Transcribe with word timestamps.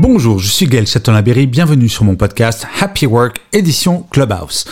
Bonjour, 0.00 0.40
je 0.40 0.50
suis 0.50 0.66
Gaël 0.66 0.86
Châtelain-Berry, 0.86 1.46
bienvenue 1.46 1.88
sur 1.88 2.04
mon 2.04 2.16
podcast 2.16 2.66
Happy 2.80 3.06
Work 3.06 3.40
édition 3.52 4.04
Clubhouse. 4.10 4.64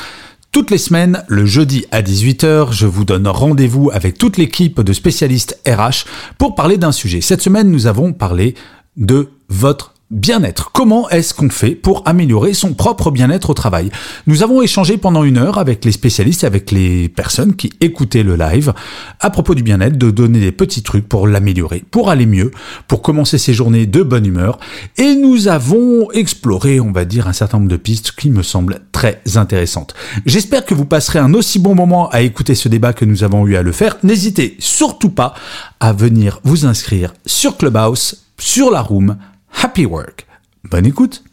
Toutes 0.51 0.71
les 0.71 0.79
semaines, 0.79 1.25
le 1.29 1.47
jeudi 1.47 1.87
à 1.93 2.03
18h, 2.03 2.73
je 2.73 2.87
vous 2.87 3.05
donne 3.05 3.29
rendez-vous 3.29 3.91
avec 3.93 4.19
toute 4.19 4.37
l'équipe 4.37 4.81
de 4.81 4.93
spécialistes 4.93 5.61
RH 5.67 6.07
pour 6.39 6.57
parler 6.57 6.77
d'un 6.77 6.93
sujet. 6.93 7.21
Cette 7.21 7.41
semaine, 7.41 7.71
nous 7.71 7.87
avons 7.87 8.13
parlé 8.13 8.55
de 8.97 9.31
votre 9.49 9.92
Bien-être. 10.13 10.73
Comment 10.73 11.09
est-ce 11.09 11.33
qu'on 11.33 11.49
fait 11.49 11.71
pour 11.71 12.03
améliorer 12.07 12.53
son 12.53 12.75
propre 12.75 13.11
bien-être 13.11 13.49
au 13.49 13.55
travail? 13.55 13.91
Nous 14.27 14.43
avons 14.43 14.61
échangé 14.61 14.99
pendant 14.99 15.25
une 15.25 15.39
heure 15.39 15.57
avec 15.57 15.87
les 15.87 15.91
spécialistes 15.91 16.45
et 16.45 16.47
avec 16.47 16.71
les 16.71 17.09
personnes 17.09 17.57
qui 17.57 17.73
écoutaient 17.81 18.23
le 18.23 18.37
live 18.37 18.75
à 19.21 19.31
propos 19.31 19.55
du 19.55 19.63
bien-être, 19.63 19.97
de 19.97 20.11
donner 20.11 20.39
des 20.39 20.53
petits 20.53 20.83
trucs 20.83 21.09
pour 21.09 21.27
l'améliorer, 21.27 21.83
pour 21.91 22.11
aller 22.11 22.27
mieux, 22.27 22.51
pour 22.89 23.01
commencer 23.01 23.39
ses 23.39 23.55
journées 23.55 23.87
de 23.87 24.03
bonne 24.03 24.27
humeur. 24.27 24.59
Et 24.99 25.15
nous 25.15 25.49
avons 25.49 26.11
exploré, 26.11 26.79
on 26.79 26.93
va 26.93 27.07
dire, 27.07 27.27
un 27.27 27.33
certain 27.33 27.57
nombre 27.57 27.71
de 27.71 27.79
pistes 27.79 28.13
qui 28.13 28.29
me 28.29 28.43
semblent 28.43 28.81
très 28.93 29.23
intéressantes. 29.37 29.95
J'espère 30.27 30.67
que 30.67 30.75
vous 30.75 30.85
passerez 30.85 31.21
un 31.21 31.33
aussi 31.33 31.59
bon 31.59 31.75
moment 31.75 32.11
à 32.11 32.21
écouter 32.21 32.55
ce 32.55 32.69
débat 32.69 32.93
que 32.93 33.07
nous 33.07 33.25
avons 33.25 33.47
eu 33.47 33.57
à 33.57 33.63
le 33.63 33.73
faire. 33.73 33.97
N'hésitez 34.03 34.57
surtout 34.59 35.09
pas 35.09 35.33
à 35.81 35.95
venir 35.95 36.39
vous 36.45 36.67
inscrire 36.67 37.15
sur 37.25 37.57
Clubhouse, 37.57 38.27
sur 38.37 38.71
la 38.71 38.83
room, 38.83 39.17
Happy 39.53 39.87
Work. 39.87 40.27
Bonne 40.65 40.87
écoute. 40.87 41.25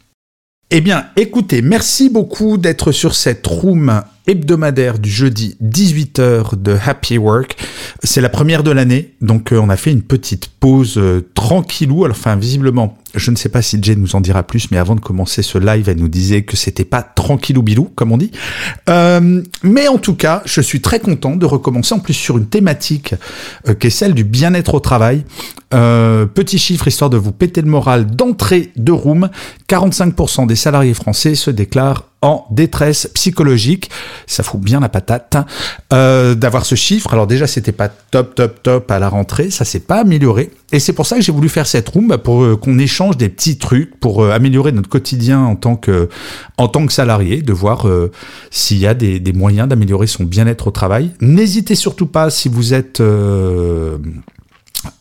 Eh 0.70 0.80
bien, 0.80 1.06
écoutez, 1.16 1.62
merci 1.62 2.10
beaucoup 2.10 2.56
d'être 2.56 2.92
sur 2.92 3.14
cette 3.14 3.46
room 3.46 4.02
hebdomadaire 4.26 4.98
du 4.98 5.10
jeudi 5.10 5.56
18h 5.62 6.60
de 6.60 6.76
Happy 6.84 7.18
Work. 7.18 7.56
C'est 8.02 8.20
la 8.20 8.28
première 8.28 8.62
de 8.62 8.70
l'année, 8.70 9.14
donc 9.20 9.52
euh, 9.52 9.58
on 9.58 9.68
a 9.68 9.76
fait 9.76 9.90
une 9.90 10.02
petite 10.02 10.48
pause 10.60 10.98
euh, 10.98 11.28
tranquillou. 11.34 12.04
Alors, 12.04 12.16
enfin, 12.16 12.36
visiblement, 12.36 12.98
je 13.14 13.30
ne 13.30 13.36
sais 13.36 13.48
pas 13.48 13.62
si 13.62 13.78
Jay 13.82 13.96
nous 13.96 14.14
en 14.14 14.20
dira 14.20 14.42
plus, 14.42 14.70
mais 14.70 14.78
avant 14.78 14.94
de 14.94 15.00
commencer 15.00 15.42
ce 15.42 15.58
live, 15.58 15.88
elle 15.88 15.98
nous 15.98 16.08
disait 16.08 16.42
que 16.42 16.56
c'était 16.56 16.84
pas 16.84 17.02
tranquillou 17.02 17.62
bilou, 17.62 17.90
comme 17.94 18.12
on 18.12 18.18
dit. 18.18 18.30
Euh, 18.88 19.42
mais 19.62 19.88
en 19.88 19.98
tout 19.98 20.14
cas, 20.14 20.42
je 20.44 20.60
suis 20.60 20.80
très 20.80 21.00
content 21.00 21.36
de 21.36 21.46
recommencer 21.46 21.94
en 21.94 21.98
plus 21.98 22.14
sur 22.14 22.38
une 22.38 22.46
thématique 22.46 23.14
euh, 23.68 23.74
qui 23.74 23.88
est 23.88 23.90
celle 23.90 24.14
du 24.14 24.24
bien-être 24.24 24.74
au 24.74 24.80
travail. 24.80 25.24
Petit 25.70 26.58
chiffre 26.58 26.88
histoire 26.88 27.10
de 27.10 27.16
vous 27.16 27.30
péter 27.30 27.62
le 27.62 27.68
moral 27.68 28.04
d'entrée 28.04 28.72
de 28.74 28.90
room. 28.90 29.30
45% 29.68 30.48
des 30.48 30.56
salariés 30.56 30.94
français 30.94 31.36
se 31.36 31.52
déclarent 31.52 32.09
en 32.22 32.46
détresse 32.50 33.10
psychologique. 33.14 33.90
Ça 34.26 34.42
fout 34.42 34.60
bien 34.60 34.80
la 34.80 34.88
patate 34.88 35.36
euh, 35.92 36.34
d'avoir 36.34 36.64
ce 36.66 36.74
chiffre. 36.74 37.12
Alors 37.12 37.26
déjà, 37.26 37.46
c'était 37.46 37.72
pas 37.72 37.88
top, 37.88 38.34
top, 38.34 38.62
top 38.62 38.90
à 38.90 38.98
la 38.98 39.08
rentrée. 39.08 39.50
Ça 39.50 39.64
s'est 39.64 39.80
pas 39.80 40.00
amélioré. 40.00 40.50
Et 40.72 40.78
c'est 40.78 40.92
pour 40.92 41.06
ça 41.06 41.16
que 41.16 41.22
j'ai 41.22 41.32
voulu 41.32 41.48
faire 41.48 41.66
cette 41.66 41.88
room 41.88 42.08
bah, 42.08 42.18
pour 42.18 42.42
euh, 42.42 42.56
qu'on 42.56 42.78
échange 42.78 43.16
des 43.16 43.28
petits 43.28 43.58
trucs 43.58 43.98
pour 43.98 44.22
euh, 44.22 44.30
améliorer 44.30 44.72
notre 44.72 44.88
quotidien 44.88 45.40
en 45.40 45.56
tant 45.56 45.76
que 45.76 46.08
en 46.58 46.68
tant 46.68 46.86
que 46.86 46.92
salarié, 46.92 47.42
de 47.42 47.52
voir 47.52 47.88
euh, 47.88 48.12
s'il 48.50 48.78
y 48.78 48.86
a 48.86 48.94
des, 48.94 49.18
des 49.18 49.32
moyens 49.32 49.68
d'améliorer 49.68 50.06
son 50.06 50.24
bien-être 50.24 50.68
au 50.68 50.70
travail. 50.70 51.10
N'hésitez 51.20 51.74
surtout 51.74 52.06
pas 52.06 52.30
si 52.30 52.48
vous 52.48 52.74
êtes 52.74 53.02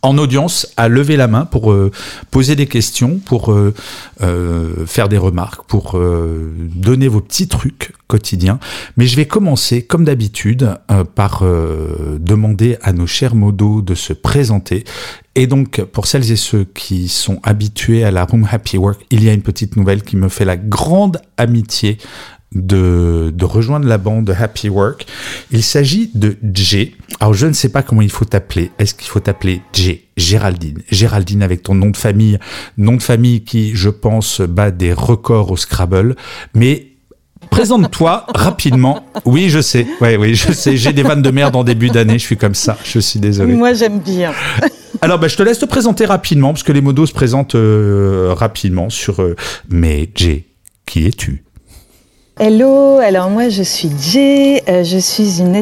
en 0.01 0.17
audience 0.17 0.67
à 0.77 0.87
lever 0.87 1.17
la 1.17 1.27
main 1.27 1.45
pour 1.45 1.71
euh, 1.71 1.91
poser 2.31 2.55
des 2.55 2.67
questions, 2.67 3.19
pour 3.23 3.51
euh, 3.51 3.73
euh, 4.21 4.85
faire 4.85 5.09
des 5.09 5.17
remarques, 5.17 5.63
pour 5.67 5.97
euh, 5.97 6.53
donner 6.57 7.07
vos 7.07 7.21
petits 7.21 7.47
trucs 7.47 7.93
quotidiens. 8.07 8.59
Mais 8.97 9.07
je 9.07 9.15
vais 9.15 9.25
commencer, 9.25 9.83
comme 9.83 10.05
d'habitude, 10.05 10.75
euh, 10.91 11.03
par 11.03 11.41
euh, 11.43 12.17
demander 12.19 12.77
à 12.81 12.93
nos 12.93 13.07
chers 13.07 13.35
modos 13.35 13.81
de 13.81 13.95
se 13.95 14.13
présenter. 14.13 14.83
Et 15.35 15.47
donc, 15.47 15.81
pour 15.83 16.07
celles 16.07 16.31
et 16.31 16.35
ceux 16.35 16.65
qui 16.65 17.07
sont 17.07 17.39
habitués 17.43 18.03
à 18.03 18.11
la 18.11 18.25
Room 18.25 18.47
Happy 18.51 18.77
Work, 18.77 19.05
il 19.11 19.23
y 19.23 19.29
a 19.29 19.33
une 19.33 19.41
petite 19.41 19.77
nouvelle 19.77 20.03
qui 20.03 20.17
me 20.17 20.27
fait 20.27 20.45
la 20.45 20.57
grande 20.57 21.21
amitié 21.37 21.97
de, 22.55 23.31
de 23.33 23.45
rejoindre 23.45 23.87
la 23.87 23.97
bande 23.97 24.35
Happy 24.37 24.69
Work. 24.69 25.05
Il 25.51 25.63
s'agit 25.63 26.09
de 26.15 26.35
J. 26.53 26.95
Alors 27.19 27.33
je 27.33 27.45
ne 27.47 27.53
sais 27.53 27.69
pas 27.69 27.83
comment 27.83 28.01
il 28.01 28.09
faut 28.11 28.25
t'appeler. 28.25 28.71
Est-ce 28.79 28.93
qu'il 28.95 29.07
faut 29.07 29.19
t'appeler 29.19 29.61
J? 29.73 30.01
Géraldine 30.17 30.79
Géraldine 30.91 31.43
avec 31.43 31.63
ton 31.63 31.75
nom 31.75 31.89
de 31.91 31.97
famille, 31.97 32.39
nom 32.77 32.95
de 32.95 33.01
famille 33.03 33.43
qui, 33.43 33.75
je 33.75 33.89
pense, 33.89 34.41
bat 34.41 34.71
des 34.71 34.93
records 34.93 35.51
au 35.51 35.57
Scrabble. 35.57 36.15
Mais 36.53 36.85
Présente-toi 37.51 38.25
rapidement. 38.35 39.05
Oui, 39.25 39.49
je 39.49 39.61
sais. 39.61 39.87
Ouais, 40.01 40.17
oui, 40.17 40.35
je 40.35 40.51
sais. 40.51 40.75
J'ai 40.75 40.91
des 40.93 41.03
vannes 41.03 41.21
de 41.21 41.31
merde 41.31 41.55
en 41.55 41.63
début 41.63 41.89
d'année. 41.89 42.13
Je 42.19 42.23
suis 42.23 42.37
comme 42.37 42.53
ça. 42.53 42.77
Je 42.83 42.99
suis 42.99 43.19
désolé. 43.19 43.53
Moi, 43.53 43.73
j'aime 43.73 43.99
bien. 43.99 44.33
Alors, 45.01 45.17
bah, 45.19 45.29
je 45.29 45.37
te 45.37 45.41
laisse 45.41 45.57
te 45.57 45.65
présenter 45.65 46.05
rapidement, 46.05 46.49
parce 46.53 46.63
que 46.63 46.73
les 46.73 46.81
modos 46.81 47.05
se 47.05 47.13
présentent 47.13 47.55
euh, 47.55 48.33
rapidement 48.37 48.89
sur. 48.89 49.21
euh, 49.21 49.35
mais 49.69 50.09
Jay, 50.15 50.45
qui 50.85 51.07
es-tu? 51.07 51.43
Hello, 52.41 52.99
alors 52.99 53.29
moi 53.29 53.49
je 53.49 53.61
suis 53.63 53.91
Jay, 54.01 54.63
euh, 54.69 54.85
je 54.85 54.97
suis 54.97 55.41
une, 55.41 55.61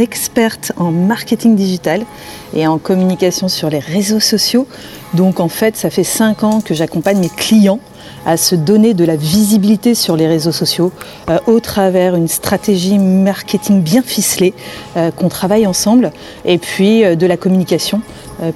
experte 0.00 0.72
en 0.76 0.90
marketing 0.90 1.54
digital 1.54 2.04
et 2.52 2.66
en 2.66 2.78
communication 2.78 3.46
sur 3.46 3.70
les 3.70 3.78
réseaux 3.78 4.18
sociaux. 4.18 4.66
Donc 5.14 5.38
en 5.38 5.46
fait, 5.46 5.76
ça 5.76 5.88
fait 5.88 6.02
cinq 6.02 6.42
ans 6.42 6.62
que 6.62 6.74
j'accompagne 6.74 7.18
mes 7.20 7.28
clients 7.28 7.78
à 8.26 8.36
se 8.36 8.56
donner 8.56 8.92
de 8.92 9.04
la 9.04 9.14
visibilité 9.14 9.94
sur 9.94 10.16
les 10.16 10.26
réseaux 10.26 10.50
sociaux 10.50 10.90
euh, 11.28 11.38
au 11.46 11.60
travers 11.60 12.16
une 12.16 12.26
stratégie 12.26 12.98
marketing 12.98 13.80
bien 13.80 14.02
ficelée 14.02 14.52
euh, 14.96 15.12
qu'on 15.12 15.28
travaille 15.28 15.64
ensemble 15.64 16.10
et 16.44 16.58
puis 16.58 17.02
de 17.02 17.26
la 17.26 17.36
communication 17.36 18.02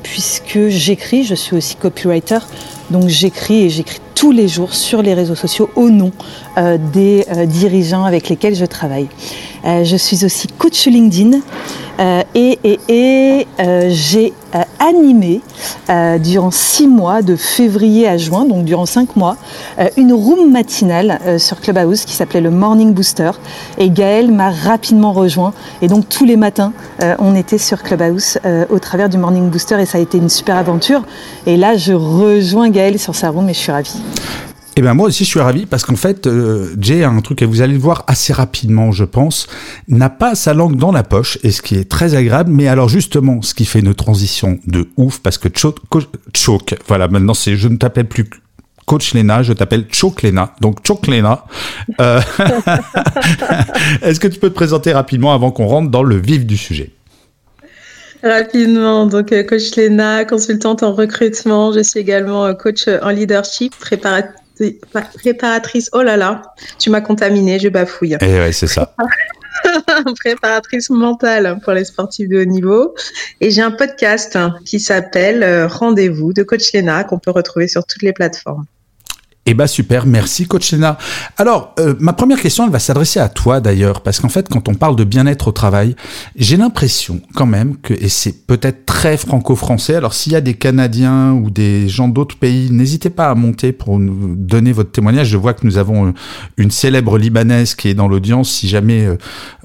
puisque 0.03 0.69
j'écris, 0.69 1.25
je 1.25 1.35
suis 1.35 1.55
aussi 1.55 1.77
copywriter, 1.77 2.39
donc 2.91 3.09
j'écris 3.09 3.63
et 3.63 3.71
j'écris 3.71 4.01
tous 4.15 4.31
les 4.31 4.49
jours 4.49 4.75
sur 4.75 5.03
les 5.03 5.15
réseaux 5.15 5.35
sociaux 5.35 5.71
au 5.75 5.91
nom 5.91 6.13
euh, 6.57 6.79
des 6.93 7.27
euh, 7.31 7.47
dirigeants 7.47 8.05
avec 8.05 8.29
lesquels 8.29 8.55
je 8.55 8.65
travaille. 8.65 9.09
Euh, 9.65 9.85
je 9.85 9.97
suis 9.97 10.25
aussi 10.25 10.49
coach 10.49 10.87
LinkedIn 10.87 11.41
euh, 12.01 12.23
et, 12.35 12.59
euh, 13.61 13.89
j'ai 13.89 14.33
animé 14.79 15.41
durant 16.21 16.51
six 16.51 16.87
mois, 16.87 17.23
de 17.23 17.35
février 17.35 18.07
à 18.07 18.17
juin, 18.19 18.45
donc 18.45 18.65
durant 18.65 18.87
cinq 18.87 19.17
mois, 19.17 19.37
une 19.97 20.13
room 20.13 20.53
matinale 20.53 21.19
sur 21.39 21.61
Clubhouse 21.61 22.05
qui 22.05 22.13
s'appelait 22.13 22.41
le 22.41 22.51
Morning 22.51 22.93
Booster. 22.93 23.31
Et 23.79 23.91
Gaël 23.91 24.31
m'a 24.31 24.51
rapidement 24.51 25.13
rejoint. 25.13 25.55
Et 25.83 25.89
donc 25.89 26.09
tous 26.09 26.25
les 26.25 26.37
matins, 26.37 26.73
on 27.19 27.35
était 27.35 27.59
sur 27.59 27.83
Clubhouse 27.83 28.39
au 28.71 28.79
travers 28.79 29.09
du 29.09 29.17
Morning 29.17 29.49
Booster 29.49 29.81
et 29.81 29.87
ça 29.87 29.99
a 29.99 30.01
été 30.01 30.19
une 30.19 30.29
super 30.29 30.57
aventure. 30.57 31.03
Et 31.47 31.57
là, 31.57 31.77
je 31.77 31.95
rejoins 31.95 32.71
Gaël 32.71 32.99
sur 32.99 33.15
sa 33.15 33.31
room 33.31 33.49
et 33.49 33.55
je 33.55 33.59
suis 33.59 33.73
ravie. 33.73 34.03
Eh 34.77 34.83
ben 34.83 34.95
moi 34.95 35.07
aussi 35.07 35.25
je 35.25 35.29
suis 35.29 35.41
ravi 35.41 35.67
parce 35.67 35.85
qu'en 35.85 35.95
fait 35.95 36.27
euh, 36.27 36.75
Jay 36.81 37.05
a 37.05 37.09
un 37.09 37.21
truc 37.21 37.43
et 37.43 37.47
vous 37.47 37.63
allez 37.63 37.75
le 37.75 37.79
voir 37.79 38.05
assez 38.09 38.33
rapidement 38.33 38.91
je 38.91 39.05
pense 39.05 39.47
n'a 39.87 40.11
pas 40.11 40.35
sa 40.35 40.53
langue 40.53 40.77
dans 40.77 40.91
la 40.91 41.05
poche 41.05 41.39
et 41.45 41.53
ce 41.53 41.63
qui 41.63 41.77
est 41.77 41.89
très 41.89 42.17
agréable 42.17 42.51
mais 42.51 42.67
alors 42.67 42.89
justement 42.89 43.41
ce 43.41 43.55
qui 43.55 43.67
fait 43.67 43.79
une 43.79 43.95
transition 43.95 44.59
de 44.67 44.89
ouf 44.97 45.21
parce 45.21 45.39
que 45.39 45.49
Choke 46.35 46.75
voilà 46.89 47.07
maintenant 47.07 47.35
c'est 47.35 47.57
je 47.57 47.69
ne 47.69 47.77
t'appelle 47.77 48.09
plus 48.09 48.29
Coach 48.87 49.15
Lena, 49.15 49.43
je 49.43 49.55
t'appelle 49.55 49.87
Choke 49.91 50.21
Lena. 50.23 50.55
Donc 50.61 50.87
Choke 50.87 51.07
Lena, 51.07 51.47
euh, 52.03 52.21
est-ce 54.03 54.21
que 54.21 54.29
tu 54.29 54.39
peux 54.39 54.51
te 54.51 54.55
présenter 54.55 54.93
rapidement 54.93 55.33
avant 55.33 55.51
qu'on 55.53 55.67
rentre 55.67 55.91
dans 55.91 56.03
le 56.03 56.17
vif 56.19 56.45
du 56.45 56.59
sujet? 56.59 56.91
Rapidement, 58.23 59.07
donc 59.07 59.33
euh, 59.33 59.43
coach 59.43 59.75
Léna, 59.77 60.27
consultante 60.27 60.83
en 60.83 60.93
recrutement. 60.93 61.73
Je 61.73 61.81
suis 61.81 61.99
également 62.01 62.55
coach 62.55 62.87
en 63.03 63.09
leadership, 63.09 63.75
préparat- 63.81 64.29
préparatrice. 65.15 65.91
Oh 65.93 66.03
là 66.03 66.17
là, 66.17 66.43
tu 66.79 66.91
m'as 66.91 67.01
contaminée, 67.01 67.59
je 67.59 67.69
bafouille. 67.69 68.17
Eh 68.21 68.39
ouais 68.39 68.53
c'est 68.53 68.67
ça. 68.67 68.95
préparatrice 70.19 70.91
mentale 70.91 71.59
pour 71.63 71.73
les 71.73 71.85
sportifs 71.85 72.29
de 72.29 72.41
haut 72.41 72.45
niveau. 72.45 72.95
Et 73.41 73.51
j'ai 73.51 73.63
un 73.63 73.71
podcast 73.71 74.39
qui 74.65 74.81
s'appelle 74.81 75.43
euh, 75.43 75.67
Rendez-vous 75.67 76.33
de 76.33 76.43
coach 76.43 76.73
Léna 76.73 77.05
qu'on 77.05 77.19
peut 77.19 77.31
retrouver 77.31 77.69
sur 77.69 77.85
toutes 77.85 78.03
les 78.03 78.13
plateformes. 78.13 78.65
Eh 79.47 79.53
ben 79.53 79.67
super, 79.67 80.07
merci 80.07 80.47
coach 80.47 80.73
Lena. 80.73 80.97
Alors, 81.37 81.75
euh, 81.79 81.95
ma 82.01 82.15
première 82.15 82.41
question, 82.41 82.65
elle 82.65 82.71
va 82.71 82.79
s'adresser 82.79 83.21
à 83.21 83.29
toi 83.29 83.61
d'ailleurs, 83.61 84.01
parce 84.01 84.19
qu'en 84.19 84.31
fait, 84.31 84.49
quand 84.49 84.71
on 84.71 84.75
parle 84.75 84.97
de 84.97 85.05
bien-être 85.05 85.49
au 85.49 85.53
travail, 85.53 85.97
j'ai 86.35 86.57
l'impression 86.57 87.21
quand 87.35 87.45
même 87.45 87.77
que, 87.77 87.93
et 87.93 88.09
c'est 88.09 88.47
peut-être 88.47 88.87
très 88.87 89.19
franco-français, 89.19 89.97
alors 89.97 90.15
s'il 90.15 90.33
y 90.33 90.37
a 90.37 90.41
des 90.41 90.55
Canadiens 90.55 91.33
ou 91.33 91.51
des 91.51 91.91
gens 91.91 92.09
d'autres 92.09 92.39
pays, 92.39 92.71
n'hésitez 92.71 93.11
pas 93.11 93.29
à 93.29 93.35
monter 93.35 93.73
pour 93.73 93.99
nous 93.99 94.35
donner 94.35 94.73
votre 94.73 94.93
témoignage. 94.93 95.29
Je 95.29 95.37
vois 95.37 95.53
que 95.53 95.67
nous 95.67 95.77
avons 95.77 96.07
euh, 96.07 96.13
une 96.57 96.71
célèbre 96.71 97.19
Libanaise 97.19 97.75
qui 97.75 97.89
est 97.89 97.95
dans 97.95 98.09
l'audience, 98.09 98.51
si 98.51 98.67
jamais 98.67 99.07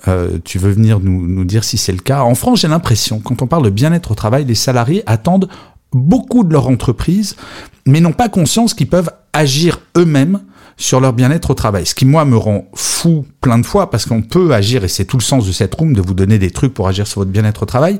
euh, 0.09 0.39
tu 0.43 0.59
veux 0.59 0.71
venir 0.71 0.99
nous, 0.99 1.25
nous 1.25 1.45
dire 1.45 1.63
si 1.63 1.77
c'est 1.77 1.93
le 1.93 1.99
cas. 1.99 2.23
En 2.23 2.35
France, 2.35 2.59
j'ai 2.59 2.67
l'impression, 2.67 3.21
quand 3.21 3.41
on 3.41 3.47
parle 3.47 3.63
de 3.63 3.69
bien-être 3.69 4.11
au 4.11 4.15
travail, 4.15 4.43
les 4.43 4.55
salariés 4.55 5.03
attendent 5.05 5.47
beaucoup 5.93 6.43
de 6.43 6.51
leur 6.51 6.67
entreprise, 6.67 7.37
mais 7.85 8.01
n'ont 8.01 8.11
pas 8.11 8.29
conscience 8.29 8.73
qu'ils 8.73 8.89
peuvent 8.89 9.09
agir 9.33 9.79
eux-mêmes 9.97 10.39
sur 10.79 11.01
leur 11.01 11.13
bien-être 11.13 11.51
au 11.51 11.53
travail. 11.53 11.85
Ce 11.85 11.93
qui, 11.93 12.05
moi, 12.05 12.23
me 12.25 12.37
rend 12.37 12.69
fou 12.73 13.25
plein 13.41 13.59
de 13.59 13.65
fois, 13.65 13.89
parce 13.89 14.05
qu'on 14.05 14.21
peut 14.21 14.53
agir, 14.53 14.83
et 14.85 14.87
c'est 14.87 15.03
tout 15.05 15.17
le 15.17 15.23
sens 15.23 15.45
de 15.45 15.51
cette 15.51 15.75
room, 15.75 15.93
de 15.93 16.01
vous 16.01 16.13
donner 16.13 16.39
des 16.39 16.51
trucs 16.51 16.73
pour 16.73 16.87
agir 16.87 17.05
sur 17.05 17.19
votre 17.19 17.31
bien-être 17.31 17.63
au 17.63 17.65
travail. 17.65 17.99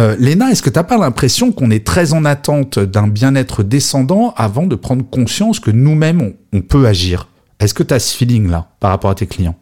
Euh, 0.00 0.16
Léna, 0.18 0.50
est-ce 0.50 0.60
que 0.60 0.70
tu 0.70 0.78
n'as 0.78 0.84
pas 0.84 0.98
l'impression 0.98 1.52
qu'on 1.52 1.70
est 1.70 1.86
très 1.86 2.12
en 2.12 2.24
attente 2.24 2.80
d'un 2.80 3.06
bien-être 3.06 3.62
descendant 3.62 4.34
avant 4.36 4.66
de 4.66 4.74
prendre 4.74 5.08
conscience 5.08 5.60
que 5.60 5.70
nous-mêmes, 5.70 6.32
on 6.52 6.60
peut 6.62 6.86
agir? 6.86 7.28
Est-ce 7.60 7.74
que 7.74 7.84
tu 7.84 7.94
as 7.94 8.00
ce 8.00 8.16
feeling-là 8.16 8.70
par 8.80 8.90
rapport 8.90 9.10
à 9.10 9.14
tes 9.14 9.26
clients? 9.26 9.56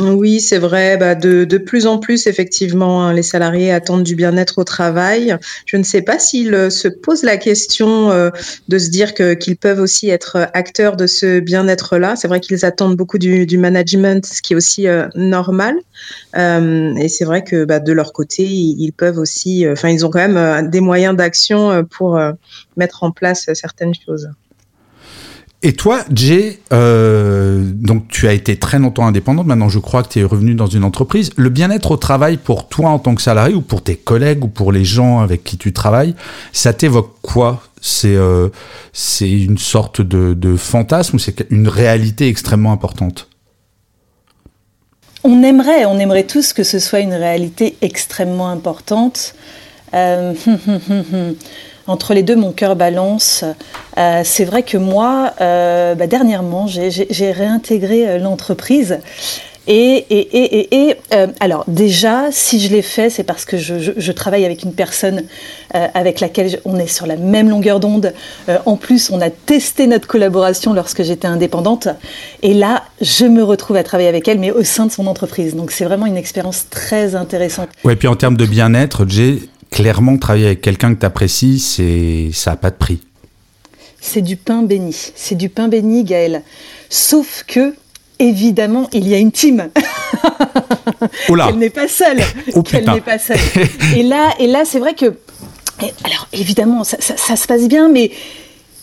Oui, 0.00 0.40
c'est 0.40 0.58
vrai. 0.58 0.96
Bah, 0.96 1.14
de, 1.14 1.44
de, 1.44 1.58
plus 1.58 1.86
en 1.86 1.98
plus, 1.98 2.26
effectivement, 2.26 3.04
hein, 3.04 3.12
les 3.12 3.22
salariés 3.22 3.70
attendent 3.70 4.04
du 4.04 4.14
bien-être 4.14 4.58
au 4.58 4.64
travail. 4.64 5.36
Je 5.66 5.76
ne 5.76 5.82
sais 5.82 6.00
pas 6.00 6.18
s'ils 6.18 6.54
euh, 6.54 6.70
se 6.70 6.88
posent 6.88 7.24
la 7.24 7.36
question 7.36 8.10
euh, 8.10 8.30
de 8.68 8.78
se 8.78 8.88
dire 8.88 9.12
que, 9.12 9.34
qu'ils 9.34 9.56
peuvent 9.56 9.80
aussi 9.80 10.08
être 10.08 10.48
acteurs 10.54 10.96
de 10.96 11.06
ce 11.06 11.40
bien-être-là. 11.40 12.16
C'est 12.16 12.26
vrai 12.26 12.40
qu'ils 12.40 12.64
attendent 12.64 12.96
beaucoup 12.96 13.18
du, 13.18 13.44
du, 13.44 13.58
management, 13.58 14.24
ce 14.24 14.40
qui 14.40 14.54
est 14.54 14.56
aussi 14.56 14.88
euh, 14.88 15.08
normal. 15.14 15.76
Euh, 16.38 16.94
et 16.96 17.08
c'est 17.08 17.26
vrai 17.26 17.44
que 17.44 17.66
bah, 17.66 17.78
de 17.78 17.92
leur 17.92 18.14
côté, 18.14 18.44
ils, 18.44 18.76
ils 18.82 18.92
peuvent 18.92 19.18
aussi, 19.18 19.66
enfin, 19.68 19.90
ils 19.90 20.06
ont 20.06 20.10
quand 20.10 20.26
même 20.26 20.70
des 20.70 20.80
moyens 20.80 21.14
d'action 21.14 21.84
pour 21.84 22.18
mettre 22.78 23.02
en 23.02 23.10
place 23.10 23.50
certaines 23.52 23.94
choses. 23.94 24.30
Et 25.64 25.74
toi, 25.74 26.00
Jay, 26.12 26.58
euh, 26.72 27.62
donc 27.64 28.08
tu 28.08 28.26
as 28.26 28.32
été 28.32 28.56
très 28.56 28.80
longtemps 28.80 29.06
indépendante, 29.06 29.46
maintenant 29.46 29.68
je 29.68 29.78
crois 29.78 30.02
que 30.02 30.08
tu 30.08 30.18
es 30.18 30.24
revenu 30.24 30.54
dans 30.54 30.66
une 30.66 30.82
entreprise. 30.82 31.30
Le 31.36 31.50
bien-être 31.50 31.92
au 31.92 31.96
travail 31.96 32.36
pour 32.36 32.68
toi 32.68 32.90
en 32.90 32.98
tant 32.98 33.14
que 33.14 33.22
salarié 33.22 33.54
ou 33.54 33.60
pour 33.60 33.80
tes 33.80 33.94
collègues 33.94 34.44
ou 34.44 34.48
pour 34.48 34.72
les 34.72 34.84
gens 34.84 35.20
avec 35.20 35.44
qui 35.44 35.58
tu 35.58 35.72
travailles, 35.72 36.16
ça 36.52 36.72
t'évoque 36.72 37.14
quoi? 37.22 37.62
C'est 37.80 38.16
euh, 38.16 38.48
une 39.20 39.58
sorte 39.58 40.00
de, 40.00 40.34
de 40.34 40.56
fantasme 40.56 41.16
ou 41.16 41.18
c'est 41.20 41.46
une 41.50 41.68
réalité 41.68 42.26
extrêmement 42.26 42.72
importante? 42.72 43.28
On 45.22 45.44
aimerait, 45.44 45.84
on 45.84 46.00
aimerait 46.00 46.26
tous 46.26 46.52
que 46.52 46.64
ce 46.64 46.80
soit 46.80 47.00
une 47.00 47.14
réalité 47.14 47.76
extrêmement 47.82 48.48
importante. 48.48 49.36
Euh, 49.94 50.34
entre 51.86 52.14
les 52.14 52.22
deux, 52.22 52.36
mon 52.36 52.52
cœur 52.52 52.76
balance. 52.76 53.44
Euh, 53.98 54.22
c'est 54.24 54.44
vrai 54.44 54.62
que 54.62 54.76
moi, 54.76 55.32
euh, 55.40 55.94
bah, 55.94 56.06
dernièrement, 56.06 56.66
j'ai 56.66 57.32
réintégré 57.32 58.08
euh, 58.08 58.18
l'entreprise. 58.18 58.98
Et, 59.68 60.04
et, 60.10 60.36
et, 60.36 60.88
et 60.88 60.96
euh, 61.14 61.28
alors 61.38 61.64
déjà, 61.68 62.32
si 62.32 62.58
je 62.58 62.68
l'ai 62.68 62.82
fait, 62.82 63.10
c'est 63.10 63.22
parce 63.22 63.44
que 63.44 63.56
je, 63.56 64.12
travaille 64.12 64.44
avec 64.44 64.64
une 64.64 64.72
personne 64.72 65.22
avec 65.72 66.18
laquelle 66.18 66.60
on 66.64 66.78
est 66.78 66.88
sur 66.88 67.06
la 67.06 67.16
même 67.16 67.48
longueur 67.48 67.78
d'onde. 67.78 68.12
En 68.66 68.76
plus, 68.76 69.10
on 69.10 69.20
a 69.20 69.30
testé 69.30 69.86
notre 69.86 70.08
collaboration 70.08 70.74
lorsque 70.74 71.04
j'étais 71.04 71.28
indépendante. 71.28 71.88
Et 72.42 72.54
là, 72.54 72.82
je 73.00 73.24
me 73.24 73.42
retrouve 73.42 73.76
à 73.76 73.84
travailler 73.84 74.08
avec 74.08 74.26
elle, 74.26 74.40
mais 74.40 74.50
au 74.50 74.64
sein 74.64 74.86
de 74.86 74.92
son 74.92 75.06
entreprise. 75.06 75.54
Donc 75.54 75.70
c'est 75.70 75.84
vraiment 75.84 76.06
une 76.06 76.16
expérience 76.16 76.66
très 76.68 77.14
intéressante. 77.14 77.68
Ouais, 77.84 77.94
puis 77.94 78.08
en 78.08 78.16
termes 78.16 78.36
de 78.36 78.46
bien-être, 78.46 79.06
Jay, 79.08 79.38
clairement, 79.72 80.16
travailler 80.18 80.46
avec 80.46 80.60
quelqu'un 80.60 80.94
que 80.94 81.00
tu 81.00 81.06
apprécies, 81.06 81.58
c'est, 81.58 82.30
ça 82.32 82.52
n'a 82.52 82.56
pas 82.56 82.70
de 82.70 82.76
prix. 82.76 83.00
C'est 84.00 84.20
du 84.20 84.36
pain 84.36 84.62
béni. 84.62 84.94
C'est 85.16 85.34
du 85.34 85.48
pain 85.48 85.68
béni, 85.68 86.04
Gaël. 86.04 86.42
Sauf 86.88 87.44
que, 87.48 87.74
évidemment, 88.18 88.88
il 88.92 89.08
y 89.08 89.14
a 89.14 89.18
une 89.18 89.32
team. 89.32 89.70
Elle 91.28 91.56
n'est 91.56 91.70
pas 91.70 91.88
seule. 91.88 92.20
Oh, 92.54 92.62
Qu'elle 92.62 92.84
n'est 92.84 93.00
pas 93.00 93.18
seule. 93.18 93.38
et 93.96 94.02
là, 94.02 94.34
et 94.38 94.46
là 94.46 94.64
c'est 94.64 94.78
vrai 94.78 94.94
que. 94.94 95.16
Alors, 96.04 96.28
évidemment, 96.32 96.84
ça, 96.84 96.98
ça, 97.00 97.16
ça, 97.16 97.34
se 97.34 97.46
passe 97.48 97.66
bien, 97.66 97.88
mais 97.88 98.12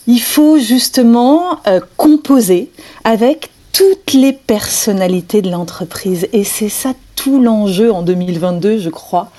il 0.06 0.20
faut 0.20 0.58
justement 0.58 1.60
euh, 1.66 1.80
composer 1.96 2.68
avec 3.04 3.48
toutes 3.72 4.12
les 4.12 4.32
personnalités 4.32 5.40
de 5.40 5.50
l'entreprise. 5.50 6.28
Et 6.32 6.44
c'est 6.44 6.68
ça 6.68 6.92
tout 7.14 7.40
l'enjeu 7.40 7.90
en 7.92 8.02
2022, 8.02 8.80
je 8.80 8.90
crois 8.90 9.30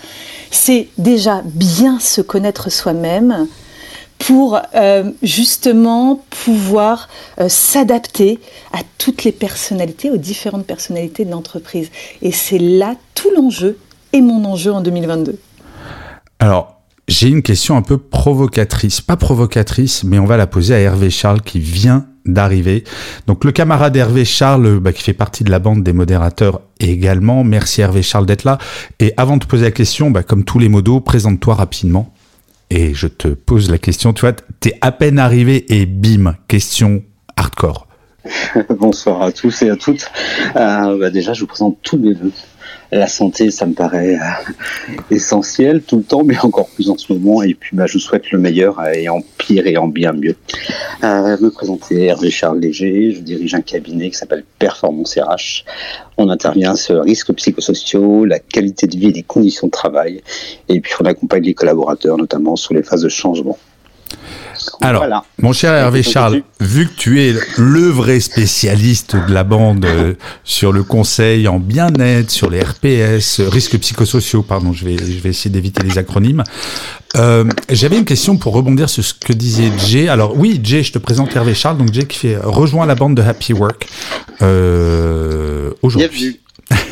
c'est 0.52 0.90
déjà 0.98 1.42
bien 1.46 2.00
se 2.00 2.22
connaître 2.22 2.70
soi-même 2.70 3.48
pour 4.20 4.60
euh, 4.76 5.12
justement 5.24 6.24
pouvoir 6.30 7.10
euh, 7.40 7.50
s'adapter 7.50 8.40
à 8.72 8.80
toutes 9.00 9.24
les 9.24 9.32
personnalités, 9.32 10.12
aux 10.12 10.18
différentes 10.18 10.68
personnalités 10.68 11.26
de 11.26 11.32
l'entreprise. 11.32 11.90
Et 12.22 12.32
c'est 12.32 12.60
là 12.60 12.96
tout 13.16 13.32
l'enjeu 13.36 13.80
et 14.14 14.22
mon 14.22 14.46
enjeu 14.46 14.72
en 14.72 14.82
2022. 14.82 15.40
Alors, 16.40 16.81
j'ai 17.08 17.28
une 17.28 17.42
question 17.42 17.76
un 17.76 17.82
peu 17.82 17.98
provocatrice, 17.98 19.02
pas 19.02 19.18
provocatrice, 19.18 20.04
mais 20.04 20.20
on 20.20 20.26
va 20.26 20.38
la 20.38 20.48
poser 20.48 20.74
à 20.74 20.80
Hervé 20.80 21.10
Charles 21.10 21.42
qui 21.42 21.60
vient 21.60 22.06
d'arriver. 22.26 22.84
Donc 23.28 23.44
le 23.44 23.52
camarade 23.52 23.96
Hervé 23.96 24.26
Charles, 24.26 24.80
bah, 24.80 24.94
qui 24.94 25.04
fait 25.04 25.14
partie 25.14 25.44
de 25.44 25.52
la 25.52 25.60
bande 25.60 25.84
des 25.84 25.94
modérateurs 25.94 26.62
également. 26.80 27.44
Merci 27.44 27.82
Hervé 27.82 28.02
Charles 28.02 28.26
d'être 28.26 28.44
là. 28.44 28.58
Et 29.00 29.14
avant 29.18 29.38
de 29.38 29.46
poser 29.46 29.66
la 29.66 29.72
question, 29.72 30.12
bah, 30.12 30.24
comme 30.24 30.44
tous 30.44 30.60
les 30.60 30.70
modos, 30.70 31.02
présente-toi 31.02 31.56
rapidement. 31.56 32.14
Et 32.70 32.94
je 32.94 33.08
te 33.08 33.28
pose 33.28 33.70
la 33.70 33.78
question, 33.78 34.14
tu 34.14 34.22
vois, 34.22 34.34
t'es 34.62 34.78
à 34.80 34.94
peine 34.94 35.20
arrivé 35.20 35.66
et 35.76 35.86
bim, 35.86 36.36
question 36.48 37.04
hardcore. 37.36 37.88
Bonsoir 38.70 39.22
à 39.22 39.32
tous 39.32 39.62
et 39.64 39.70
à 39.70 39.76
toutes. 39.76 40.10
Euh, 40.56 40.98
bah 40.98 41.10
déjà, 41.10 41.34
je 41.34 41.42
vous 41.42 41.48
présente 41.48 41.80
tous 41.82 41.98
les 41.98 42.14
deux 42.14 42.32
la 42.92 43.08
santé, 43.08 43.52
ça 43.52 43.66
me 43.66 43.74
paraît 43.74 44.16
euh, 44.16 44.94
essentiel 45.10 45.82
tout 45.82 45.98
le 45.98 46.04
temps, 46.04 46.24
mais 46.24 46.38
encore 46.40 46.68
plus 46.70 46.90
en 46.90 46.98
ce 46.98 47.12
moment. 47.14 47.42
Et 47.42 47.54
puis, 47.54 47.76
bah, 47.76 47.86
je 47.88 47.98
souhaite 47.98 48.32
le 48.32 48.40
meilleur 48.40 48.86
et 48.88 49.08
en 49.08 49.22
pire 49.38 49.66
et 49.66 49.78
en 49.78 49.88
bien 49.88 50.12
mieux. 50.12 50.36
Euh, 51.04 51.38
me 51.40 51.50
présenter 51.50 52.06
Hervé 52.06 52.30
Charles 52.30 52.60
Léger, 52.60 53.14
je 53.14 53.22
dirige 53.22 53.56
un 53.56 53.62
cabinet 53.62 54.10
qui 54.10 54.18
s'appelle 54.18 54.44
Performance 54.60 55.18
RH. 55.18 55.66
On 56.18 56.30
intervient 56.30 56.76
sur 56.76 57.04
risques 57.04 57.34
psychosociaux, 57.34 58.26
la 58.26 58.40
qualité 58.40 58.88
de 58.88 58.98
vie 58.98 59.08
et 59.08 59.14
les 59.14 59.24
conditions 59.24 59.68
de 59.68 59.72
travail. 59.72 60.22
Et 60.68 60.82
puis, 60.82 60.94
on 61.00 61.06
accompagne 61.06 61.44
les 61.44 61.54
collaborateurs, 61.54 62.18
notamment 62.18 62.56
sur 62.56 62.74
les 62.74 62.84
phases 62.84 63.04
de 63.04 63.10
changement. 63.10 63.58
Alors, 64.82 65.02
voilà. 65.02 65.24
mon 65.40 65.54
cher 65.54 65.74
Hervé 65.74 66.04
Charles, 66.04 66.44
vu 66.60 66.88
que 66.88 66.94
tu 66.96 67.22
es 67.22 67.34
le 67.58 67.88
vrai 67.88 68.20
spécialiste 68.20 69.16
de 69.16 69.34
la 69.34 69.44
bande 69.44 69.86
euh, 69.86 70.14
sur 70.44 70.72
le 70.72 70.84
conseil 70.84 71.48
en 71.48 71.60
bien-être, 71.60 72.30
sur 72.32 72.50
les 72.50 72.62
RPS, 72.62 73.40
euh, 73.40 73.50
risques 73.50 73.78
psychosociaux, 73.80 74.42
pardon, 74.44 74.74
je 74.74 74.86
vais, 74.86 74.98
je 74.98 75.20
vais 75.20 75.30
essayer 75.30 75.50
d'éviter 75.52 75.84
les 75.84 75.98
acronymes. 75.98 76.44
Euh, 77.16 77.46
J'avais 77.70 77.98
une 77.98 78.06
question 78.06 78.38
pour 78.38 78.54
rebondir 78.54 78.90
sur 78.90 79.04
ce 79.04 79.14
que 79.14 79.34
disait 79.34 79.72
Jay. 79.88 80.08
Alors 80.08 80.38
oui, 80.38 80.60
Jay, 80.64 80.84
je 80.84 80.92
te 80.94 80.98
présente 81.00 81.36
Hervé 81.36 81.54
Charles, 81.54 81.78
donc 81.78 81.94
Jay 81.94 82.06
qui 82.06 82.18
fait 82.18 82.38
rejoint 82.38 82.86
la 82.86 82.96
bande 82.96 83.16
de 83.16 83.22
Happy 83.22 83.54
Work 83.54 83.88
euh, 84.42 85.72
aujourd'hui. 85.82 86.40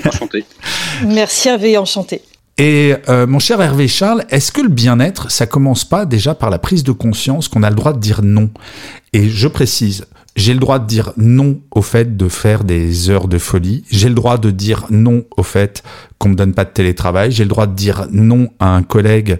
Enchanté. 0.05 0.43
Merci 1.05 1.47
Hervé, 1.49 1.77
enchanté. 1.77 2.21
Et 2.59 2.93
euh, 3.07 3.25
mon 3.25 3.39
cher 3.39 3.61
Hervé 3.61 3.87
Charles, 3.87 4.25
est-ce 4.29 4.51
que 4.51 4.59
le 4.59 4.67
bien-être, 4.67 5.31
ça 5.31 5.47
commence 5.47 5.85
pas 5.85 6.05
déjà 6.05 6.35
par 6.35 6.49
la 6.49 6.59
prise 6.59 6.83
de 6.83 6.91
conscience 6.91 7.47
qu'on 7.47 7.63
a 7.63 7.69
le 7.69 7.75
droit 7.75 7.93
de 7.93 7.99
dire 7.99 8.19
non? 8.21 8.49
Et 9.13 9.29
je 9.29 9.47
précise, 9.47 10.07
j'ai 10.35 10.53
le 10.53 10.59
droit 10.59 10.77
de 10.77 10.85
dire 10.85 11.13
non 11.15 11.61
au 11.71 11.81
fait 11.81 12.17
de 12.17 12.27
faire 12.27 12.65
des 12.65 13.09
heures 13.09 13.29
de 13.29 13.37
folie. 13.37 13.85
J'ai 13.89 14.09
le 14.09 14.13
droit 14.13 14.37
de 14.37 14.51
dire 14.51 14.87
non 14.89 15.23
au 15.37 15.43
fait 15.43 15.83
qu'on 16.17 16.29
me 16.29 16.35
donne 16.35 16.53
pas 16.53 16.65
de 16.65 16.71
télétravail. 16.71 17.31
J'ai 17.31 17.45
le 17.45 17.49
droit 17.49 17.65
de 17.65 17.75
dire 17.75 18.07
non 18.11 18.49
à 18.59 18.75
un 18.75 18.83
collègue 18.83 19.39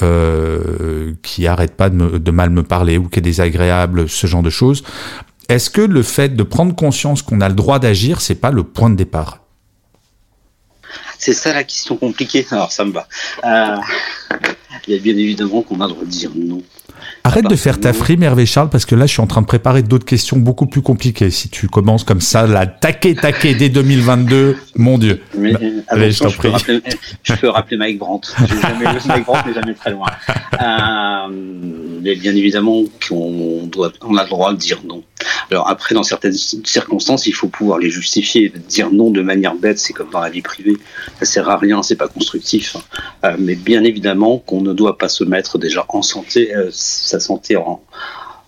euh, 0.00 1.12
qui 1.24 1.48
arrête 1.48 1.74
pas 1.74 1.90
de, 1.90 2.18
de 2.18 2.30
mal 2.30 2.50
me 2.50 2.62
parler 2.62 2.98
ou 2.98 3.08
qui 3.08 3.18
est 3.18 3.22
désagréable, 3.22 4.08
ce 4.08 4.28
genre 4.28 4.44
de 4.44 4.50
choses. 4.50 4.84
Est-ce 5.48 5.70
que 5.70 5.80
le 5.80 6.02
fait 6.02 6.36
de 6.36 6.42
prendre 6.44 6.76
conscience 6.76 7.22
qu'on 7.22 7.40
a 7.40 7.48
le 7.48 7.56
droit 7.56 7.80
d'agir, 7.80 8.20
c'est 8.20 8.36
pas 8.36 8.52
le 8.52 8.62
point 8.62 8.90
de 8.90 8.94
départ? 8.94 9.40
C'est 11.20 11.34
ça 11.34 11.52
la 11.52 11.64
question 11.64 11.96
compliquée. 11.96 12.46
Alors 12.50 12.72
ça 12.72 12.84
me 12.84 12.92
va. 12.92 13.06
Euh, 13.44 13.76
il 14.86 14.94
y 14.94 14.96
a 14.96 15.00
bien 15.00 15.16
évidemment 15.16 15.62
qu'on 15.62 15.80
a 15.80 15.86
le 15.86 15.92
droit 15.92 16.04
de 16.04 16.10
dire 16.10 16.30
non. 16.34 16.62
Arrête 17.24 17.46
de 17.46 17.56
faire 17.56 17.78
ta 17.78 17.92
frime, 17.92 18.22
Hervé 18.22 18.46
Charles, 18.46 18.70
parce 18.70 18.86
que 18.86 18.94
là, 18.94 19.06
je 19.06 19.12
suis 19.12 19.20
en 19.20 19.26
train 19.26 19.42
de 19.42 19.46
préparer 19.46 19.82
d'autres 19.82 20.04
questions 20.04 20.38
beaucoup 20.38 20.66
plus 20.66 20.82
compliquées. 20.82 21.30
Si 21.30 21.48
tu 21.48 21.68
commences 21.68 22.04
comme 22.04 22.20
ça, 22.20 22.46
la 22.46 22.66
taquer, 22.66 23.14
taquer 23.14 23.54
dès 23.54 23.68
2022, 23.68 24.56
mon 24.76 24.98
Dieu. 24.98 25.20
Mais, 25.36 25.52
bah, 25.52 25.58
allez, 25.88 26.12
je 26.12 26.20
t'en 26.20 26.30
prie. 26.30 26.48
Rappeler, 26.48 26.80
je 27.22 27.34
peux 27.34 27.48
rappeler 27.48 27.76
Mike 27.76 27.98
Brandt. 27.98 28.32
Jamais, 28.62 28.98
Mike 29.06 29.24
Brandt 29.24 29.48
n'est 29.48 29.54
jamais 29.54 29.74
très 29.74 29.90
loin. 29.90 30.08
Euh, 30.54 31.28
mais 32.02 32.14
bien 32.16 32.34
évidemment 32.34 32.82
doit, 33.10 33.92
on 34.02 34.16
a 34.16 34.24
le 34.24 34.28
droit 34.28 34.52
de 34.52 34.58
dire 34.58 34.80
non. 34.86 35.02
Alors 35.50 35.68
après, 35.68 35.94
dans 35.94 36.02
certaines 36.02 36.32
circonstances, 36.32 37.26
il 37.26 37.34
faut 37.34 37.48
pouvoir 37.48 37.78
les 37.78 37.90
justifier. 37.90 38.52
Dire 38.68 38.90
non 38.90 39.10
de 39.10 39.20
manière 39.20 39.54
bête, 39.54 39.78
c'est 39.78 39.92
comme 39.92 40.10
dans 40.10 40.20
la 40.20 40.30
vie 40.30 40.42
privée, 40.42 40.76
ça 41.18 41.24
sert 41.26 41.48
à 41.48 41.56
rien, 41.56 41.82
c'est 41.82 41.96
pas 41.96 42.08
constructif. 42.08 42.76
Euh, 43.24 43.36
mais 43.38 43.54
bien 43.54 43.84
évidemment 43.84 44.38
qu'on 44.38 44.60
ne 44.60 44.72
doit 44.72 44.96
pas 44.96 45.08
se 45.08 45.24
mettre 45.24 45.58
déjà 45.58 45.84
en 45.88 46.02
santé, 46.02 46.54
euh, 46.54 46.70
sa 47.10 47.20
santé 47.20 47.56
en, 47.56 47.80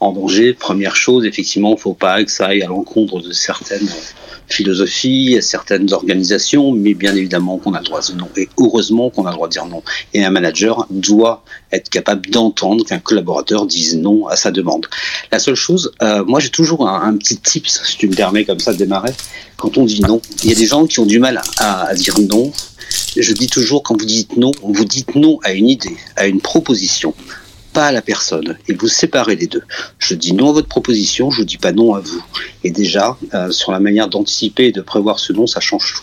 danger. 0.00 0.52
Première 0.52 0.96
chose, 0.96 1.24
effectivement, 1.24 1.70
il 1.70 1.74
ne 1.74 1.80
faut 1.80 1.94
pas 1.94 2.24
que 2.24 2.30
ça 2.30 2.46
aille 2.46 2.62
à 2.62 2.66
l'encontre 2.66 3.20
de 3.20 3.30
certaines 3.30 3.86
philosophies, 4.48 5.38
certaines 5.40 5.92
organisations, 5.92 6.72
mais 6.72 6.94
bien 6.94 7.14
évidemment 7.14 7.56
qu'on 7.58 7.72
a 7.74 7.78
le 7.78 7.84
droit 7.84 8.00
de 8.00 8.06
dire 8.06 8.16
non. 8.16 8.28
Et 8.36 8.48
heureusement 8.58 9.10
qu'on 9.10 9.26
a 9.26 9.30
le 9.30 9.36
droit 9.36 9.46
de 9.46 9.52
dire 9.52 9.66
non. 9.66 9.80
Et 10.12 10.24
un 10.24 10.30
manager 10.30 10.88
doit 10.90 11.44
être 11.70 11.88
capable 11.88 12.28
d'entendre 12.30 12.84
qu'un 12.84 12.98
collaborateur 12.98 13.64
dise 13.64 13.96
non 13.96 14.26
à 14.26 14.34
sa 14.34 14.50
demande. 14.50 14.88
La 15.30 15.38
seule 15.38 15.54
chose, 15.54 15.92
euh, 16.02 16.24
moi 16.24 16.40
j'ai 16.40 16.50
toujours 16.50 16.88
un, 16.88 17.16
petit 17.16 17.36
tip, 17.36 17.68
si 17.68 17.96
tu 17.96 18.08
me 18.08 18.16
permets 18.16 18.44
comme 18.44 18.58
ça 18.58 18.72
de 18.72 18.78
démarrer, 18.78 19.12
quand 19.56 19.78
on 19.78 19.84
dit 19.84 20.00
non. 20.00 20.20
Il 20.42 20.50
y 20.50 20.52
a 20.52 20.56
des 20.56 20.66
gens 20.66 20.84
qui 20.86 20.98
ont 20.98 21.06
du 21.06 21.20
mal 21.20 21.40
à 21.58 21.94
dire 21.94 22.18
non. 22.18 22.52
Je 23.16 23.32
dis 23.32 23.46
toujours, 23.46 23.82
quand 23.82 23.98
vous 23.98 24.06
dites 24.06 24.36
non, 24.36 24.52
vous 24.62 24.84
dites 24.84 25.14
non 25.14 25.38
à 25.42 25.52
une 25.52 25.68
idée, 25.68 25.96
à 26.16 26.26
une 26.26 26.40
proposition, 26.40 27.14
pas 27.72 27.86
à 27.86 27.92
la 27.92 28.02
personne 28.02 28.56
et 28.68 28.74
vous 28.74 28.88
séparez 28.88 29.36
les 29.36 29.46
deux. 29.46 29.62
Je 29.98 30.14
dis 30.14 30.32
non 30.32 30.50
à 30.50 30.52
votre 30.52 30.68
proposition, 30.68 31.30
je 31.30 31.42
dis 31.42 31.58
pas 31.58 31.72
non 31.72 31.94
à 31.94 32.00
vous. 32.00 32.22
Et 32.64 32.70
déjà, 32.70 33.16
euh, 33.34 33.50
sur 33.50 33.72
la 33.72 33.80
manière 33.80 34.08
d'anticiper 34.08 34.66
et 34.66 34.72
de 34.72 34.80
prévoir 34.80 35.18
ce 35.18 35.32
non, 35.32 35.46
ça 35.46 35.60
change 35.60 35.94
tout. 35.94 36.02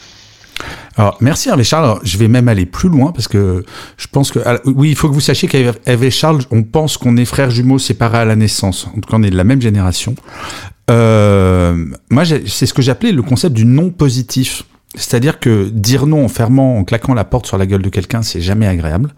Alors, 0.97 1.17
merci 1.21 1.47
Hervé 1.47 1.63
Charles. 1.63 1.99
je 2.03 2.17
vais 2.17 2.27
même 2.27 2.49
aller 2.49 2.65
plus 2.65 2.89
loin 2.89 3.13
parce 3.13 3.29
que 3.29 3.63
je 3.97 4.07
pense 4.11 4.31
que 4.31 4.39
oui, 4.65 4.89
il 4.89 4.95
faut 4.95 5.07
que 5.07 5.13
vous 5.13 5.21
sachiez 5.21 5.47
qu'Hervé 5.47 6.11
Charles, 6.11 6.41
on 6.51 6.63
pense 6.63 6.97
qu'on 6.97 7.15
est 7.15 7.25
frères 7.25 7.51
jumeaux 7.51 7.79
séparés 7.79 8.17
à 8.17 8.25
la 8.25 8.35
naissance. 8.35 8.88
En 8.88 8.99
tout 8.99 9.09
cas, 9.09 9.17
on 9.17 9.23
est 9.23 9.29
de 9.29 9.38
la 9.38 9.45
même 9.45 9.61
génération. 9.61 10.15
Euh, 10.89 11.85
moi, 12.09 12.23
c'est 12.25 12.65
ce 12.65 12.73
que 12.73 12.81
j'appelais 12.81 13.11
le 13.11 13.21
concept 13.21 13.55
du 13.55 13.65
non 13.65 13.91
positif. 13.91 14.63
C'est-à-dire 14.96 15.39
que 15.39 15.69
dire 15.69 16.08
non 16.08 16.25
en 16.25 16.27
fermant, 16.27 16.77
en 16.77 16.84
claquant 16.84 17.13
la 17.13 17.24
porte 17.24 17.46
sur 17.46 17.58
la 17.58 17.67
gueule 17.67 17.84
de 17.84 17.89
quelqu'un, 17.89 18.24
c'est 18.24 18.41
jamais 18.41 18.65
agréable 18.65 19.13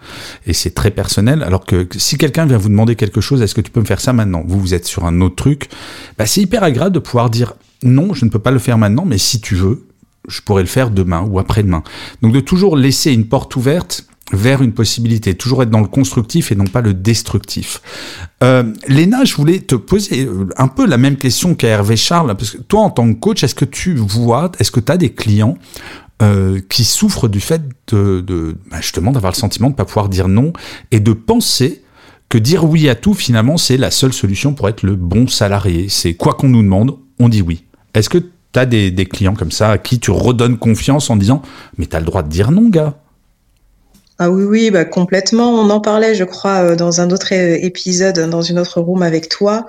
et 0.46 0.54
c'est 0.54 0.72
très 0.72 0.92
personnel. 0.92 1.44
Alors 1.44 1.66
que 1.66 1.88
si 1.96 2.18
quelqu'un 2.18 2.46
vient 2.46 2.58
vous 2.58 2.68
demander 2.68 2.96
quelque 2.96 3.22
chose, 3.22 3.42
est-ce 3.42 3.56
que 3.56 3.62
tu 3.62 3.72
peux 3.72 3.80
me 3.80 3.86
faire 3.86 4.02
ça 4.02 4.12
maintenant? 4.12 4.44
Vous, 4.46 4.60
vous 4.60 4.74
êtes 4.74 4.86
sur 4.86 5.06
un 5.06 5.22
autre 5.22 5.36
truc. 5.36 5.70
Bah, 6.18 6.26
c'est 6.26 6.42
hyper 6.42 6.64
agréable 6.64 6.94
de 6.94 7.00
pouvoir 7.00 7.30
dire 7.30 7.54
non, 7.84 8.14
je 8.14 8.26
ne 8.26 8.30
peux 8.30 8.40
pas 8.40 8.52
le 8.52 8.60
faire 8.60 8.78
maintenant, 8.78 9.06
mais 9.06 9.18
si 9.18 9.40
tu 9.40 9.56
veux, 9.56 9.88
je 10.28 10.42
pourrais 10.42 10.62
le 10.62 10.68
faire 10.68 10.92
demain 10.92 11.22
ou 11.22 11.40
après-demain. 11.40 11.84
Donc 12.22 12.34
de 12.34 12.42
toujours 12.42 12.76
laisser 12.76 13.14
une 13.14 13.26
porte 13.26 13.56
ouverte 13.56 14.06
vers 14.32 14.62
une 14.62 14.72
possibilité, 14.72 15.36
toujours 15.36 15.64
être 15.64 15.70
dans 15.70 15.82
le 15.82 15.88
constructif 15.88 16.52
et 16.52 16.56
non 16.56 16.66
pas 16.66 16.82
le 16.82 16.94
destructif. 16.94 17.82
Euh, 18.44 18.74
Léna, 18.88 19.26
je 19.26 19.36
voulais 19.36 19.60
te 19.60 19.76
poser 19.76 20.26
euh, 20.26 20.48
un 20.58 20.68
peu 20.68 20.86
la 20.86 20.98
même 20.98 21.18
question 21.18 21.54
qu'à 21.54 21.68
Hervé 21.68 21.98
Charles, 21.98 22.36
parce 22.38 22.52
que 22.52 22.62
toi, 22.62 22.82
en 22.82 22.90
tant 22.90 23.12
que 23.14 23.20
coach, 23.20 23.44
est-ce 23.44 23.56
que 23.56 23.66
tu 23.66 23.96
vois, 23.96 24.52
est-ce 24.60 24.72
que 24.72 24.80
tu 24.80 24.92
as 24.92 24.98
des 24.98 25.12
clients 25.12 25.58
euh, 26.22 26.62
qui 26.70 26.84
souffrent 26.84 27.28
du 27.28 27.40
fait 27.40 27.62
de, 27.92 28.22
de 28.22 28.56
bah, 28.70 28.78
justement 28.80 29.12
d'avoir 29.12 29.34
le 29.34 29.38
sentiment 29.38 29.68
de 29.68 29.74
ne 29.74 29.78
pas 29.78 29.86
pouvoir 29.86 30.08
dire 30.08 30.28
non 30.28 30.54
et 30.92 31.00
de 31.00 31.14
penser 31.14 31.82
que 32.30 32.38
dire 32.38 32.64
oui 32.64 32.88
à 32.88 32.96
tout, 32.96 33.14
finalement, 33.14 33.58
c'est 33.58 33.76
la 33.76 33.92
seule 33.92 34.14
solution 34.14 34.54
pour 34.54 34.70
être 34.70 34.84
le 34.84 34.96
bon 34.96 35.28
salarié? 35.28 35.88
C'est 35.90 36.14
quoi 36.14 36.36
qu'on 36.36 36.48
nous 36.48 36.64
demande, 36.64 36.96
on 37.20 37.28
dit 37.28 37.42
oui. 37.42 37.66
Est-ce 37.94 38.10
que 38.10 38.20
tu 38.20 38.60
as 38.60 38.66
des, 38.66 38.92
des 38.92 39.06
clients 39.06 39.34
comme 39.34 39.52
ça 39.52 39.72
à 39.72 39.78
qui 39.78 40.00
tu 40.00 40.12
redonnes 40.12 40.58
confiance 40.58 41.10
en 41.10 41.18
disant 41.18 41.42
Mais 41.78 41.88
tu 41.88 41.96
as 41.96 42.00
le 42.00 42.06
droit 42.06 42.24
de 42.24 42.30
dire 42.30 42.52
non, 42.52 42.70
gars? 42.70 43.01
Ah 44.24 44.30
oui, 44.30 44.44
oui, 44.44 44.70
bah 44.70 44.86
complètement. 44.86 45.50
On 45.50 45.72
en 45.72 45.80
parlait, 45.80 46.14
je 46.14 46.24
crois, 46.24 46.60
euh, 46.62 46.76
dans 46.76 47.02
un 47.02 47.10
autre 47.10 47.34
euh, 47.34 47.58
épisode, 47.60 48.20
dans 48.30 48.44
une 48.44 48.60
autre 48.60 48.80
room 48.80 49.02
avec 49.02 49.30
toi. 49.30 49.66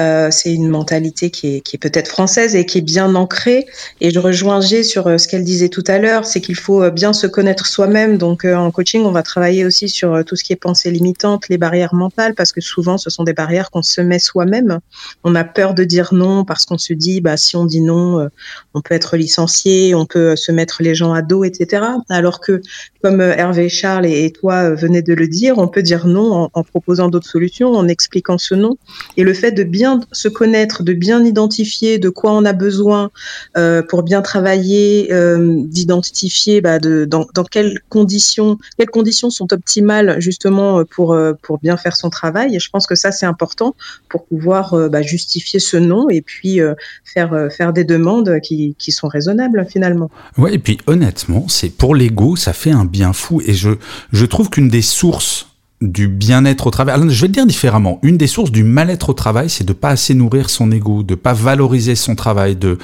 Euh, 0.00 0.28
c'est 0.32 0.52
une 0.52 0.68
mentalité 0.68 1.30
qui 1.30 1.58
est, 1.58 1.78
peut-être 1.78 2.08
française 2.08 2.56
et 2.56 2.66
qui 2.66 2.78
est 2.78 2.82
bien 2.82 3.14
ancrée. 3.14 3.64
Et 4.00 4.10
je 4.10 4.18
rejoins 4.18 4.60
G 4.60 4.82
sur 4.82 5.04
ce 5.04 5.28
qu'elle 5.28 5.44
disait 5.44 5.68
tout 5.68 5.84
à 5.86 6.00
l'heure, 6.00 6.26
c'est 6.26 6.40
qu'il 6.40 6.56
faut 6.56 6.90
bien 6.90 7.12
se 7.12 7.28
connaître 7.28 7.64
soi-même. 7.66 8.18
Donc 8.18 8.44
en 8.44 8.72
coaching, 8.72 9.04
on 9.04 9.12
va 9.12 9.22
travailler 9.22 9.64
aussi 9.64 9.88
sur 9.88 10.24
tout 10.24 10.34
ce 10.34 10.42
qui 10.42 10.52
est 10.52 10.56
pensée 10.56 10.90
limitante, 10.90 11.48
les 11.48 11.56
barrières 11.56 11.94
mentales, 11.94 12.34
parce 12.34 12.50
que 12.50 12.60
souvent, 12.60 12.98
ce 12.98 13.08
sont 13.08 13.22
des 13.22 13.34
barrières 13.34 13.70
qu'on 13.70 13.82
se 13.82 14.00
met 14.00 14.18
soi-même. 14.18 14.80
On 15.22 15.36
a 15.36 15.44
peur 15.44 15.74
de 15.74 15.84
dire 15.84 16.12
non 16.12 16.44
parce 16.44 16.64
qu'on 16.64 16.78
se 16.78 16.92
dit, 16.92 17.20
bah 17.20 17.36
si 17.36 17.54
on 17.54 17.66
dit 17.66 17.80
non, 17.80 18.28
on 18.74 18.80
peut 18.80 18.96
être 18.96 19.16
licencié, 19.16 19.94
on 19.94 20.06
peut 20.06 20.34
se 20.34 20.50
mettre 20.50 20.82
les 20.82 20.96
gens 20.96 21.12
à 21.12 21.22
dos, 21.22 21.44
etc. 21.44 21.84
Alors 22.08 22.40
que, 22.40 22.60
comme 23.00 23.20
Hervé 23.20 23.68
Chat 23.68 23.91
et, 24.02 24.32
toi 24.32 24.70
euh, 24.70 25.02
de 25.02 25.12
le 25.14 25.28
dire, 25.28 25.58
on 25.58 25.68
peut 25.68 25.82
dire 25.82 26.06
non 26.06 26.48
en, 26.52 26.62
proposant 26.64 27.08
d'autres 27.08 27.28
solutions, 27.28 27.72
en 27.72 27.88
expliquant 27.88 28.38
ce 28.38 28.54
non. 28.54 28.76
Et 29.16 29.24
le 29.24 29.34
fait 29.34 29.52
de 29.52 29.64
bien 29.64 30.00
se 30.12 30.28
connaître, 30.28 30.82
de 30.82 30.92
bien 30.92 31.24
identifier 31.24 31.98
de 31.98 32.08
quoi 32.08 32.32
on 32.32 32.44
a 32.44 32.52
besoin 32.52 33.10
euh, 33.56 33.82
pour 33.82 34.02
bien 34.02 34.22
travailler, 34.22 35.12
euh, 35.12 35.62
d'identifier 35.64 36.60
bah, 36.60 36.78
dans, 36.78 37.26
quelles 37.50 37.80
conditions, 37.88 38.58
quelles 38.78 38.90
conditions 38.90 39.30
sont 39.30 39.52
optimales 39.52 40.20
justement 40.20 40.84
pour, 40.84 41.16
pour 41.42 41.58
bien 41.58 41.76
faire 41.76 41.96
son 41.96 42.10
travail. 42.10 42.56
Et 42.56 42.60
je 42.60 42.70
pense 42.70 42.86
que 42.86 42.94
ça, 42.94 43.12
c'est 43.12 43.26
important 43.26 43.74
pour 44.08 44.24
pouvoir 44.26 44.76
bah, 44.90 45.02
justifier 45.02 45.60
ce 45.60 45.76
non 45.76 46.08
et 46.08 46.22
puis 46.22 46.60
faire, 47.04 47.48
faire 47.50 47.72
des 47.72 47.84
demandes 47.84 48.40
qui, 48.40 48.74
qui 48.78 48.92
sont 48.92 49.08
raisonnables 49.08 49.66
finalement. 49.68 50.10
Ouais, 50.38 50.54
et 50.54 50.58
puis 50.58 50.78
honnêtement, 50.86 51.46
c'est 51.48 51.70
pour 51.70 51.94
l'ego, 51.94 52.36
ça 52.36 52.52
fait 52.52 52.70
un 52.70 52.84
bien 52.84 53.12
fou. 53.12 53.40
Et 53.46 53.54
je, 53.54 53.70
je 54.12 54.26
trouve 54.26 54.50
qu'une 54.50 54.68
des 54.68 54.82
sources 54.82 55.48
du 55.82 56.08
bien-être 56.08 56.66
au 56.68 56.70
travail. 56.70 56.94
Alors, 56.94 57.10
je 57.10 57.20
vais 57.20 57.26
le 57.26 57.32
dire 57.32 57.46
différemment. 57.46 57.98
Une 58.02 58.16
des 58.16 58.26
sources 58.26 58.52
du 58.52 58.62
mal-être 58.62 59.10
au 59.10 59.12
travail, 59.14 59.50
c'est 59.50 59.64
de 59.64 59.72
pas 59.72 59.90
assez 59.90 60.14
nourrir 60.14 60.48
son 60.48 60.70
ego, 60.70 61.02
de 61.02 61.14
pas 61.14 61.32
valoriser 61.32 61.94
son 61.94 62.14
travail, 62.14 62.56
de 62.56 62.78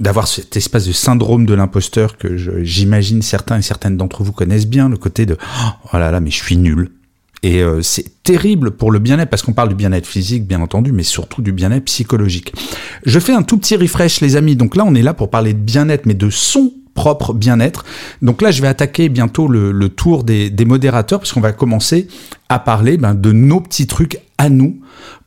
d'avoir 0.00 0.26
cet 0.26 0.56
espace 0.56 0.86
de 0.86 0.92
syndrome 0.92 1.46
de 1.46 1.54
l'imposteur 1.54 2.18
que 2.18 2.36
j'imagine 2.64 3.22
certains 3.22 3.58
et 3.58 3.62
certaines 3.62 3.96
d'entre 3.96 4.24
vous 4.24 4.32
connaissent 4.32 4.66
bien, 4.66 4.88
le 4.88 4.96
côté 4.96 5.26
de 5.26 5.36
oh 5.92 5.96
là 5.96 6.10
là, 6.10 6.20
mais 6.20 6.30
je 6.30 6.42
suis 6.42 6.56
nul. 6.56 6.90
Et 7.44 7.62
euh, 7.62 7.82
c'est 7.82 8.22
terrible 8.24 8.72
pour 8.72 8.90
le 8.90 8.98
bien-être, 8.98 9.30
parce 9.30 9.42
qu'on 9.42 9.52
parle 9.52 9.68
du 9.68 9.76
bien-être 9.76 10.06
physique, 10.06 10.46
bien 10.46 10.60
entendu, 10.60 10.90
mais 10.90 11.04
surtout 11.04 11.42
du 11.42 11.52
bien-être 11.52 11.84
psychologique. 11.84 12.52
Je 13.04 13.20
fais 13.20 13.32
un 13.32 13.44
tout 13.44 13.58
petit 13.58 13.76
refresh, 13.76 14.20
les 14.20 14.34
amis. 14.34 14.56
Donc 14.56 14.74
là, 14.74 14.84
on 14.84 14.94
est 14.96 15.02
là 15.02 15.14
pour 15.14 15.30
parler 15.30 15.52
de 15.52 15.60
bien-être, 15.60 16.06
mais 16.06 16.14
de 16.14 16.30
son 16.30 16.72
propre 16.96 17.32
bien-être. 17.32 17.84
Donc 18.22 18.42
là, 18.42 18.50
je 18.50 18.60
vais 18.60 18.66
attaquer 18.66 19.08
bientôt 19.08 19.46
le, 19.46 19.88
tour 19.88 20.24
des, 20.24 20.50
modérateurs, 20.66 21.20
parce 21.20 21.32
qu'on 21.32 21.40
va 21.40 21.52
commencer 21.52 22.08
à 22.48 22.58
parler 22.58 22.96
ben, 22.96 23.14
de 23.14 23.30
nos 23.30 23.60
petits 23.60 23.86
trucs 23.86 24.18
à 24.38 24.48
nous 24.48 24.80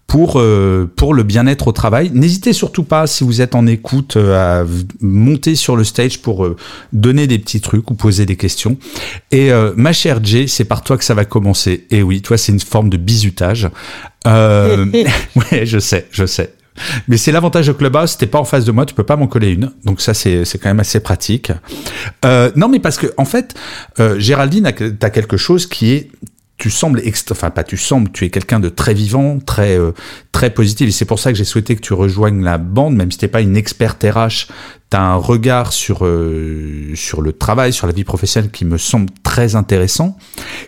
pour, 0.07 0.39
euh, 0.39 0.91
pour 0.95 1.13
le 1.13 1.23
bien-être 1.23 1.67
au 1.67 1.71
travail. 1.71 2.11
N'hésitez 2.13 2.51
surtout 2.51 2.83
pas, 2.83 3.07
si 3.07 3.23
vous 3.23 3.41
êtes 3.41 3.55
en 3.55 3.67
écoute, 3.67 4.17
euh, 4.17 4.63
à 4.63 4.67
monter 4.99 5.55
sur 5.55 5.77
le 5.77 5.83
stage 5.83 6.19
pour 6.21 6.45
euh, 6.45 6.57
donner 6.91 7.27
des 7.27 7.37
petits 7.37 7.61
trucs 7.61 7.89
ou 7.91 7.93
poser 7.93 8.25
des 8.25 8.35
questions. 8.35 8.77
Et 9.31 9.51
ma 9.75 9.93
chère 9.93 10.23
Jay, 10.23 10.47
c'est 10.47 10.65
par 10.65 10.83
toi 10.83 10.97
que 10.97 11.03
ça 11.03 11.13
va 11.13 11.25
commencer. 11.25 11.85
Et 11.91 12.01
oui, 12.01 12.21
toi, 12.21 12.37
c'est 12.37 12.51
une 12.51 12.59
forme 12.59 12.89
de 12.89 12.97
bizutage. 12.97 13.69
ouais, 14.25 15.65
je 15.65 15.79
sais, 15.79 16.07
je 16.11 16.25
sais. 16.25 16.53
Mais 17.07 17.17
c'est 17.17 17.31
l'avantage 17.31 17.67
de 17.67 17.73
Clubhouse, 17.73 18.17
t'es 18.17 18.27
pas 18.27 18.39
en 18.39 18.45
face 18.45 18.65
de 18.65 18.71
moi, 18.71 18.85
tu 18.85 18.93
peux 18.93 19.03
pas 19.03 19.15
m'en 19.15 19.27
coller 19.27 19.51
une. 19.51 19.71
Donc 19.85 20.01
ça, 20.01 20.13
c'est 20.13 20.45
quand 20.61 20.69
même 20.69 20.79
assez 20.79 20.99
pratique. 20.99 21.51
Euh, 22.25 22.51
non, 22.55 22.69
mais 22.69 22.79
parce 22.79 22.97
que, 22.97 23.07
en 23.17 23.25
fait, 23.25 23.55
euh, 23.99 24.19
Géraldine, 24.19 24.71
t'as 24.99 25.09
quelque 25.09 25.37
chose 25.37 25.67
qui 25.67 25.91
est 25.91 26.09
tu 26.59 26.69
sembles 26.69 27.01
enfin 27.31 27.49
pas 27.49 27.63
tu 27.63 27.77
sembles, 27.77 28.11
tu 28.11 28.25
es 28.25 28.29
quelqu'un 28.29 28.59
de 28.59 28.69
très 28.69 28.93
vivant, 28.93 29.39
très 29.39 29.79
euh, 29.79 29.93
très 30.33 30.49
positif 30.49 30.89
et 30.89 30.91
c'est 30.91 31.05
pour 31.05 31.17
ça 31.17 31.31
que 31.31 31.37
j'ai 31.37 31.45
souhaité 31.45 31.75
que 31.75 31.81
tu 31.81 31.93
rejoignes 31.93 32.43
la 32.43 32.57
bande 32.57 32.95
même 32.95 33.11
si 33.11 33.17
t'es 33.17 33.29
pas 33.29 33.41
une 33.41 33.55
experte 33.55 34.03
RH, 34.03 34.47
tu 34.91 34.97
as 34.97 35.01
un 35.01 35.15
regard 35.15 35.71
sur 35.71 36.05
euh, 36.05 36.91
sur 36.95 37.21
le 37.21 37.31
travail, 37.31 37.71
sur 37.71 37.87
la 37.87 37.93
vie 37.93 38.03
professionnelle 38.03 38.51
qui 38.51 38.65
me 38.65 38.77
semble 38.77 39.09
très 39.23 39.55
intéressant. 39.55 40.17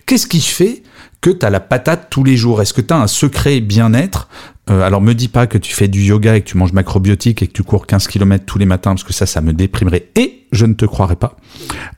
Qu'est-ce 0.06 0.28
qui 0.28 0.42
fait 0.42 0.82
que 1.22 1.30
tu 1.30 1.46
as 1.46 1.50
la 1.50 1.60
patate 1.60 2.08
tous 2.10 2.24
les 2.24 2.36
jours 2.36 2.62
Est-ce 2.62 2.74
que 2.74 2.82
tu 2.82 2.94
as 2.94 2.98
un 2.98 3.08
secret 3.08 3.62
bien-être? 3.62 4.28
Euh, 4.70 4.82
alors 4.82 5.02
me 5.02 5.14
dis 5.14 5.28
pas 5.28 5.48
que 5.48 5.58
tu 5.58 5.74
fais 5.74 5.88
du 5.88 6.02
yoga 6.02 6.36
et 6.36 6.42
que 6.42 6.48
tu 6.48 6.58
manges 6.58 6.74
macrobiotique 6.74 7.42
et 7.44 7.48
que 7.48 7.54
tu 7.54 7.64
cours 7.64 7.86
15 7.86 8.08
km 8.08 8.44
tous 8.46 8.58
les 8.58 8.66
matins 8.66 8.92
parce 8.92 9.04
que 9.04 9.14
ça, 9.14 9.26
ça 9.26 9.42
me 9.42 9.54
déprimerait 9.54 10.08
et 10.16 10.46
je 10.52 10.66
ne 10.66 10.74
te 10.74 10.86
croirais 10.86 11.16
pas. 11.16 11.38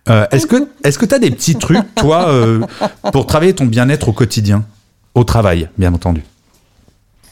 Euh, 0.09 0.25
est-ce 0.31 0.47
que 0.47 0.67
que 0.83 1.05
tu 1.05 1.15
as 1.15 1.19
des 1.19 1.31
petits 1.31 1.55
trucs, 1.55 1.95
toi, 1.95 2.29
euh, 2.29 2.61
pour 3.11 3.25
travailler 3.25 3.53
ton 3.53 3.65
bien-être 3.65 4.09
au 4.09 4.13
quotidien? 4.13 4.65
Au 5.15 5.23
travail, 5.23 5.69
bien 5.77 5.93
entendu. 5.93 6.21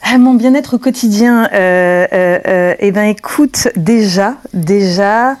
Ah, 0.02 0.18
mon 0.18 0.34
bien-être 0.34 0.74
au 0.74 0.78
quotidien, 0.78 1.48
eh 1.52 2.92
ben 2.92 3.04
écoute, 3.04 3.68
déjà, 3.76 4.36
déjà, 4.54 5.36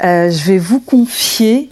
je 0.00 0.46
vais 0.46 0.58
vous 0.58 0.80
confier 0.80 1.70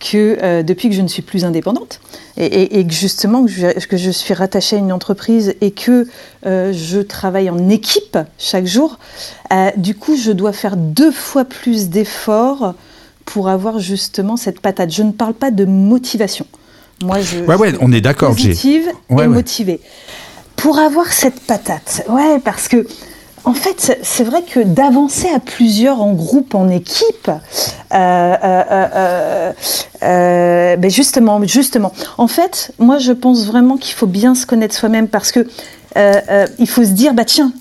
que 0.00 0.62
depuis 0.62 0.88
que 0.88 0.94
je 0.94 1.02
ne 1.02 1.08
suis 1.08 1.22
plus 1.22 1.44
indépendante, 1.44 2.00
et, 2.36 2.86
que 2.86 2.92
justement 2.92 3.44
que 3.44 3.50
je, 3.50 3.86
que 3.86 3.96
je, 3.96 4.10
suis 4.10 4.34
rattachée 4.34 4.76
à 4.76 4.78
une 4.78 4.92
entreprise 4.92 5.54
et 5.60 5.70
que 5.70 6.06
euh, 6.46 6.72
je 6.72 7.00
travaille 7.00 7.50
en 7.50 7.68
équipe 7.68 8.18
chaque 8.38 8.66
jour, 8.66 8.98
euh, 9.52 9.70
du 9.76 9.94
coup 9.94 10.16
je 10.16 10.32
dois 10.32 10.52
faire 10.52 10.76
deux 10.76 11.12
fois 11.12 11.44
plus 11.44 11.88
d'efforts 11.88 12.74
pour 13.24 13.48
avoir 13.48 13.78
justement 13.78 14.36
cette 14.36 14.60
patate. 14.60 14.90
Je 14.90 15.02
ne 15.02 15.12
parle 15.12 15.34
pas 15.34 15.50
de 15.50 15.64
motivation. 15.64 16.46
Moi, 17.02 17.20
je 17.20 17.38
ouais, 17.40 17.56
ouais, 17.56 17.72
on 17.80 17.92
est 17.92 18.00
d'accord, 18.00 18.30
positive 18.30 18.88
et 19.10 19.26
motivée. 19.26 19.80
Pour 20.56 20.78
avoir 20.78 21.06
cette 21.12 21.40
patate, 21.40 22.04
ouais, 22.10 22.38
parce 22.40 22.68
que 22.68 22.86
en 23.44 23.54
fait, 23.54 23.98
c'est 24.02 24.24
vrai 24.24 24.42
que 24.42 24.60
d'avancer 24.60 25.28
à 25.28 25.40
plusieurs 25.40 26.02
en 26.02 26.12
groupe, 26.12 26.54
en 26.54 26.68
équipe, 26.68 27.28
euh, 27.28 28.36
euh, 28.44 29.52
euh, 30.02 30.76
ben 30.76 30.90
justement, 30.90 31.42
justement. 31.44 31.92
En 32.18 32.26
fait, 32.26 32.72
moi, 32.78 32.98
je 32.98 33.12
pense 33.12 33.46
vraiment 33.46 33.76
qu'il 33.76 33.94
faut 33.94 34.06
bien 34.06 34.34
se 34.34 34.46
connaître 34.46 34.74
soi-même 34.74 35.08
parce 35.08 35.32
que 35.32 35.46
il 35.96 36.68
faut 36.68 36.84
se 36.84 36.90
dire, 36.90 37.14
bah 37.14 37.24
tiens. 37.24 37.52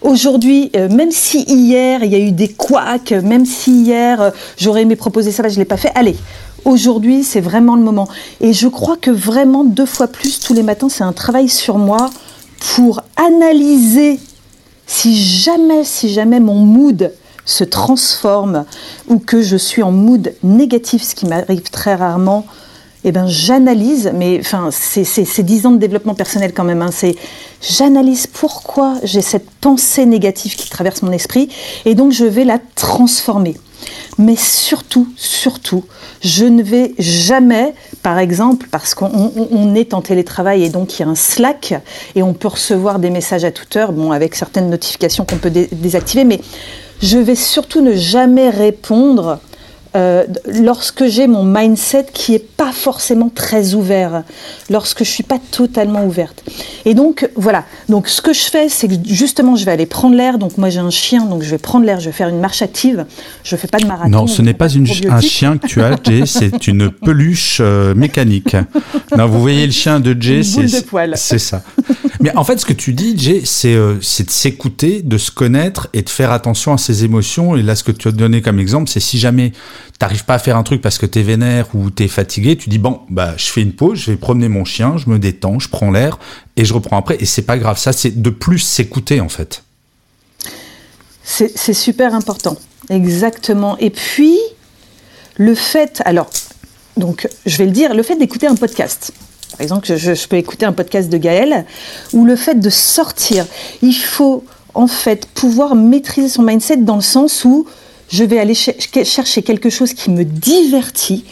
Aujourd'hui, 0.00 0.72
même 0.74 1.10
si 1.10 1.42
hier 1.42 2.02
il 2.02 2.10
y 2.10 2.14
a 2.14 2.18
eu 2.18 2.32
des 2.32 2.48
couacs, 2.48 3.10
même 3.10 3.44
si 3.44 3.82
hier 3.82 4.32
j'aurais 4.56 4.82
aimé 4.82 4.96
proposer 4.96 5.30
ça, 5.30 5.42
là 5.42 5.50
je 5.50 5.58
l'ai 5.58 5.66
pas 5.66 5.76
fait. 5.76 5.92
Allez, 5.94 6.16
aujourd'hui 6.64 7.22
c'est 7.22 7.42
vraiment 7.42 7.76
le 7.76 7.82
moment. 7.82 8.08
Et 8.40 8.54
je 8.54 8.66
crois 8.68 8.96
que 8.96 9.10
vraiment 9.10 9.64
deux 9.64 9.84
fois 9.84 10.06
plus 10.06 10.40
tous 10.40 10.54
les 10.54 10.62
matins, 10.62 10.88
c'est 10.88 11.04
un 11.04 11.12
travail 11.12 11.50
sur 11.50 11.76
moi 11.76 12.08
pour 12.74 13.02
analyser 13.16 14.18
si 14.86 15.16
jamais, 15.16 15.84
si 15.84 16.08
jamais 16.08 16.40
mon 16.40 16.54
mood 16.54 17.12
se 17.44 17.64
transforme 17.64 18.64
ou 19.08 19.18
que 19.18 19.42
je 19.42 19.56
suis 19.56 19.82
en 19.82 19.92
mood 19.92 20.32
négatif, 20.42 21.02
ce 21.02 21.14
qui 21.14 21.26
m'arrive 21.26 21.70
très 21.70 21.94
rarement, 21.94 22.46
eh 23.08 23.12
ben 23.12 23.28
j'analyse, 23.28 24.10
mais 24.12 24.40
enfin 24.40 24.70
c'est 24.72 25.42
dix 25.44 25.64
ans 25.64 25.70
de 25.70 25.78
développement 25.78 26.14
personnel 26.14 26.52
quand 26.52 26.64
même. 26.64 26.82
Hein, 26.82 26.90
j'analyse 27.62 28.26
pourquoi 28.26 28.94
j'ai 29.04 29.22
cette 29.22 29.48
pensée 29.60 30.06
négative 30.06 30.56
qui 30.56 30.68
traverse 30.68 31.02
mon 31.02 31.12
esprit 31.12 31.48
et 31.84 31.94
donc 31.94 32.10
je 32.10 32.24
vais 32.24 32.44
la 32.44 32.58
transformer. 32.74 33.54
Mais 34.18 34.34
surtout, 34.34 35.06
surtout, 35.16 35.84
je 36.20 36.46
ne 36.46 36.64
vais 36.64 36.94
jamais, 36.98 37.74
par 38.02 38.18
exemple, 38.18 38.66
parce 38.72 38.94
qu'on 38.94 39.74
est 39.76 39.94
en 39.94 40.02
télétravail 40.02 40.64
et 40.64 40.68
donc 40.68 40.98
il 40.98 41.02
y 41.02 41.04
a 41.04 41.08
un 41.08 41.14
Slack 41.14 41.74
et 42.16 42.24
on 42.24 42.32
peut 42.32 42.48
recevoir 42.48 42.98
des 42.98 43.10
messages 43.10 43.44
à 43.44 43.52
toute 43.52 43.76
heure, 43.76 43.92
avec 44.10 44.34
certaines 44.34 44.68
notifications 44.68 45.24
qu'on 45.24 45.36
peut 45.36 45.50
désactiver, 45.50 46.24
mais 46.24 46.40
je 47.02 47.18
vais 47.18 47.36
surtout 47.36 47.82
ne 47.82 47.94
jamais 47.94 48.50
répondre 48.50 49.38
euh, 49.94 50.24
lorsque 50.46 51.06
j'ai 51.06 51.26
mon 51.26 51.44
mindset 51.44 52.06
qui 52.12 52.34
est 52.34 52.46
pas 52.56 52.72
forcément 52.72 53.30
très 53.34 53.74
ouvert, 53.74 54.22
lorsque 54.70 55.04
je 55.04 55.10
suis 55.10 55.22
pas 55.22 55.38
totalement 55.50 56.04
ouverte. 56.04 56.44
Et 56.84 56.94
donc 56.94 57.28
voilà. 57.36 57.64
Donc 57.88 58.08
ce 58.08 58.20
que 58.20 58.32
je 58.32 58.42
fais, 58.42 58.68
c'est 58.68 58.88
que 58.88 58.94
justement, 59.06 59.56
je 59.56 59.64
vais 59.64 59.72
aller 59.72 59.86
prendre 59.86 60.16
l'air. 60.16 60.38
Donc 60.38 60.58
moi 60.58 60.70
j'ai 60.70 60.80
un 60.80 60.90
chien, 60.90 61.24
donc 61.24 61.42
je 61.42 61.50
vais 61.50 61.58
prendre 61.58 61.86
l'air, 61.86 62.00
je 62.00 62.06
vais 62.06 62.16
faire 62.16 62.28
une 62.28 62.40
marche 62.40 62.62
active. 62.62 63.06
Je 63.44 63.56
fais 63.56 63.68
pas 63.68 63.78
de 63.78 63.86
marathon. 63.86 64.10
Non, 64.10 64.26
ce 64.26 64.42
n'est 64.42 64.54
pas 64.54 64.68
une, 64.68 64.86
un 65.10 65.20
chien 65.20 65.58
que 65.58 65.66
tu 65.66 65.82
as, 65.82 65.96
Jay. 66.04 66.24
C'est 66.26 66.66
une 66.66 66.90
peluche 66.90 67.58
euh, 67.60 67.94
mécanique. 67.94 68.56
Non, 69.16 69.26
vous 69.26 69.40
voyez 69.40 69.66
le 69.66 69.72
chien 69.72 70.00
de 70.00 70.16
Jay, 70.20 70.42
c'est 70.42 71.38
ça. 71.38 71.62
Mais 72.20 72.34
en 72.36 72.44
fait, 72.44 72.58
ce 72.58 72.66
que 72.66 72.72
tu 72.72 72.92
dis, 72.92 73.16
Jay, 73.18 73.42
euh, 73.66 73.98
c'est 74.00 74.24
de 74.24 74.30
s'écouter, 74.30 75.02
de 75.02 75.18
se 75.18 75.30
connaître 75.30 75.88
et 75.92 76.02
de 76.02 76.08
faire 76.08 76.30
attention 76.30 76.72
à 76.72 76.78
ses 76.78 77.04
émotions. 77.04 77.56
Et 77.56 77.62
là, 77.62 77.74
ce 77.76 77.84
que 77.84 77.92
tu 77.92 78.08
as 78.08 78.12
donné 78.12 78.42
comme 78.42 78.58
exemple, 78.58 78.88
c'est 78.88 79.00
si 79.00 79.18
jamais 79.18 79.52
t'arrives 79.98 80.24
pas 80.24 80.34
à 80.34 80.38
faire 80.38 80.56
un 80.56 80.62
truc 80.62 80.80
parce 80.80 80.98
que 80.98 81.06
t'es 81.06 81.22
vénère 81.22 81.66
ou 81.74 81.90
t'es 81.90 82.08
fatigué, 82.08 82.56
tu 82.56 82.68
dis 82.68 82.78
bon, 82.78 83.00
bah 83.10 83.34
je 83.36 83.46
fais 83.46 83.62
une 83.62 83.72
pause, 83.72 83.98
je 83.98 84.10
vais 84.10 84.16
promener 84.16 84.48
mon 84.48 84.64
chien, 84.64 84.96
je 84.96 85.08
me 85.08 85.18
détends, 85.18 85.58
je 85.58 85.68
prends 85.68 85.90
l'air 85.90 86.18
et 86.56 86.64
je 86.64 86.74
reprends 86.74 86.98
après. 86.98 87.16
Et 87.20 87.26
c'est 87.26 87.42
pas 87.42 87.58
grave. 87.58 87.78
Ça, 87.78 87.92
c'est 87.92 88.22
de 88.22 88.30
plus 88.30 88.58
s'écouter 88.58 89.20
en 89.20 89.28
fait. 89.28 89.62
C'est 91.22 91.74
super 91.74 92.14
important, 92.14 92.56
exactement. 92.88 93.76
Et 93.78 93.90
puis 93.90 94.38
le 95.36 95.54
fait, 95.54 96.00
alors 96.04 96.30
donc 96.96 97.28
je 97.44 97.56
vais 97.56 97.66
le 97.66 97.72
dire, 97.72 97.94
le 97.94 98.02
fait 98.02 98.16
d'écouter 98.16 98.46
un 98.46 98.54
podcast. 98.54 99.12
Par 99.56 99.62
exemple, 99.62 99.86
je, 99.96 100.26
peux 100.26 100.36
écouter 100.36 100.66
un 100.66 100.72
podcast 100.72 101.08
de 101.08 101.16
Gaël, 101.16 101.64
ou 102.12 102.24
le 102.24 102.36
fait 102.36 102.60
de 102.60 102.70
sortir. 102.70 103.46
Il 103.82 103.94
faut 103.94 104.44
en 104.74 104.86
fait 104.86 105.26
pouvoir 105.26 105.74
maîtriser 105.74 106.28
son 106.28 106.42
mindset 106.42 106.76
dans 106.78 106.96
le 106.96 107.02
sens 107.02 107.44
où 107.44 107.66
je 108.08 108.22
vais 108.22 108.38
aller 108.38 108.54
chercher 108.54 109.42
quelque 109.42 109.70
chose 109.70 109.94
qui 109.94 110.10
me 110.10 110.24
divertit 110.24 111.24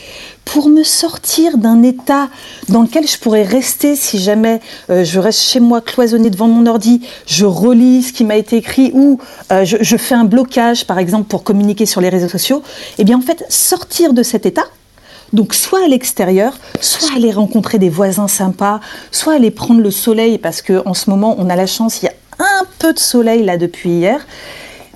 pour 0.44 0.68
me 0.68 0.82
sortir 0.82 1.58
d'un 1.58 1.82
état 1.82 2.28
dans 2.68 2.82
lequel 2.82 3.06
je 3.06 3.18
pourrais 3.18 3.44
rester 3.44 3.94
si 3.94 4.18
jamais 4.18 4.60
euh, 4.90 5.04
je 5.04 5.18
reste 5.18 5.40
chez 5.40 5.60
moi 5.60 5.80
cloisonné 5.80 6.30
devant 6.30 6.48
mon 6.48 6.66
ordi, 6.66 7.00
je 7.26 7.44
relis 7.44 8.02
ce 8.02 8.12
qui 8.12 8.24
m'a 8.24 8.36
été 8.36 8.56
écrit 8.56 8.90
ou 8.92 9.18
euh, 9.52 9.64
je, 9.64 9.76
je, 9.80 9.96
fais 9.96 10.14
un 10.14 10.24
blocage 10.24 10.86
par 10.86 10.98
exemple 10.98 11.28
pour 11.28 11.44
communiquer 11.44 11.86
sur 11.86 12.00
les 12.00 12.08
réseaux 12.08 12.28
sociaux. 12.28 12.62
Eh 12.98 13.04
bien 13.04 13.18
en 13.18 13.22
fait, 13.22 13.44
sortir 13.48 14.12
de 14.12 14.22
cet 14.22 14.44
état, 14.44 14.64
donc 15.34 15.52
soit 15.52 15.84
à 15.84 15.88
l'extérieur, 15.88 16.56
soit 16.80 17.14
aller 17.14 17.32
rencontrer 17.32 17.78
des 17.78 17.90
voisins 17.90 18.28
sympas, 18.28 18.80
soit 19.10 19.34
aller 19.34 19.50
prendre 19.50 19.82
le 19.82 19.90
soleil 19.90 20.38
parce 20.38 20.62
qu'en 20.62 20.94
ce 20.94 21.10
moment 21.10 21.36
on 21.38 21.50
a 21.50 21.56
la 21.56 21.66
chance, 21.66 22.00
il 22.00 22.06
y 22.06 22.08
a 22.08 22.14
un 22.38 22.64
peu 22.78 22.94
de 22.94 22.98
soleil 22.98 23.44
là 23.44 23.58
depuis 23.58 23.90
hier 23.90 24.24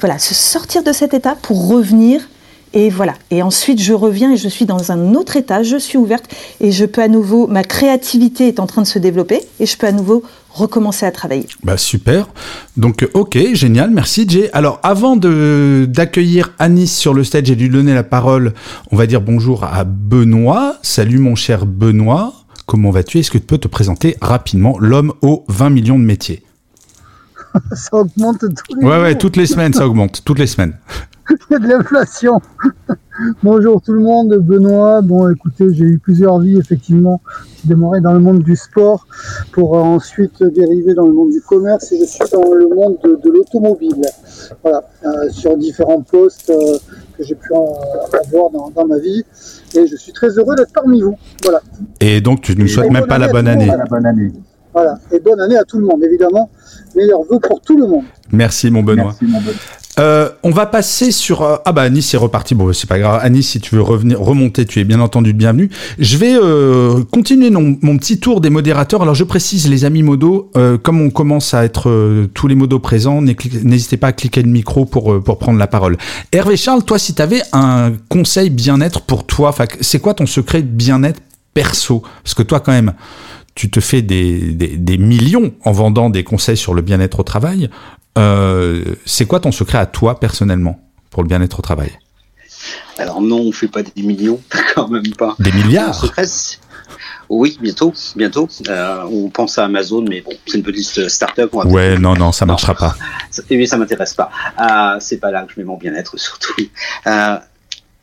voilà, 0.00 0.18
se 0.18 0.34
sortir 0.34 0.82
de 0.82 0.92
cet 0.92 1.14
état 1.14 1.34
pour 1.34 1.68
revenir. 1.68 2.28
Et 2.72 2.90
voilà. 2.90 3.14
Et 3.30 3.42
ensuite, 3.42 3.80
je 3.80 3.92
reviens 3.92 4.32
et 4.32 4.36
je 4.36 4.48
suis 4.48 4.66
dans 4.66 4.92
un 4.92 5.14
autre 5.14 5.36
état, 5.36 5.62
je 5.62 5.76
suis 5.76 5.98
ouverte 5.98 6.34
et 6.60 6.72
je 6.72 6.84
peux 6.84 7.02
à 7.02 7.08
nouveau, 7.08 7.46
ma 7.46 7.64
créativité 7.64 8.48
est 8.48 8.60
en 8.60 8.66
train 8.66 8.82
de 8.82 8.86
se 8.86 8.98
développer 8.98 9.40
et 9.60 9.66
je 9.66 9.76
peux 9.76 9.86
à 9.86 9.92
nouveau 9.92 10.22
recommencer 10.50 11.06
à 11.06 11.10
travailler. 11.10 11.46
Bah 11.62 11.76
super. 11.76 12.28
Donc 12.76 13.08
ok, 13.14 13.38
génial, 13.54 13.90
merci 13.90 14.26
Jay. 14.28 14.50
Alors 14.52 14.80
avant 14.82 15.16
de 15.16 15.86
d'accueillir 15.88 16.52
Anis 16.58 16.94
sur 16.94 17.14
le 17.14 17.24
stage 17.24 17.50
et 17.50 17.56
de 17.56 17.60
lui 17.60 17.70
donner 17.70 17.94
la 17.94 18.02
parole, 18.02 18.54
on 18.90 18.96
va 18.96 19.06
dire 19.06 19.20
bonjour 19.20 19.64
à 19.64 19.84
Benoît. 19.84 20.76
Salut 20.82 21.18
mon 21.18 21.34
cher 21.34 21.66
Benoît. 21.66 22.32
Comment 22.66 22.90
vas-tu? 22.90 23.18
Est-ce 23.18 23.30
que 23.30 23.38
tu 23.38 23.46
peux 23.46 23.58
te 23.58 23.68
présenter 23.68 24.16
rapidement? 24.20 24.78
L'homme 24.78 25.14
aux 25.22 25.44
20 25.48 25.70
millions 25.70 25.98
de 25.98 26.04
métiers 26.04 26.42
ça 27.72 27.96
augmente 27.96 28.40
tous 28.40 28.74
les 28.74 28.86
Ouais, 28.86 29.00
ouais, 29.00 29.16
toutes 29.16 29.36
les 29.36 29.46
semaines, 29.46 29.72
ça 29.72 29.86
augmente, 29.86 30.22
toutes 30.24 30.38
les 30.38 30.46
semaines. 30.46 30.74
Il 31.50 31.52
y 31.52 31.56
a 31.56 31.58
de 31.58 31.68
l'inflation. 31.68 32.40
Bonjour 33.42 33.82
tout 33.82 33.92
le 33.92 34.00
monde, 34.00 34.36
Benoît. 34.36 35.02
Bon, 35.02 35.28
écoutez, 35.30 35.66
j'ai 35.72 35.84
eu 35.84 35.98
plusieurs 35.98 36.38
vies, 36.38 36.56
effectivement. 36.58 37.20
J'ai 37.56 37.68
démarré 37.68 38.00
dans 38.00 38.12
le 38.12 38.20
monde 38.20 38.42
du 38.42 38.54
sport 38.54 39.06
pour 39.52 39.74
ensuite 39.74 40.42
dériver 40.42 40.94
dans 40.94 41.06
le 41.06 41.12
monde 41.12 41.30
du 41.32 41.40
commerce 41.40 41.90
et 41.92 41.98
je 41.98 42.04
suis 42.04 42.24
dans 42.32 42.54
le 42.54 42.68
monde 42.68 42.96
de, 43.02 43.30
l'automobile. 43.30 44.02
Voilà, 44.62 44.84
euh, 45.04 45.28
sur 45.30 45.56
différents 45.56 46.02
postes 46.02 46.50
euh, 46.50 46.78
que 47.16 47.24
j'ai 47.24 47.34
pu 47.34 47.52
avoir 47.54 48.50
dans, 48.50 48.70
dans, 48.70 48.86
ma 48.86 48.98
vie. 48.98 49.24
Et 49.74 49.86
je 49.86 49.96
suis 49.96 50.12
très 50.12 50.30
heureux 50.38 50.54
d'être 50.54 50.72
parmi 50.72 51.02
vous. 51.02 51.16
Voilà. 51.42 51.60
Et 52.00 52.20
donc, 52.20 52.40
tu 52.42 52.54
ne 52.54 52.62
nous 52.62 52.68
souhaites 52.68 52.90
même 52.90 53.06
pas 53.06 53.18
la 53.18 53.28
bonne 53.28 53.48
année. 53.48 53.66
La 53.66 53.84
bonne 53.84 54.06
année. 54.06 54.32
Voilà. 54.72 54.98
Et 55.10 55.18
bonne 55.18 55.40
année 55.40 55.56
à 55.56 55.64
tout 55.64 55.78
le 55.78 55.86
monde, 55.86 56.04
évidemment. 56.04 56.48
Meilleurs 56.94 57.22
vœux 57.24 57.40
pour 57.40 57.60
tout 57.60 57.76
le 57.76 57.86
monde. 57.86 58.04
Merci, 58.30 58.70
mon 58.70 58.82
Benoît. 58.82 59.14
Euh, 59.98 60.30
on 60.42 60.50
va 60.50 60.66
passer 60.66 61.10
sur 61.10 61.42
euh, 61.42 61.56
ah 61.64 61.72
bah 61.72 61.82
Anis 61.82 62.14
est 62.14 62.16
reparti. 62.16 62.54
Bon 62.54 62.72
c'est 62.72 62.88
pas 62.88 62.98
grave. 62.98 63.20
Anis 63.22 63.48
si 63.48 63.60
tu 63.60 63.74
veux 63.74 63.82
revenir 63.82 64.20
remonter 64.20 64.64
tu 64.64 64.80
es 64.80 64.84
bien 64.84 65.00
entendu 65.00 65.32
bienvenu. 65.32 65.70
Je 65.98 66.16
vais 66.16 66.34
euh, 66.34 67.02
continuer 67.10 67.50
mon, 67.50 67.98
petit 67.98 68.20
tour 68.20 68.40
des 68.40 68.50
modérateurs. 68.50 69.02
Alors 69.02 69.14
je 69.14 69.24
précise 69.24 69.68
les 69.68 69.84
amis 69.84 70.02
modos 70.02 70.50
comme 70.82 71.00
on 71.00 71.10
commence 71.10 71.54
à 71.54 71.64
être 71.64 72.28
tous 72.34 72.46
les 72.46 72.54
modos 72.54 72.78
présents 72.78 73.22
n'hésitez 73.22 73.96
pas 73.96 74.08
à 74.08 74.12
cliquer 74.12 74.42
le 74.42 74.48
micro 74.48 74.84
pour 74.84 75.22
pour 75.22 75.38
prendre 75.38 75.58
la 75.58 75.66
parole. 75.66 75.96
Hervé 76.32 76.56
Charles 76.56 76.84
toi 76.84 76.98
si 76.98 77.14
tu 77.14 77.22
avais 77.22 77.42
un 77.52 77.92
conseil 78.08 78.50
bien-être 78.50 79.02
pour 79.02 79.26
toi 79.26 79.54
c'est 79.80 80.00
quoi 80.00 80.14
ton 80.14 80.26
secret 80.26 80.62
de 80.62 80.68
bien-être 80.68 81.20
perso? 81.54 82.02
Parce 82.22 82.34
que 82.34 82.42
toi 82.42 82.60
quand 82.60 82.72
même 82.72 82.94
tu 83.58 83.70
te 83.70 83.80
fais 83.80 84.02
des, 84.02 84.52
des, 84.52 84.98
millions 84.98 85.52
en 85.64 85.72
vendant 85.72 86.10
des 86.10 86.22
conseils 86.22 86.56
sur 86.56 86.74
le 86.74 86.80
bien-être 86.80 87.18
au 87.18 87.22
travail. 87.24 87.68
Euh, 88.18 88.84
c'est 89.04 89.26
quoi 89.26 89.40
ton 89.40 89.52
secret 89.52 89.78
à 89.78 89.86
toi 89.86 90.20
personnellement 90.20 90.80
pour 91.10 91.22
le 91.22 91.28
bien-être 91.28 91.58
au 91.58 91.62
travail? 91.62 91.98
Alors 92.98 93.20
non, 93.20 93.38
on 93.38 93.52
fait 93.52 93.68
pas 93.68 93.82
des 93.82 94.02
millions, 94.02 94.40
quand 94.74 94.88
même 94.88 95.14
pas. 95.16 95.36
Des 95.38 95.52
milliards? 95.52 96.04
Oui, 97.30 97.58
bientôt, 97.60 97.92
bientôt. 98.16 98.48
Euh, 98.68 99.02
on 99.10 99.28
pense 99.28 99.58
à 99.58 99.64
Amazon, 99.66 100.02
mais 100.02 100.22
bon, 100.22 100.32
c'est 100.46 100.56
une 100.56 100.64
petite 100.64 101.08
start-up. 101.08 101.52
ouais, 101.52 101.98
non, 101.98 102.14
non, 102.14 102.32
ça 102.32 102.46
marchera 102.46 102.74
pas. 102.74 102.96
Et 103.50 103.60
eh 103.60 103.66
ça 103.66 103.76
m'intéresse 103.76 104.14
pas. 104.14 104.30
Euh, 104.58 104.96
c'est 104.98 105.18
pas 105.18 105.30
là 105.30 105.42
que 105.42 105.52
je 105.52 105.60
mets 105.60 105.64
mon 105.64 105.76
bien-être 105.76 106.18
surtout. 106.18 106.54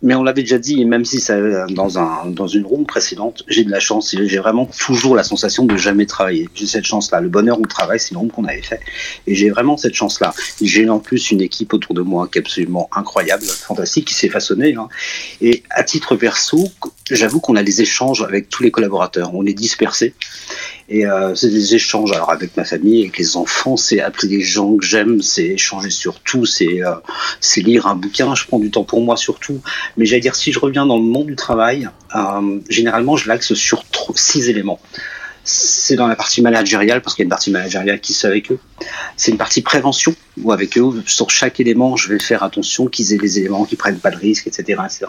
Mais 0.01 0.13
on 0.13 0.23
l'avait 0.23 0.41
déjà 0.41 0.59
dit, 0.59 0.83
même 0.85 1.05
si 1.05 1.19
ça 1.19 1.39
dans 1.67 1.97
un 1.97 2.25
dans 2.27 2.47
une 2.47 2.65
room 2.65 2.85
précédente, 2.85 3.43
j'ai 3.47 3.63
de 3.63 3.71
la 3.71 3.79
chance, 3.79 4.13
j'ai 4.13 4.37
vraiment 4.37 4.65
toujours 4.65 5.15
la 5.15 5.23
sensation 5.23 5.65
de 5.65 5.77
jamais 5.77 6.05
travailler. 6.05 6.49
J'ai 6.53 6.67
cette 6.67 6.85
chance-là. 6.85 7.21
Le 7.21 7.29
bonheur 7.29 7.59
au 7.59 7.65
travail, 7.65 7.99
c'est 7.99 8.11
une 8.11 8.17
room 8.17 8.29
qu'on 8.29 8.45
avait 8.45 8.61
fait, 8.61 8.81
et 9.25 9.35
j'ai 9.35 9.49
vraiment 9.49 9.77
cette 9.77 9.93
chance-là. 9.93 10.33
J'ai 10.61 10.87
en 10.89 10.99
plus 10.99 11.31
une 11.31 11.41
équipe 11.41 11.73
autour 11.73 11.95
de 11.95 12.01
moi 12.01 12.27
qui 12.31 12.39
est 12.39 12.41
absolument 12.41 12.89
incroyable, 12.91 13.45
fantastique, 13.45 14.05
qui 14.05 14.13
s'est 14.13 14.29
façonnée. 14.29 14.75
Hein. 14.75 14.89
Et 15.41 15.63
à 15.69 15.83
titre 15.83 16.15
perso, 16.17 16.67
j'avoue 17.09 17.39
qu'on 17.39 17.55
a 17.55 17.63
des 17.63 17.81
échanges 17.81 18.21
avec 18.21 18.49
tous 18.49 18.63
les 18.63 18.71
collaborateurs. 18.71 19.33
On 19.33 19.45
est 19.45 19.53
dispersés. 19.53 20.13
Et 20.87 21.05
euh, 21.05 21.33
c'est 21.33 21.49
des 21.49 21.73
échanges 21.73 22.11
alors 22.11 22.29
avec 22.31 22.55
ma 22.55 22.63
famille, 22.63 23.01
avec 23.01 23.17
les 23.17 23.37
enfants, 23.37 23.75
c'est 23.75 24.01
appeler 24.01 24.37
les 24.37 24.41
gens 24.41 24.77
que 24.77 24.85
j'aime, 24.85 25.21
c'est 25.21 25.45
échanger 25.45 25.89
sur 25.89 26.19
tout, 26.19 26.45
c'est 26.45 26.83
euh, 26.83 26.93
lire 27.57 27.87
un 27.87 27.95
bouquin. 27.95 28.35
Je 28.35 28.45
prends 28.45 28.59
du 28.59 28.69
temps 28.69 28.83
pour 28.83 29.01
moi 29.01 29.17
surtout. 29.17 29.61
Mais 29.97 30.05
j'allais 30.05 30.21
dire 30.21 30.35
si 30.35 30.51
je 30.51 30.59
reviens 30.59 30.85
dans 30.85 30.97
le 30.97 31.03
monde 31.03 31.27
du 31.27 31.35
travail, 31.35 31.89
euh, 32.15 32.59
généralement 32.69 33.17
je 33.17 33.27
l'axe 33.27 33.53
sur 33.55 33.83
six 34.15 34.49
éléments. 34.49 34.79
c'est 35.43 35.95
dans 35.95 36.07
la 36.07 36.15
partie 36.15 36.43
managériale, 36.43 37.01
parce 37.01 37.15
qu'il 37.15 37.23
y 37.23 37.25
a 37.25 37.27
une 37.27 37.29
partie 37.29 37.51
managériale 37.51 37.99
qui 37.99 38.13
se 38.13 38.27
avec 38.27 38.51
eux. 38.51 38.59
C'est 39.17 39.31
une 39.31 39.37
partie 39.37 39.63
prévention, 39.63 40.13
où 40.41 40.51
avec 40.51 40.77
eux, 40.77 41.03
sur 41.07 41.31
chaque 41.31 41.59
élément, 41.59 41.95
je 41.95 42.09
vais 42.09 42.19
faire 42.19 42.43
attention 42.43 42.87
qu'ils 42.87 43.13
aient 43.13 43.17
des 43.17 43.39
éléments, 43.39 43.65
qu'ils 43.65 43.77
prennent 43.77 43.99
pas 43.99 44.11
de 44.11 44.17
risques, 44.17 44.45
etc. 44.45 44.81
etc. 44.85 45.05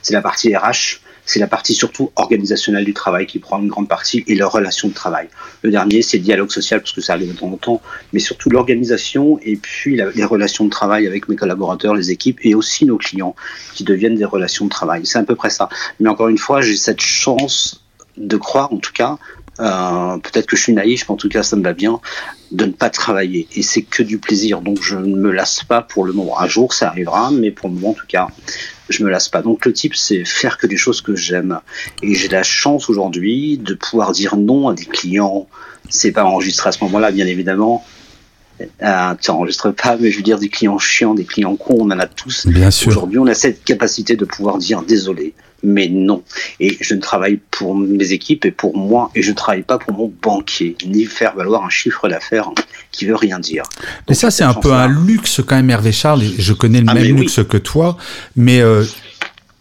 C'est 0.00 0.14
la 0.14 0.22
partie 0.22 0.54
RH, 0.56 1.00
c'est 1.28 1.38
la 1.38 1.46
partie 1.46 1.74
surtout 1.74 2.10
organisationnelle 2.16 2.86
du 2.86 2.94
travail 2.94 3.26
qui 3.26 3.38
prend 3.38 3.60
une 3.60 3.68
grande 3.68 3.86
partie, 3.86 4.24
et 4.26 4.34
leur 4.34 4.50
relation 4.50 4.88
de 4.88 4.94
travail. 4.94 5.28
Le 5.60 5.70
dernier, 5.70 6.00
c'est 6.00 6.16
le 6.16 6.24
dialogue 6.24 6.50
social, 6.50 6.80
parce 6.80 6.92
que 6.92 7.02
ça 7.02 7.12
arrive 7.12 7.34
de 7.34 7.38
temps 7.38 7.52
en 7.52 7.58
temps, 7.58 7.82
mais 8.14 8.18
surtout 8.18 8.48
l'organisation, 8.48 9.38
et 9.42 9.56
puis 9.56 10.00
les 10.14 10.24
relations 10.24 10.64
de 10.64 10.70
travail 10.70 11.06
avec 11.06 11.28
mes 11.28 11.36
collaborateurs, 11.36 11.94
les 11.94 12.10
équipes, 12.10 12.38
et 12.42 12.54
aussi 12.54 12.86
nos 12.86 12.96
clients, 12.96 13.36
qui 13.74 13.84
deviennent 13.84 14.16
des 14.16 14.24
relations 14.24 14.64
de 14.64 14.70
travail. 14.70 15.04
C'est 15.04 15.18
à 15.18 15.22
peu 15.22 15.34
près 15.34 15.50
ça. 15.50 15.68
Mais 16.00 16.08
encore 16.08 16.28
une 16.28 16.38
fois, 16.38 16.62
j'ai 16.62 16.76
cette 16.76 17.02
chance 17.02 17.84
de 18.16 18.36
croire, 18.38 18.72
en 18.72 18.78
tout 18.78 18.92
cas, 18.94 19.18
euh, 19.60 20.18
peut-être 20.18 20.46
que 20.46 20.56
je 20.56 20.62
suis 20.62 20.72
naïf, 20.72 21.06
mais 21.08 21.12
en 21.12 21.16
tout 21.16 21.28
cas 21.28 21.42
ça 21.42 21.56
me 21.56 21.62
va 21.62 21.72
bien, 21.72 22.00
de 22.52 22.64
ne 22.66 22.72
pas 22.72 22.90
travailler. 22.90 23.48
Et 23.54 23.62
c'est 23.62 23.82
que 23.82 24.02
du 24.02 24.18
plaisir. 24.18 24.60
Donc 24.60 24.82
je 24.82 24.96
ne 24.96 25.16
me 25.16 25.30
lasse 25.30 25.64
pas 25.64 25.82
pour 25.82 26.04
le 26.04 26.12
moment. 26.12 26.40
Un 26.40 26.48
jour 26.48 26.72
ça 26.72 26.88
arrivera, 26.88 27.30
mais 27.30 27.50
pour 27.50 27.68
le 27.68 27.74
moment 27.74 27.90
en 27.90 27.94
tout 27.94 28.06
cas, 28.06 28.28
je 28.88 29.04
me 29.04 29.10
lasse 29.10 29.28
pas. 29.28 29.42
Donc 29.42 29.66
le 29.66 29.72
type, 29.72 29.94
c'est 29.94 30.24
faire 30.24 30.58
que 30.58 30.66
des 30.66 30.76
choses 30.76 31.00
que 31.00 31.16
j'aime. 31.16 31.60
Et 32.02 32.14
j'ai 32.14 32.28
la 32.28 32.42
chance 32.42 32.88
aujourd'hui 32.88 33.58
de 33.58 33.74
pouvoir 33.74 34.12
dire 34.12 34.36
non 34.36 34.68
à 34.68 34.74
des 34.74 34.86
clients. 34.86 35.48
C'est 35.88 36.12
pas 36.12 36.24
enregistré 36.24 36.68
à 36.68 36.72
ce 36.72 36.82
moment-là, 36.84 37.10
bien 37.10 37.26
évidemment. 37.26 37.84
Euh, 38.60 39.14
tu 39.20 39.30
n'enregistres 39.30 39.72
pas, 39.74 39.96
mais 39.98 40.10
je 40.10 40.16
veux 40.16 40.22
dire 40.22 40.38
des 40.38 40.48
clients 40.48 40.78
chiants, 40.78 41.14
des 41.14 41.24
clients 41.24 41.56
cons, 41.56 41.78
on 41.80 41.90
en 41.90 41.98
a 41.98 42.06
tous. 42.06 42.46
Bien 42.46 42.70
sûr. 42.70 42.88
Aujourd'hui, 42.88 43.18
on 43.18 43.26
a 43.26 43.34
cette 43.34 43.64
capacité 43.64 44.16
de 44.16 44.24
pouvoir 44.24 44.58
dire 44.58 44.82
désolé 44.82 45.34
mais 45.62 45.88
non. 45.88 46.22
Et 46.60 46.76
je 46.80 46.94
ne 46.94 47.00
travaille 47.00 47.40
pour 47.50 47.74
mes 47.74 48.12
équipes 48.12 48.44
et 48.44 48.50
pour 48.50 48.76
moi, 48.76 49.10
et 49.14 49.22
je 49.22 49.30
ne 49.30 49.36
travaille 49.36 49.62
pas 49.62 49.78
pour 49.78 49.92
mon 49.92 50.12
banquier, 50.22 50.76
ni 50.86 51.04
faire 51.04 51.34
valoir 51.34 51.64
un 51.64 51.70
chiffre 51.70 52.08
d'affaires 52.08 52.50
qui 52.92 53.06
veut 53.06 53.16
rien 53.16 53.38
dire. 53.38 53.64
Mais 54.08 54.14
ça, 54.14 54.30
c'est 54.30 54.44
un 54.44 54.54
peu 54.54 54.72
un 54.72 54.88
luxe 54.88 55.40
quand 55.46 55.56
même, 55.56 55.70
Hervé 55.70 55.92
Charles. 55.92 56.22
Je 56.38 56.52
connais 56.52 56.80
le 56.80 56.86
ah, 56.88 56.94
même 56.94 57.16
luxe 57.16 57.40
que 57.48 57.56
toi, 57.56 57.96
mais 58.36 58.60
euh, 58.60 58.84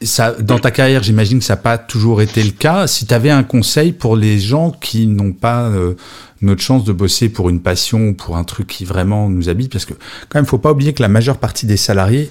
ça, 0.02 0.34
dans 0.34 0.60
ta 0.60 0.72
carrière, 0.72 1.04
j'imagine 1.04 1.40
que 1.40 1.46
ça 1.46 1.56
n'a 1.56 1.62
pas 1.62 1.78
toujours 1.78 2.22
été 2.22 2.44
le 2.44 2.52
cas. 2.52 2.88
Si 2.88 3.06
tu 3.06 3.14
avais 3.14 3.32
un 3.32 3.44
conseil 3.44 3.92
pour 3.92 4.16
les 4.16 4.40
gens 4.40 4.72
qui 4.72 5.08
n'ont 5.08 5.34
pas 5.34 5.64
euh, 5.70 5.96
notre 6.42 6.62
chance 6.62 6.84
de 6.84 6.92
bosser 6.92 7.30
pour 7.30 7.50
une 7.50 7.62
passion, 7.62 8.14
pour 8.14 8.38
un 8.38 8.44
truc 8.44 8.68
qui 8.68 8.86
vraiment 8.86 9.30
nous 9.30 9.50
habite, 9.50 9.72
parce 9.72 9.86
que 9.86 9.94
quand 10.30 10.40
même, 10.40 10.46
faut 10.46 10.58
pas 10.58 10.72
oublier 10.72 10.94
que 10.94 11.02
la 11.02 11.08
majeure 11.08 11.38
partie 11.38 11.66
des 11.66 11.78
salariés 11.78 12.30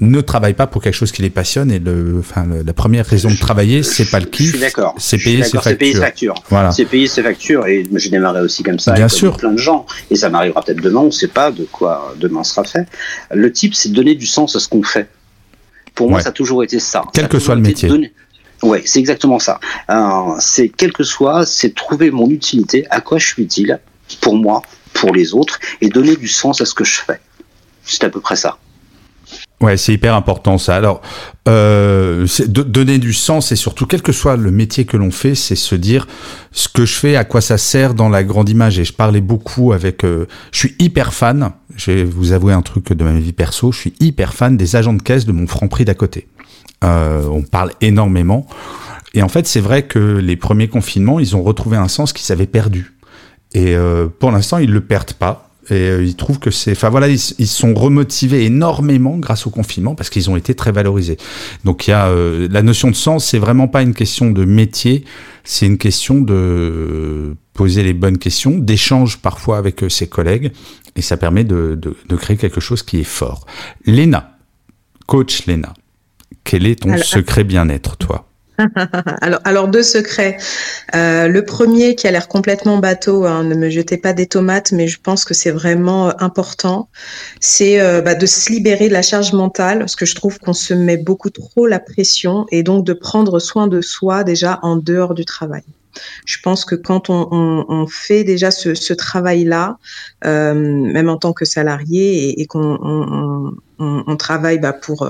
ne 0.00 0.20
travaille 0.20 0.54
pas 0.54 0.66
pour 0.66 0.82
quelque 0.82 0.94
chose 0.94 1.12
qui 1.12 1.22
les 1.22 1.30
passionne 1.30 1.70
et 1.70 1.78
le, 1.78 2.16
enfin, 2.18 2.46
la 2.64 2.72
première 2.72 3.06
raison 3.06 3.30
de 3.30 3.36
travailler, 3.36 3.82
c'est 3.82 4.10
pas 4.10 4.18
le 4.18 4.26
kiff. 4.26 4.56
C'est 4.98 5.18
payer 5.18 5.42
ses 5.44 5.58
factures. 5.58 5.62
C'est 5.62 5.76
payer 5.76 5.92
ses 5.92 6.00
factures. 6.00 6.34
Voilà. 6.50 6.72
C'est 6.72 6.84
payer 6.84 7.06
ses 7.06 7.22
factures 7.22 7.66
et 7.66 7.86
j'ai 7.94 8.10
démarré 8.10 8.40
aussi 8.40 8.62
comme 8.62 8.78
ça. 8.78 8.92
Bien 8.92 9.04
avec 9.04 9.16
sûr. 9.16 9.36
Plein 9.36 9.52
de 9.52 9.58
gens 9.58 9.86
et 10.10 10.16
ça 10.16 10.30
m'arrivera 10.30 10.62
peut-être 10.62 10.82
demain. 10.82 11.00
On 11.00 11.06
ne 11.06 11.10
sait 11.10 11.28
pas 11.28 11.52
de 11.52 11.64
quoi 11.64 12.14
demain 12.18 12.42
sera 12.42 12.64
fait. 12.64 12.86
Le 13.32 13.52
type, 13.52 13.74
c'est 13.74 13.90
donner 13.90 14.16
du 14.16 14.26
sens 14.26 14.56
à 14.56 14.58
ce 14.58 14.68
qu'on 14.68 14.82
fait. 14.82 15.08
Pour 15.94 16.10
moi, 16.10 16.20
ça 16.20 16.30
a 16.30 16.32
toujours 16.32 16.64
été 16.64 16.80
ça. 16.80 17.04
Quel 17.12 17.28
que 17.28 17.38
soit 17.38 17.54
le 17.54 17.60
métier. 17.60 17.88
Oui, 18.64 18.78
c'est 18.86 18.98
exactement 18.98 19.38
ça. 19.38 19.60
C'est 20.40 20.70
quel 20.70 20.92
que 20.92 21.04
soit, 21.04 21.44
c'est 21.44 21.74
trouver 21.74 22.10
mon 22.10 22.30
utilité, 22.30 22.86
à 22.88 23.02
quoi 23.02 23.18
je 23.18 23.26
suis 23.26 23.42
utile, 23.42 23.78
pour 24.22 24.36
moi, 24.36 24.62
pour 24.94 25.14
les 25.14 25.34
autres, 25.34 25.58
et 25.82 25.90
donner 25.90 26.16
du 26.16 26.28
sens 26.28 26.62
à 26.62 26.64
ce 26.64 26.72
que 26.72 26.84
je 26.84 27.00
fais. 27.00 27.20
C'est 27.84 28.04
à 28.04 28.08
peu 28.08 28.20
près 28.20 28.36
ça. 28.36 28.56
Ouais, 29.60 29.76
c'est 29.76 29.92
hyper 29.92 30.14
important 30.14 30.56
ça. 30.56 30.76
Alors, 30.76 31.02
euh, 31.46 32.26
donner 32.48 32.98
du 32.98 33.12
sens 33.12 33.52
et 33.52 33.56
surtout, 33.56 33.84
quel 33.84 34.00
que 34.00 34.12
soit 34.12 34.36
le 34.36 34.50
métier 34.50 34.86
que 34.86 34.96
l'on 34.96 35.10
fait, 35.10 35.34
c'est 35.34 35.56
se 35.56 35.74
dire 35.74 36.06
ce 36.50 36.68
que 36.68 36.86
je 36.86 36.94
fais, 36.94 37.16
à 37.16 37.24
quoi 37.24 37.42
ça 37.42 37.58
sert 37.58 37.92
dans 37.92 38.08
la 38.08 38.24
grande 38.24 38.48
image. 38.48 38.78
Et 38.78 38.84
je 38.84 38.94
parlais 38.94 39.20
beaucoup 39.20 39.74
avec. 39.74 40.04
Euh, 40.04 40.26
je 40.52 40.58
suis 40.60 40.74
hyper 40.78 41.12
fan. 41.12 41.52
Je 41.76 41.90
vais 41.90 42.04
vous 42.04 42.32
avouer 42.32 42.54
un 42.54 42.62
truc 42.62 42.92
de 42.92 43.04
ma 43.04 43.12
vie 43.12 43.32
perso. 43.32 43.72
Je 43.72 43.78
suis 43.78 43.94
hyper 44.00 44.32
fan 44.32 44.56
des 44.56 44.74
agents 44.76 44.94
de 44.94 45.02
caisse 45.02 45.26
de 45.26 45.32
mon 45.32 45.46
franc 45.46 45.68
prix 45.68 45.84
d'à 45.84 45.94
côté. 45.94 46.28
Euh, 46.82 47.26
on 47.28 47.42
parle 47.42 47.72
énormément. 47.80 48.46
Et 49.14 49.22
en 49.22 49.28
fait, 49.28 49.46
c'est 49.46 49.60
vrai 49.60 49.84
que 49.84 49.98
les 49.98 50.36
premiers 50.36 50.68
confinements, 50.68 51.20
ils 51.20 51.36
ont 51.36 51.42
retrouvé 51.42 51.76
un 51.76 51.88
sens 51.88 52.12
qu'ils 52.12 52.32
avaient 52.32 52.46
perdu. 52.46 52.94
Et 53.52 53.74
euh, 53.74 54.08
pour 54.08 54.32
l'instant, 54.32 54.58
ils 54.58 54.70
le 54.70 54.80
perdent 54.80 55.12
pas. 55.12 55.50
Et 55.70 55.74
euh, 55.74 56.04
ils 56.04 56.14
trouvent 56.14 56.38
que 56.38 56.50
c'est, 56.50 56.72
enfin 56.72 56.90
voilà, 56.90 57.08
ils, 57.08 57.20
ils 57.38 57.46
sont 57.46 57.72
remotivés 57.72 58.44
énormément 58.44 59.16
grâce 59.16 59.46
au 59.46 59.50
confinement 59.50 59.94
parce 59.94 60.10
qu'ils 60.10 60.28
ont 60.28 60.36
été 60.36 60.54
très 60.54 60.72
valorisés. 60.72 61.16
Donc 61.64 61.86
il 61.86 61.90
y 61.90 61.94
a 61.94 62.08
euh, 62.08 62.48
la 62.50 62.60
notion 62.60 62.90
de 62.90 62.94
sens, 62.94 63.24
c'est 63.24 63.38
vraiment 63.38 63.66
pas 63.66 63.80
une 63.80 63.94
question 63.94 64.30
de 64.30 64.44
métier, 64.44 65.04
c'est 65.42 65.64
une 65.64 65.78
question 65.78 66.20
de 66.20 67.34
poser 67.54 67.82
les 67.82 67.94
bonnes 67.94 68.18
questions, 68.18 68.58
d'échange 68.58 69.18
parfois 69.18 69.56
avec 69.56 69.82
euh, 69.82 69.88
ses 69.88 70.06
collègues, 70.06 70.52
et 70.96 71.02
ça 71.02 71.16
permet 71.16 71.44
de, 71.44 71.78
de, 71.80 71.96
de 72.08 72.16
créer 72.16 72.36
quelque 72.36 72.60
chose 72.60 72.82
qui 72.82 73.00
est 73.00 73.04
fort. 73.04 73.46
Léna, 73.86 74.36
coach 75.06 75.46
Léna, 75.46 75.72
quel 76.44 76.66
est 76.66 76.82
ton 76.82 76.96
secret 76.98 77.44
bien-être, 77.44 77.96
toi 77.96 78.26
alors, 79.20 79.40
alors 79.44 79.68
deux 79.68 79.82
secrets. 79.82 80.36
Euh, 80.94 81.28
le 81.28 81.44
premier 81.44 81.94
qui 81.94 82.06
a 82.06 82.10
l'air 82.10 82.28
complètement 82.28 82.78
bateau, 82.78 83.24
hein, 83.24 83.44
ne 83.44 83.54
me 83.54 83.68
jetez 83.68 83.96
pas 83.96 84.12
des 84.12 84.26
tomates, 84.26 84.72
mais 84.72 84.86
je 84.86 85.00
pense 85.00 85.24
que 85.24 85.34
c'est 85.34 85.50
vraiment 85.50 86.08
euh, 86.08 86.12
important, 86.18 86.88
c'est 87.40 87.80
euh, 87.80 88.00
bah, 88.00 88.14
de 88.14 88.26
se 88.26 88.50
libérer 88.50 88.88
de 88.88 88.92
la 88.92 89.02
charge 89.02 89.32
mentale, 89.32 89.80
parce 89.80 89.96
que 89.96 90.06
je 90.06 90.14
trouve 90.14 90.38
qu'on 90.38 90.52
se 90.52 90.74
met 90.74 90.96
beaucoup 90.96 91.30
trop 91.30 91.66
la 91.66 91.80
pression, 91.80 92.46
et 92.50 92.62
donc 92.62 92.84
de 92.84 92.92
prendre 92.92 93.38
soin 93.38 93.66
de 93.66 93.80
soi 93.80 94.24
déjà 94.24 94.60
en 94.62 94.76
dehors 94.76 95.14
du 95.14 95.24
travail. 95.24 95.62
Je 96.24 96.38
pense 96.42 96.64
que 96.64 96.74
quand 96.74 97.08
on, 97.08 97.28
on, 97.30 97.64
on 97.68 97.86
fait 97.86 98.24
déjà 98.24 98.50
ce, 98.50 98.74
ce 98.74 98.92
travail-là, 98.92 99.78
euh, 100.24 100.54
même 100.54 101.08
en 101.08 101.16
tant 101.16 101.32
que 101.32 101.44
salarié, 101.44 102.30
et, 102.30 102.40
et 102.40 102.46
qu'on 102.46 102.78
on, 102.82 103.52
on, 103.78 104.16
travaille 104.16 104.58
bah, 104.58 104.72
pour 104.72 105.08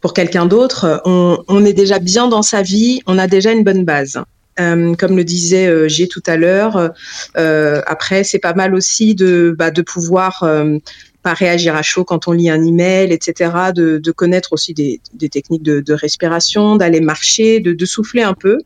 pour 0.00 0.14
quelqu'un 0.14 0.46
d'autre, 0.46 1.02
on, 1.04 1.38
on, 1.48 1.64
est 1.64 1.72
déjà 1.72 1.98
bien 1.98 2.28
dans 2.28 2.42
sa 2.42 2.62
vie, 2.62 3.00
on 3.06 3.18
a 3.18 3.26
déjà 3.26 3.52
une 3.52 3.64
bonne 3.64 3.84
base. 3.84 4.22
Euh, 4.60 4.94
comme 4.96 5.16
le 5.16 5.22
disait 5.22 5.68
euh, 5.68 5.88
tout 6.10 6.22
à 6.26 6.36
l'heure, 6.36 6.90
euh, 7.36 7.80
après 7.86 8.24
c'est 8.24 8.40
pas 8.40 8.54
mal 8.54 8.74
aussi 8.74 9.14
de, 9.14 9.54
bah, 9.56 9.70
de 9.70 9.82
pouvoir 9.82 10.42
euh, 10.42 10.78
pas 11.22 11.32
réagir 11.34 11.76
à 11.76 11.82
chaud 11.82 12.04
quand 12.04 12.26
on 12.26 12.32
lit 12.32 12.50
un 12.50 12.64
email, 12.64 13.12
etc. 13.12 13.72
De, 13.74 13.98
de 13.98 14.10
connaître 14.10 14.52
aussi 14.52 14.74
des, 14.74 15.00
des 15.14 15.28
techniques 15.28 15.62
de, 15.62 15.80
de 15.80 15.92
respiration, 15.92 16.76
d'aller 16.76 17.00
marcher, 17.00 17.60
de, 17.60 17.72
de, 17.72 17.86
souffler 17.86 18.22
un 18.22 18.34
peu. 18.34 18.58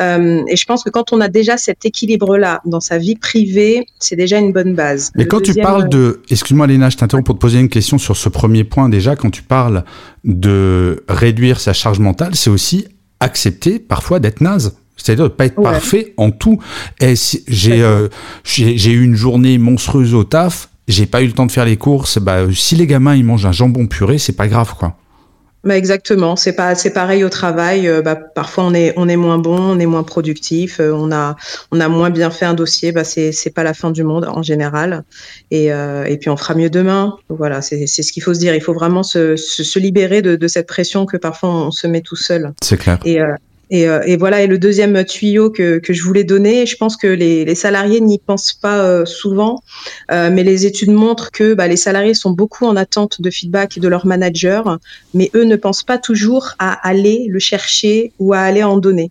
Euh, 0.00 0.42
et 0.48 0.56
je 0.56 0.64
pense 0.64 0.82
que 0.82 0.90
quand 0.90 1.12
on 1.12 1.20
a 1.20 1.28
déjà 1.28 1.56
cet 1.56 1.84
équilibre-là 1.84 2.60
dans 2.64 2.80
sa 2.80 2.98
vie 2.98 3.16
privée, 3.16 3.86
c'est 3.98 4.16
déjà 4.16 4.38
une 4.38 4.52
bonne 4.52 4.74
base. 4.74 5.12
Mais 5.14 5.26
quand 5.26 5.40
tu 5.40 5.54
parles 5.54 5.88
de, 5.88 6.22
excuse-moi 6.30 6.66
Léna, 6.66 6.90
je 6.90 6.96
t'interromps 6.96 7.26
pour 7.26 7.36
te 7.36 7.40
poser 7.40 7.60
une 7.60 7.68
question 7.68 7.98
sur 7.98 8.16
ce 8.16 8.28
premier 8.28 8.64
point 8.64 8.88
déjà, 8.88 9.16
quand 9.16 9.30
tu 9.30 9.42
parles 9.42 9.84
de 10.24 11.04
réduire 11.08 11.60
sa 11.60 11.72
charge 11.72 11.98
mentale, 11.98 12.34
c'est 12.34 12.50
aussi 12.50 12.86
accepter 13.20 13.78
parfois 13.78 14.20
d'être 14.20 14.40
naze. 14.40 14.76
C'est-à-dire 14.96 15.24
de 15.24 15.28
pas 15.28 15.46
être 15.46 15.58
ouais. 15.58 15.64
parfait 15.64 16.14
en 16.16 16.30
tout. 16.30 16.58
Et 17.00 17.16
si, 17.16 17.44
j'ai, 17.48 17.82
euh, 17.82 18.08
j'ai 18.44 18.92
eu 18.92 19.02
une 19.02 19.16
journée 19.16 19.58
monstrueuse 19.58 20.14
au 20.14 20.24
taf, 20.24 20.68
j'ai 20.88 21.06
pas 21.06 21.22
eu 21.22 21.26
le 21.26 21.32
temps 21.32 21.46
de 21.46 21.52
faire 21.52 21.64
les 21.64 21.76
courses. 21.76 22.18
Bah, 22.18 22.42
si 22.52 22.76
les 22.76 22.86
gamins 22.86 23.14
ils 23.14 23.24
mangent 23.24 23.46
un 23.46 23.52
jambon 23.52 23.86
puré, 23.86 24.18
c'est 24.18 24.36
pas 24.36 24.48
grave 24.48 24.74
quoi. 24.78 24.96
Bah 25.64 25.76
exactement, 25.78 26.36
c'est 26.36 26.52
pas 26.52 26.74
c'est 26.74 26.92
pareil 26.92 27.24
au 27.24 27.30
travail. 27.30 27.88
Euh, 27.88 28.02
bah, 28.02 28.16
parfois 28.16 28.64
on 28.64 28.74
est 28.74 28.92
on 28.96 29.08
est 29.08 29.16
moins 29.16 29.38
bon, 29.38 29.58
on 29.58 29.78
est 29.78 29.86
moins 29.86 30.02
productif, 30.02 30.78
euh, 30.78 30.92
on 30.92 31.10
a 31.10 31.36
on 31.70 31.80
a 31.80 31.88
moins 31.88 32.10
bien 32.10 32.30
fait 32.30 32.44
un 32.44 32.52
dossier. 32.54 32.92
Bah 32.92 33.04
c'est 33.04 33.32
c'est 33.32 33.50
pas 33.50 33.62
la 33.62 33.72
fin 33.72 33.90
du 33.90 34.04
monde 34.04 34.26
en 34.28 34.42
général. 34.42 35.04
Et 35.50 35.72
euh, 35.72 36.04
et 36.04 36.18
puis 36.18 36.28
on 36.28 36.36
fera 36.36 36.54
mieux 36.54 36.70
demain. 36.70 37.16
Voilà, 37.30 37.62
c'est 37.62 37.86
c'est 37.86 38.02
ce 38.02 38.12
qu'il 38.12 38.22
faut 38.22 38.34
se 38.34 38.40
dire. 38.40 38.54
Il 38.54 38.60
faut 38.60 38.74
vraiment 38.74 39.02
se 39.02 39.36
se, 39.36 39.64
se 39.64 39.78
libérer 39.78 40.20
de, 40.20 40.36
de 40.36 40.48
cette 40.48 40.66
pression 40.66 41.06
que 41.06 41.16
parfois 41.16 41.50
on 41.50 41.70
se 41.70 41.86
met 41.86 42.02
tout 42.02 42.16
seul. 42.16 42.52
C'est 42.62 42.76
clair. 42.76 42.98
Et 43.06 43.20
euh, 43.22 43.34
et, 43.70 43.88
euh, 43.88 44.02
et, 44.06 44.16
voilà, 44.16 44.42
et 44.42 44.46
le 44.46 44.58
deuxième 44.58 45.04
tuyau 45.04 45.50
que, 45.50 45.78
que 45.78 45.92
je 45.92 46.02
voulais 46.02 46.24
donner, 46.24 46.66
je 46.66 46.76
pense 46.76 46.96
que 46.96 47.06
les, 47.06 47.44
les 47.44 47.54
salariés 47.54 48.00
n'y 48.00 48.18
pensent 48.18 48.52
pas 48.52 48.80
euh, 48.80 49.04
souvent, 49.04 49.62
euh, 50.10 50.30
mais 50.32 50.42
les 50.42 50.66
études 50.66 50.90
montrent 50.90 51.30
que 51.30 51.54
bah, 51.54 51.66
les 51.66 51.76
salariés 51.76 52.14
sont 52.14 52.30
beaucoup 52.30 52.66
en 52.66 52.76
attente 52.76 53.20
de 53.20 53.30
feedback 53.30 53.78
de 53.78 53.88
leur 53.88 54.06
manager, 54.06 54.78
mais 55.14 55.30
eux 55.34 55.44
ne 55.44 55.56
pensent 55.56 55.82
pas 55.82 55.98
toujours 55.98 56.50
à 56.58 56.72
aller 56.86 57.26
le 57.28 57.38
chercher 57.38 58.12
ou 58.18 58.34
à 58.34 58.40
aller 58.40 58.62
en 58.62 58.76
donner. 58.76 59.10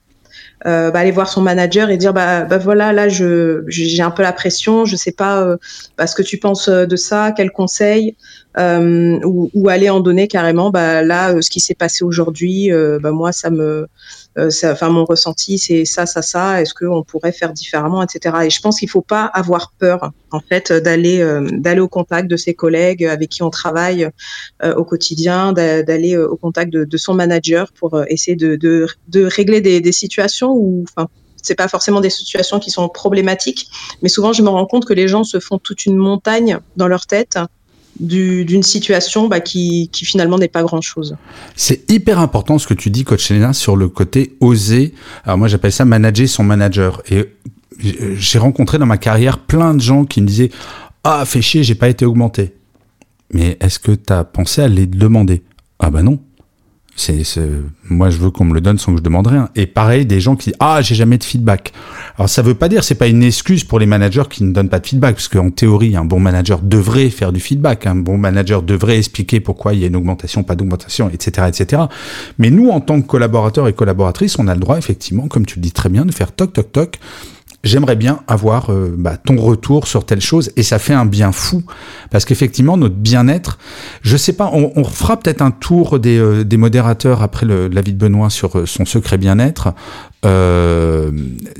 Euh, 0.65 0.91
bah, 0.91 0.99
aller 0.99 1.11
voir 1.11 1.27
son 1.27 1.41
manager 1.41 1.89
et 1.89 1.97
dire 1.97 2.13
bah, 2.13 2.45
bah 2.45 2.57
voilà 2.57 2.93
là 2.93 3.09
je 3.09 3.63
j'ai 3.67 4.01
un 4.01 4.11
peu 4.11 4.23
la 4.23 4.31
pression 4.31 4.85
je 4.85 4.95
sais 4.95 5.11
pas 5.11 5.41
euh, 5.41 5.57
bah, 5.97 6.07
ce 6.07 6.15
que 6.15 6.21
tu 6.21 6.37
penses 6.37 6.69
de 6.69 6.95
ça 6.95 7.33
quel 7.35 7.51
conseil 7.51 8.15
euh, 8.57 9.19
ou, 9.25 9.51
ou, 9.53 9.67
aller 9.67 9.89
en 9.89 9.99
donner 9.99 10.29
carrément 10.29 10.69
bah 10.69 11.01
là 11.01 11.35
ce 11.41 11.49
qui 11.49 11.59
s'est 11.59 11.75
passé 11.75 12.05
aujourd'hui 12.05 12.71
bah 13.01 13.11
moi 13.11 13.33
ça 13.33 13.49
me 13.49 13.63
euh, 13.73 13.87
enfin 14.38 14.89
mon 14.89 15.06
ressenti 15.06 15.58
c'est 15.58 15.86
ça, 15.86 16.06
ça, 16.06 16.22
ça. 16.22 16.62
Est-ce 16.62 16.74
qu'on 16.74 17.04
pourrait 17.04 17.32
faire 17.32 17.54
différemment, 17.54 18.04
etc. 18.04 18.36
Et 18.46 18.50
je 18.50 18.62
pense 18.62 18.80
qu'il 18.80 18.89
faut 18.89 19.02
pas 19.02 19.26
avoir 19.26 19.74
peur 19.78 20.12
en 20.32 20.39
fait 20.39 20.72
d'aller 20.72 21.22
euh, 21.22 21.48
d'aller 21.52 21.82
au 21.82 21.88
contact 21.88 22.28
de 22.30 22.38
ses 22.38 22.54
collègues 22.54 23.06
avec 23.06 23.30
qui 23.30 23.43
on 23.43 23.50
travaille 23.50 24.10
euh, 24.63 24.74
au 24.76 24.86
quotidien, 24.86 25.54
d'aller 25.54 26.17
au 26.17 26.36
contact 26.36 26.72
de, 26.72 26.84
de, 26.84 26.98
son 26.98 27.13
manager 27.13 27.72
pour 27.74 28.04
essayer 28.08 28.36
de, 28.36 28.56
de, 28.56 28.88
de 29.10 29.26
régler 29.26 29.62
des, 29.62 29.82
des 29.82 29.91
situations 29.91 30.52
où, 30.52 30.84
enfin, 30.89 31.08
c'est 31.41 31.56
pas 31.56 31.67
forcément 31.67 32.02
des 32.02 32.10
situations 32.10 32.60
qui 32.60 32.72
sont 32.72 32.89
problématiques, 32.89 33.67
mais 34.02 34.10
souvent 34.10 34.34
je 34.34 34.41
me 34.41 34.50
rends 34.50 34.65
compte 34.65 34.86
que 34.86 34.93
les 34.93 35.08
gens 35.08 35.24
se 35.24 35.39
font 35.39 35.60
toute 35.60 35.86
une 35.86 35.98
montagne 35.98 36.60
dans 36.78 36.88
leur 36.88 37.06
tête 37.06 37.38
d'une 37.99 38.63
situation 38.63 39.27
bah, 39.27 39.39
qui, 39.39 39.89
qui, 39.91 40.06
finalement 40.06 40.38
n'est 40.38 40.47
pas 40.47 40.63
grand 40.63 40.82
chose. 40.82 41.15
C'est 41.56 41.89
hyper 41.91 42.19
important 42.19 42.58
ce 42.58 42.67
que 42.67 42.73
tu 42.73 42.89
dis, 42.89 43.03
coach 43.03 43.29
Elena, 43.32 43.53
sur 43.53 43.75
le 43.75 43.88
côté 43.88 44.36
oser. 44.39 44.93
Alors 45.23 45.38
moi 45.38 45.47
j'appelle 45.47 45.71
ça 45.71 45.86
manager 45.86 46.27
son 46.27 46.43
manager. 46.43 47.01
Et 47.12 47.25
j'ai 47.79 48.39
rencontré 48.39 48.77
dans 48.77 48.86
ma 48.86 48.97
carrière 48.97 49.39
plein 49.39 49.73
de 49.73 49.82
gens 49.82 50.06
qui 50.06 50.21
me 50.21 50.27
disaient 50.27 50.51
ah 51.03 51.23
fais 51.25 51.41
chier 51.41 51.63
j'ai 51.63 51.75
pas 51.75 51.89
été 51.89 52.06
augmenté. 52.06 52.53
Mais 53.32 53.58
est-ce 53.60 53.79
que 53.79 53.91
tu 53.91 54.13
as 54.13 54.23
pensé 54.23 54.62
à 54.62 54.67
les 54.67 54.86
demander? 54.86 55.41
Ah 55.79 55.89
bah 55.89 56.03
non. 56.03 56.19
C'est, 56.95 57.23
moi, 57.89 58.12
je 58.12 58.17
veux 58.17 58.29
qu'on 58.29 58.45
me 58.45 58.53
le 58.53 58.62
donne 58.62 58.77
sans 58.77 58.91
que 58.91 58.99
je 58.99 59.03
demande 59.03 59.25
rien. 59.25 59.49
Et 59.56 59.65
pareil, 59.65 60.06
des 60.06 60.19
gens 60.19 60.36
qui 60.36 60.53
ah 60.60 60.82
j'ai 60.82 60.93
jamais 60.93 61.17
de 61.17 61.23
feedback. 61.23 61.73
Alors 62.17 62.29
ça 62.29 62.43
veut 62.43 62.53
pas 62.53 62.69
dire, 62.69 62.84
c'est 62.84 62.95
pas 62.95 63.08
une 63.08 63.23
excuse 63.23 63.63
pour 63.63 63.79
les 63.79 63.88
managers 63.88 64.23
qui 64.29 64.43
ne 64.43 64.53
donnent 64.53 64.69
pas 64.69 64.79
de 64.79 64.86
feedback, 64.86 65.15
parce 65.15 65.27
qu'en 65.27 65.49
théorie, 65.49 65.95
un 65.95 66.06
bon 66.06 66.19
manager 66.19 66.60
devrait 66.62 67.10
faire 67.10 67.32
du 67.32 67.39
feedback. 67.39 67.88
Un 67.88 67.95
bon 67.95 68.17
manager 68.17 68.62
devrait 68.62 68.97
expliquer 68.97 69.39
pourquoi 69.39 69.73
il 69.73 69.79
y 69.79 69.84
a 69.86 69.88
une 69.88 69.95
augmentation, 69.95 70.43
pas 70.43 70.56
d'augmentation, 70.56 71.10
etc., 71.10 71.47
etc. 71.47 71.84
Mais 72.38 72.51
nous, 72.51 72.69
en 72.69 72.79
tant 72.79 73.01
que 73.01 73.08
collaborateurs 73.08 73.67
et 73.67 73.73
collaboratrices, 73.73 74.38
on 74.38 74.47
a 74.47 74.53
le 74.53 74.60
droit 74.60 74.77
effectivement, 74.77 75.27
comme 75.27 75.45
tu 75.45 75.56
le 75.56 75.62
dis 75.63 75.71
très 75.71 75.89
bien, 75.89 76.06
de 76.06 76.12
faire 76.12 76.32
toc 76.32 76.53
toc 76.53 76.71
toc 76.71 76.99
j'aimerais 77.63 77.95
bien 77.95 78.19
avoir 78.28 78.71
euh, 78.71 78.93
bah, 78.97 79.17
ton 79.17 79.38
retour 79.38 79.88
sur 79.88 80.06
telle 80.06 80.21
chose 80.21 80.52
et 80.58 80.63
ça 80.63 80.80
fait 80.80 80.93
un 80.93 81.06
bien 81.06 81.32
fou 81.32 81.63
parce 82.12 82.26
qu'effectivement 82.26 82.78
notre 82.78 82.95
bien-être 82.95 83.58
je 84.02 84.17
sais 84.17 84.34
pas 84.34 84.49
on, 84.54 84.73
on 84.76 84.84
fera 84.84 85.17
peut-être 85.17 85.41
un 85.41 85.52
tour 85.52 85.99
des, 85.99 86.17
euh, 86.17 86.43
des 86.43 86.58
modérateurs 86.58 87.21
après 87.21 87.45
l'avis 87.45 87.93
de 87.93 87.97
Benoît 87.97 88.30
sur 88.30 88.60
euh, 88.60 88.65
son 88.65 88.86
secret 88.86 89.17
bien-être 89.17 89.73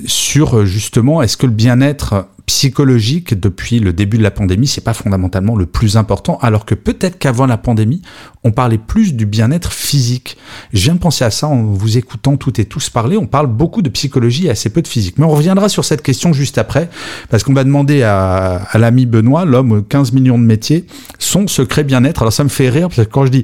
sur 0.06 0.66
justement 0.66 1.22
est-ce 1.22 1.36
que 1.36 1.46
le 1.46 1.52
bien-être 1.52 2.28
psychologique 2.46 3.40
depuis 3.40 3.80
le 3.80 3.94
début 3.94 4.18
de 4.18 4.24
la 4.24 4.32
pandémie, 4.32 4.68
c'est 4.68 4.84
pas 4.84 4.94
fondamentalement 4.94 5.56
le 5.56 5.66
plus 5.66 5.98
important, 5.98 6.38
alors 6.42 6.66
que 6.66 6.76
peut-être 6.76 7.18
qu'avant 7.18 7.46
la 7.46 7.58
pandémie, 7.58 8.02
on 8.44 8.52
parlait 8.52 8.78
plus 8.78 9.14
du 9.14 9.26
bien-être 9.26 9.72
physique. 9.72 10.38
Je 10.74 10.84
viens 10.84 10.96
de 10.96 11.00
penser 11.00 11.24
à 11.24 11.32
ça 11.32 11.48
en 11.48 11.64
vous 11.64 11.98
écoutant 11.98 12.36
toutes 12.36 12.60
et 12.60 12.66
tous 12.66 12.90
parler. 12.90 13.18
On 13.18 13.28
parle 13.28 13.48
beaucoup 13.48 13.82
de 13.82 13.90
psychologie 13.90 14.48
et 14.48 14.50
assez 14.50 14.70
peu 14.70 14.82
de 14.82 14.88
physique. 14.88 15.18
Mais 15.18 15.26
on 15.26 15.30
reviendra 15.30 15.70
sur 15.70 15.86
cette 15.86 16.02
question 16.02 16.34
juste 16.34 16.58
après, 16.58 16.90
parce 17.30 17.44
qu'on 17.44 17.54
va 17.54 17.64
demander 17.64 18.04
à, 18.04 18.68
l'ami 18.76 19.06
Benoît, 19.06 19.46
l'homme 19.46 19.84
15 19.86 20.12
millions 20.12 20.38
de 20.38 20.44
métiers, 20.44 20.86
son 21.20 21.48
secret 21.48 21.84
bien-être. 21.84 22.22
Alors 22.22 22.34
ça 22.34 22.44
me 22.44 22.50
fait 22.50 22.70
rire, 22.70 22.90
parce 22.90 23.08
que 23.08 23.12
quand 23.12 23.26
je 23.26 23.32
dis 23.32 23.44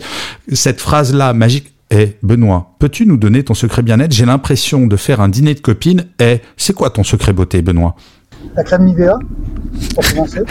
cette 0.52 0.82
phrase-là 0.82 1.34
magique, 1.34 1.74
eh, 1.92 2.18
Benoît, 2.22 2.76
peux-tu 2.78 3.08
nous 3.08 3.18
donner 3.18 3.44
ton 3.44 3.56
secret 3.56 3.82
bien-être? 3.82 4.12
J'ai 4.12 4.26
l'impression 4.26 4.86
de 4.86 4.96
faire 4.96 5.22
un 5.22 5.30
dîner 5.30 5.56
de 5.56 5.60
copines. 5.60 6.06
Eh, 6.22 6.38
c'est 6.56 6.74
quoi 6.74 6.92
ton 6.92 7.04
secret 7.04 7.34
beauté, 7.34 7.64
Benoît? 7.64 7.96
La 8.56 8.64
crème 8.64 8.86
Nivea, 8.86 9.18
pour 9.96 10.04
commencer. 10.10 10.42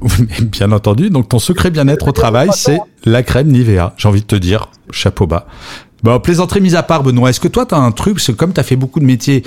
Bien 0.42 0.72
entendu, 0.72 1.10
donc 1.10 1.28
ton 1.28 1.38
secret 1.38 1.70
bien-être 1.70 2.08
au 2.08 2.12
travail, 2.12 2.50
c'est 2.52 2.80
la 3.04 3.22
crème 3.22 3.48
Nivea. 3.48 3.94
J'ai 3.96 4.08
envie 4.08 4.22
de 4.22 4.26
te 4.26 4.36
dire, 4.36 4.68
chapeau 4.90 5.26
bas. 5.26 5.46
Bon, 6.02 6.18
plaisanterie 6.18 6.60
mise 6.60 6.74
à 6.74 6.82
part, 6.82 7.04
Benoît, 7.04 7.30
est-ce 7.30 7.38
que 7.38 7.46
toi, 7.46 7.64
tu 7.64 7.76
as 7.76 7.78
un 7.78 7.92
truc, 7.92 8.14
parce 8.14 8.26
que 8.26 8.32
comme 8.32 8.52
tu 8.52 8.58
as 8.58 8.64
fait 8.64 8.74
beaucoup 8.74 8.98
de 8.98 9.04
métiers, 9.04 9.44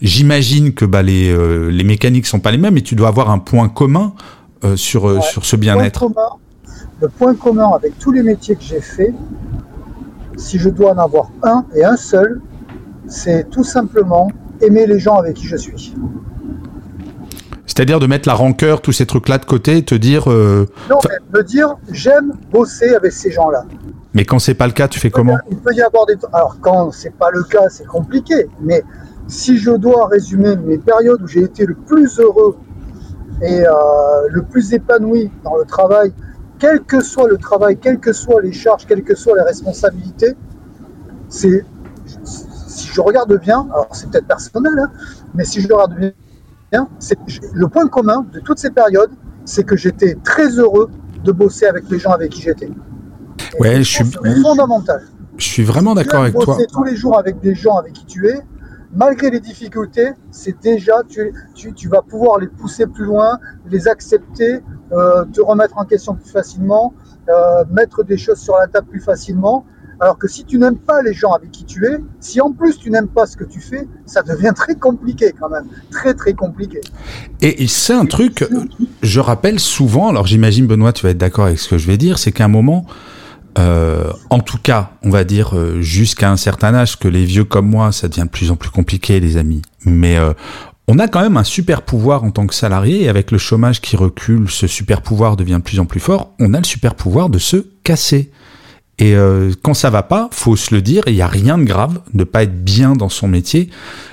j'imagine 0.00 0.72
que 0.72 0.84
bah, 0.84 1.02
les, 1.02 1.32
euh, 1.32 1.68
les 1.68 1.82
mécaniques 1.82 2.26
sont 2.26 2.38
pas 2.38 2.52
les 2.52 2.58
mêmes, 2.58 2.74
mais 2.74 2.82
tu 2.82 2.94
dois 2.94 3.08
avoir 3.08 3.30
un 3.30 3.40
point 3.40 3.68
commun 3.68 4.12
euh, 4.64 4.76
sur, 4.76 5.08
euh, 5.08 5.20
sur 5.20 5.44
ce 5.44 5.56
bien-être. 5.56 6.06
Le 7.00 7.08
point 7.08 7.34
commun 7.34 7.70
avec 7.74 7.98
tous 7.98 8.12
les 8.12 8.22
métiers 8.22 8.54
que 8.54 8.62
j'ai 8.62 8.80
fait, 8.80 9.12
si 10.36 10.58
je 10.58 10.68
dois 10.68 10.92
en 10.92 10.98
avoir 10.98 11.30
un 11.42 11.66
et 11.74 11.84
un 11.84 11.96
seul, 11.96 12.40
c'est 13.08 13.50
tout 13.50 13.64
simplement 13.64 14.30
aimer 14.60 14.86
les 14.86 15.00
gens 15.00 15.16
avec 15.16 15.34
qui 15.34 15.46
je 15.46 15.56
suis. 15.56 15.94
C'est-à-dire 17.76 18.00
de 18.00 18.06
mettre 18.06 18.26
la 18.26 18.34
rancœur, 18.34 18.80
tous 18.80 18.92
ces 18.92 19.04
trucs-là 19.04 19.36
de 19.36 19.44
côté, 19.44 19.76
et 19.76 19.84
te 19.84 19.94
dire. 19.94 20.32
Euh, 20.32 20.66
non, 20.88 20.96
mais 21.06 21.38
me 21.38 21.44
dire, 21.44 21.76
j'aime 21.90 22.32
bosser 22.50 22.94
avec 22.94 23.12
ces 23.12 23.30
gens-là. 23.30 23.66
Mais 24.14 24.24
quand 24.24 24.38
c'est 24.38 24.54
pas 24.54 24.66
le 24.66 24.72
cas, 24.72 24.88
tu 24.88 24.98
fais 24.98 25.10
comment? 25.10 25.36
Il 25.50 25.58
peut 25.58 25.74
y 25.74 25.82
avoir 25.82 26.06
des. 26.06 26.14
Alors 26.32 26.56
quand 26.62 26.90
c'est 26.90 27.14
pas 27.14 27.30
le 27.30 27.42
cas, 27.42 27.68
c'est 27.68 27.86
compliqué. 27.86 28.46
Mais 28.62 28.82
si 29.28 29.58
je 29.58 29.72
dois 29.72 30.06
résumer 30.06 30.56
mes 30.56 30.78
périodes 30.78 31.20
où 31.20 31.26
j'ai 31.26 31.42
été 31.42 31.66
le 31.66 31.74
plus 31.74 32.18
heureux 32.18 32.56
et 33.42 33.66
euh, 33.66 33.72
le 34.30 34.40
plus 34.40 34.72
épanoui 34.72 35.30
dans 35.44 35.56
le 35.56 35.66
travail, 35.66 36.14
quel 36.58 36.80
que 36.80 37.02
soit 37.02 37.28
le 37.28 37.36
travail, 37.36 37.76
quelles 37.76 38.00
que 38.00 38.14
soient 38.14 38.40
les 38.40 38.52
charges, 38.52 38.86
quelles 38.86 39.04
que 39.04 39.14
soient 39.14 39.36
les 39.36 39.42
responsabilités, 39.42 40.34
c'est 41.28 41.62
si 42.06 42.88
je 42.88 43.00
regarde 43.02 43.38
bien, 43.38 43.68
alors 43.70 43.88
c'est 43.92 44.10
peut-être 44.10 44.26
personnel, 44.26 44.72
hein, 44.78 44.90
mais 45.34 45.44
si 45.44 45.60
je 45.60 45.68
regarde 45.68 45.94
bien, 45.94 46.12
le 46.72 47.66
point 47.68 47.86
commun 47.88 48.26
de 48.32 48.40
toutes 48.40 48.58
ces 48.58 48.70
périodes, 48.70 49.10
c'est 49.44 49.64
que 49.64 49.76
j'étais 49.76 50.16
très 50.24 50.48
heureux 50.58 50.90
de 51.24 51.32
bosser 51.32 51.66
avec 51.66 51.88
les 51.90 51.98
gens 51.98 52.10
avec 52.10 52.32
qui 52.32 52.42
j'étais. 52.42 52.70
Ouais, 53.58 53.82
je 53.82 54.02
suis 54.02 54.04
fondamental. 54.42 55.02
Je 55.36 55.44
suis 55.44 55.64
vraiment 55.64 55.94
d'accord 55.94 56.22
avec 56.22 56.34
toi. 56.34 56.54
Bosser 56.54 56.66
tous 56.66 56.84
les 56.84 56.96
jours 56.96 57.18
avec 57.18 57.40
des 57.40 57.54
gens 57.54 57.76
avec 57.76 57.92
qui 57.92 58.06
tu 58.06 58.26
es, 58.26 58.40
malgré 58.94 59.30
les 59.30 59.40
difficultés, 59.40 60.12
c'est 60.30 60.58
déjà 60.60 61.02
tu, 61.08 61.32
tu, 61.54 61.72
tu, 61.74 61.88
vas 61.88 62.02
pouvoir 62.02 62.38
les 62.38 62.46
pousser 62.46 62.86
plus 62.86 63.04
loin, 63.04 63.38
les 63.66 63.88
accepter, 63.88 64.60
euh, 64.92 65.24
te 65.26 65.40
remettre 65.40 65.76
en 65.78 65.84
question 65.84 66.14
plus 66.14 66.30
facilement, 66.30 66.94
euh, 67.28 67.64
mettre 67.70 68.02
des 68.02 68.16
choses 68.16 68.38
sur 68.38 68.56
la 68.56 68.66
table 68.66 68.88
plus 68.88 69.00
facilement. 69.00 69.64
Alors 70.00 70.18
que 70.18 70.28
si 70.28 70.44
tu 70.44 70.58
n'aimes 70.58 70.78
pas 70.78 71.02
les 71.02 71.14
gens 71.14 71.32
avec 71.32 71.50
qui 71.50 71.64
tu 71.64 71.84
es, 71.86 71.98
si 72.20 72.40
en 72.40 72.52
plus 72.52 72.78
tu 72.78 72.90
n'aimes 72.90 73.08
pas 73.08 73.26
ce 73.26 73.36
que 73.36 73.44
tu 73.44 73.60
fais, 73.60 73.86
ça 74.04 74.22
devient 74.22 74.52
très 74.54 74.74
compliqué 74.74 75.32
quand 75.38 75.48
même. 75.48 75.66
Très 75.90 76.14
très 76.14 76.34
compliqué. 76.34 76.80
Et 77.40 77.66
c'est 77.66 77.94
un 77.94 78.06
truc, 78.06 78.44
je 79.02 79.20
rappelle 79.20 79.60
souvent, 79.60 80.08
alors 80.08 80.26
j'imagine 80.26 80.66
Benoît, 80.66 80.92
tu 80.92 81.04
vas 81.04 81.10
être 81.10 81.18
d'accord 81.18 81.46
avec 81.46 81.58
ce 81.58 81.68
que 81.68 81.78
je 81.78 81.86
vais 81.86 81.96
dire, 81.96 82.18
c'est 82.18 82.32
qu'à 82.32 82.44
un 82.44 82.48
moment, 82.48 82.86
euh, 83.58 84.10
en 84.30 84.40
tout 84.40 84.58
cas, 84.58 84.90
on 85.02 85.10
va 85.10 85.24
dire 85.24 85.56
euh, 85.56 85.80
jusqu'à 85.80 86.30
un 86.30 86.36
certain 86.36 86.74
âge, 86.74 86.98
que 86.98 87.08
les 87.08 87.24
vieux 87.24 87.44
comme 87.44 87.68
moi, 87.68 87.92
ça 87.92 88.08
devient 88.08 88.24
de 88.24 88.28
plus 88.28 88.50
en 88.50 88.56
plus 88.56 88.70
compliqué, 88.70 89.18
les 89.18 89.36
amis. 89.36 89.62
Mais 89.84 90.18
euh, 90.18 90.34
on 90.88 90.98
a 90.98 91.08
quand 91.08 91.20
même 91.20 91.36
un 91.36 91.44
super 91.44 91.82
pouvoir 91.82 92.22
en 92.24 92.30
tant 92.30 92.46
que 92.46 92.54
salarié, 92.54 93.04
et 93.04 93.08
avec 93.08 93.30
le 93.30 93.38
chômage 93.38 93.80
qui 93.80 93.96
recule, 93.96 94.50
ce 94.50 94.66
super 94.66 95.00
pouvoir 95.00 95.36
devient 95.36 95.56
de 95.58 95.62
plus 95.62 95.80
en 95.80 95.86
plus 95.86 96.00
fort. 96.00 96.34
On 96.38 96.52
a 96.52 96.58
le 96.58 96.64
super 96.64 96.94
pouvoir 96.94 97.30
de 97.30 97.38
se 97.38 97.56
casser. 97.82 98.30
Et 98.98 99.14
euh, 99.14 99.52
quand 99.62 99.74
ça 99.74 99.90
va 99.90 100.02
pas, 100.02 100.28
faut 100.32 100.56
se 100.56 100.74
le 100.74 100.80
dire, 100.80 101.02
il 101.06 101.14
y 101.14 101.22
a 101.22 101.26
rien 101.26 101.58
de 101.58 101.64
grave 101.64 102.00
de 102.14 102.24
pas 102.24 102.44
être 102.44 102.64
bien 102.64 102.94
dans 102.94 103.10
son 103.10 103.28
métier. 103.28 103.68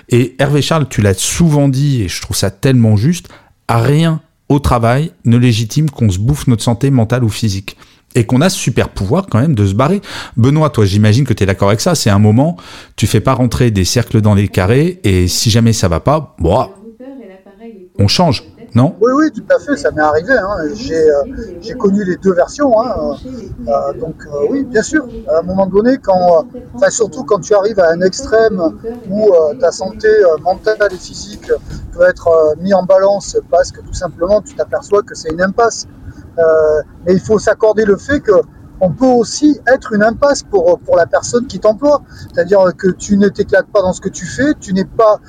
Et 0.09 0.35
Hervé 0.39 0.61
Charles, 0.61 0.87
tu 0.89 1.01
l'as 1.01 1.13
souvent 1.13 1.69
dit, 1.69 2.03
et 2.03 2.07
je 2.09 2.21
trouve 2.21 2.35
ça 2.35 2.51
tellement 2.51 2.97
juste, 2.97 3.29
à 3.67 3.81
rien 3.81 4.21
au 4.49 4.59
travail 4.59 5.11
ne 5.25 5.37
légitime 5.37 5.89
qu'on 5.89 6.09
se 6.09 6.19
bouffe 6.19 6.47
notre 6.47 6.63
santé 6.63 6.91
mentale 6.91 7.23
ou 7.23 7.29
physique. 7.29 7.77
Et 8.15 8.25
qu'on 8.25 8.41
a 8.41 8.49
ce 8.49 8.59
super 8.59 8.89
pouvoir 8.89 9.25
quand 9.27 9.39
même 9.39 9.55
de 9.55 9.65
se 9.65 9.73
barrer. 9.73 10.01
Benoît, 10.37 10.69
toi, 10.69 10.85
j'imagine 10.85 11.25
que 11.25 11.33
tu 11.33 11.43
es 11.43 11.45
d'accord 11.47 11.69
avec 11.69 11.81
ça. 11.81 11.95
C'est 11.95 12.11
un 12.11 12.19
moment, 12.19 12.57
tu 12.95 13.07
fais 13.07 13.21
pas 13.21 13.33
rentrer 13.33 13.71
des 13.71 13.85
cercles 13.85 14.21
dans 14.21 14.35
les 14.35 14.49
carrés, 14.49 14.99
et 15.03 15.27
si 15.27 15.49
jamais 15.49 15.73
ça 15.73 15.87
va 15.87 15.99
pas, 15.99 16.35
bon, 16.39 16.67
on 17.97 18.07
change. 18.07 18.43
Oui, 18.99 19.11
oui, 19.15 19.31
tout 19.31 19.43
à 19.55 19.59
fait, 19.59 19.77
ça 19.77 19.91
m'est 19.91 20.01
arrivé. 20.01 20.33
Hein. 20.33 20.57
Euh, 20.63 21.55
j'ai 21.61 21.73
connu 21.73 22.03
les 22.03 22.17
deux 22.17 22.33
versions. 22.33 22.81
Hein. 22.81 23.15
Euh, 23.67 23.93
donc 23.99 24.15
euh, 24.25 24.47
oui, 24.49 24.63
bien 24.63 24.81
sûr, 24.81 25.05
à 25.29 25.39
un 25.39 25.41
moment 25.43 25.67
donné, 25.67 25.97
quand, 25.97 26.47
surtout 26.89 27.23
quand 27.23 27.39
tu 27.39 27.53
arrives 27.53 27.79
à 27.79 27.91
un 27.91 28.01
extrême 28.01 28.61
où 29.09 29.31
ta 29.59 29.71
santé 29.71 30.07
mentale 30.43 30.77
et 30.91 30.97
physique 30.97 31.51
peut 31.93 32.03
être 32.07 32.55
mis 32.59 32.73
en 32.73 32.83
balance 32.83 33.37
parce 33.51 33.71
que 33.71 33.81
tout 33.81 33.93
simplement 33.93 34.41
tu 34.41 34.55
t'aperçois 34.55 35.03
que 35.03 35.15
c'est 35.15 35.29
une 35.29 35.41
impasse. 35.41 35.87
mais 37.05 37.13
il 37.13 37.19
faut 37.19 37.37
s'accorder 37.37 37.85
le 37.85 37.97
fait 37.97 38.21
que 38.21 38.33
on 38.83 38.91
peut 38.91 39.05
aussi 39.05 39.59
être 39.73 39.93
une 39.93 40.03
impasse 40.03 40.43
pour, 40.43 40.77
pour 40.79 40.97
la 40.97 41.05
personne 41.05 41.47
qui 41.47 41.59
t'emploie. 41.59 42.01
C'est-à-dire 42.33 42.59
que 42.77 42.89
tu 42.89 43.17
ne 43.17 43.29
t'éclates 43.29 43.67
pas 43.67 43.81
dans 43.81 43.93
ce 43.93 44.01
que 44.01 44.09
tu 44.09 44.25
fais, 44.25 44.53
tu 44.59 44.73
n'es 44.73 44.83
pas 44.83 45.19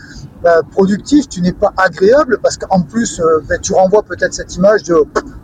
bah, 0.42 0.60
productif, 0.72 1.28
tu 1.28 1.40
n'es 1.40 1.52
pas 1.52 1.72
agréable 1.76 2.38
parce 2.42 2.58
qu'en 2.58 2.82
plus, 2.82 3.20
euh, 3.20 3.40
bah, 3.48 3.56
tu 3.58 3.72
renvoies 3.72 4.02
peut-être 4.02 4.34
cette 4.34 4.56
image 4.56 4.82
de 4.82 4.96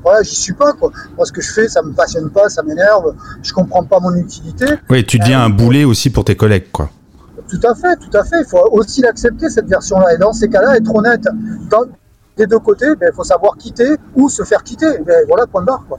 voilà, 0.02 0.22
j'y 0.22 0.34
suis 0.34 0.52
pas. 0.52 0.72
Quoi. 0.72 0.90
Moi, 1.16 1.24
ce 1.24 1.32
que 1.32 1.40
je 1.40 1.52
fais, 1.52 1.68
ça 1.68 1.82
me 1.82 1.92
passionne 1.92 2.30
pas, 2.30 2.48
ça 2.48 2.62
m'énerve, 2.64 3.14
je 3.42 3.52
comprends 3.52 3.84
pas 3.84 4.00
mon 4.00 4.14
utilité. 4.16 4.66
Oui, 4.90 5.04
tu 5.06 5.18
deviens 5.18 5.44
un 5.44 5.50
boulet 5.50 5.84
aussi 5.84 6.10
pour 6.10 6.24
tes 6.24 6.36
collègues, 6.36 6.70
quoi. 6.72 6.90
Tout 7.48 7.60
à 7.66 7.74
fait, 7.74 7.96
tout 7.96 8.16
à 8.16 8.24
fait. 8.24 8.40
Il 8.40 8.46
faut 8.46 8.68
aussi 8.72 9.02
l'accepter, 9.02 9.48
cette 9.48 9.66
version-là. 9.66 10.14
Et 10.14 10.18
dans 10.18 10.32
ces 10.32 10.48
cas-là, 10.48 10.76
être 10.76 10.94
honnête. 10.94 11.26
Dans, 11.70 11.84
des 12.36 12.46
deux 12.46 12.58
côtés, 12.58 12.94
ben, 12.96 13.10
il 13.12 13.14
faut 13.14 13.24
savoir 13.24 13.56
quitter 13.56 13.96
ou 14.14 14.28
se 14.28 14.42
faire 14.44 14.62
quitter. 14.62 14.98
Ben, 15.06 15.24
voilà, 15.28 15.46
point 15.46 15.62
barre. 15.62 15.84
Quoi. 15.88 15.98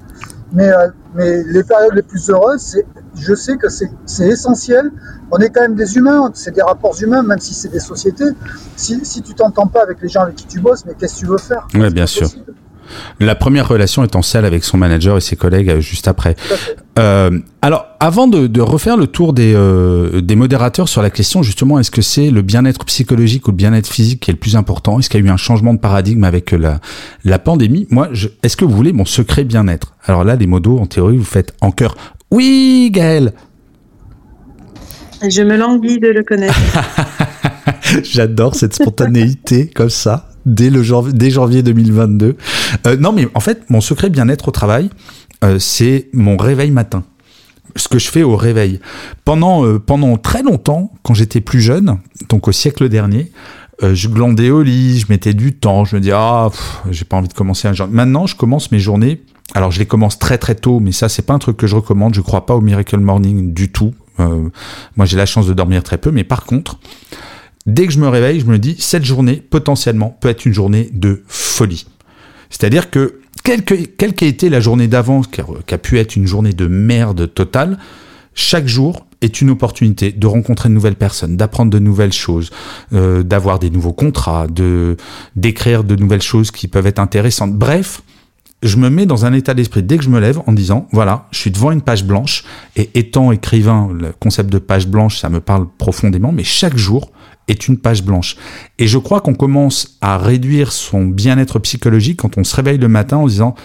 Mais, 0.54 0.70
euh, 0.70 0.90
mais 1.16 1.44
les 1.44 1.64
périodes 1.64 1.94
les 1.96 2.02
plus 2.02 2.30
heureuses, 2.30 2.78
je 3.16 3.34
sais 3.34 3.58
que 3.58 3.68
c'est 3.70 4.28
essentiel. 4.28 4.92
On 5.32 5.38
est 5.38 5.50
quand 5.50 5.62
même 5.62 5.76
des 5.76 5.96
humains, 5.96 6.30
c'est 6.34 6.54
des 6.54 6.62
rapports 6.62 7.02
humains, 7.02 7.24
même 7.24 7.40
si 7.40 7.54
c'est 7.54 7.70
des 7.70 7.80
sociétés. 7.80 8.26
Si, 8.76 9.06
si 9.06 9.22
tu 9.22 9.34
t'entends 9.34 9.68
pas 9.68 9.84
avec 9.84 10.02
les 10.02 10.10
gens 10.10 10.22
avec 10.22 10.36
qui 10.36 10.46
tu 10.46 10.60
bosses, 10.60 10.86
mais 10.86 10.94
qu'est-ce 10.94 11.16
que 11.16 11.20
tu 11.20 11.26
veux 11.28 11.38
faire? 11.38 11.68
Oui, 11.74 11.90
bien 11.90 12.06
sûr. 12.06 12.30
La 13.20 13.36
première 13.36 13.68
relation 13.68 14.04
étant 14.04 14.22
celle 14.22 14.46
avec 14.46 14.64
son 14.64 14.78
manager 14.78 15.18
et 15.18 15.22
ses 15.22 15.36
collègues 15.36 15.70
euh, 15.70 15.80
juste 15.82 16.08
après. 16.08 16.36
Euh, 17.00 17.40
alors, 17.62 17.86
avant 18.00 18.28
de, 18.28 18.48
de, 18.48 18.62
refaire 18.62 18.98
le 18.98 19.08
tour 19.08 19.34
des, 19.34 19.54
euh, 19.56 20.22
des 20.22 20.36
modérateurs 20.36 20.90
sur 20.90 21.02
la 21.02 21.10
question, 21.10 21.44
justement, 21.44 21.80
est-ce 21.80 21.92
que 21.92 22.02
c'est 22.02 22.32
le 22.32 22.42
bien-être 22.42 22.84
psychologique 22.86 23.48
ou 23.48 23.52
le 23.52 23.58
bien-être 23.58 23.88
physique 23.88 24.22
qui 24.22 24.32
est 24.32 24.34
le 24.34 24.40
plus 24.40 24.56
important? 24.56 25.00
Est-ce 25.00 25.10
qu'il 25.10 25.20
y 25.22 25.24
a 25.24 25.28
eu 25.28 25.30
un 25.30 25.38
changement 25.38 25.74
de 25.74 25.80
paradigme 25.80 26.24
avec 26.24 26.52
la, 26.52 26.80
la 27.24 27.40
pandémie? 27.40 27.88
Moi, 27.90 28.10
est-ce 28.44 28.58
que 28.58 28.66
vous 28.66 28.76
voulez 28.76 28.94
mon 28.94 29.06
secret 29.06 29.44
bien-être? 29.44 29.94
Alors 30.06 30.24
là, 30.24 30.36
les 30.36 30.48
modos, 30.48 30.80
en 30.80 30.86
théorie, 30.86 31.18
vous 31.18 31.24
faites 31.24 31.54
en 31.62 31.72
cœur. 31.72 31.96
Oui, 32.32 32.90
Gaël 32.92 33.34
Je 35.22 35.42
me 35.44 35.56
languis 35.56 36.00
de 36.00 36.10
le 36.10 36.24
connaître. 36.24 36.60
J'adore 38.04 38.56
cette 38.56 38.74
spontanéité 38.74 39.68
comme 39.68 39.90
ça 39.90 40.31
dès, 40.46 40.72
janvier, 40.84 41.14
dès 41.14 41.30
janvier 41.30 41.64
2022. 41.64 42.38
Euh, 42.88 42.98
non, 42.98 43.12
mais 43.12 43.28
en 43.34 43.40
fait, 43.40 43.70
mon 43.70 43.82
secret 43.82 44.10
bien-être 44.10 44.50
au 44.50 44.52
travail, 44.52 44.90
euh, 45.44 45.58
c'est 45.60 46.10
mon 46.14 46.38
réveil 46.38 46.72
matin. 46.72 47.04
Ce 47.76 47.88
que 47.88 48.00
je 48.00 48.10
fais 48.10 48.24
au 48.24 48.36
réveil. 48.36 48.80
Pendant, 49.26 49.66
euh, 49.66 49.80
pendant 49.80 50.18
très 50.18 50.44
longtemps, 50.44 50.92
quand 51.04 51.14
j'étais 51.14 51.42
plus 51.42 51.62
jeune, 51.62 51.98
donc 52.30 52.48
au 52.48 52.52
siècle 52.52 52.90
dernier, 52.90 53.32
euh, 53.82 53.96
je 53.96 54.08
glandais 54.08 54.52
au 54.52 54.62
lit, 54.62 55.00
je 55.00 55.06
mettais 55.10 55.34
du 55.34 55.54
temps, 55.54 55.86
je 55.86 55.96
me 55.96 56.02
dis 56.02 56.12
ah, 56.12 56.50
j'ai 56.92 57.06
pas 57.06 57.18
envie 57.18 57.30
de 57.30 57.34
commencer 57.34 57.68
un. 57.68 57.74
Maintenant, 57.88 58.28
je 58.28 58.36
commence 58.36 58.72
mes 58.72 58.80
journées. 58.80 59.24
Alors, 59.56 59.72
je 59.72 59.80
les 59.80 59.86
commence 59.86 60.20
très 60.20 60.38
très 60.38 60.56
tôt, 60.56 60.80
mais 60.80 60.92
ça, 60.92 61.10
c'est 61.10 61.24
pas 61.24 61.34
un 61.34 61.40
truc 61.40 61.58
que 61.58 61.68
je 61.68 61.76
recommande. 61.76 62.14
Je 62.14 62.22
crois 62.22 62.46
pas 62.46 62.56
au 62.56 62.62
miracle 62.62 62.98
morning 62.98 63.54
du 63.54 63.72
tout. 63.72 63.94
Moi, 64.20 65.08
j'ai 65.08 65.18
la 65.18 65.26
chance 65.26 65.48
de 65.48 65.54
dormir 65.54 65.82
très 65.82 65.98
peu, 65.98 66.12
mais 66.12 66.24
par 66.24 66.46
contre, 66.46 66.78
dès 67.66 67.88
que 67.88 67.94
je 67.94 68.00
me 68.00 68.08
réveille, 68.08 68.40
je 68.40 68.46
me 68.46 68.60
dis, 68.60 68.76
cette 68.80 69.06
journée, 69.06 69.36
potentiellement, 69.36 70.18
peut 70.20 70.30
être 70.30 70.46
une 70.46 70.54
journée 70.54 70.90
de 70.94 71.24
folie. 71.28 71.86
C'est-à-dire 72.50 72.90
que, 72.90 73.20
quelle 73.44 73.64
qu'ait 73.64 74.28
été 74.28 74.50
la 74.50 74.60
journée 74.60 74.88
d'avant, 74.88 75.22
qui, 75.22 75.42
a 75.42 75.78
pu 75.78 76.00
être 76.00 76.16
une 76.16 76.28
journée 76.28 76.54
de 76.54 76.68
merde 76.68 77.34
totale, 77.34 77.78
chaque 78.34 78.68
jour 78.68 79.06
est 79.22 79.42
une 79.42 79.50
opportunité 79.50 80.12
de 80.12 80.28
rencontrer 80.28 80.70
de 80.70 80.74
nouvelles 80.74 80.96
personnes, 80.96 81.38
d'apprendre 81.38 81.72
de 81.72 81.80
nouvelles 81.80 82.14
choses, 82.14 82.50
euh, 82.94 83.24
d'avoir 83.24 83.60
des 83.60 83.70
nouveaux 83.70 83.94
contrats, 83.94 84.48
de 84.48 84.98
d'écrire 85.36 85.84
de 85.84 85.96
nouvelles 85.96 86.22
choses 86.22 86.50
qui 86.52 86.68
peuvent 86.68 86.88
être 86.88 87.00
intéressantes. 87.00 87.54
Bref, 87.54 88.02
je 88.64 88.78
me 88.78 88.90
mets 88.90 89.06
dans 89.06 89.26
un 89.26 89.34
état 89.34 89.54
d'esprit 89.54 89.84
dès 89.84 89.98
que 89.98 90.04
je 90.04 90.10
me 90.10 90.20
lève 90.20 90.40
en 90.48 90.54
disant 90.54 90.88
voilà, 90.92 91.28
je 91.32 91.38
suis 91.40 91.52
devant 91.52 91.72
une 91.72 91.82
page 91.82 92.04
blanche 92.04 92.44
et 92.76 92.90
étant 92.96 93.32
écrivain, 93.32 93.90
le 93.94 94.12
concept 94.20 94.52
de 94.52 94.60
page 94.60 94.88
blanche, 94.88 95.20
ça 95.20 95.30
me 95.30 95.40
parle 95.40 95.68
profondément, 95.78 96.32
mais 96.32 96.44
chaque 96.44 96.78
jour, 96.78 97.12
est 97.48 97.68
une 97.68 97.78
page 97.78 98.04
blanche. 98.04 98.38
Et 98.80 98.88
je 98.88 98.98
crois 98.98 99.22
qu'on 99.22 99.34
commence 99.34 99.98
à 100.02 100.18
réduire 100.18 100.72
son 100.72 101.06
bien-être 101.06 101.60
psychologique 101.60 102.20
quand 102.20 102.38
on 102.38 102.44
se 102.44 102.56
réveille 102.56 102.78
le 102.78 102.88
matin 102.88 103.18
en 103.18 103.28
disant 103.28 103.56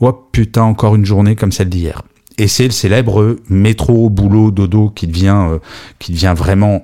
Oh 0.00 0.12
putain, 0.12 0.62
encore 0.62 0.96
une 0.96 1.06
journée 1.06 1.36
comme 1.36 1.52
celle 1.52 1.68
d'hier. 1.68 2.02
Et 2.36 2.48
c'est 2.48 2.64
le 2.64 2.70
célèbre 2.70 3.36
métro, 3.48 4.10
boulot, 4.10 4.50
dodo 4.50 4.90
qui 4.90 5.06
devient, 5.06 5.46
euh, 5.48 5.58
qui 5.98 6.12
devient 6.12 6.34
vraiment 6.36 6.82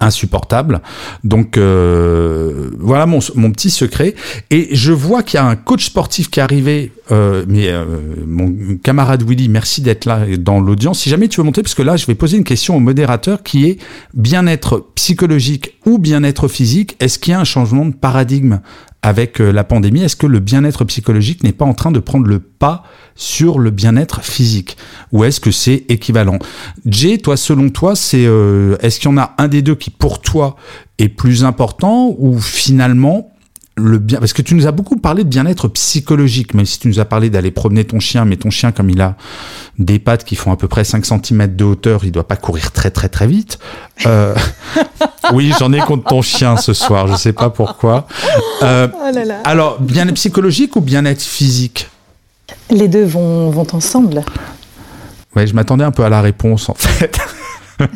insupportable. 0.00 0.80
Donc 1.24 1.56
euh, 1.56 2.70
voilà 2.78 3.06
mon, 3.06 3.18
mon, 3.34 3.50
petit 3.50 3.70
secret. 3.70 4.14
Et 4.50 4.68
je 4.72 4.92
vois 4.92 5.22
qu'il 5.22 5.38
y 5.38 5.40
a 5.40 5.46
un 5.46 5.56
coach 5.56 5.86
sportif 5.86 6.30
qui 6.30 6.40
est 6.40 6.42
arrivé, 6.42 6.92
euh, 7.10 7.44
mais 7.48 7.68
euh, 7.68 7.84
mon 8.26 8.76
camarade 8.82 9.22
Willy, 9.28 9.48
merci 9.48 9.80
d'être 9.80 10.04
là 10.04 10.24
dans 10.38 10.60
l'audience. 10.60 11.00
Si 11.00 11.10
jamais 11.10 11.28
tu 11.28 11.40
veux 11.40 11.44
monter, 11.44 11.62
parce 11.62 11.74
que 11.74 11.82
là 11.82 11.96
je 11.96 12.06
vais 12.06 12.14
poser 12.14 12.36
une 12.36 12.44
question 12.44 12.76
au 12.76 12.80
modérateur 12.80 13.42
qui 13.42 13.66
est 13.66 13.78
bien-être 14.14 14.86
psychologique 14.94 15.78
ou 15.84 15.98
bien-être 15.98 16.48
physique. 16.48 16.96
Est-ce 17.00 17.18
qu'il 17.18 17.32
y 17.32 17.34
a 17.34 17.40
un 17.40 17.44
changement 17.44 17.86
de 17.86 17.94
paradigme 17.94 18.60
avec 19.02 19.38
la 19.38 19.64
pandémie? 19.64 20.02
Est-ce 20.02 20.16
que 20.16 20.26
le 20.26 20.38
bien-être 20.38 20.84
psychologique 20.84 21.42
n'est 21.42 21.52
pas 21.52 21.64
en 21.64 21.74
train 21.74 21.90
de 21.90 21.98
prendre 21.98 22.26
le 22.26 22.38
pas 22.38 22.84
sur 23.18 23.58
le 23.58 23.70
bien-être 23.70 24.22
physique. 24.22 24.78
Ou 25.12 25.24
est-ce 25.24 25.40
que 25.40 25.50
c'est 25.50 25.84
équivalent? 25.90 26.38
Jay, 26.86 27.18
toi, 27.18 27.36
selon 27.36 27.68
toi, 27.68 27.94
c'est 27.94 28.24
euh, 28.24 28.76
est-ce 28.80 29.00
qu'il 29.00 29.10
y 29.10 29.12
en 29.12 29.18
a 29.18 29.34
un 29.36 29.48
des 29.48 29.60
deux 29.60 29.74
qui, 29.74 29.90
pour 29.90 30.22
toi, 30.22 30.56
est 30.98 31.08
plus 31.08 31.44
important 31.44 32.14
ou 32.16 32.38
finalement 32.38 33.30
le 33.76 33.98
bien 33.98 34.18
parce 34.18 34.32
que 34.32 34.42
tu 34.42 34.54
nous 34.56 34.66
as 34.66 34.72
beaucoup 34.72 34.96
parlé 34.96 35.22
de 35.22 35.28
bien-être 35.28 35.68
psychologique 35.68 36.52
même 36.52 36.66
si 36.66 36.80
tu 36.80 36.88
nous 36.88 36.98
as 36.98 37.04
parlé 37.04 37.30
d'aller 37.30 37.52
promener 37.52 37.84
ton 37.84 38.00
chien 38.00 38.24
mais 38.24 38.36
ton 38.36 38.50
chien 38.50 38.72
comme 38.72 38.90
il 38.90 39.00
a 39.00 39.16
des 39.78 40.00
pattes 40.00 40.24
qui 40.24 40.34
font 40.34 40.50
à 40.50 40.56
peu 40.56 40.66
près 40.66 40.82
5 40.82 41.06
cm 41.06 41.54
de 41.54 41.64
hauteur 41.64 42.04
il 42.04 42.10
doit 42.10 42.26
pas 42.26 42.34
courir 42.34 42.72
très 42.72 42.90
très 42.90 43.08
très 43.08 43.28
vite. 43.28 43.60
Euh... 44.06 44.34
oui 45.32 45.52
j'en 45.60 45.72
ai 45.72 45.78
contre 45.78 46.08
ton 46.08 46.22
chien 46.22 46.56
ce 46.56 46.72
soir 46.72 47.06
je 47.06 47.14
sais 47.14 47.32
pas 47.32 47.50
pourquoi. 47.50 48.08
Euh... 48.64 48.88
oh 48.92 49.14
là 49.14 49.24
là. 49.24 49.40
alors 49.44 49.80
bien-être 49.80 50.16
psychologique 50.16 50.74
ou 50.74 50.80
bien-être 50.80 51.22
physique? 51.22 51.88
Les 52.70 52.88
deux 52.88 53.04
vont, 53.04 53.50
vont 53.50 53.66
ensemble. 53.72 54.24
Ouais, 55.36 55.46
je 55.46 55.54
m'attendais 55.54 55.84
un 55.84 55.90
peu 55.90 56.04
à 56.04 56.08
la 56.08 56.20
réponse 56.20 56.68
en 56.68 56.74
fait. 56.74 57.18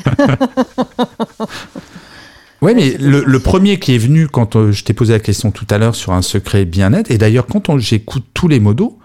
Oui, 2.63 2.75
mais 2.77 2.93
le, 2.97 3.25
le, 3.27 3.41
premier 3.41 3.81
qui 3.81 3.97
est 3.97 3.99
venu 3.99 4.29
quand 4.29 4.55
euh, 4.55 4.71
je 4.71 4.85
t'ai 4.85 4.93
posé 4.93 5.13
la 5.13 5.19
question 5.19 5.51
tout 5.51 5.67
à 5.69 5.79
l'heure 5.79 5.97
sur 5.97 6.13
un 6.13 6.23
secret 6.23 6.65
bien-être, 6.65 7.11
et 7.11 7.19
d'ailleurs 7.19 7.47
quand 7.49 7.77
j'écoute 7.79 8.25
tous 8.35 8.47
les 8.47 8.61
modos, 8.61 8.97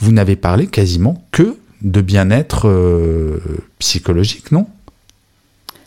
vous 0.00 0.10
n'avez 0.10 0.34
parlé 0.34 0.66
quasiment 0.66 1.22
que 1.30 1.56
de 1.82 2.00
bien-être 2.00 2.68
euh, 2.68 3.38
psychologique, 3.78 4.50
non? 4.50 4.66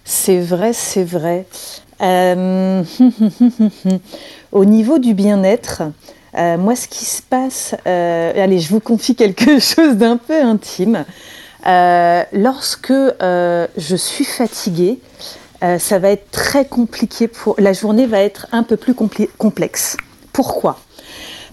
C'est 0.06 0.40
vrai, 0.40 0.72
c'est 0.72 1.04
vrai. 1.04 1.46
Euh... 2.02 2.84
Au 4.54 4.64
niveau 4.64 4.98
du 4.98 5.14
bien-être, 5.14 5.84
euh, 6.38 6.58
moi, 6.58 6.76
ce 6.76 6.88
qui 6.88 7.06
se 7.06 7.22
passe, 7.22 7.76
euh, 7.88 8.44
allez, 8.44 8.60
je 8.60 8.70
vous 8.70 8.80
confie 8.80 9.16
quelque 9.16 9.60
chose 9.60 9.96
d'un 9.96 10.18
peu 10.18 10.42
intime. 10.42 11.06
Euh, 11.66 12.24
lorsque 12.32 12.94
je 12.94 13.96
suis 13.96 14.26
fatiguée, 14.26 15.00
ça 15.80 16.00
va 16.00 16.10
être 16.10 16.30
très 16.32 16.66
compliqué 16.66 17.28
pour. 17.28 17.56
La 17.58 17.74
journée 17.74 18.06
va 18.06 18.20
être 18.20 18.48
un 18.52 18.64
peu 18.64 18.78
plus 18.78 18.94
complexe. 19.38 19.98
Pourquoi? 20.32 20.80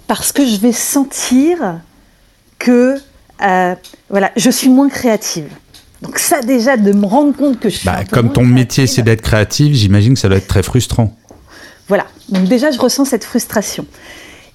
Parce 0.06 0.30
que 0.30 0.44
je 0.44 0.56
vais 0.56 0.72
sentir 0.72 1.80
que 2.58 2.96
voilà, 4.10 4.30
je 4.36 4.50
suis 4.50 4.68
moins 4.68 4.90
créative. 4.90 5.48
Donc 6.02 6.18
ça 6.18 6.42
déjà 6.42 6.76
de 6.76 6.92
me 6.92 7.06
rendre 7.06 7.34
compte 7.34 7.58
que 7.58 7.70
je 7.70 7.76
suis 7.78 7.86
bah, 7.86 8.04
comme 8.04 8.30
ton 8.30 8.44
métier 8.44 8.86
c'est 8.86 9.00
d'être 9.00 9.22
créative, 9.22 9.72
j'imagine 9.72 10.12
que 10.12 10.20
ça 10.20 10.28
doit 10.28 10.36
être 10.36 10.46
très 10.46 10.62
frustrant. 10.62 11.16
Voilà. 11.88 12.04
Donc 12.28 12.44
déjà 12.44 12.70
je 12.70 12.78
ressens 12.78 13.06
cette 13.06 13.24
frustration. 13.24 13.86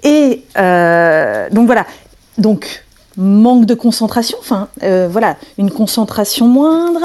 Et 0.03 0.43
euh, 0.57 1.49
donc 1.49 1.65
voilà, 1.65 1.85
donc 2.37 2.83
manque 3.17 3.65
de 3.65 3.73
concentration, 3.73 4.37
enfin 4.39 4.69
euh, 4.83 5.09
voilà, 5.11 5.35
une 5.57 5.71
concentration 5.71 6.47
moindre, 6.47 7.01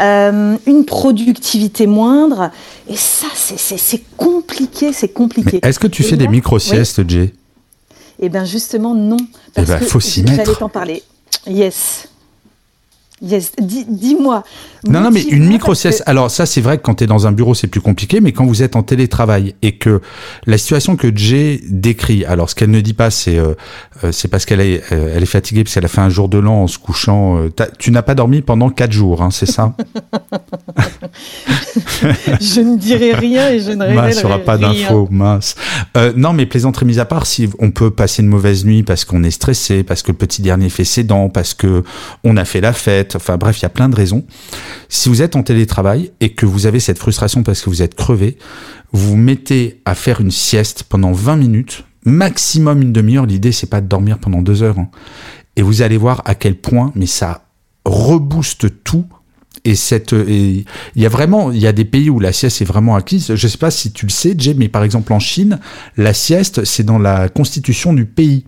euh, 0.00 0.56
une 0.66 0.84
productivité 0.84 1.86
moindre, 1.86 2.50
et 2.88 2.96
ça 2.96 3.26
c'est 3.34 4.04
compliqué, 4.16 4.92
c'est 4.92 5.08
compliqué. 5.08 5.60
Est-ce 5.62 5.80
que 5.80 5.88
tu 5.88 6.02
et 6.02 6.06
fais 6.06 6.16
des 6.16 6.28
micro-siestes, 6.28 6.98
oui. 6.98 7.04
Jay? 7.08 7.34
Eh 8.20 8.28
bien 8.28 8.44
justement 8.44 8.94
non, 8.94 9.16
parce 9.54 9.68
eh 9.68 9.72
ben, 9.72 9.86
faut 9.86 10.00
s'y 10.00 10.22
mettre. 10.22 10.36
J'allais 10.36 10.54
t'en 10.54 10.68
parler. 10.68 11.02
Yes. 11.46 12.08
Yes, 13.22 13.52
dis-moi. 13.58 14.44
Dis 14.84 14.90
non, 14.90 15.00
non, 15.00 15.10
mais 15.10 15.22
une 15.22 15.46
micro-sieste. 15.46 16.04
Que... 16.04 16.10
Alors, 16.10 16.30
ça, 16.30 16.44
c'est 16.44 16.60
vrai 16.60 16.76
que 16.76 16.82
quand 16.82 16.96
tu 16.96 17.04
es 17.04 17.06
dans 17.06 17.26
un 17.26 17.32
bureau, 17.32 17.54
c'est 17.54 17.66
plus 17.66 17.80
compliqué, 17.80 18.20
mais 18.20 18.32
quand 18.32 18.44
vous 18.44 18.62
êtes 18.62 18.76
en 18.76 18.82
télétravail 18.82 19.54
et 19.62 19.78
que 19.78 20.02
la 20.46 20.58
situation 20.58 20.96
que 20.96 21.16
Jay 21.16 21.60
décrit, 21.68 22.26
alors 22.26 22.50
ce 22.50 22.54
qu'elle 22.54 22.70
ne 22.70 22.80
dit 22.82 22.92
pas, 22.92 23.10
c'est 23.10 23.38
euh, 23.38 23.54
c'est 24.12 24.28
parce 24.28 24.44
qu'elle 24.44 24.60
est, 24.60 24.82
euh, 24.92 25.14
elle 25.14 25.22
est 25.22 25.26
fatiguée, 25.26 25.64
parce 25.64 25.74
qu'elle 25.74 25.84
a 25.86 25.88
fait 25.88 26.00
un 26.00 26.10
jour 26.10 26.28
de 26.28 26.38
l'an 26.38 26.64
en 26.64 26.66
se 26.66 26.78
couchant. 26.78 27.38
Euh, 27.38 27.48
tu 27.78 27.90
n'as 27.90 28.02
pas 28.02 28.14
dormi 28.14 28.42
pendant 28.42 28.68
quatre 28.68 28.92
jours, 28.92 29.22
hein, 29.22 29.30
c'est 29.30 29.46
ça? 29.46 29.74
Je 32.40 32.60
ne 32.60 32.76
dirai 32.76 33.12
rien 33.12 33.50
et 33.50 33.60
je 33.60 33.70
ne 33.70 33.84
révélerai 33.84 34.08
mince, 34.08 34.24
aura 34.24 34.38
pas 34.38 34.58
d'infos, 34.58 35.08
mince. 35.10 35.54
Euh, 35.96 36.12
non, 36.16 36.32
mais 36.32 36.46
plaisanterie 36.46 36.86
mise 36.86 36.98
à 36.98 37.04
part, 37.04 37.26
si 37.26 37.48
on 37.58 37.70
peut 37.70 37.90
passer 37.90 38.22
une 38.22 38.28
mauvaise 38.28 38.64
nuit 38.64 38.82
parce 38.82 39.04
qu'on 39.04 39.22
est 39.24 39.30
stressé, 39.30 39.82
parce 39.82 40.02
que 40.02 40.12
le 40.12 40.16
petit 40.16 40.42
dernier 40.42 40.68
fait 40.68 40.84
ses 40.84 41.04
dents, 41.04 41.28
parce 41.28 41.54
que 41.54 41.84
on 42.24 42.36
a 42.36 42.44
fait 42.44 42.60
la 42.60 42.72
fête, 42.72 43.05
enfin 43.14 43.36
bref, 43.36 43.60
il 43.60 43.62
y 43.62 43.66
a 43.66 43.70
plein 43.70 43.88
de 43.88 43.94
raisons. 43.94 44.24
Si 44.88 45.08
vous 45.08 45.22
êtes 45.22 45.36
en 45.36 45.42
télétravail 45.42 46.10
et 46.20 46.30
que 46.30 46.46
vous 46.46 46.66
avez 46.66 46.80
cette 46.80 46.98
frustration 46.98 47.42
parce 47.42 47.60
que 47.60 47.70
vous 47.70 47.82
êtes 47.82 47.94
crevé, 47.94 48.38
vous 48.92 49.10
vous 49.10 49.16
mettez 49.16 49.80
à 49.84 49.94
faire 49.94 50.20
une 50.20 50.30
sieste 50.30 50.84
pendant 50.84 51.12
20 51.12 51.36
minutes, 51.36 51.84
maximum 52.04 52.82
une 52.82 52.92
demi-heure. 52.92 53.26
L'idée, 53.26 53.52
c'est 53.52 53.68
pas 53.68 53.80
de 53.80 53.86
dormir 53.86 54.18
pendant 54.18 54.42
deux 54.42 54.62
heures. 54.62 54.78
Hein. 54.78 54.88
Et 55.56 55.62
vous 55.62 55.82
allez 55.82 55.96
voir 55.96 56.22
à 56.24 56.34
quel 56.34 56.56
point, 56.56 56.92
mais 56.94 57.06
ça 57.06 57.46
rebooste 57.84 58.82
tout. 58.84 59.06
Et 59.64 59.74
cette, 59.74 60.12
il 60.12 60.64
y 60.94 61.06
a 61.06 61.08
vraiment, 61.08 61.50
il 61.50 61.58
y 61.58 61.66
a 61.66 61.72
des 61.72 61.84
pays 61.84 62.08
où 62.08 62.20
la 62.20 62.32
sieste 62.32 62.62
est 62.62 62.66
vraiment 62.66 62.94
acquise. 62.94 63.34
Je 63.34 63.48
sais 63.48 63.58
pas 63.58 63.72
si 63.72 63.90
tu 63.90 64.06
le 64.06 64.10
sais, 64.10 64.34
Jay, 64.38 64.54
mais 64.54 64.68
par 64.68 64.84
exemple 64.84 65.12
en 65.12 65.18
Chine, 65.18 65.58
la 65.96 66.14
sieste, 66.14 66.64
c'est 66.64 66.84
dans 66.84 66.98
la 66.98 67.28
constitution 67.28 67.92
du 67.92 68.04
pays. 68.04 68.44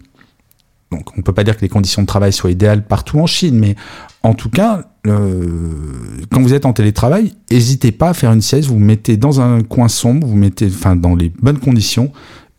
Donc 0.91 1.16
on 1.18 1.22
peut 1.22 1.32
pas 1.32 1.45
dire 1.45 1.57
que 1.57 1.62
les 1.62 1.68
conditions 1.68 2.03
de 2.03 2.07
travail 2.07 2.32
soient 2.32 2.51
idéales 2.51 2.82
partout 2.82 3.18
en 3.18 3.26
Chine, 3.26 3.59
mais 3.59 3.76
en 4.22 4.34
tout 4.34 4.51
cas, 4.51 4.84
euh, 5.07 5.41
quand 6.30 6.41
vous 6.41 6.55
êtes 6.55 6.66
en 6.66 6.72
télétravail, 6.72 7.32
n'hésitez 7.51 7.93
pas 7.93 8.11
à 8.11 8.14
faire 8.14 8.32
une 8.32 8.41
sieste, 8.41 8.68
vous, 8.68 8.78
mettez 8.78 9.16
dans 9.16 9.41
un 9.41 9.62
coin 9.62 9.89
sombre, 9.89 10.26
vous 10.26 10.36
mettez 10.36 10.66
enfin 10.66 10.97
dans 10.97 11.14
les 11.14 11.30
bonnes 11.43 11.59
conditions, 11.59 12.12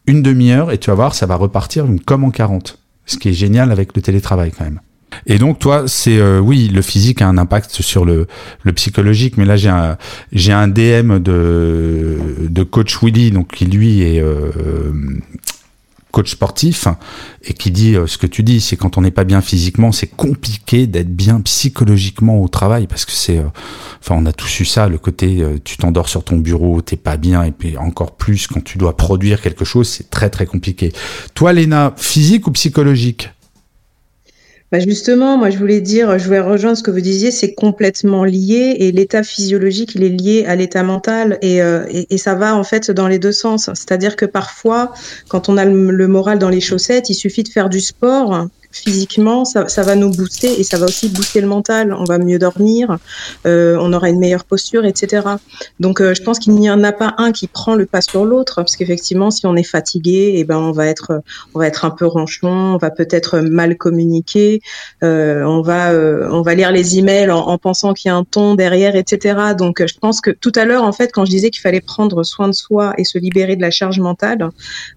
une 0.05 0.21
demi-heure 0.21 0.71
et 0.71 0.77
tu 0.77 0.89
vas 0.89 0.95
voir, 0.95 1.15
ça 1.15 1.25
va 1.25 1.35
repartir 1.35 1.85
comme 2.05 2.23
en 2.23 2.31
40. 2.31 2.79
Ce 3.05 3.17
qui 3.17 3.29
est 3.29 3.33
génial 3.33 3.71
avec 3.71 3.95
le 3.95 4.01
télétravail 4.03 4.51
quand 4.55 4.63
même. 4.63 4.79
Et 5.25 5.39
donc 5.39 5.57
toi, 5.57 5.85
c'est 5.87 6.19
euh, 6.19 6.39
oui, 6.39 6.69
le 6.69 6.83
physique 6.83 7.23
a 7.23 7.27
un 7.27 7.39
impact 7.39 7.71
sur 7.81 8.05
le, 8.05 8.27
psychologique, 8.75 9.37
mais 9.37 9.45
là 9.45 9.55
j'ai 9.55 10.53
un 10.53 10.67
DM 10.67 11.17
de 11.17 12.17
de 12.47 12.63
coach 12.63 13.01
Willy, 13.01 13.31
donc 13.31 13.47
qui 13.47 13.65
lui 13.65 14.03
est 14.03 14.21
euh, 14.21 14.51
coach 16.11 16.31
sportif 16.31 16.87
et 17.43 17.53
qui 17.53 17.71
dit 17.71 17.95
euh, 17.95 18.07
ce 18.07 18.17
que 18.17 18.27
tu 18.27 18.43
dis, 18.43 18.61
c'est 18.61 18.75
quand 18.75 18.97
on 18.97 19.01
n'est 19.01 19.11
pas 19.11 19.23
bien 19.23 19.41
physiquement, 19.41 19.91
c'est 19.91 20.07
compliqué 20.07 20.87
d'être 20.87 21.15
bien 21.15 21.41
psychologiquement 21.41 22.41
au 22.41 22.47
travail 22.47 22.87
parce 22.87 23.05
que 23.05 23.11
c'est, 23.11 23.39
enfin 24.01 24.15
on 24.17 24.25
a 24.25 24.33
tous 24.33 24.59
eu 24.59 24.65
ça, 24.65 24.87
le 24.87 24.97
côté 24.97 25.43
tu 25.63 25.77
t'endors 25.77 26.09
sur 26.09 26.23
ton 26.23 26.37
bureau, 26.37 26.81
t'es 26.81 26.97
pas 26.97 27.17
bien 27.17 27.43
et 27.43 27.51
puis 27.51 27.77
encore 27.77 28.15
plus 28.15 28.47
quand 28.47 28.63
tu 28.63 28.77
dois 28.77 28.97
produire 28.97 29.41
quelque 29.41 29.65
chose, 29.65 29.87
c'est 29.87 30.09
très 30.09 30.29
très 30.29 30.45
compliqué. 30.45 30.91
Toi, 31.33 31.53
Léna, 31.53 31.93
physique 31.97 32.47
ou 32.47 32.51
psychologique? 32.51 33.29
Bah 34.71 34.79
justement, 34.79 35.37
moi 35.37 35.49
je 35.49 35.57
voulais 35.57 35.81
dire, 35.81 36.19
je 36.19 36.25
voulais 36.25 36.39
rejoindre 36.39 36.77
ce 36.77 36.83
que 36.83 36.91
vous 36.91 37.01
disiez, 37.01 37.31
c'est 37.31 37.55
complètement 37.55 38.23
lié 38.23 38.75
et 38.79 38.91
l'état 38.91 39.23
physiologique, 39.23 39.95
il 39.95 40.03
est 40.03 40.09
lié 40.09 40.45
à 40.45 40.55
l'état 40.55 40.83
mental 40.83 41.39
et, 41.41 41.63
euh, 41.63 41.85
et, 41.89 42.13
et, 42.13 42.17
ça 42.19 42.35
va 42.35 42.55
en 42.55 42.63
fait 42.63 42.91
dans 42.91 43.07
les 43.07 43.17
deux 43.17 43.31
sens. 43.31 43.65
C'est-à-dire 43.65 44.15
que 44.15 44.25
parfois, 44.25 44.93
quand 45.27 45.49
on 45.49 45.57
a 45.57 45.65
le 45.65 46.07
moral 46.07 46.37
dans 46.37 46.49
les 46.49 46.61
chaussettes, 46.61 47.09
il 47.09 47.15
suffit 47.15 47.41
de 47.41 47.49
faire 47.49 47.69
du 47.69 47.79
sport 47.79 48.47
physiquement, 48.71 49.45
ça, 49.45 49.67
ça, 49.67 49.81
va 49.81 49.95
nous 49.95 50.11
booster 50.11 50.59
et 50.59 50.63
ça 50.63 50.77
va 50.77 50.85
aussi 50.85 51.09
booster 51.09 51.41
le 51.41 51.47
mental. 51.47 51.93
On 51.93 52.03
va 52.03 52.17
mieux 52.17 52.39
dormir, 52.39 52.97
euh, 53.45 53.77
on 53.79 53.91
aura 53.93 54.09
une 54.09 54.19
meilleure 54.19 54.45
posture, 54.45 54.85
etc. 54.85 55.27
Donc, 55.79 56.01
euh, 56.01 56.13
je 56.13 56.21
pense 56.21 56.39
qu'il 56.39 56.53
n'y 56.53 56.69
en 56.69 56.83
a 56.83 56.91
pas 56.91 57.15
un 57.17 57.31
qui 57.31 57.47
prend 57.47 57.75
le 57.75 57.85
pas 57.85 58.01
sur 58.01 58.25
l'autre, 58.25 58.55
parce 58.57 58.75
qu'effectivement, 58.75 59.31
si 59.31 59.45
on 59.45 59.55
est 59.55 59.63
fatigué, 59.63 60.33
eh 60.35 60.43
ben, 60.43 60.57
on 60.57 60.71
va 60.71 60.85
être, 60.85 61.21
on 61.55 61.59
va 61.59 61.67
être 61.67 61.85
un 61.85 61.91
peu 61.91 62.05
ronchon, 62.05 62.47
on 62.47 62.77
va 62.77 62.91
peut-être 62.91 63.39
mal 63.39 63.77
communiquer, 63.77 64.61
euh, 65.03 65.43
on 65.43 65.61
va, 65.61 65.91
euh, 65.91 66.29
on 66.31 66.41
va 66.41 66.55
lire 66.55 66.71
les 66.71 66.97
emails 66.97 67.31
en, 67.31 67.39
en 67.39 67.57
pensant 67.57 67.93
qu'il 67.93 68.09
y 68.09 68.11
a 68.11 68.15
un 68.15 68.23
ton 68.23 68.55
derrière, 68.55 68.95
etc. 68.95 69.39
Donc, 69.57 69.85
je 69.85 69.97
pense 69.99 70.21
que 70.21 70.31
tout 70.31 70.51
à 70.55 70.65
l'heure, 70.65 70.83
en 70.83 70.91
fait, 70.91 71.11
quand 71.11 71.25
je 71.25 71.31
disais 71.31 71.49
qu'il 71.49 71.61
fallait 71.61 71.81
prendre 71.81 72.23
soin 72.23 72.47
de 72.47 72.53
soi 72.53 72.93
et 72.97 73.03
se 73.03 73.17
libérer 73.17 73.55
de 73.55 73.61
la 73.61 73.71
charge 73.71 73.99
mentale, 73.99 74.49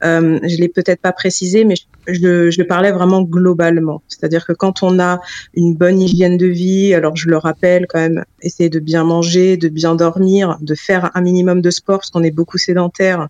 euh, 0.05 0.39
je 0.43 0.57
l'ai 0.57 0.69
peut-être 0.69 1.01
pas 1.01 1.13
précisé, 1.13 1.65
mais 1.65 1.77
je, 1.77 1.85
je, 2.07 2.51
je 2.51 2.63
parlais 2.63 2.93
vraiment 2.93 3.23
globalement 3.23 4.03
c'est-à-dire 4.23 4.47
que 4.47 4.53
quand 4.53 4.83
on 4.83 5.01
a 5.01 5.21
une 5.55 5.75
bonne 5.75 6.01
hygiène 6.01 6.37
de 6.37 6.47
vie, 6.47 6.95
alors 6.95 7.17
je 7.17 7.29
le 7.29 7.37
rappelle 7.37 7.87
quand 7.89 7.99
même, 7.99 8.25
essayer 8.41 8.69
de 8.69 8.79
bien 8.79 9.03
manger, 9.05 9.57
de 9.57 9.69
bien 9.69 9.95
dormir, 9.95 10.59
de 10.61 10.75
faire 10.75 11.11
un 11.15 11.21
minimum 11.21 11.61
de 11.61 11.71
sport 11.71 11.99
parce 11.99 12.11
qu'on 12.11 12.23
est 12.23 12.31
beaucoup 12.31 12.59
sédentaire 12.59 13.29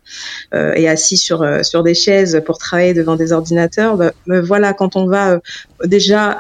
euh, 0.55 0.75
et 0.75 0.89
assis 0.89 1.17
sur 1.17 1.43
euh, 1.43 1.63
sur 1.63 1.83
des 1.83 1.95
chaises 1.95 2.43
pour 2.45 2.59
travailler 2.59 2.95
devant 2.95 3.17
des 3.17 3.33
ordinateurs. 3.33 3.97
Bah, 3.97 4.13
voilà, 4.27 4.75
quand 4.75 4.97
on 4.97 5.07
va 5.07 5.33
euh, 5.33 5.39
déjà 5.87 6.37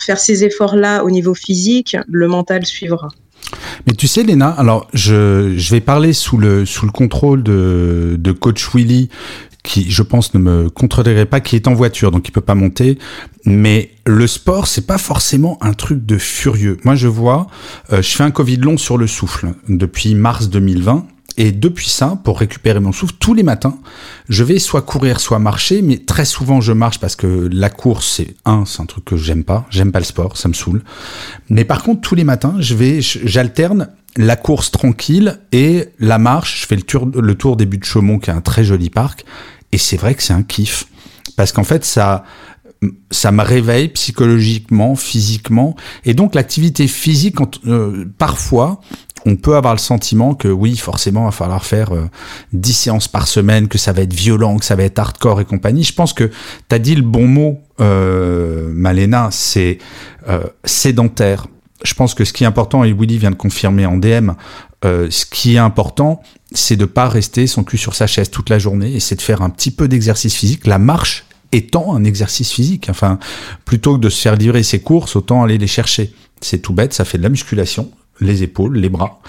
faire 0.00 0.18
ces 0.18 0.44
efforts-là 0.44 1.04
au 1.04 1.10
niveau 1.10 1.34
physique, 1.34 1.96
le 2.08 2.26
mental 2.28 2.64
suivra. 2.64 3.08
Mais 3.86 3.92
tu 3.92 4.08
sais, 4.08 4.22
Léna, 4.22 4.48
alors 4.48 4.88
je, 4.94 5.54
je 5.56 5.70
vais 5.70 5.80
parler 5.80 6.12
sous 6.12 6.38
le, 6.38 6.64
sous 6.64 6.86
le 6.86 6.92
contrôle 6.92 7.42
de, 7.42 8.16
de 8.18 8.32
coach 8.32 8.74
Willy, 8.74 9.10
qui, 9.64 9.90
je 9.90 10.02
pense, 10.02 10.34
ne 10.34 10.38
me 10.38 10.70
contredirait 10.70 11.26
pas, 11.26 11.40
qui 11.40 11.56
est 11.56 11.66
en 11.66 11.74
voiture, 11.74 12.12
donc 12.12 12.28
il 12.28 12.30
peut 12.30 12.40
pas 12.40 12.54
monter. 12.54 12.98
Mais 13.46 13.90
le 14.06 14.26
sport, 14.26 14.68
c'est 14.68 14.86
pas 14.86 14.98
forcément 14.98 15.58
un 15.62 15.72
truc 15.72 16.06
de 16.06 16.18
furieux. 16.18 16.76
Moi, 16.84 16.94
je 16.94 17.08
vois, 17.08 17.48
euh, 17.92 18.02
je 18.02 18.10
fais 18.10 18.22
un 18.22 18.30
Covid 18.30 18.58
long 18.58 18.76
sur 18.76 18.98
le 18.98 19.08
souffle 19.08 19.54
depuis 19.68 20.14
mars 20.14 20.48
2020. 20.48 21.06
Et 21.36 21.50
depuis 21.50 21.88
ça, 21.88 22.20
pour 22.22 22.38
récupérer 22.38 22.78
mon 22.78 22.92
souffle, 22.92 23.14
tous 23.18 23.34
les 23.34 23.42
matins, 23.42 23.76
je 24.28 24.44
vais 24.44 24.60
soit 24.60 24.82
courir, 24.82 25.18
soit 25.18 25.40
marcher, 25.40 25.82
mais 25.82 25.98
très 25.98 26.24
souvent 26.24 26.60
je 26.60 26.72
marche 26.72 27.00
parce 27.00 27.16
que 27.16 27.48
la 27.52 27.70
course, 27.70 28.08
c'est 28.18 28.36
un, 28.44 28.64
c'est 28.66 28.80
un 28.80 28.86
truc 28.86 29.04
que 29.04 29.16
j'aime 29.16 29.42
pas, 29.42 29.66
j'aime 29.68 29.90
pas 29.90 29.98
le 29.98 30.04
sport, 30.04 30.36
ça 30.36 30.48
me 30.48 30.54
saoule. 30.54 30.84
Mais 31.48 31.64
par 31.64 31.82
contre, 31.82 32.02
tous 32.02 32.14
les 32.14 32.22
matins, 32.22 32.54
je 32.60 32.76
vais, 32.76 33.00
j'alterne 33.00 33.88
la 34.16 34.36
course 34.36 34.70
tranquille 34.70 35.40
et 35.52 35.86
la 35.98 36.18
marche. 36.18 36.62
Je 36.62 36.66
fais 36.66 36.76
le 36.76 36.82
tour, 36.82 37.06
le 37.06 37.34
tour 37.34 37.56
des 37.56 37.66
buts 37.66 37.78
de 37.78 37.84
Chaumont, 37.84 38.18
qui 38.18 38.30
est 38.30 38.34
un 38.34 38.40
très 38.40 38.64
joli 38.64 38.90
parc, 38.90 39.24
et 39.74 39.78
c'est 39.78 39.96
vrai 39.96 40.14
que 40.14 40.22
c'est 40.22 40.32
un 40.32 40.44
kiff. 40.44 40.86
Parce 41.36 41.50
qu'en 41.50 41.64
fait, 41.64 41.84
ça, 41.84 42.22
ça 43.10 43.32
me 43.32 43.42
réveille 43.42 43.88
psychologiquement, 43.88 44.94
physiquement. 44.94 45.74
Et 46.04 46.14
donc, 46.14 46.36
l'activité 46.36 46.86
physique, 46.86 47.38
euh, 47.66 48.04
parfois, 48.16 48.80
on 49.26 49.34
peut 49.34 49.56
avoir 49.56 49.74
le 49.74 49.80
sentiment 49.80 50.34
que 50.36 50.46
oui, 50.46 50.76
forcément, 50.76 51.22
il 51.22 51.24
va 51.24 51.30
falloir 51.32 51.64
faire 51.64 51.92
euh, 51.92 52.08
10 52.52 52.72
séances 52.72 53.08
par 53.08 53.26
semaine, 53.26 53.66
que 53.66 53.78
ça 53.78 53.92
va 53.92 54.02
être 54.02 54.12
violent, 54.12 54.58
que 54.58 54.64
ça 54.64 54.76
va 54.76 54.84
être 54.84 55.00
hardcore 55.00 55.40
et 55.40 55.44
compagnie. 55.44 55.82
Je 55.82 55.94
pense 55.94 56.12
que 56.12 56.30
tu 56.68 56.74
as 56.74 56.78
dit 56.78 56.94
le 56.94 57.02
bon 57.02 57.26
mot, 57.26 57.58
euh, 57.80 58.70
Malena, 58.72 59.30
c'est 59.32 59.78
euh, 60.28 60.44
sédentaire. 60.64 61.48
Je 61.84 61.94
pense 61.94 62.14
que 62.14 62.24
ce 62.24 62.32
qui 62.32 62.44
est 62.44 62.46
important, 62.46 62.82
et 62.82 62.92
Willy 62.92 63.18
vient 63.18 63.30
de 63.30 63.36
confirmer 63.36 63.86
en 63.86 63.96
DM, 63.96 64.30
euh, 64.84 65.08
ce 65.10 65.26
qui 65.26 65.54
est 65.54 65.58
important, 65.58 66.22
c'est 66.52 66.76
de 66.76 66.84
pas 66.84 67.08
rester 67.08 67.46
son 67.46 67.62
cul 67.62 67.78
sur 67.78 67.94
sa 67.94 68.06
chaise 68.06 68.30
toute 68.30 68.50
la 68.50 68.58
journée 68.58 68.94
et 68.94 69.00
c'est 69.00 69.16
de 69.16 69.22
faire 69.22 69.42
un 69.42 69.50
petit 69.50 69.70
peu 69.70 69.88
d'exercice 69.88 70.34
physique. 70.34 70.66
La 70.66 70.78
marche 70.78 71.24
étant 71.52 71.94
un 71.94 72.04
exercice 72.04 72.50
physique. 72.50 72.88
Enfin, 72.90 73.18
plutôt 73.64 73.96
que 73.96 74.00
de 74.00 74.08
se 74.08 74.20
faire 74.20 74.36
livrer 74.36 74.62
ses 74.62 74.80
courses, 74.80 75.16
autant 75.16 75.42
aller 75.42 75.58
les 75.58 75.66
chercher. 75.66 76.12
C'est 76.40 76.58
tout 76.58 76.74
bête, 76.74 76.92
ça 76.92 77.04
fait 77.04 77.18
de 77.18 77.22
la 77.22 77.28
musculation, 77.28 77.90
les 78.20 78.42
épaules, 78.42 78.76
les 78.76 78.88
bras. 78.88 79.20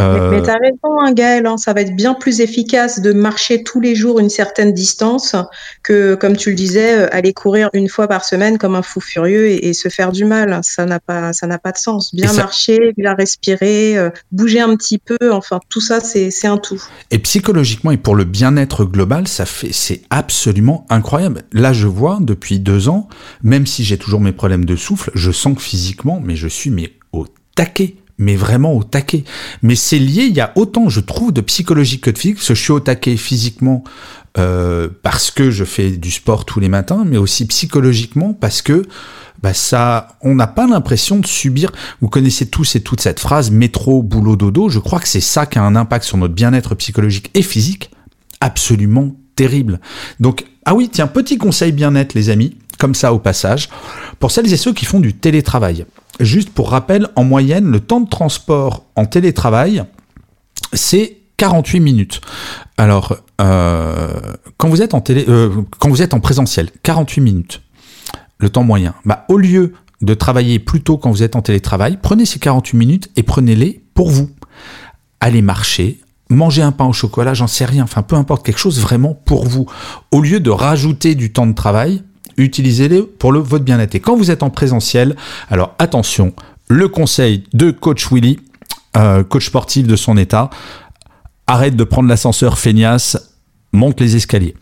Euh... 0.00 0.30
Mais, 0.30 0.38
mais 0.38 0.42
tu 0.42 0.50
as 0.50 0.56
raison, 0.56 1.00
hein, 1.00 1.12
Gaël, 1.12 1.46
hein, 1.46 1.58
ça 1.58 1.74
va 1.74 1.82
être 1.82 1.94
bien 1.94 2.14
plus 2.14 2.40
efficace 2.40 3.00
de 3.00 3.12
marcher 3.12 3.62
tous 3.62 3.80
les 3.80 3.94
jours 3.94 4.18
une 4.18 4.30
certaine 4.30 4.72
distance 4.72 5.36
que, 5.82 6.14
comme 6.14 6.36
tu 6.36 6.50
le 6.50 6.56
disais, 6.56 7.00
euh, 7.00 7.08
aller 7.12 7.34
courir 7.34 7.68
une 7.74 7.88
fois 7.88 8.08
par 8.08 8.24
semaine 8.24 8.56
comme 8.56 8.74
un 8.74 8.82
fou 8.82 9.00
furieux 9.00 9.48
et, 9.48 9.68
et 9.68 9.72
se 9.74 9.90
faire 9.90 10.10
du 10.12 10.24
mal. 10.24 10.58
Ça 10.62 10.86
n'a 10.86 11.00
pas, 11.00 11.32
ça 11.34 11.46
n'a 11.46 11.58
pas 11.58 11.72
de 11.72 11.78
sens. 11.78 12.14
Bien 12.14 12.28
ça... 12.28 12.42
marcher, 12.42 12.78
bien 12.96 13.14
respirer, 13.14 13.98
euh, 13.98 14.10
bouger 14.32 14.60
un 14.60 14.74
petit 14.76 14.98
peu, 14.98 15.32
enfin 15.32 15.60
tout 15.68 15.82
ça, 15.82 16.00
c'est, 16.00 16.30
c'est 16.30 16.46
un 16.46 16.56
tout. 16.56 16.82
Et 17.10 17.18
psychologiquement 17.18 17.90
et 17.90 17.98
pour 17.98 18.16
le 18.16 18.24
bien-être 18.24 18.84
global, 18.86 19.28
ça 19.28 19.44
fait, 19.44 19.72
c'est 19.72 20.02
absolument 20.08 20.86
incroyable. 20.88 21.42
Là, 21.52 21.74
je 21.74 21.86
vois 21.86 22.18
depuis 22.22 22.58
deux 22.58 22.88
ans, 22.88 23.08
même 23.42 23.66
si 23.66 23.84
j'ai 23.84 23.98
toujours 23.98 24.20
mes 24.20 24.32
problèmes 24.32 24.64
de 24.64 24.76
souffle, 24.76 25.10
je 25.14 25.30
sens 25.30 25.56
que 25.56 25.62
physiquement, 25.62 26.22
mais 26.24 26.36
je 26.36 26.48
suis 26.48 26.70
mais 26.70 26.92
au 27.12 27.26
taquet 27.54 27.96
mais 28.20 28.36
vraiment 28.36 28.74
au 28.74 28.84
taquet. 28.84 29.24
Mais 29.62 29.74
c'est 29.74 29.98
lié, 29.98 30.24
il 30.24 30.36
y 30.36 30.40
a 30.40 30.52
autant, 30.54 30.88
je 30.88 31.00
trouve, 31.00 31.32
de 31.32 31.40
psychologie 31.40 31.98
que 31.98 32.10
de 32.10 32.18
physique, 32.18 32.38
je 32.46 32.54
suis 32.54 32.70
au 32.70 32.78
taquet 32.78 33.16
physiquement 33.16 33.82
euh, 34.38 34.88
parce 35.02 35.32
que 35.32 35.50
je 35.50 35.64
fais 35.64 35.90
du 35.90 36.12
sport 36.12 36.44
tous 36.44 36.60
les 36.60 36.68
matins, 36.68 37.04
mais 37.04 37.16
aussi 37.16 37.46
psychologiquement 37.46 38.32
parce 38.32 38.62
que 38.62 38.82
bah 39.42 39.54
ça, 39.54 40.18
on 40.20 40.34
n'a 40.34 40.46
pas 40.46 40.66
l'impression 40.66 41.18
de 41.18 41.26
subir. 41.26 41.72
Vous 42.02 42.08
connaissez 42.08 42.46
tous 42.46 42.76
et 42.76 42.82
toutes 42.82 43.00
cette 43.00 43.20
phrase 43.20 43.50
métro, 43.50 44.02
boulot, 44.02 44.36
dodo. 44.36 44.68
Je 44.68 44.78
crois 44.78 45.00
que 45.00 45.08
c'est 45.08 45.22
ça 45.22 45.46
qui 45.46 45.58
a 45.58 45.62
un 45.62 45.74
impact 45.74 46.04
sur 46.04 46.18
notre 46.18 46.34
bien-être 46.34 46.74
psychologique 46.74 47.30
et 47.32 47.42
physique 47.42 47.90
absolument 48.40 49.16
terrible. 49.34 49.80
Donc, 50.20 50.44
ah 50.66 50.74
oui, 50.74 50.90
tiens, 50.92 51.06
petit 51.06 51.38
conseil 51.38 51.72
bien-être, 51.72 52.12
les 52.12 52.28
amis, 52.28 52.58
comme 52.78 52.94
ça 52.94 53.14
au 53.14 53.18
passage, 53.18 53.70
pour 54.18 54.30
celles 54.30 54.52
et 54.52 54.58
ceux 54.58 54.74
qui 54.74 54.84
font 54.84 55.00
du 55.00 55.14
télétravail. 55.14 55.86
Juste 56.20 56.50
pour 56.50 56.70
rappel, 56.70 57.08
en 57.16 57.24
moyenne, 57.24 57.70
le 57.70 57.80
temps 57.80 58.00
de 58.00 58.08
transport 58.08 58.84
en 58.94 59.06
télétravail, 59.06 59.84
c'est 60.74 61.16
48 61.38 61.80
minutes. 61.80 62.20
Alors, 62.76 63.16
euh, 63.40 64.20
quand 64.58 64.68
vous 64.68 64.82
êtes 64.82 64.92
en 64.92 65.00
télé, 65.00 65.24
euh, 65.28 65.62
présentiel, 66.22 66.70
48 66.82 67.20
minutes, 67.22 67.62
le 68.38 68.50
temps 68.50 68.62
moyen. 68.62 68.94
Bah, 69.06 69.24
au 69.30 69.38
lieu 69.38 69.72
de 70.02 70.12
travailler 70.12 70.58
plus 70.58 70.82
tôt 70.82 70.98
quand 70.98 71.10
vous 71.10 71.22
êtes 71.22 71.36
en 71.36 71.42
télétravail, 71.42 71.98
prenez 72.00 72.26
ces 72.26 72.38
48 72.38 72.76
minutes 72.76 73.10
et 73.16 73.22
prenez-les 73.22 73.82
pour 73.94 74.10
vous. 74.10 74.30
Allez 75.20 75.40
marcher, 75.40 76.00
manger 76.28 76.60
un 76.60 76.72
pain 76.72 76.84
au 76.84 76.92
chocolat, 76.92 77.32
j'en 77.32 77.46
sais 77.46 77.64
rien, 77.64 77.84
enfin 77.84 78.02
peu 78.02 78.16
importe, 78.16 78.44
quelque 78.44 78.58
chose 78.58 78.78
vraiment 78.80 79.14
pour 79.14 79.46
vous. 79.46 79.66
Au 80.10 80.20
lieu 80.20 80.40
de 80.40 80.50
rajouter 80.50 81.14
du 81.14 81.32
temps 81.32 81.46
de 81.46 81.54
travail, 81.54 82.02
utilisez-les 82.40 83.02
pour 83.02 83.32
le, 83.32 83.38
votre 83.38 83.64
bien-être. 83.64 83.94
Quand 83.96 84.16
vous 84.16 84.30
êtes 84.30 84.42
en 84.42 84.50
présentiel, 84.50 85.16
alors 85.50 85.74
attention, 85.78 86.34
le 86.68 86.88
conseil 86.88 87.44
de 87.52 87.70
coach 87.70 88.10
Willy, 88.12 88.38
euh, 88.96 89.24
coach 89.24 89.46
sportif 89.46 89.86
de 89.86 89.96
son 89.96 90.16
état, 90.16 90.50
arrête 91.46 91.76
de 91.76 91.84
prendre 91.84 92.08
l'ascenseur 92.08 92.58
feignasse, 92.58 93.36
monte 93.72 94.00
les 94.00 94.16
escaliers. 94.16 94.54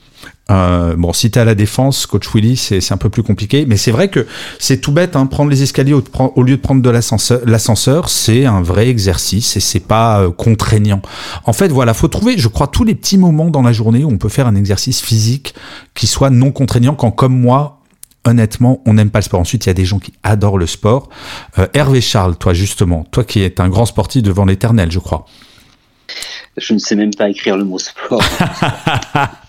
Euh, 0.51 0.95
bon, 0.97 1.13
si 1.13 1.31
t'es 1.31 1.41
à 1.41 1.45
la 1.45 1.55
défense, 1.55 2.07
coach 2.07 2.27
Willy, 2.35 2.57
c'est 2.57 2.93
un 2.93 2.97
peu 2.97 3.11
plus 3.11 3.23
compliqué, 3.23 3.67
mais 3.67 3.77
c'est 3.77 3.91
vrai 3.91 4.09
que 4.09 4.27
c'est 4.59 4.81
tout 4.81 4.93
bête, 4.93 5.15
hein, 5.15 5.27
prendre 5.27 5.51
les 5.51 5.63
escaliers 5.63 5.93
au, 5.93 6.03
au, 6.37 6.43
lieu 6.43 6.57
de 6.57 6.61
prendre 6.63 6.81
de 6.81 6.91
l'ascenseur, 6.91 8.09
c'est 8.09 8.47
un 8.47 8.63
vrai 8.63 8.89
exercice 8.89 9.57
et 9.57 9.61
c'est 9.61 9.81
pas 9.81 10.23
euh, 10.23 10.31
contraignant. 10.31 11.03
En 11.45 11.53
fait, 11.53 11.69
voilà, 11.69 11.93
faut 11.93 12.09
trouver, 12.09 12.39
je 12.39 12.49
crois, 12.49 12.67
tous 12.67 12.85
les 12.85 12.95
petits 12.95 13.19
moments 13.19 13.51
dans 13.51 13.63
la 13.63 13.73
journée 13.73 14.05
où 14.05 14.11
on 14.11 14.17
peut 14.17 14.31
faire 14.31 14.47
un 14.47 14.55
exercice 14.55 15.03
physique 15.03 15.55
qui 15.95 16.07
soit 16.07 16.31
non 16.31 16.51
contraignant, 16.51 16.95
quand 16.95 17.11
comme 17.11 17.39
moi, 17.39 17.81
honnêtement, 18.25 18.81
on 18.87 18.95
n'aime 18.95 19.11
pas 19.11 19.19
le 19.19 19.25
sport. 19.25 19.41
Ensuite, 19.41 19.67
il 19.67 19.69
y 19.69 19.71
a 19.71 19.75
des 19.75 19.85
gens 19.85 19.99
qui 19.99 20.15
adorent 20.23 20.59
le 20.59 20.67
sport. 20.67 21.11
Euh, 21.59 21.67
Hervé 21.75 22.01
Charles, 22.01 22.37
toi 22.37 22.55
justement, 22.55 23.05
toi 23.11 23.25
qui 23.25 23.43
es 23.43 23.61
un 23.61 23.69
grand 23.69 23.87
sportif 23.87 24.23
devant 24.23 24.47
l'éternel, 24.47 24.91
je 24.91 24.99
crois. 24.99 25.27
Je 26.57 26.73
ne 26.73 26.79
sais 26.79 26.97
même 26.97 27.15
pas 27.15 27.29
écrire 27.29 27.57
le 27.57 27.65
mot 27.65 27.79
sport. 27.79 28.23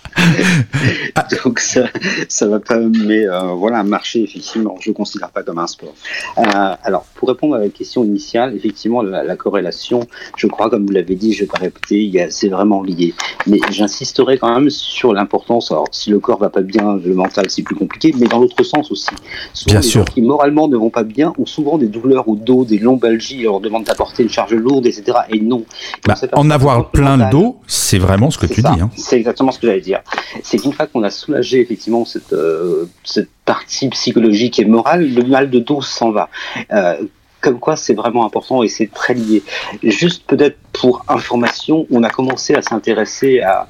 Donc 1.43 1.59
ça, 1.59 1.85
ça 2.27 2.47
va 2.47 2.59
pas, 2.59 2.79
mais 2.79 3.27
euh, 3.27 3.53
voilà, 3.53 3.83
marcher 3.83 4.23
effectivement, 4.23 4.75
je 4.79 4.89
ne 4.89 4.95
considère 4.95 5.29
pas 5.29 5.43
comme 5.43 5.59
un 5.59 5.67
sport. 5.67 5.93
Euh, 6.37 6.41
alors 6.83 7.05
pour 7.15 7.29
répondre 7.29 7.55
à 7.55 7.59
la 7.59 7.69
question 7.69 8.03
initiale, 8.03 8.55
effectivement 8.55 9.01
la, 9.01 9.35
corrélation, 9.35 10.01
je 10.35 10.47
crois 10.47 10.69
comme 10.69 10.85
vous 10.85 10.91
l'avez 10.91 11.15
dit, 11.15 11.33
je 11.33 11.41
vais 11.41 11.47
pas 11.47 11.59
répéter, 11.59 12.27
c'est 12.29 12.49
vraiment 12.49 12.83
lié. 12.83 13.13
Mais 13.47 13.59
j'insisterai 13.69 14.37
quand 14.37 14.53
même 14.53 14.69
sur 14.69 15.13
l'importance. 15.13 15.71
Alors 15.71 15.87
si 15.91 16.09
le 16.09 16.19
corps 16.19 16.39
va 16.39 16.49
pas 16.49 16.61
bien, 16.61 16.97
le 17.03 17.13
mental 17.13 17.45
c'est 17.49 17.63
plus 17.63 17.75
compliqué, 17.75 18.13
mais 18.17 18.27
dans 18.27 18.39
l'autre 18.39 18.63
sens 18.63 18.91
aussi. 18.91 19.09
Souvent, 19.53 19.71
bien 19.71 19.81
les 19.81 19.87
sûr. 19.87 20.05
gens 20.05 20.13
qui 20.13 20.21
moralement 20.21 20.67
ne 20.67 20.77
vont 20.77 20.89
pas 20.89 21.03
bien 21.03 21.33
ont 21.37 21.45
souvent 21.45 21.77
des 21.77 21.87
douleurs 21.87 22.27
au 22.27 22.35
dos, 22.35 22.65
des 22.65 22.77
lombalgies, 22.77 23.47
on 23.47 23.51
leur 23.51 23.59
demande 23.61 23.83
d'apporter 23.83 24.23
une 24.23 24.29
charge 24.29 24.53
lourde, 24.53 24.85
etc. 24.85 25.17
Et 25.29 25.39
non. 25.39 25.63
Bah, 26.05 26.15
en 26.33 26.49
avoir 26.49 26.91
plein 26.91 27.17
le 27.17 27.29
dos, 27.29 27.57
c'est 27.67 27.97
vraiment 27.97 28.31
ce 28.31 28.37
que 28.37 28.45
tu 28.45 28.61
dis. 28.61 28.67
Hein. 28.67 28.89
C'est 28.95 29.17
exactement 29.17 29.51
ce 29.51 29.59
que 29.59 29.67
j'allais 29.67 29.81
dire. 29.81 30.01
C'est 30.43 30.57
qu'une 30.57 30.73
fois 30.73 30.87
qu'on 30.87 31.03
a 31.03 31.09
soulagé 31.09 31.59
effectivement 31.61 32.05
cette, 32.05 32.33
euh, 32.33 32.85
cette 33.03 33.29
partie 33.45 33.89
psychologique 33.89 34.59
et 34.59 34.65
morale, 34.65 35.13
le 35.13 35.23
mal 35.23 35.49
de 35.49 35.59
dos 35.59 35.81
s'en 35.81 36.11
va. 36.11 36.29
Euh, 36.71 37.01
comme 37.41 37.59
quoi 37.59 37.75
c'est 37.75 37.93
vraiment 37.93 38.25
important 38.25 38.63
et 38.63 38.67
c'est 38.67 38.91
très 38.91 39.13
lié. 39.13 39.43
Juste 39.81 40.23
peut-être 40.27 40.57
pour 40.73 41.05
information, 41.07 41.87
on 41.89 42.03
a 42.03 42.09
commencé 42.09 42.53
à 42.53 42.61
s'intéresser 42.61 43.39
à, 43.39 43.67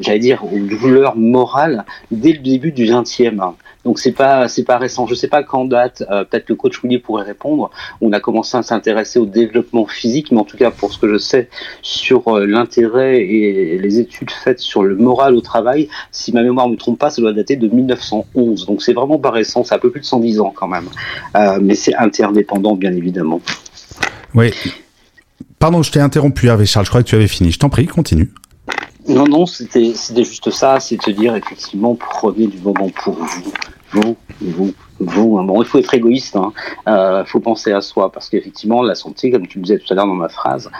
j'allais 0.00 0.18
dire, 0.18 0.44
aux 0.44 0.58
douleurs 0.58 1.16
morales 1.16 1.84
dès 2.10 2.32
le 2.32 2.38
début 2.38 2.72
du 2.72 2.86
20e. 2.86 3.52
Donc 3.84 3.98
c'est 3.98 4.12
pas 4.12 4.48
c'est 4.48 4.64
pas 4.64 4.78
récent. 4.78 5.06
Je 5.06 5.14
sais 5.14 5.28
pas 5.28 5.42
quand 5.42 5.64
date. 5.64 6.04
Euh, 6.10 6.24
peut-être 6.24 6.48
le 6.48 6.54
coach 6.54 6.82
Willy 6.82 6.98
pourrait 6.98 7.24
répondre. 7.24 7.70
On 8.00 8.12
a 8.12 8.20
commencé 8.20 8.56
à 8.56 8.62
s'intéresser 8.62 9.18
au 9.18 9.26
développement 9.26 9.86
physique, 9.86 10.30
mais 10.30 10.38
en 10.38 10.44
tout 10.44 10.56
cas 10.56 10.70
pour 10.70 10.92
ce 10.92 10.98
que 10.98 11.08
je 11.08 11.18
sais 11.18 11.48
sur 11.82 12.28
euh, 12.28 12.46
l'intérêt 12.46 13.22
et 13.22 13.78
les 13.78 13.98
études 13.98 14.30
faites 14.30 14.60
sur 14.60 14.82
le 14.82 14.96
moral 14.96 15.34
au 15.34 15.40
travail, 15.40 15.88
si 16.10 16.32
ma 16.32 16.42
mémoire 16.42 16.68
ne 16.68 16.72
me 16.72 16.78
trompe 16.78 16.98
pas, 16.98 17.10
ça 17.10 17.20
doit 17.20 17.32
dater 17.32 17.56
de 17.56 17.68
1911. 17.68 18.66
Donc 18.66 18.82
c'est 18.82 18.92
vraiment 18.92 19.18
pas 19.18 19.30
récent. 19.30 19.64
C'est 19.64 19.74
un 19.74 19.78
peu 19.78 19.90
plus 19.90 20.00
de 20.00 20.06
110 20.06 20.40
ans 20.40 20.52
quand 20.54 20.68
même. 20.68 20.88
Euh, 21.36 21.58
mais 21.60 21.74
c'est 21.74 21.94
interdépendant 21.94 22.76
bien 22.76 22.92
évidemment. 22.92 23.40
Oui. 24.34 24.52
Pardon, 25.58 25.82
je 25.82 25.90
t'ai 25.92 26.00
interrompu, 26.00 26.46
Hervé 26.46 26.66
Charles. 26.66 26.86
Je 26.86 26.90
crois 26.90 27.02
que 27.02 27.08
tu 27.08 27.14
avais 27.14 27.28
fini. 27.28 27.52
Je 27.52 27.58
t'en 27.58 27.68
prie, 27.68 27.86
continue. 27.86 28.32
Non, 29.08 29.26
non, 29.26 29.46
c'était 29.46 29.92
juste 30.16 30.50
ça, 30.50 30.78
c'est 30.78 30.96
de 30.96 31.12
dire 31.12 31.34
effectivement, 31.34 31.96
prenez 31.96 32.46
du 32.46 32.58
moment 32.58 32.88
pour 33.02 33.14
vous, 33.14 33.52
vous, 33.92 34.16
vous, 34.40 34.74
vous. 34.98 35.38
Hein. 35.38 35.44
Bon, 35.44 35.62
il 35.62 35.68
faut 35.68 35.78
être 35.78 35.94
égoïste, 35.94 36.36
hein. 36.36 36.52
euh, 36.88 37.24
faut 37.24 37.40
penser 37.40 37.72
à 37.72 37.80
soi, 37.80 38.10
parce 38.10 38.28
qu'effectivement, 38.28 38.82
la 38.82 38.94
santé, 38.94 39.30
comme 39.30 39.46
tu 39.46 39.58
le 39.58 39.64
disais 39.64 39.78
tout 39.78 39.92
à 39.92 39.96
l'heure 39.96 40.06
dans 40.06 40.14
ma 40.14 40.28
phrase, 40.28 40.70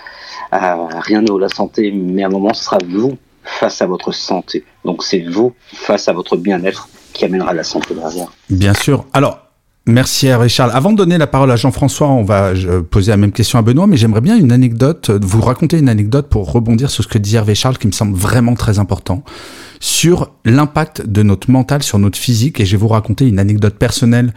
euh, 0.53 0.59
rien 1.01 1.23
n'est 1.23 1.39
la 1.39 1.49
santé, 1.49 1.93
mais 1.93 2.23
à 2.23 2.27
un 2.27 2.31
moment, 2.31 2.53
ce 2.55 2.65
sera 2.65 2.79
vous 2.87 3.17
face 3.45 3.83
à 3.83 3.87
votre 3.87 4.13
santé. 4.13 4.65
Donc 4.85 5.03
c'est 5.03 5.21
vous 5.21 5.53
face 5.73 6.09
à 6.09 6.13
votre 6.13 6.37
bien-être 6.37 6.89
qui 7.13 7.25
amènera 7.25 7.53
la 7.53 7.65
santé 7.65 7.95
derrière. 7.95 8.33
Bien 8.49 8.75
sûr. 8.75 9.05
Alors, 9.13 9.42
Merci 9.87 10.29
Hervé 10.29 10.49
Charles. 10.49 10.71
Avant 10.73 10.93
de 10.93 10.97
donner 10.97 11.19
la 11.19 11.27
parole 11.27 11.51
à 11.51 11.57
Jean-François, 11.57 12.07
on 12.09 12.23
va 12.23 12.53
poser 12.89 13.11
la 13.11 13.17
même 13.17 13.33
question 13.33 13.59
à 13.59 13.63
Benoît, 13.63 13.89
mais 13.89 13.97
j'aimerais 13.97 14.21
bien 14.21 14.37
une 14.37 14.53
anecdote, 14.53 15.11
vous 15.11 15.41
raconter 15.41 15.79
une 15.79 15.89
anecdote 15.89 16.29
pour 16.29 16.53
rebondir 16.53 16.89
sur 16.89 17.03
ce 17.03 17.09
que 17.09 17.19
dit 17.19 17.35
Hervé 17.35 17.57
Charles 17.57 17.79
qui 17.79 17.89
me 17.89 17.93
semble 17.93 18.17
vraiment 18.17 18.55
très 18.55 18.79
important 18.79 19.25
sur 19.81 20.31
l'impact 20.45 21.05
de 21.09 21.25
notre 21.25 21.51
mental 21.51 21.83
sur 21.83 21.99
notre 21.99 22.17
physique 22.17 22.61
et 22.61 22.65
je 22.65 22.73
vais 22.73 22.81
vous 22.81 22.89
raconter 22.89 23.27
une 23.27 23.41
anecdote 23.41 23.75
personnelle 23.75 24.33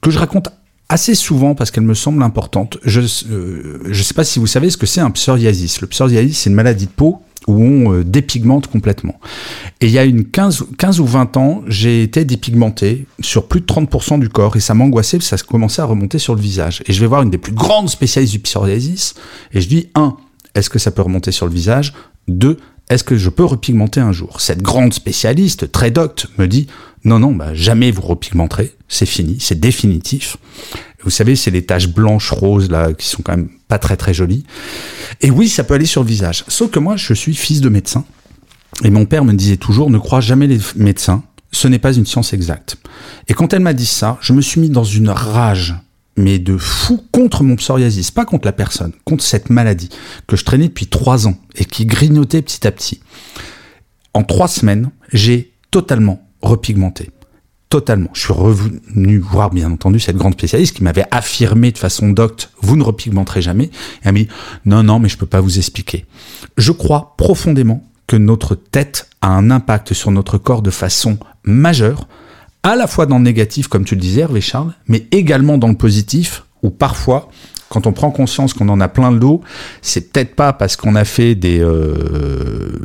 que 0.00 0.10
je 0.10 0.18
raconte 0.18 0.48
assez 0.88 1.14
souvent 1.14 1.54
parce 1.54 1.70
qu'elle 1.70 1.84
me 1.84 1.94
semble 1.94 2.22
importante. 2.22 2.78
Je 2.84 3.00
ne 3.00 3.06
euh, 3.30 3.94
sais 3.94 4.14
pas 4.14 4.24
si 4.24 4.38
vous 4.38 4.46
savez 4.46 4.70
ce 4.70 4.76
que 4.76 4.86
c'est 4.86 5.00
un 5.00 5.10
psoriasis. 5.10 5.80
Le 5.80 5.86
psoriasis, 5.86 6.38
c'est 6.38 6.50
une 6.50 6.56
maladie 6.56 6.86
de 6.86 6.90
peau 6.90 7.22
où 7.46 7.62
on 7.62 7.94
euh, 7.94 8.04
dépigmente 8.04 8.66
complètement. 8.68 9.18
Et 9.80 9.86
il 9.86 9.92
y 9.92 9.98
a 9.98 10.04
une 10.04 10.24
15, 10.24 10.66
15 10.76 11.00
ou 11.00 11.06
20 11.06 11.36
ans, 11.36 11.62
j'ai 11.66 12.02
été 12.02 12.24
dépigmenté 12.24 13.06
sur 13.20 13.48
plus 13.48 13.60
de 13.60 13.66
30% 13.66 14.20
du 14.20 14.28
corps 14.28 14.56
et 14.56 14.60
ça 14.60 14.74
m'angoissait, 14.74 15.20
ça 15.20 15.36
commençait 15.38 15.82
à 15.82 15.86
remonter 15.86 16.18
sur 16.18 16.34
le 16.34 16.40
visage. 16.40 16.82
Et 16.86 16.92
je 16.92 17.00
vais 17.00 17.06
voir 17.06 17.22
une 17.22 17.30
des 17.30 17.38
plus 17.38 17.52
grandes 17.52 17.88
spécialistes 17.88 18.32
du 18.32 18.40
psoriasis 18.40 19.14
et 19.52 19.60
je 19.60 19.68
dis, 19.68 19.88
un, 19.94 20.16
est-ce 20.54 20.70
que 20.70 20.78
ça 20.78 20.90
peut 20.90 21.02
remonter 21.02 21.32
sur 21.32 21.46
le 21.46 21.52
visage? 21.52 21.94
Deux, 22.28 22.58
est-ce 22.90 23.04
que 23.04 23.16
je 23.16 23.28
peux 23.28 23.44
repigmenter 23.44 24.00
un 24.00 24.12
jour? 24.12 24.40
Cette 24.40 24.62
grande 24.62 24.94
spécialiste, 24.94 25.70
très 25.72 25.90
docte, 25.90 26.26
me 26.38 26.46
dit, 26.46 26.66
non, 27.04 27.18
non, 27.18 27.32
bah, 27.32 27.54
jamais 27.54 27.90
vous 27.90 28.02
repigmenterez, 28.02 28.74
c'est 28.88 29.06
fini, 29.06 29.38
c'est 29.40 29.60
définitif. 29.60 30.36
Vous 31.04 31.10
savez, 31.10 31.36
c'est 31.36 31.50
les 31.50 31.64
taches 31.64 31.88
blanches, 31.88 32.30
roses, 32.30 32.70
là, 32.70 32.92
qui 32.92 33.06
sont 33.06 33.22
quand 33.22 33.36
même 33.36 33.50
pas 33.68 33.78
très 33.78 33.96
très 33.96 34.14
jolies. 34.14 34.44
Et 35.20 35.30
oui, 35.30 35.48
ça 35.48 35.64
peut 35.64 35.74
aller 35.74 35.86
sur 35.86 36.02
le 36.02 36.08
visage. 36.08 36.44
Sauf 36.48 36.70
que 36.70 36.78
moi, 36.78 36.96
je 36.96 37.14
suis 37.14 37.34
fils 37.34 37.60
de 37.60 37.68
médecin. 37.68 38.04
Et 38.84 38.90
mon 38.90 39.06
père 39.06 39.24
me 39.24 39.32
disait 39.32 39.56
toujours, 39.56 39.90
ne 39.90 39.98
crois 39.98 40.20
jamais 40.20 40.46
les 40.46 40.58
médecins, 40.76 41.22
ce 41.52 41.68
n'est 41.68 41.78
pas 41.78 41.92
une 41.92 42.06
science 42.06 42.32
exacte. 42.32 42.76
Et 43.28 43.34
quand 43.34 43.52
elle 43.52 43.60
m'a 43.60 43.72
dit 43.72 43.86
ça, 43.86 44.18
je 44.20 44.32
me 44.32 44.40
suis 44.40 44.60
mis 44.60 44.70
dans 44.70 44.84
une 44.84 45.08
rage, 45.08 45.74
mais 46.18 46.38
de 46.38 46.58
fou 46.58 47.02
contre 47.12 47.42
mon 47.42 47.56
psoriasis, 47.56 48.10
pas 48.10 48.26
contre 48.26 48.46
la 48.46 48.52
personne, 48.52 48.92
contre 49.04 49.24
cette 49.24 49.48
maladie 49.48 49.88
que 50.26 50.36
je 50.36 50.44
traînais 50.44 50.68
depuis 50.68 50.88
trois 50.88 51.26
ans 51.26 51.38
et 51.54 51.64
qui 51.64 51.86
grignotait 51.86 52.42
petit 52.42 52.66
à 52.66 52.72
petit. 52.72 53.00
En 54.12 54.24
trois 54.24 54.48
semaines, 54.48 54.90
j'ai 55.12 55.54
totalement 55.70 56.28
repigmenté 56.42 57.10
totalement. 57.68 58.08
Je 58.14 58.20
suis 58.20 58.32
revenu 58.32 59.18
voir, 59.18 59.50
bien 59.50 59.70
entendu, 59.70 60.00
cette 60.00 60.16
grande 60.16 60.32
spécialiste 60.34 60.76
qui 60.76 60.82
m'avait 60.82 61.04
affirmé 61.10 61.70
de 61.70 61.78
façon 61.78 62.08
docte, 62.10 62.50
vous 62.60 62.76
ne 62.76 62.82
repigmenterez 62.82 63.42
jamais. 63.42 63.64
Et 63.64 63.70
elle 64.04 64.12
m'a 64.12 64.18
dit, 64.20 64.28
non, 64.64 64.82
non, 64.82 64.98
mais 64.98 65.08
je 65.08 65.18
peux 65.18 65.26
pas 65.26 65.40
vous 65.40 65.58
expliquer. 65.58 66.06
Je 66.56 66.72
crois 66.72 67.14
profondément 67.16 67.84
que 68.06 68.16
notre 68.16 68.54
tête 68.54 69.10
a 69.20 69.28
un 69.28 69.50
impact 69.50 69.92
sur 69.92 70.10
notre 70.10 70.38
corps 70.38 70.62
de 70.62 70.70
façon 70.70 71.18
majeure, 71.44 72.08
à 72.70 72.76
la 72.76 72.86
fois 72.86 73.06
dans 73.06 73.18
le 73.18 73.24
négatif, 73.24 73.68
comme 73.68 73.84
tu 73.84 73.94
le 73.94 74.00
disais, 74.00 74.22
Hervé 74.22 74.40
Charles, 74.40 74.72
mais 74.86 75.06
également 75.10 75.58
dans 75.58 75.68
le 75.68 75.76
positif, 75.76 76.44
où 76.62 76.70
parfois, 76.70 77.28
quand 77.68 77.86
on 77.86 77.92
prend 77.92 78.10
conscience 78.10 78.54
qu'on 78.54 78.68
en 78.68 78.80
a 78.80 78.88
plein 78.88 79.10
le 79.10 79.18
dos, 79.18 79.42
c'est 79.82 80.12
peut-être 80.12 80.34
pas 80.34 80.52
parce 80.52 80.76
qu'on 80.76 80.94
a 80.94 81.04
fait 81.04 81.34
des, 81.34 81.60
euh, 81.60 82.78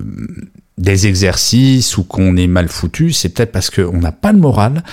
des 0.78 1.08
exercices 1.08 1.98
ou 1.98 2.04
qu'on 2.04 2.36
est 2.36 2.48
mal 2.48 2.68
foutu, 2.68 3.12
c'est 3.14 3.30
peut-être 3.30 3.52
parce 3.52 3.70
qu'on 3.70 4.00
n'a 4.00 4.12
pas 4.12 4.32
le 4.32 4.40
moral 4.40 4.84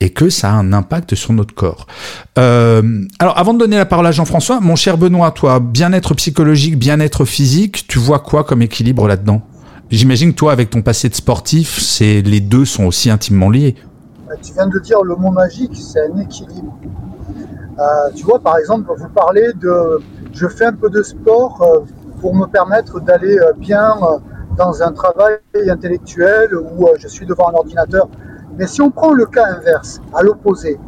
et 0.00 0.10
que 0.10 0.30
ça 0.30 0.50
a 0.50 0.52
un 0.52 0.72
impact 0.72 1.14
sur 1.14 1.32
notre 1.32 1.54
corps. 1.54 1.86
Euh, 2.38 3.04
alors, 3.18 3.38
avant 3.38 3.54
de 3.54 3.58
donner 3.58 3.76
la 3.76 3.86
parole 3.86 4.06
à 4.06 4.12
Jean-François, 4.12 4.60
mon 4.60 4.76
cher 4.76 4.98
Benoît, 4.98 5.30
toi, 5.30 5.60
bien-être 5.60 6.14
psychologique, 6.14 6.78
bien-être 6.78 7.24
physique, 7.24 7.86
tu 7.88 7.98
vois 7.98 8.18
quoi 8.18 8.44
comme 8.44 8.62
équilibre 8.62 9.06
là-dedans? 9.08 9.42
J'imagine 9.90 10.32
que 10.32 10.36
toi, 10.36 10.52
avec 10.52 10.68
ton 10.70 10.82
passé 10.82 11.08
de 11.08 11.14
sportif, 11.14 11.78
c'est 11.80 12.20
les 12.20 12.40
deux 12.40 12.66
sont 12.66 12.84
aussi 12.84 13.08
intimement 13.08 13.48
liés. 13.48 13.74
Euh, 14.30 14.34
tu 14.42 14.52
viens 14.52 14.66
de 14.66 14.78
dire 14.78 15.02
le 15.02 15.16
mot 15.16 15.30
magique, 15.30 15.76
c'est 15.76 16.10
un 16.10 16.18
équilibre. 16.18 16.76
Euh, 17.78 17.84
tu 18.14 18.24
vois, 18.24 18.40
par 18.40 18.58
exemple, 18.58 18.90
vous 18.96 19.08
parlez 19.08 19.52
de, 19.54 20.00
je 20.32 20.48
fais 20.48 20.66
un 20.66 20.72
peu 20.72 20.90
de 20.90 21.02
sport 21.02 21.84
pour 22.20 22.34
me 22.34 22.46
permettre 22.46 23.00
d'aller 23.00 23.38
bien 23.58 23.94
dans 24.58 24.82
un 24.82 24.92
travail 24.92 25.38
intellectuel 25.70 26.54
où 26.54 26.88
euh, 26.88 26.96
je 26.98 27.08
suis 27.08 27.24
devant 27.24 27.48
un 27.48 27.54
ordinateur. 27.54 28.08
Mais 28.58 28.66
si 28.66 28.82
on 28.82 28.90
prend 28.90 29.12
le 29.12 29.24
cas 29.26 29.46
inverse, 29.46 30.00
à 30.12 30.22
l'opposé, 30.22 30.78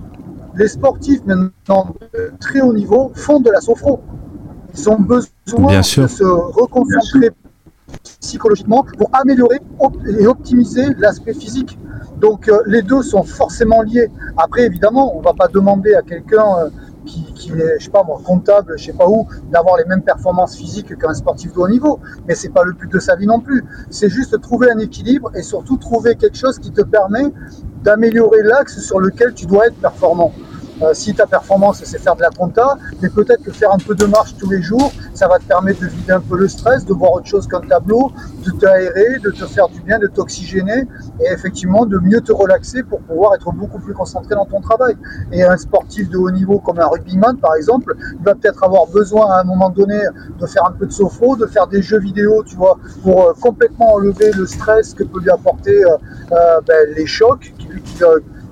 les 0.57 0.67
sportifs 0.69 1.25
maintenant 1.25 1.95
de 2.13 2.33
très 2.41 2.61
haut 2.61 2.73
niveau 2.73 3.13
font 3.15 3.39
de 3.39 3.51
la 3.51 3.61
sophro. 3.61 4.01
Ils 4.75 4.91
ont 4.91 4.99
besoin 4.99 5.79
de 5.79 5.83
se 5.83 6.25
reconcentrer 6.25 7.31
psychologiquement 8.21 8.85
pour 8.99 9.11
améliorer 9.13 9.61
et 10.19 10.27
optimiser 10.27 10.87
l'aspect 10.99 11.35
physique. 11.35 11.79
Donc 12.21 12.49
euh, 12.49 12.61
les 12.67 12.83
deux 12.83 13.03
sont 13.03 13.23
forcément 13.23 13.83
liés. 13.83 14.11
Après, 14.37 14.63
évidemment, 14.63 15.17
on 15.17 15.21
ne 15.21 15.25
va 15.25 15.33
pas 15.33 15.49
demander 15.49 15.95
à 15.95 16.03
quelqu'un 16.03 16.45
euh, 16.59 16.71
qui, 17.07 17.53
est, 17.53 17.79
je 17.79 17.85
sais 17.85 17.91
pas 17.91 18.05
comptable, 18.25 18.75
je 18.77 18.85
sais 18.85 18.93
pas 18.93 19.09
où, 19.09 19.27
d'avoir 19.51 19.79
les 19.79 19.85
mêmes 19.85 20.03
performances 20.03 20.57
physiques 20.57 20.97
qu'un 20.99 21.15
sportif 21.15 21.53
de 21.53 21.59
haut 21.59 21.69
niveau. 21.69 21.99
Mais 22.29 22.35
c'est 22.35 22.51
pas 22.51 22.63
le 22.63 22.73
but 22.73 22.91
de 22.91 22.99
sa 22.99 23.17
vie 23.17 23.27
non 23.27 23.41
plus. 23.41 23.65
C'est 23.91 24.11
juste 24.11 24.41
trouver 24.41 24.71
un 24.71 24.79
équilibre 24.79 25.31
et 25.35 25.43
surtout 25.43 25.77
trouver 25.77 26.15
quelque 26.17 26.37
chose 26.37 26.59
qui 26.59 26.71
te 26.71 26.83
permet 26.83 27.33
d'améliorer 27.83 28.43
l'axe 28.43 28.81
sur 28.81 29.01
lequel 29.01 29.33
tu 29.33 29.47
dois 29.47 29.67
être 29.67 29.77
performant. 29.77 30.33
Euh, 30.83 30.95
si 30.95 31.15
ta 31.15 31.27
performance 31.27 31.83
c'est 31.85 31.99
faire 31.99 32.17
de 32.17 32.23
la 32.23 32.31
compta, 32.31 32.79
mais 33.03 33.09
peut-être 33.09 33.43
que 33.43 33.53
faire 33.53 33.73
un 33.73 33.79
peu 33.79 33.95
de 33.95 34.07
marche 34.07 34.35
tous 34.39 34.49
les 34.49 34.63
jours, 34.63 34.93
ça 35.15 35.29
va 35.29 35.39
te 35.39 35.45
permettre 35.45 35.81
de 35.81 35.87
vider 35.87 36.13
un 36.13 36.21
peu 36.21 36.39
le 36.39 36.49
stress, 36.49 36.87
de 36.87 36.95
voir 36.95 37.13
autre 37.13 37.27
chose 37.27 37.47
qu'un 37.47 37.61
tableau, 37.61 38.13
de 38.45 38.51
t'aérer, 38.53 39.19
de 39.23 39.31
te 39.31 39.45
faire 39.45 39.69
du 39.69 39.81
bien, 39.83 39.99
de 39.99 40.07
t'oxygéner 40.07 40.85
et 41.21 41.33
effectivement 41.33 41.85
de 41.85 41.99
mieux 41.99 42.21
te 42.21 42.33
relaxer 42.33 42.83
pour 42.83 43.01
pouvoir 43.01 43.35
être 43.35 43.53
beaucoup 43.53 43.79
plus 43.79 43.93
concentré 43.93 44.35
dans 44.35 44.47
ton 44.47 44.61
travail. 44.61 44.97
Et 45.33 45.43
un 45.43 45.57
sportif 45.57 46.09
de 46.09 46.17
haut 46.17 46.31
niveau 46.31 46.59
comme 46.59 46.79
un 46.79 46.87
rugbyman 46.87 47.37
par 47.37 47.55
exemple, 47.57 47.95
il 48.19 48.25
va 48.25 48.35
peut-être 48.35 48.65
avoir 48.65 48.87
besoin 48.87 49.31
à 49.33 49.41
un 49.41 49.45
moment 49.45 49.71
donné 49.71 50.01
de 50.39 50.47
faire 50.47 50.65
un 50.67 50.73
peu 50.73 50.87
de 50.87 50.93
sophro, 50.93 51.37
de 51.37 51.47
faire 51.47 51.67
des 51.67 51.83
jeux 51.83 52.01
vidéo, 52.01 52.43
tu 52.47 52.57
vois, 52.57 52.79
pour 53.03 53.23
euh, 53.23 53.33
complètement 53.41 53.95
enlever 53.95 54.31
le 54.33 54.47
stress 54.47 54.95
que 54.95 55.05
peut 55.05 55.21
lui 55.21 55.31
apporter 55.31 55.85
euh, 55.85 56.61
ben, 56.67 56.89
les 56.97 57.07
chocs 57.07 57.53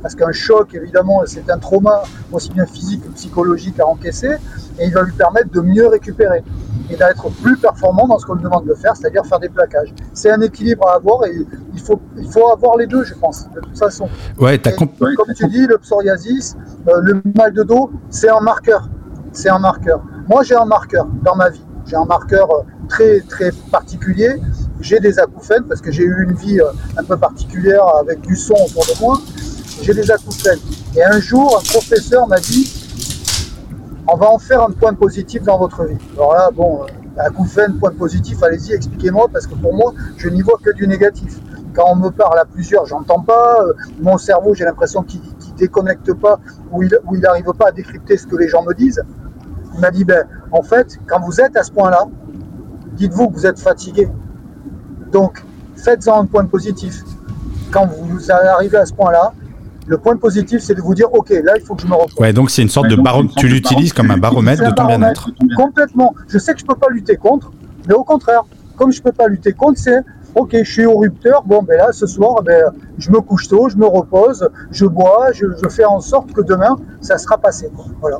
parce 0.02 0.14
qu'un 0.14 0.32
choc, 0.32 0.74
évidemment, 0.74 1.22
c'est 1.26 1.48
un 1.50 1.58
trauma 1.58 2.02
aussi 2.32 2.50
bien 2.50 2.66
physique 2.66 3.02
que 3.04 3.08
psychologique 3.10 3.80
à 3.80 3.86
encaisser, 3.86 4.36
et 4.78 4.86
il 4.86 4.92
va 4.92 5.02
lui 5.02 5.12
permettre 5.12 5.50
de 5.50 5.60
mieux 5.60 5.86
récupérer. 5.88 6.42
et 6.90 6.96
d'être 6.96 7.28
plus 7.42 7.56
performant 7.58 8.06
dans 8.06 8.18
ce 8.18 8.24
qu'on 8.24 8.36
nous 8.36 8.42
demande 8.42 8.66
de 8.66 8.72
faire, 8.72 8.96
c'est-à-dire 8.96 9.24
faire 9.26 9.38
des 9.38 9.50
plaquages. 9.50 9.92
C'est 10.14 10.30
un 10.30 10.40
équilibre 10.40 10.88
à 10.88 10.94
avoir 10.94 11.26
et 11.26 11.46
il 11.74 11.80
faut, 11.80 12.00
il 12.16 12.30
faut 12.30 12.50
avoir 12.50 12.78
les 12.78 12.86
deux, 12.86 13.04
je 13.04 13.14
pense, 13.14 13.46
de 13.54 13.60
toute 13.60 13.78
façon. 13.78 14.08
Ouais, 14.38 14.58
as 14.66 14.72
comme 14.72 14.88
tu 15.36 15.46
dis, 15.48 15.66
le 15.66 15.76
psoriasis, 15.76 16.56
euh, 16.88 17.00
le 17.02 17.20
mal 17.36 17.52
de 17.52 17.62
dos, 17.62 17.90
c'est 18.08 18.30
un 18.30 18.40
marqueur. 18.40 18.88
C'est 19.32 19.50
un 19.50 19.58
marqueur. 19.58 20.02
Moi, 20.28 20.42
j'ai 20.44 20.56
un 20.56 20.64
marqueur 20.64 21.06
dans 21.22 21.36
ma 21.36 21.50
vie. 21.50 21.62
J'ai 21.86 21.96
un 21.96 22.04
marqueur 22.04 22.50
euh, 22.50 22.62
très, 22.88 23.20
très 23.20 23.50
particulier. 23.70 24.40
J'ai 24.80 25.00
des 25.00 25.18
acouphènes 25.18 25.64
parce 25.64 25.80
que 25.80 25.90
j'ai 25.90 26.04
eu 26.04 26.24
une 26.24 26.34
vie 26.34 26.60
euh, 26.60 26.70
un 26.96 27.04
peu 27.04 27.16
particulière 27.16 27.84
avec 28.00 28.20
du 28.22 28.36
son 28.36 28.54
autour 28.54 28.84
de 28.84 29.00
moi. 29.00 29.18
J'ai 29.82 29.94
des 29.94 30.10
acouphènes. 30.10 30.58
Et 30.96 31.02
un 31.02 31.20
jour, 31.20 31.58
un 31.58 31.72
professeur 31.72 32.26
m'a 32.26 32.40
dit 32.40 32.78
on 34.10 34.16
va 34.16 34.30
en 34.30 34.38
faire 34.38 34.62
un 34.62 34.70
point 34.70 34.94
positif 34.94 35.42
dans 35.42 35.58
votre 35.58 35.84
vie. 35.84 35.98
Alors 36.16 36.32
là, 36.32 36.50
bon, 36.50 36.80
acouphène, 37.18 37.78
point 37.78 37.90
positif, 37.90 38.42
allez-y, 38.42 38.72
expliquez-moi, 38.72 39.28
parce 39.30 39.46
que 39.46 39.54
pour 39.54 39.74
moi, 39.74 39.92
je 40.16 40.28
n'y 40.28 40.40
vois 40.40 40.58
que 40.62 40.72
du 40.72 40.86
négatif. 40.88 41.38
Quand 41.74 41.84
on 41.88 41.96
me 41.96 42.08
parle 42.08 42.38
à 42.38 42.46
plusieurs, 42.46 42.86
j'entends 42.86 43.20
pas. 43.20 43.62
Euh, 43.62 43.72
mon 44.00 44.16
cerveau, 44.16 44.54
j'ai 44.54 44.64
l'impression 44.64 45.02
qu'il 45.02 45.20
ne 45.20 45.56
déconnecte 45.58 46.12
pas 46.14 46.40
ou 46.72 46.82
il 46.82 47.20
n'arrive 47.20 47.52
pas 47.58 47.68
à 47.68 47.72
décrypter 47.72 48.16
ce 48.16 48.26
que 48.26 48.36
les 48.36 48.48
gens 48.48 48.64
me 48.64 48.72
disent. 48.72 49.02
Il 49.74 49.80
m'a 49.80 49.90
dit, 49.90 50.04
ben, 50.04 50.24
en 50.52 50.62
fait, 50.62 50.98
quand 51.06 51.20
vous 51.20 51.40
êtes 51.40 51.56
à 51.56 51.62
ce 51.62 51.70
point-là, 51.70 52.06
dites-vous 52.94 53.28
que 53.28 53.34
vous 53.34 53.46
êtes 53.46 53.60
fatigué. 53.60 54.08
Donc, 55.12 55.44
faites-en 55.76 56.22
un 56.22 56.26
point 56.26 56.46
positif. 56.46 57.04
Quand 57.70 57.86
vous 57.86 58.32
arrivez 58.32 58.78
à 58.78 58.86
ce 58.86 58.94
point-là, 58.94 59.34
le 59.88 59.98
point 59.98 60.16
positif, 60.16 60.60
c'est 60.60 60.74
de 60.74 60.80
vous 60.80 60.94
dire, 60.94 61.12
OK, 61.12 61.30
là, 61.30 61.54
il 61.56 61.62
faut 61.62 61.74
que 61.74 61.82
je 61.82 61.86
me 61.86 61.94
repose. 61.94 62.14
Ouais, 62.18 62.32
donc 62.32 62.50
c'est 62.50 62.62
une 62.62 62.68
sorte 62.68 62.88
de 62.88 62.96
baromètre. 62.96 63.34
Tu 63.36 63.48
l'utilises 63.48 63.92
comme 63.92 64.10
un 64.10 64.18
baromètre 64.18 64.64
de 64.64 64.70
ton 64.70 64.86
bien-être. 64.86 65.30
Complètement. 65.56 66.14
Je 66.28 66.38
sais 66.38 66.52
que 66.54 66.60
je 66.60 66.66
peux 66.66 66.76
pas 66.76 66.88
lutter 66.90 67.16
contre, 67.16 67.52
mais 67.86 67.94
au 67.94 68.04
contraire, 68.04 68.42
comme 68.76 68.92
je 68.92 69.02
peux 69.02 69.12
pas 69.12 69.26
lutter 69.26 69.52
contre, 69.52 69.78
c'est 69.78 70.02
Ok, 70.34 70.50
je 70.52 70.70
suis 70.70 70.86
au 70.86 70.98
rupteur. 70.98 71.42
Bon, 71.44 71.62
ben 71.62 71.78
là, 71.78 71.88
ce 71.90 72.06
soir, 72.06 72.42
ben, 72.42 72.70
je 72.98 73.10
me 73.10 73.20
couche 73.20 73.48
tôt, 73.48 73.68
je 73.68 73.76
me 73.76 73.86
repose, 73.86 74.48
je 74.70 74.84
bois, 74.86 75.32
je, 75.32 75.46
je 75.60 75.68
fais 75.68 75.84
en 75.84 76.00
sorte 76.00 76.32
que 76.32 76.42
demain, 76.42 76.76
ça 77.00 77.18
sera 77.18 77.38
passé. 77.38 77.70
Voilà. 78.00 78.18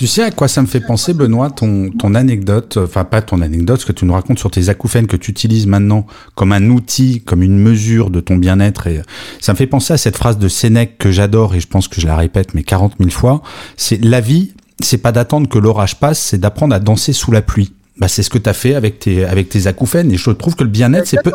Tu 0.00 0.06
sais 0.06 0.22
à 0.22 0.30
quoi 0.30 0.48
ça 0.48 0.62
me 0.62 0.66
fait 0.66 0.80
penser, 0.80 1.12
Benoît, 1.12 1.50
ton, 1.50 1.90
ton 1.90 2.14
anecdote, 2.14 2.78
enfin 2.82 3.04
pas 3.04 3.20
ton 3.20 3.42
anecdote, 3.42 3.82
ce 3.82 3.84
que 3.84 3.92
tu 3.92 4.06
nous 4.06 4.14
racontes 4.14 4.38
sur 4.38 4.50
tes 4.50 4.70
acouphènes 4.70 5.06
que 5.06 5.16
tu 5.18 5.30
utilises 5.30 5.66
maintenant 5.66 6.06
comme 6.34 6.52
un 6.52 6.70
outil, 6.70 7.20
comme 7.20 7.42
une 7.42 7.58
mesure 7.58 8.08
de 8.08 8.20
ton 8.20 8.36
bien-être. 8.36 8.86
Et 8.86 9.02
ça 9.40 9.52
me 9.52 9.58
fait 9.58 9.66
penser 9.66 9.92
à 9.92 9.98
cette 9.98 10.16
phrase 10.16 10.38
de 10.38 10.48
Sénèque 10.48 10.96
que 10.96 11.10
j'adore 11.10 11.54
et 11.54 11.60
je 11.60 11.66
pense 11.66 11.86
que 11.86 12.00
je 12.00 12.06
la 12.06 12.16
répète 12.16 12.54
mais 12.54 12.62
40 12.62 12.94
000 12.98 13.10
fois. 13.10 13.42
C'est 13.76 14.02
la 14.02 14.22
vie, 14.22 14.54
c'est 14.82 14.96
pas 14.96 15.12
d'attendre 15.12 15.50
que 15.50 15.58
l'orage 15.58 16.00
passe, 16.00 16.18
c'est 16.18 16.38
d'apprendre 16.38 16.74
à 16.74 16.78
danser 16.78 17.12
sous 17.12 17.30
la 17.30 17.42
pluie. 17.42 17.74
Bah, 18.00 18.08
c'est 18.08 18.22
ce 18.22 18.30
que 18.30 18.38
tu 18.38 18.48
as 18.48 18.54
fait 18.54 18.74
avec 18.74 18.98
tes, 18.98 19.26
avec 19.26 19.50
tes 19.50 19.66
acouphènes. 19.66 20.10
Et 20.10 20.16
je 20.16 20.30
trouve 20.30 20.56
que 20.56 20.64
le 20.64 20.70
bien-être, 20.70 21.06
c'est 21.06 21.22
peu... 21.22 21.32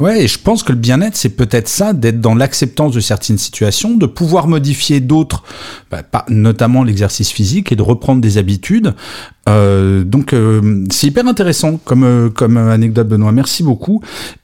Ouais, 0.00 0.24
et 0.24 0.28
je 0.28 0.38
pense 0.38 0.62
que 0.62 0.72
le 0.72 0.78
bien-être, 0.78 1.14
c'est 1.14 1.28
peut-être 1.28 1.68
ça, 1.68 1.92
d'être 1.92 2.22
dans 2.22 2.34
l'acceptance 2.34 2.94
de 2.94 3.00
certaines 3.00 3.36
situations, 3.36 3.94
de 3.94 4.06
pouvoir 4.06 4.48
modifier 4.48 5.00
d'autres, 5.00 5.44
bah, 5.90 6.02
notamment 6.30 6.84
l'exercice 6.84 7.30
physique, 7.30 7.70
et 7.70 7.76
de 7.76 7.82
reprendre 7.82 8.22
des 8.22 8.38
habitudes. 8.38 8.94
Euh, 9.46 10.04
donc, 10.04 10.32
euh, 10.32 10.86
c'est 10.90 11.08
hyper 11.08 11.26
intéressant 11.26 11.78
comme, 11.84 12.04
euh, 12.04 12.30
comme 12.30 12.56
anecdote, 12.56 13.08
Benoît. 13.08 13.32
Merci 13.32 13.62
beaucoup. 13.62 14.00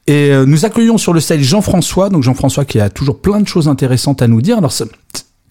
Et 0.06 0.32
euh, 0.32 0.44
nous 0.44 0.66
accueillons 0.66 0.98
sur 0.98 1.14
le 1.14 1.20
site 1.20 1.40
Jean-François. 1.40 2.10
Donc, 2.10 2.22
Jean-François 2.22 2.66
qui 2.66 2.80
a 2.80 2.90
toujours 2.90 3.18
plein 3.22 3.40
de 3.40 3.48
choses 3.48 3.66
intéressantes 3.66 4.20
à 4.20 4.28
nous 4.28 4.42
dire. 4.42 4.58
Alors, 4.58 4.74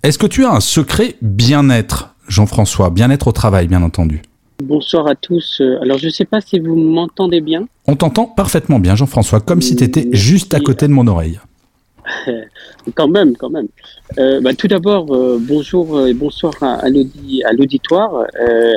est-ce 0.03 0.19
que 0.19 0.27
tu 0.27 0.45
as 0.45 0.51
un 0.51 0.59
secret 0.59 1.15
bien-être, 1.23 2.13
Jean-François? 2.27 2.91
Bien-être 2.91 3.27
au 3.27 3.31
travail, 3.31 3.67
bien 3.67 3.81
entendu. 3.81 4.21
Bonsoir 4.63 5.07
à 5.07 5.15
tous. 5.15 5.61
Euh, 5.61 5.79
alors, 5.81 5.97
je 5.97 6.07
ne 6.07 6.11
sais 6.11 6.25
pas 6.25 6.41
si 6.41 6.59
vous 6.59 6.75
m'entendez 6.75 7.39
bien. 7.39 7.67
On 7.87 7.95
t'entend 7.95 8.25
parfaitement 8.25 8.79
bien, 8.79 8.95
Jean-François, 8.95 9.39
comme 9.39 9.61
si 9.61 9.75
tu 9.75 9.83
étais 9.85 10.09
juste 10.11 10.53
à 10.53 10.59
côté 10.59 10.87
de 10.87 10.91
mon 10.91 11.07
oreille. 11.07 11.39
quand 12.95 13.07
même, 13.07 13.37
quand 13.37 13.49
même. 13.49 13.67
Euh, 14.17 14.41
bah, 14.41 14.53
tout 14.53 14.67
d'abord, 14.67 15.13
euh, 15.15 15.39
bonjour 15.39 16.07
et 16.07 16.13
bonsoir 16.13 16.53
à, 16.61 16.89
l'auditoire, 16.89 18.25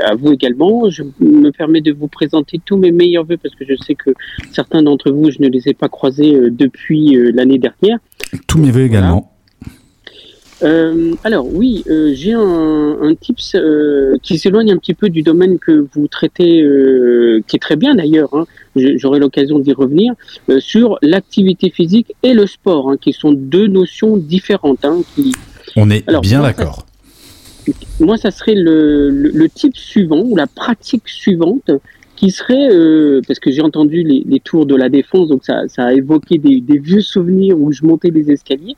à 0.04 0.14
vous 0.14 0.32
également. 0.32 0.88
Je 0.88 1.02
me 1.18 1.50
permets 1.50 1.80
de 1.80 1.92
vous 1.92 2.08
présenter 2.08 2.60
tous 2.64 2.76
mes 2.76 2.92
meilleurs 2.92 3.24
voeux 3.24 3.38
parce 3.38 3.54
que 3.56 3.64
je 3.68 3.74
sais 3.82 3.94
que 3.94 4.10
certains 4.52 4.82
d'entre 4.82 5.10
vous, 5.10 5.32
je 5.32 5.38
ne 5.40 5.48
les 5.48 5.68
ai 5.68 5.74
pas 5.74 5.88
croisés 5.88 6.50
depuis 6.50 7.16
l'année 7.32 7.58
dernière. 7.58 7.98
Tous 8.46 8.58
mes 8.58 8.70
voeux 8.70 8.84
également. 8.84 9.31
Euh, 10.62 11.14
alors 11.24 11.46
oui, 11.52 11.82
euh, 11.88 12.12
j'ai 12.14 12.34
un, 12.34 12.98
un, 13.00 13.14
tips 13.14 13.56
euh, 13.56 14.16
qui 14.22 14.38
s'éloigne 14.38 14.72
un 14.72 14.76
petit 14.76 14.94
peu 14.94 15.08
du 15.08 15.22
domaine 15.22 15.58
que 15.58 15.86
vous 15.92 16.06
traitez, 16.06 16.62
euh, 16.62 17.42
qui 17.46 17.56
est 17.56 17.58
très 17.58 17.76
bien 17.76 17.94
d'ailleurs. 17.94 18.28
Hein, 18.32 18.46
J'aurai 18.76 19.18
l'occasion 19.18 19.58
d'y 19.58 19.72
revenir 19.72 20.14
euh, 20.48 20.60
sur 20.60 20.98
l'activité 21.02 21.70
physique 21.70 22.14
et 22.22 22.32
le 22.32 22.46
sport, 22.46 22.90
hein, 22.90 22.96
qui 23.00 23.12
sont 23.12 23.32
deux 23.32 23.66
notions 23.66 24.16
différentes. 24.16 24.84
Hein, 24.84 25.02
qui... 25.14 25.34
On 25.76 25.90
est 25.90 26.04
bien 26.20 26.42
d'accord. 26.42 26.86
Moi, 28.00 28.16
ça 28.16 28.30
serait 28.30 28.54
le, 28.54 29.10
le, 29.10 29.30
le, 29.30 29.48
type 29.48 29.76
suivant 29.76 30.20
ou 30.20 30.36
la 30.36 30.46
pratique 30.46 31.08
suivante 31.08 31.70
qui 32.16 32.30
serait, 32.30 32.68
parce 33.26 33.38
que 33.38 33.50
j'ai 33.50 33.62
entendu 33.62 34.02
les, 34.02 34.24
les, 34.26 34.40
tours 34.40 34.66
de 34.66 34.74
la 34.74 34.88
défense, 34.88 35.28
donc 35.28 35.44
ça, 35.44 35.68
ça 35.68 35.86
a 35.86 35.92
évoqué 35.92 36.38
des, 36.38 36.60
des, 36.60 36.78
vieux 36.78 37.00
souvenirs 37.00 37.58
où 37.58 37.72
je 37.72 37.84
montais 37.84 38.10
les 38.10 38.30
escaliers. 38.30 38.76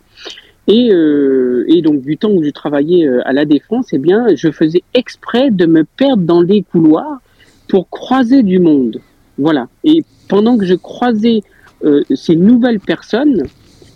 Et, 0.67 0.91
euh, 0.93 1.65
et, 1.69 1.83
donc 1.83 2.01
du 2.01 2.17
temps 2.17 2.31
où 2.31 2.43
je 2.43 2.51
travaillais 2.51 3.07
euh, 3.07 3.21
à 3.27 3.33
la 3.33 3.45
défense, 3.45 3.89
eh 3.93 3.99
bien, 3.99 4.27
je 4.35 4.51
faisais 4.51 4.83
exprès 4.95 5.51
de 5.51 5.67
me 5.67 5.85
perdre 5.85 6.23
dans 6.23 6.41
les 6.41 6.63
couloirs 6.63 7.21
pour 7.69 7.91
croiser 7.91 8.43
du 8.43 8.59
monde. 8.59 9.01
Voilà. 9.37 9.69
Et 9.85 10.03
pendant 10.29 10.57
que 10.57 10.65
je 10.65 10.75
croisais 10.75 11.43
euh, 11.85 12.03
ces 12.15 12.37
nouvelles 12.37 12.81
personnes, 12.81 13.45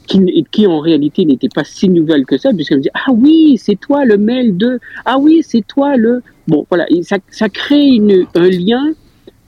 qui, 0.07 0.47
qui 0.51 0.67
en 0.67 0.81
réalité 0.81 1.25
n'étaient 1.25 1.51
pas 1.55 1.65
si 1.65 1.89
nouvelles 1.89 2.25
que 2.25 2.39
ça, 2.39 2.53
puisqu'elles 2.53 2.79
me 2.79 2.83
disaient 2.83 2.93
ah 3.07 3.13
oui, 3.13 3.59
c'est 3.59 3.79
toi 3.79 4.05
le 4.05 4.17
mail 4.17 4.57
de 4.57 4.81
ah 5.05 5.19
oui, 5.19 5.43
c'est 5.43 5.67
toi 5.67 5.97
le 5.97 6.23
bon 6.49 6.67
voilà. 6.71 6.87
Ça, 7.03 7.19
ça 7.31 7.49
crée 7.51 7.85
une, 7.85 8.27
un 8.35 8.49
lien 8.49 8.93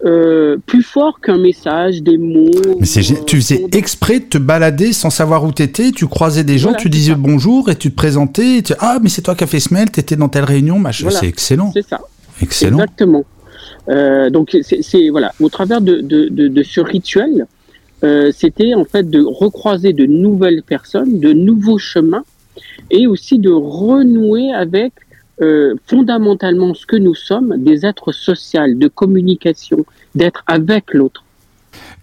euh, 0.04 0.56
plus 0.66 0.82
fort 0.82 1.20
qu'un 1.20 1.38
message, 1.38 2.02
des 2.02 2.16
mots. 2.16 2.50
Mais 2.78 2.86
c'est, 2.86 3.24
tu 3.26 3.36
faisais 3.36 3.66
exprès 3.72 4.20
de 4.20 4.24
te 4.24 4.38
balader 4.38 4.92
sans 4.92 5.10
savoir 5.10 5.44
où 5.44 5.52
t'étais, 5.52 5.90
tu 5.92 6.06
croisais 6.06 6.44
des 6.44 6.58
gens, 6.58 6.72
tu 6.72 6.88
disais 6.88 7.14
bonjour 7.14 7.70
et 7.70 7.76
tu 7.76 7.90
te 7.90 7.96
présentais, 7.96 8.58
et 8.58 8.62
tu, 8.62 8.72
ah 8.78 8.98
mais 9.02 9.08
c'est 9.08 9.22
toi 9.22 9.34
qui 9.34 9.44
as 9.44 9.46
fait 9.46 9.60
ce 9.60 9.74
mail, 9.74 9.90
t'étais 9.90 10.16
dans 10.16 10.28
telle 10.28 10.44
réunion, 10.44 10.78
machin, 10.78 11.10
c'est 11.10 11.26
excellent. 11.26 11.70
C'est 11.72 11.86
ça. 11.86 12.00
Excellent. 12.40 12.78
Exactement. 12.78 13.24
Euh, 13.88 14.30
donc 14.30 14.56
c'est, 14.62 15.08
voilà, 15.10 15.32
au 15.40 15.48
travers 15.48 15.80
de, 15.80 16.00
de, 16.00 16.28
de, 16.28 16.48
de 16.48 16.62
ce 16.62 16.80
rituel, 16.80 17.46
euh, 18.02 18.32
c'était 18.34 18.74
en 18.74 18.84
fait 18.84 19.10
de 19.10 19.22
recroiser 19.22 19.92
de 19.92 20.06
nouvelles 20.06 20.62
personnes, 20.62 21.20
de 21.20 21.32
nouveaux 21.32 21.78
chemins, 21.78 22.24
et 22.90 23.06
aussi 23.06 23.38
de 23.38 23.50
renouer 23.50 24.52
avec 24.52 24.92
euh, 25.40 25.74
fondamentalement 25.86 26.74
ce 26.74 26.86
que 26.86 26.96
nous 26.96 27.14
sommes, 27.14 27.54
des 27.58 27.86
êtres 27.86 28.12
sociaux, 28.12 28.74
de 28.74 28.88
communication, 28.88 29.84
d'être 30.14 30.42
avec 30.46 30.92
l'autre. 30.92 31.24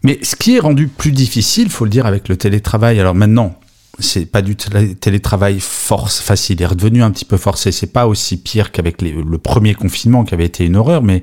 Mais 0.03 0.19
ce 0.21 0.35
qui 0.35 0.55
est 0.55 0.59
rendu 0.59 0.87
plus 0.87 1.11
difficile, 1.11 1.69
faut 1.69 1.85
le 1.85 1.91
dire, 1.91 2.05
avec 2.05 2.29
le 2.29 2.37
télétravail, 2.37 2.99
alors 2.99 3.15
maintenant, 3.15 3.59
c'est 3.99 4.25
pas 4.25 4.41
du 4.41 4.55
télétravail 4.55 5.59
force 5.59 6.19
facile, 6.19 6.57
il 6.59 6.63
est 6.63 6.67
redevenu 6.67 7.01
un 7.01 7.11
petit 7.11 7.25
peu 7.25 7.37
forcé. 7.37 7.71
C'est 7.71 7.91
pas 7.91 8.07
aussi 8.07 8.37
pire 8.37 8.71
qu'avec 8.71 9.01
le 9.01 9.37
premier 9.37 9.73
confinement 9.73 10.23
qui 10.23 10.33
avait 10.33 10.45
été 10.45 10.65
une 10.65 10.75
horreur, 10.75 11.01
mais 11.01 11.21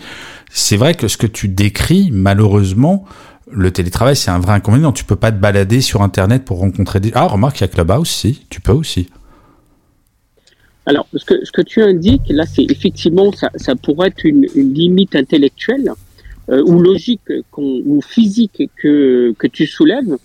c'est 0.50 0.76
vrai 0.76 0.94
que 0.94 1.08
ce 1.08 1.16
que 1.16 1.26
tu 1.26 1.48
décris, 1.48 2.10
malheureusement, 2.12 3.04
le 3.50 3.70
télétravail, 3.70 4.16
c'est 4.16 4.30
un 4.30 4.38
vrai 4.38 4.52
inconvénient. 4.52 4.92
Tu 4.92 5.04
peux 5.04 5.16
pas 5.16 5.30
te 5.30 5.38
balader 5.38 5.80
sur 5.80 6.02
Internet 6.02 6.44
pour 6.44 6.58
rencontrer 6.58 7.00
des. 7.00 7.12
Ah, 7.14 7.26
remarque, 7.26 7.60
il 7.60 7.62
y 7.62 7.64
a 7.64 7.68
Clubhouse, 7.68 8.08
si, 8.08 8.44
tu 8.50 8.60
peux 8.60 8.72
aussi. 8.72 9.08
Alors, 10.86 11.06
ce 11.14 11.24
que, 11.24 11.44
ce 11.44 11.50
que 11.50 11.62
tu 11.62 11.80
indiques, 11.82 12.28
là, 12.28 12.44
c'est 12.46 12.64
effectivement, 12.70 13.32
ça, 13.32 13.50
ça 13.56 13.74
pourrait 13.74 14.08
être 14.08 14.24
une, 14.24 14.46
une 14.54 14.74
limite 14.74 15.16
intellectuelle 15.16 15.90
euh, 16.50 16.62
ou 16.66 16.78
logique 16.78 17.32
ou 17.56 18.00
physique 18.02 18.70
que, 18.76 19.32
que 19.38 19.46
tu 19.46 19.66
soulèves. 19.66 20.16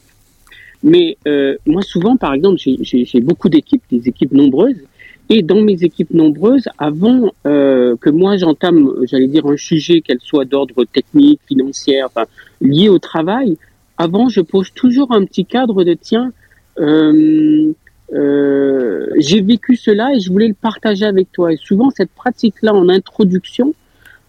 Mais 0.84 1.18
euh, 1.28 1.56
moi, 1.66 1.82
souvent, 1.82 2.18
par 2.18 2.34
exemple, 2.34 2.58
j'ai 2.60 3.22
beaucoup 3.22 3.50
d'équipes, 3.50 3.84
des 3.92 4.08
équipes 4.08 4.32
nombreuses, 4.32 4.82
et 5.30 5.44
dans 5.44 5.62
mes 5.62 5.84
équipes 5.84 6.12
nombreuses, 6.12 6.68
avant 6.78 7.32
euh, 7.46 7.96
que 7.98 8.10
moi 8.10 8.36
j'entame, 8.38 8.92
j'allais 9.04 9.28
dire, 9.28 9.46
un 9.46 9.58
sujet, 9.58 10.02
qu'elle 10.02 10.20
soit 10.22 10.46
d'ordre 10.46 10.86
technique, 10.86 11.40
financier, 11.48 12.04
enfin, 12.04 12.26
lié 12.62 12.90
au 12.90 12.98
travail, 12.98 13.58
avant, 13.98 14.30
je 14.30 14.42
pose 14.42 14.72
toujours 14.74 15.12
un 15.12 15.26
petit 15.26 15.46
cadre 15.46 15.84
de 15.84 15.94
tiens, 15.94 16.32
euh, 16.80 17.72
euh, 18.14 19.08
j'ai 19.18 19.42
vécu 19.42 19.76
cela 19.76 20.14
et 20.14 20.20
je 20.20 20.32
voulais 20.32 20.48
le 20.48 20.54
partager 20.54 21.06
avec 21.06 21.32
toi. 21.32 21.54
Et 21.54 21.58
souvent, 21.58 21.90
cette 21.96 22.12
pratique-là 22.12 22.74
en 22.74 22.90
introduction 22.90 23.74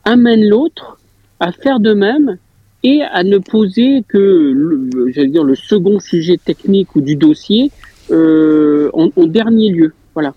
amène 0.04 0.48
l'autre 0.48 0.98
à 1.40 1.52
faire 1.52 1.80
de 1.80 1.94
même 1.94 2.36
et 2.82 3.02
à 3.02 3.22
ne 3.22 3.38
poser 3.38 4.04
que, 4.08 4.88
j'allais 5.14 5.28
dire, 5.28 5.44
le 5.44 5.54
second 5.54 5.98
sujet 5.98 6.38
technique 6.38 6.94
ou 6.96 7.00
du 7.00 7.16
dossier 7.16 7.70
euh, 8.10 8.90
en, 8.92 9.10
en, 9.16 9.26
dernier 9.26 9.70
lieu. 9.70 9.92
Voilà. 10.14 10.34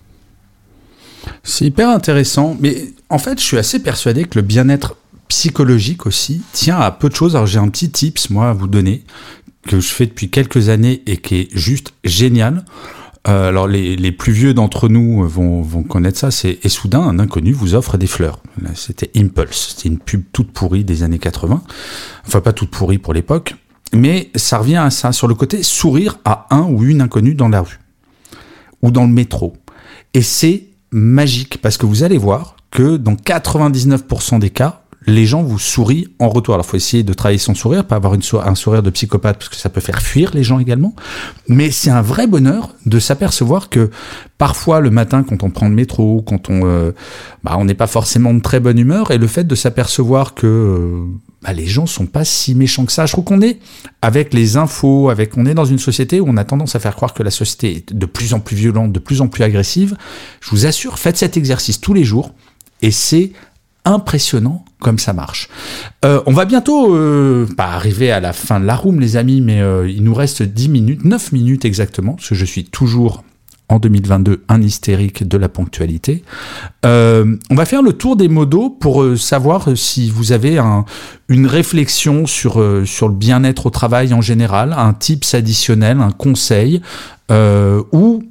C'est 1.42 1.66
hyper 1.66 1.88
intéressant, 1.88 2.56
mais 2.60 2.92
en 3.08 3.18
fait, 3.18 3.38
je 3.38 3.44
suis 3.44 3.58
assez 3.58 3.82
persuadé 3.82 4.24
que 4.24 4.38
le 4.38 4.42
bien-être 4.42 4.96
psychologique 5.28 6.06
aussi 6.06 6.42
tient 6.52 6.78
à 6.78 6.90
peu 6.90 7.08
de 7.08 7.14
choses. 7.14 7.34
Alors 7.34 7.46
j'ai 7.46 7.58
un 7.58 7.68
petit 7.68 7.90
tips 7.90 8.30
moi 8.30 8.50
à 8.50 8.52
vous 8.52 8.68
donner 8.68 9.02
que 9.66 9.80
je 9.80 9.88
fais 9.88 10.06
depuis 10.06 10.28
quelques 10.28 10.68
années 10.68 11.02
et 11.06 11.16
qui 11.16 11.36
est 11.36 11.48
juste 11.56 11.92
génial. 12.04 12.64
Euh, 13.26 13.48
alors 13.48 13.66
les, 13.66 13.96
les, 13.96 14.12
plus 14.12 14.32
vieux 14.32 14.52
d'entre 14.52 14.88
nous 14.88 15.26
vont, 15.26 15.62
vont 15.62 15.82
connaître 15.82 16.18
ça. 16.18 16.30
C'est 16.30 16.58
et 16.62 16.68
soudain 16.68 17.00
un 17.00 17.18
inconnu 17.18 17.52
vous 17.52 17.74
offre 17.74 17.96
des 17.96 18.06
fleurs. 18.06 18.40
C'était 18.74 19.10
Impulse. 19.16 19.74
C'était 19.74 19.88
une 19.88 19.98
pub 19.98 20.24
toute 20.32 20.52
pourrie 20.52 20.84
des 20.84 21.02
années 21.02 21.18
80. 21.18 21.62
Enfin 22.26 22.40
pas 22.40 22.52
toute 22.52 22.70
pourrie 22.70 22.98
pour 22.98 23.14
l'époque, 23.14 23.54
mais 23.94 24.30
ça 24.34 24.58
revient 24.58 24.76
à 24.76 24.90
ça 24.90 25.12
sur 25.12 25.26
le 25.26 25.34
côté 25.34 25.62
sourire 25.62 26.18
à 26.24 26.46
un 26.50 26.62
ou 26.62 26.82
une 26.84 27.00
inconnue 27.00 27.34
dans 27.34 27.48
la 27.48 27.62
rue 27.62 27.80
ou 28.82 28.90
dans 28.90 29.04
le 29.04 29.12
métro. 29.12 29.54
Et 30.12 30.22
c'est 30.22 30.68
magique 30.92 31.60
parce 31.62 31.78
que 31.78 31.86
vous 31.86 32.02
allez 32.02 32.18
voir 32.18 32.56
que 32.70 32.96
dans 32.96 33.14
99% 33.14 34.38
des 34.38 34.50
cas, 34.50 34.83
les 35.06 35.26
gens 35.26 35.42
vous 35.42 35.58
sourient 35.58 36.08
en 36.18 36.28
retour. 36.28 36.54
Alors, 36.54 36.66
faut 36.66 36.76
essayer 36.76 37.02
de 37.02 37.12
travailler 37.12 37.38
son 37.38 37.54
sourire, 37.54 37.84
pas 37.84 37.96
avoir 37.96 38.14
une 38.14 38.22
un 38.44 38.54
sourire 38.54 38.82
de 38.82 38.90
psychopathe, 38.90 39.38
parce 39.38 39.48
que 39.48 39.56
ça 39.56 39.68
peut 39.68 39.80
faire 39.80 40.00
fuir 40.00 40.30
les 40.34 40.42
gens 40.42 40.58
également. 40.58 40.94
Mais 41.48 41.70
c'est 41.70 41.90
un 41.90 42.02
vrai 42.02 42.26
bonheur 42.26 42.74
de 42.86 42.98
s'apercevoir 42.98 43.68
que 43.68 43.90
parfois, 44.38 44.80
le 44.80 44.90
matin, 44.90 45.22
quand 45.22 45.42
on 45.42 45.50
prend 45.50 45.68
le 45.68 45.74
métro, 45.74 46.22
quand 46.22 46.48
on, 46.48 46.62
euh, 46.64 46.92
bah, 47.42 47.56
on 47.58 47.64
n'est 47.64 47.74
pas 47.74 47.86
forcément 47.86 48.32
de 48.32 48.40
très 48.40 48.60
bonne 48.60 48.78
humeur, 48.78 49.10
et 49.10 49.18
le 49.18 49.26
fait 49.26 49.44
de 49.44 49.54
s'apercevoir 49.54 50.34
que 50.34 50.46
euh, 50.46 51.04
bah, 51.42 51.52
les 51.52 51.66
gens 51.66 51.86
sont 51.86 52.06
pas 52.06 52.24
si 52.24 52.54
méchants 52.54 52.86
que 52.86 52.92
ça. 52.92 53.04
Je 53.04 53.12
trouve 53.12 53.24
qu'on 53.24 53.42
est 53.42 53.58
avec 54.00 54.32
les 54.32 54.56
infos, 54.56 55.10
avec 55.10 55.36
on 55.36 55.44
est 55.44 55.54
dans 55.54 55.66
une 55.66 55.78
société 55.78 56.20
où 56.20 56.26
on 56.28 56.36
a 56.38 56.44
tendance 56.44 56.74
à 56.76 56.78
faire 56.78 56.96
croire 56.96 57.12
que 57.12 57.22
la 57.22 57.30
société 57.30 57.76
est 57.76 57.92
de 57.92 58.06
plus 58.06 58.32
en 58.32 58.40
plus 58.40 58.56
violente, 58.56 58.92
de 58.92 58.98
plus 58.98 59.20
en 59.20 59.28
plus 59.28 59.44
agressive. 59.44 59.96
Je 60.40 60.50
vous 60.50 60.64
assure, 60.64 60.98
faites 60.98 61.18
cet 61.18 61.36
exercice 61.36 61.80
tous 61.80 61.92
les 61.92 62.04
jours, 62.04 62.32
et 62.80 62.90
c'est 62.90 63.32
impressionnant 63.84 64.64
ça 64.98 65.12
marche. 65.12 65.48
Euh, 66.04 66.20
on 66.26 66.32
va 66.32 66.44
bientôt 66.44 66.94
euh, 66.94 67.46
pas 67.56 67.72
arriver 67.72 68.10
à 68.10 68.20
la 68.20 68.32
fin 68.32 68.60
de 68.60 68.64
la 68.64 68.76
room 68.76 69.00
les 69.00 69.16
amis, 69.16 69.40
mais 69.40 69.60
euh, 69.60 69.88
il 69.88 70.02
nous 70.04 70.14
reste 70.14 70.42
10 70.42 70.68
minutes, 70.68 71.04
9 71.04 71.32
minutes 71.32 71.64
exactement, 71.64 72.12
parce 72.14 72.28
que 72.28 72.34
je 72.34 72.44
suis 72.44 72.64
toujours 72.64 73.24
en 73.70 73.78
2022 73.78 74.44
un 74.48 74.60
hystérique 74.60 75.26
de 75.26 75.38
la 75.38 75.48
ponctualité. 75.48 76.22
on 76.84 77.54
va 77.54 77.64
faire 77.64 77.82
le 77.82 77.94
tour 77.94 78.14
des 78.14 78.28
modos 78.28 78.68
pour 78.68 79.02
savoir 79.16 79.70
si 79.74 80.10
vous 80.10 80.32
avez 80.32 80.58
un, 80.58 80.84
une 81.28 81.46
réflexion 81.46 82.26
sur, 82.26 82.62
sur 82.84 83.08
le 83.08 83.14
bien-être 83.14 83.64
au 83.64 83.70
travail 83.70 84.12
en 84.12 84.20
général, 84.20 84.74
un 84.76 84.92
tips 84.92 85.32
additionnel, 85.32 86.02
un 86.02 86.10
conseil, 86.10 86.82
ou 87.30 88.22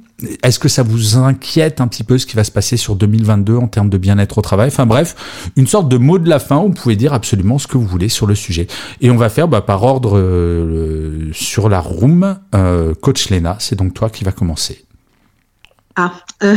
est-ce 0.42 0.58
que 0.58 0.68
ça 0.68 0.82
vous 0.82 1.16
inquiète 1.16 1.80
un 1.80 1.88
petit 1.88 2.04
peu 2.04 2.18
ce 2.18 2.26
qui 2.26 2.36
va 2.36 2.44
se 2.44 2.52
passer 2.52 2.76
sur 2.76 2.94
2022 2.96 3.56
en 3.56 3.66
termes 3.66 3.90
de 3.90 3.98
bien-être 3.98 4.38
au 4.38 4.42
travail? 4.42 4.68
Enfin 4.68 4.86
bref, 4.86 5.50
une 5.56 5.66
sorte 5.66 5.88
de 5.88 5.96
mot 5.96 6.18
de 6.18 6.28
la 6.28 6.38
fin 6.38 6.58
où 6.58 6.68
vous 6.68 6.74
pouvez 6.74 6.96
dire 6.96 7.12
absolument 7.12 7.58
ce 7.58 7.66
que 7.66 7.76
vous 7.76 7.86
voulez 7.86 8.08
sur 8.08 8.26
le 8.26 8.34
sujet. 8.34 8.66
Et 9.00 9.10
on 9.10 9.16
va 9.16 9.28
faire 9.28 9.48
bah, 9.48 9.60
par 9.60 9.82
ordre 9.82 10.16
euh, 10.16 11.30
sur 11.32 11.68
la 11.68 11.80
room. 11.80 12.38
Euh, 12.54 12.94
Coach 12.94 13.30
Lena, 13.30 13.56
c'est 13.58 13.76
donc 13.76 13.94
toi 13.94 14.08
qui 14.08 14.24
va 14.24 14.32
commencer. 14.32 14.84
Ah. 15.96 16.12
Euh... 16.42 16.56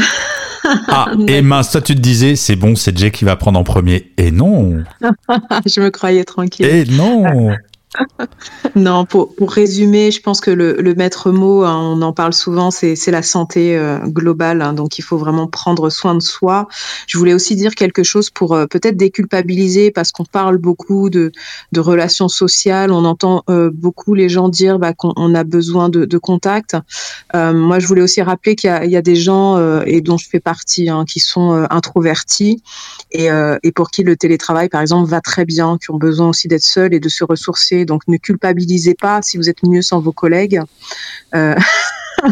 ah, 0.87 1.11
et 1.27 1.41
mince, 1.41 1.71
toi 1.71 1.81
tu 1.81 1.95
te 1.95 1.99
disais, 1.99 2.35
c'est 2.35 2.55
bon, 2.55 2.75
c'est 2.75 2.97
Jay 2.97 3.11
qui 3.11 3.25
va 3.25 3.35
prendre 3.35 3.59
en 3.59 3.63
premier. 3.63 4.11
Et 4.17 4.31
non 4.31 4.83
Je 5.65 5.81
me 5.81 5.89
croyais 5.89 6.23
tranquille. 6.25 6.65
Et 6.65 6.85
non 6.85 7.55
non, 8.75 9.05
pour, 9.05 9.33
résumer, 9.39 10.11
je 10.11 10.21
pense 10.21 10.41
que 10.41 10.51
le, 10.51 10.95
maître 10.95 11.31
mot, 11.31 11.63
hein, 11.63 11.77
on 11.77 12.01
en 12.01 12.13
parle 12.13 12.33
souvent, 12.33 12.71
c'est 12.71 13.11
la 13.11 13.23
santé 13.23 13.77
euh, 13.77 13.99
globale. 14.07 14.61
Hein, 14.61 14.73
donc, 14.73 14.97
il 14.97 15.01
faut 15.01 15.17
vraiment 15.17 15.47
prendre 15.47 15.89
soin 15.89 16.15
de 16.15 16.21
soi. 16.21 16.67
Je 17.07 17.17
voulais 17.17 17.33
aussi 17.33 17.55
dire 17.55 17.75
quelque 17.75 18.03
chose 18.03 18.29
pour 18.29 18.53
euh, 18.53 18.65
peut-être 18.65 18.97
déculpabiliser, 18.97 19.91
parce 19.91 20.11
qu'on 20.11 20.25
parle 20.25 20.57
beaucoup 20.57 21.09
de, 21.09 21.31
relations 21.77 22.27
sociales. 22.27 22.91
On 22.91 23.05
entend 23.05 23.43
euh, 23.49 23.69
beaucoup 23.71 24.13
les 24.13 24.29
gens 24.29 24.49
dire 24.49 24.79
bah, 24.79 24.93
qu'on 24.93 25.35
a 25.35 25.43
besoin 25.43 25.89
de, 25.89 26.17
contact. 26.17 26.75
moi, 27.33 27.79
je 27.79 27.87
voulais 27.87 28.01
aussi 28.01 28.21
rappeler 28.21 28.55
qu'il 28.55 28.69
y, 28.69 28.95
a 28.95 29.01
des 29.01 29.15
gens, 29.15 29.81
et 29.85 30.01
dont 30.01 30.17
je 30.17 30.27
fais 30.27 30.39
partie, 30.39 30.89
hein, 30.89 31.05
qui 31.05 31.19
sont 31.19 31.67
introvertis 31.69 32.63
et 33.11 33.29
pour 33.75 33.91
qui 33.91 34.03
le 34.03 34.17
télétravail, 34.17 34.67
par 34.69 34.81
exemple, 34.81 35.09
va 35.09 35.21
très 35.21 35.45
bien, 35.45 35.77
qui 35.77 35.91
ont 35.91 35.97
besoin 35.97 36.29
aussi 36.29 36.47
d'être 36.47 36.63
seuls 36.63 36.93
et 36.93 36.99
de 36.99 37.09
se 37.09 37.23
ressourcer 37.23 37.85
donc 37.87 38.03
ne 38.07 38.17
culpabilisez 38.17 38.93
pas 38.93 39.21
si 39.23 39.37
vous 39.37 39.49
êtes 39.49 39.63
mieux 39.63 39.81
sans 39.81 39.99
vos 39.99 40.11
collègues. 40.11 40.61
Euh, 41.33 41.55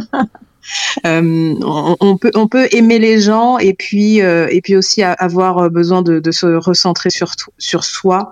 euh, 1.06 1.56
on, 2.00 2.18
peut, 2.18 2.32
on 2.36 2.48
peut 2.48 2.68
aimer 2.72 3.00
les 3.00 3.20
gens 3.20 3.58
et 3.58 3.74
puis, 3.74 4.22
euh, 4.22 4.48
et 4.52 4.62
puis 4.62 4.76
aussi 4.76 5.02
avoir 5.02 5.70
besoin 5.72 6.04
de, 6.04 6.32
se 6.32 6.46
recentrer 6.46 7.10
sur, 7.10 7.32
sur 7.58 7.84
soi. 7.84 8.32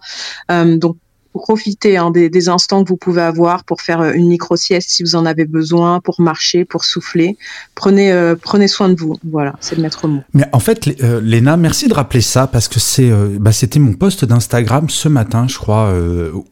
Profitez 1.41 1.97
hein, 1.97 2.11
des, 2.11 2.49
instants 2.49 2.83
que 2.83 2.89
vous 2.89 2.97
pouvez 2.97 3.21
avoir 3.21 3.63
pour 3.63 3.81
faire 3.81 4.01
euh, 4.01 4.11
une 4.13 4.27
micro-sieste 4.27 4.89
si 4.89 5.03
vous 5.03 5.15
en 5.15 5.25
avez 5.25 5.45
besoin, 5.45 5.99
pour 5.99 6.19
marcher, 6.21 6.65
pour 6.65 6.83
souffler. 6.85 7.37
Prenez, 7.75 8.11
euh, 8.11 8.35
prenez 8.39 8.67
soin 8.67 8.89
de 8.89 8.99
vous. 8.99 9.15
Voilà, 9.29 9.55
c'est 9.59 9.75
le 9.75 9.81
maître 9.81 10.07
mot. 10.07 10.21
Mais 10.33 10.45
en 10.51 10.59
fait, 10.59 10.89
euh, 11.01 11.21
Léna, 11.21 11.57
merci 11.57 11.87
de 11.87 11.93
rappeler 11.93 12.21
ça 12.21 12.47
parce 12.47 12.67
que 12.67 12.79
c'est, 12.79 13.11
bah, 13.39 13.51
c'était 13.51 13.79
mon 13.79 13.93
post 13.93 14.25
d'Instagram 14.25 14.89
ce 14.89 15.09
matin, 15.09 15.47
je 15.47 15.57
crois, 15.57 15.93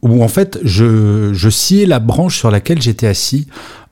où 0.02 0.22
en 0.22 0.28
fait, 0.28 0.58
je, 0.62 1.32
je 1.32 1.50
sciais 1.50 1.86
la 1.86 1.98
branche 1.98 2.38
sur 2.38 2.50
laquelle 2.50 2.80
j'étais 2.80 3.06
assis 3.06 3.46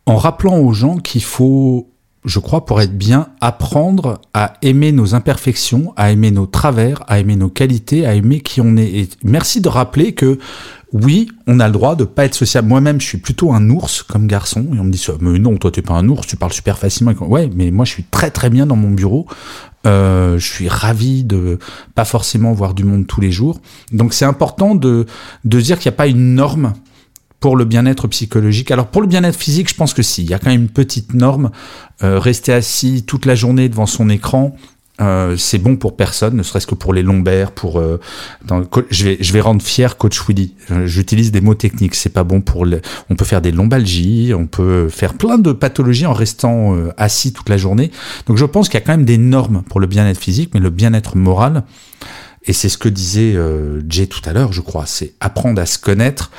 en 0.07 0.16
rappelant 0.16 0.59
aux 0.59 0.72
gens 0.72 0.97
qu'il 0.97 1.22
faut 1.22 1.91
je 2.24 2.38
crois, 2.38 2.66
pour 2.66 2.80
être 2.82 2.97
bien, 2.97 3.28
apprendre 3.41 4.20
à 4.34 4.55
aimer 4.61 4.93
nos 4.93 5.14
imperfections, 5.14 5.95
à 5.97 6.11
aimer 6.11 6.30
nos 6.30 6.47
travers, 6.47 7.03
à 7.09 7.18
aimer 7.18 7.36
nos 7.36 7.49
qualités, 7.49 8.05
à 8.05 8.14
aimer 8.14 8.41
qui 8.41 8.61
on 8.61 8.76
est. 8.76 9.09
Merci 9.24 9.61
de 9.61 9.68
rappeler 9.68 10.12
que 10.12 10.38
oui, 10.93 11.30
on 11.47 11.61
a 11.61 11.66
le 11.66 11.72
droit 11.72 11.95
de 11.95 12.05
pas 12.05 12.24
être 12.24 12.34
sociable. 12.34 12.68
Moi-même, 12.68 13.01
je 13.01 13.07
suis 13.07 13.18
plutôt 13.18 13.53
un 13.53 13.70
ours 13.70 14.03
comme 14.03 14.26
garçon. 14.26 14.66
Et 14.74 14.80
on 14.80 14.84
me 14.84 14.91
dit, 14.91 15.05
mais 15.20 15.38
non, 15.38 15.57
toi, 15.57 15.70
t'es 15.70 15.82
pas 15.82 15.95
un 15.95 16.09
ours, 16.09 16.26
tu 16.26 16.36
parles 16.36 16.53
super 16.53 16.78
facilement. 16.78 17.12
Ouais, 17.20 17.49
mais 17.55 17.70
moi, 17.70 17.84
je 17.84 17.93
suis 17.93 18.05
très 18.05 18.30
très 18.30 18.51
bien 18.51 18.66
dans 18.66 18.76
mon 18.76 18.91
bureau. 18.91 19.26
Euh, 19.86 20.38
je 20.38 20.47
suis 20.47 20.68
ravi 20.68 21.22
de 21.24 21.59
pas 21.95 22.05
forcément 22.05 22.53
voir 22.53 22.74
du 22.74 22.84
monde 22.84 23.07
tous 23.07 23.20
les 23.20 23.30
jours. 23.30 23.61
Donc, 23.93 24.12
c'est 24.12 24.24
important 24.24 24.74
de, 24.74 25.07
de 25.45 25.61
dire 25.61 25.78
qu'il 25.78 25.91
n'y 25.91 25.95
a 25.95 25.97
pas 25.97 26.09
une 26.09 26.34
norme 26.34 26.72
pour 27.41 27.57
le 27.57 27.64
bien-être 27.64 28.07
psychologique. 28.07 28.70
Alors 28.70 28.88
pour 28.88 29.01
le 29.01 29.09
bien-être 29.09 29.38
physique, 29.38 29.70
je 29.70 29.74
pense 29.74 29.95
que 29.95 30.03
si, 30.03 30.22
il 30.22 30.30
y 30.30 30.34
a 30.34 30.38
quand 30.38 30.51
même 30.51 30.62
une 30.62 30.68
petite 30.68 31.14
norme. 31.14 31.51
Euh, 32.03 32.18
rester 32.18 32.53
assis 32.53 33.03
toute 33.03 33.26
la 33.26 33.34
journée 33.34 33.68
devant 33.68 33.86
son 33.86 34.11
écran, 34.11 34.55
euh, 35.01 35.37
c'est 35.37 35.59
bon 35.59 35.77
pour 35.77 35.97
personne, 35.97 36.37
ne 36.37 36.43
serait-ce 36.43 36.67
que 36.67 36.75
pour 36.75 36.93
les 36.93 37.03
lombaires, 37.03 37.53
pour 37.53 37.79
euh, 37.79 37.99
dans, 38.45 38.63
je 38.91 39.05
vais 39.05 39.17
je 39.21 39.33
vais 39.33 39.41
rendre 39.41 39.63
fier 39.63 39.97
coach 39.97 40.21
Willy. 40.29 40.55
J'utilise 40.85 41.33
des 41.33 41.41
mots 41.41 41.55
techniques, 41.55 41.95
c'est 41.95 42.11
pas 42.11 42.25
bon 42.25 42.41
pour 42.43 42.67
le, 42.67 42.83
on 43.09 43.17
peut 43.17 43.25
faire 43.25 43.41
des 43.41 43.53
lombalgies, 43.53 44.33
on 44.37 44.47
peut 44.47 44.89
faire 44.89 45.15
plein 45.15 45.39
de 45.39 45.53
pathologies 45.53 46.07
en 46.07 46.13
restant 46.13 46.75
euh, 46.75 46.93
assis 46.99 47.33
toute 47.33 47.49
la 47.49 47.57
journée. 47.57 47.91
Donc 48.27 48.37
je 48.37 48.45
pense 48.45 48.69
qu'il 48.69 48.79
y 48.79 48.83
a 48.83 48.87
quand 48.87 48.93
même 48.93 49.07
des 49.07 49.19
normes 49.19 49.63
pour 49.69 49.81
le 49.81 49.87
bien-être 49.87 50.21
physique, 50.21 50.51
mais 50.53 50.61
le 50.61 50.71
bien-être 50.71 51.17
moral 51.17 51.65
et 52.45 52.53
c'est 52.55 52.71
ce 52.71 52.79
que 52.79 52.89
disait 52.89 53.37
Jay 53.87 54.07
tout 54.07 54.23
à 54.25 54.33
l'heure, 54.33 54.55
je 54.55 54.63
crois, 54.63 54.87
c'est 54.87 55.13
apprendre 55.21 55.61
à 55.61 55.67
se 55.67 55.79
connaître 55.79 56.31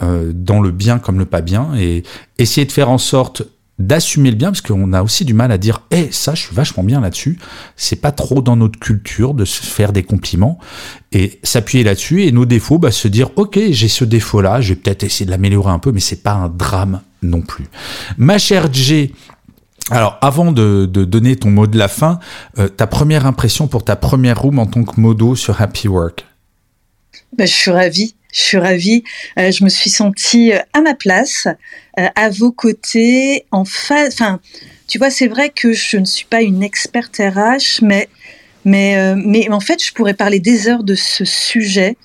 dans 0.00 0.60
le 0.60 0.70
bien 0.70 1.00
comme 1.00 1.18
le 1.18 1.24
pas 1.24 1.40
bien 1.40 1.74
et 1.76 2.04
essayer 2.38 2.64
de 2.64 2.70
faire 2.70 2.88
en 2.88 2.98
sorte 2.98 3.42
d'assumer 3.80 4.30
le 4.30 4.36
bien, 4.36 4.50
parce 4.50 4.60
qu'on 4.60 4.92
a 4.92 5.02
aussi 5.02 5.24
du 5.24 5.34
mal 5.34 5.50
à 5.50 5.58
dire, 5.58 5.82
eh, 5.90 6.08
ça, 6.12 6.34
je 6.34 6.42
suis 6.42 6.54
vachement 6.54 6.84
bien 6.84 7.00
là-dessus. 7.00 7.38
C'est 7.76 8.00
pas 8.00 8.12
trop 8.12 8.42
dans 8.42 8.56
notre 8.56 8.78
culture 8.78 9.34
de 9.34 9.44
se 9.44 9.62
faire 9.62 9.92
des 9.92 10.02
compliments 10.02 10.58
et 11.12 11.40
s'appuyer 11.42 11.82
là-dessus. 11.82 12.24
Et 12.24 12.32
nos 12.32 12.44
défauts, 12.44 12.78
bah, 12.78 12.90
se 12.90 13.08
dire, 13.08 13.30
ok, 13.36 13.58
j'ai 13.70 13.88
ce 13.88 14.04
défaut-là, 14.04 14.60
je 14.60 14.74
vais 14.74 14.76
peut-être 14.76 15.02
essayer 15.02 15.26
de 15.26 15.30
l'améliorer 15.30 15.72
un 15.72 15.78
peu, 15.78 15.92
mais 15.92 16.00
c'est 16.00 16.22
pas 16.22 16.32
un 16.32 16.48
drame 16.48 17.00
non 17.22 17.40
plus. 17.40 17.66
Ma 18.18 18.38
chère 18.38 18.72
G, 18.72 19.12
alors, 19.90 20.18
avant 20.20 20.52
de, 20.52 20.86
donner 20.86 21.36
ton 21.36 21.50
mot 21.50 21.66
de 21.66 21.78
la 21.78 21.88
fin, 21.88 22.20
euh, 22.58 22.68
ta 22.68 22.86
première 22.86 23.26
impression 23.26 23.66
pour 23.66 23.84
ta 23.84 23.96
première 23.96 24.40
room 24.40 24.58
en 24.58 24.66
tant 24.66 24.84
que 24.84 25.00
modo 25.00 25.34
sur 25.34 25.60
Happy 25.60 25.88
Work? 25.88 26.26
Bah, 27.36 27.46
Je 27.46 27.52
suis 27.52 27.70
ravie. 27.70 28.14
Je 28.32 28.40
suis 28.40 28.58
ravie. 28.58 29.04
Euh, 29.38 29.50
je 29.50 29.64
me 29.64 29.68
suis 29.68 29.90
sentie 29.90 30.52
euh, 30.52 30.58
à 30.72 30.80
ma 30.80 30.94
place, 30.94 31.48
à 32.14 32.30
vos 32.30 32.52
côtés, 32.52 33.44
en 33.50 33.64
face. 33.64 34.14
Enfin, 34.14 34.40
tu 34.86 34.98
vois, 34.98 35.10
c'est 35.10 35.28
vrai 35.28 35.50
que 35.50 35.72
je 35.72 35.96
ne 35.96 36.04
suis 36.04 36.26
pas 36.26 36.42
une 36.42 36.62
experte 36.62 37.16
RH, 37.18 37.82
mais 37.82 38.08
mais 38.64 39.14
mais 39.16 39.50
en 39.50 39.60
fait, 39.60 39.82
je 39.82 39.92
pourrais 39.92 40.14
parler 40.14 40.40
des 40.40 40.68
heures 40.68 40.84
de 40.84 40.94
ce 40.94 41.24
sujet 41.24 41.96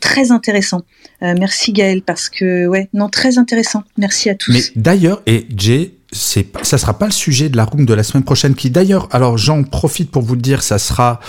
très 0.00 0.30
intéressant. 0.30 0.82
merci 1.22 1.72
Gaël 1.72 2.02
parce 2.02 2.28
que 2.28 2.66
ouais, 2.66 2.88
non 2.92 3.08
très 3.08 3.38
intéressant. 3.38 3.82
Merci 3.96 4.28
à 4.28 4.34
tous. 4.34 4.52
Mais 4.52 4.62
d'ailleurs, 4.76 5.22
et 5.26 5.46
Jay, 5.56 5.97
c'est 6.10 6.46
ça 6.62 6.78
sera 6.78 6.98
pas 6.98 7.06
le 7.06 7.12
sujet 7.12 7.48
de 7.50 7.56
la 7.56 7.64
room 7.64 7.84
de 7.84 7.92
la 7.92 8.02
semaine 8.02 8.24
prochaine 8.24 8.54
qui 8.54 8.70
d'ailleurs 8.70 9.08
alors 9.10 9.36
j'en 9.36 9.62
profite 9.62 10.10
pour 10.10 10.22
vous 10.22 10.34
le 10.34 10.40
dire 10.40 10.62
ça 10.62 10.78
sera 10.78 11.20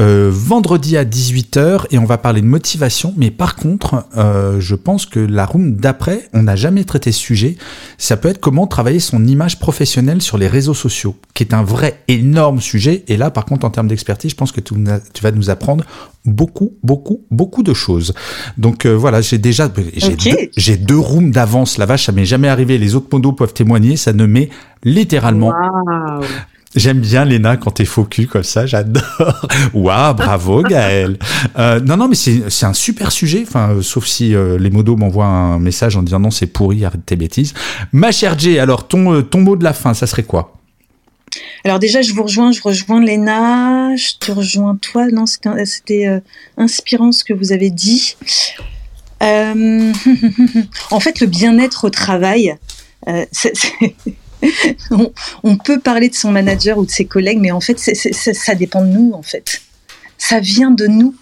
euh, 0.00 0.30
vendredi 0.32 0.96
à 0.96 1.04
18h 1.04 1.86
et 1.90 1.98
on 1.98 2.04
va 2.04 2.18
parler 2.18 2.40
de 2.40 2.46
motivation 2.46 3.12
mais 3.16 3.32
par 3.32 3.56
contre 3.56 4.06
euh, 4.16 4.60
je 4.60 4.76
pense 4.76 5.06
que 5.06 5.18
la 5.18 5.44
room 5.44 5.74
d'après 5.74 6.28
on 6.34 6.44
n'a 6.44 6.54
jamais 6.54 6.84
traité 6.84 7.10
ce 7.10 7.18
sujet 7.18 7.56
ça 7.98 8.16
peut 8.16 8.28
être 8.28 8.38
comment 8.38 8.68
travailler 8.68 9.00
son 9.00 9.26
image 9.26 9.58
professionnelle 9.58 10.22
sur 10.22 10.38
les 10.38 10.46
réseaux 10.46 10.74
sociaux 10.74 11.16
qui 11.38 11.44
est 11.44 11.54
un 11.54 11.62
vrai 11.62 12.02
énorme 12.08 12.60
sujet. 12.60 13.04
Et 13.06 13.16
là, 13.16 13.30
par 13.30 13.44
contre, 13.44 13.64
en 13.64 13.70
termes 13.70 13.86
d'expertise, 13.86 14.32
je 14.32 14.34
pense 14.34 14.50
que 14.50 14.60
tu, 14.60 14.74
vas 14.74 15.30
nous 15.30 15.50
apprendre 15.50 15.84
beaucoup, 16.24 16.72
beaucoup, 16.82 17.22
beaucoup 17.30 17.62
de 17.62 17.72
choses. 17.72 18.12
Donc 18.56 18.84
euh, 18.84 18.96
voilà, 18.96 19.20
j'ai 19.20 19.38
déjà 19.38 19.70
j'ai 20.56 20.76
deux, 20.76 20.98
rooms 20.98 21.30
d'avance. 21.30 21.78
La 21.78 21.86
vache, 21.86 22.06
ça 22.06 22.12
m'est 22.12 22.24
jamais 22.24 22.48
arrivé. 22.48 22.76
Les 22.76 22.96
autres 22.96 23.06
modos 23.12 23.30
peuvent 23.30 23.54
témoigner. 23.54 23.96
Ça 23.96 24.12
ne 24.12 24.26
met 24.28 24.50
littéralement. 24.84 25.52
J'aime 26.74 27.00
bien 27.00 27.24
Léna 27.24 27.56
quand 27.56 27.70
t'es 27.72 27.86
focus 27.86 28.26
comme 28.26 28.42
ça, 28.42 28.66
j'adore. 28.66 29.48
Waouh, 29.74 30.14
bravo 30.14 30.62
Gaël. 30.62 31.18
Euh, 31.58 31.80
non, 31.80 31.96
non, 31.96 32.08
mais 32.08 32.14
c'est 32.14 32.66
un 32.66 32.74
super 32.74 33.10
sujet. 33.10 33.44
Enfin, 33.46 33.70
euh, 33.70 33.82
sauf 33.82 34.06
si 34.06 34.34
euh, 34.34 34.58
les 34.58 34.70
modos 34.70 34.96
m'envoient 34.96 35.26
un 35.26 35.58
message 35.58 35.96
en 35.96 36.02
disant 36.02 36.20
non, 36.20 36.30
c'est 36.30 36.46
pourri, 36.46 36.84
arrête 36.84 37.04
tes 37.06 37.16
bêtises. 37.16 37.54
Ma 37.92 38.12
chère 38.12 38.38
Jay, 38.38 38.58
alors 38.58 38.86
ton 38.86 39.22
ton 39.22 39.40
mot 39.40 39.56
de 39.56 39.64
la 39.64 39.72
fin, 39.72 39.94
ça 39.94 40.06
serait 40.06 40.24
quoi? 40.24 40.52
Alors 41.64 41.78
déjà, 41.78 42.02
je 42.02 42.12
vous 42.12 42.22
rejoins, 42.22 42.52
je 42.52 42.60
rejoins 42.62 43.02
Léna, 43.02 43.96
je 43.96 44.18
te 44.20 44.30
rejoins 44.30 44.76
toi. 44.76 45.06
Non, 45.10 45.24
c'était 45.26 46.20
inspirant 46.58 47.12
ce 47.12 47.24
que 47.24 47.32
vous 47.32 47.52
avez 47.52 47.70
dit. 47.70 48.16
en 49.20 51.00
fait, 51.00 51.20
le 51.20 51.26
bien-être 51.26 51.86
au 51.86 51.90
travail, 51.90 52.54
c'est 53.32 53.52
on, 55.42 55.56
peut 55.56 55.80
parler 55.80 56.08
de 56.08 56.14
son 56.14 56.30
manager 56.30 56.78
ou 56.78 56.86
de 56.86 56.90
ses 56.90 57.04
collègues, 57.04 57.38
mais 57.40 57.50
en 57.50 57.60
fait, 57.60 57.78
ça 57.78 58.54
dépend 58.54 58.82
de 58.82 58.88
nous, 58.88 59.12
en 59.12 59.22
fait. 59.22 59.62
Ça 60.16 60.40
vient 60.40 60.70
de 60.70 60.86
nous. 60.86 61.14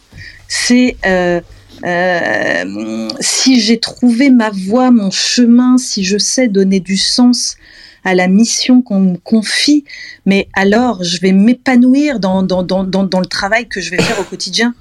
C'est 0.49 0.97
euh, 1.07 1.41
euh, 1.85 3.09
si 3.21 3.61
j'ai 3.61 3.79
trouvé 3.79 4.31
ma 4.31 4.51
voie, 4.51 4.91
mon 4.91 5.11
chemin, 5.11 5.77
si 5.79 6.05
je 6.05 6.19
sais 6.19 6.49
donner 6.49 6.81
du 6.81 6.97
sens 6.97 7.57
à 8.05 8.15
la 8.15 8.29
mission 8.29 8.83
qu'on 8.83 9.01
me 9.01 9.17
confie, 9.17 9.85
mais 10.27 10.49
alors 10.55 11.03
je 11.03 11.21
vais 11.21 11.33
m'épanouir 11.33 12.21
dans, 12.21 12.43
le 12.43 13.27
travail 13.27 13.67
que 13.67 13.81
je 13.81 13.91
vais 13.91 14.01
faire 14.01 14.21
au 14.21 14.25
quotidien. 14.25 14.75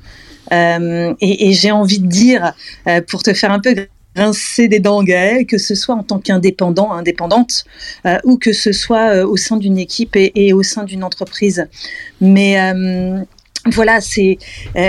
Euh, 0.53 1.15
et 1.21 1.53
j'ai 1.53 1.71
envie 1.71 1.99
de 1.99 2.05
dire, 2.05 2.53
pour 3.07 3.23
te 3.23 3.33
faire 3.33 3.51
un 3.51 3.59
peu 3.59 3.73
rincer 4.15 4.67
des 4.67 4.79
dents 4.79 5.03
que 5.47 5.57
ce 5.57 5.75
soit 5.75 5.95
en 5.95 6.03
tant 6.03 6.19
qu'indépendant, 6.19 6.91
indépendante, 6.91 7.65
euh, 8.05 8.17
ou 8.23 8.37
que 8.37 8.53
ce 8.53 8.71
soit 8.71 9.13
euh, 9.13 9.27
au 9.27 9.37
sein 9.37 9.57
d'une 9.57 9.77
équipe 9.77 10.15
et, 10.15 10.53
au 10.53 10.63
sein 10.63 10.83
d'une 10.83 11.03
entreprise. 11.03 11.67
Mais 12.21 12.59
euh, 12.59 13.19
voilà, 13.65 13.99
c'est 13.99 14.37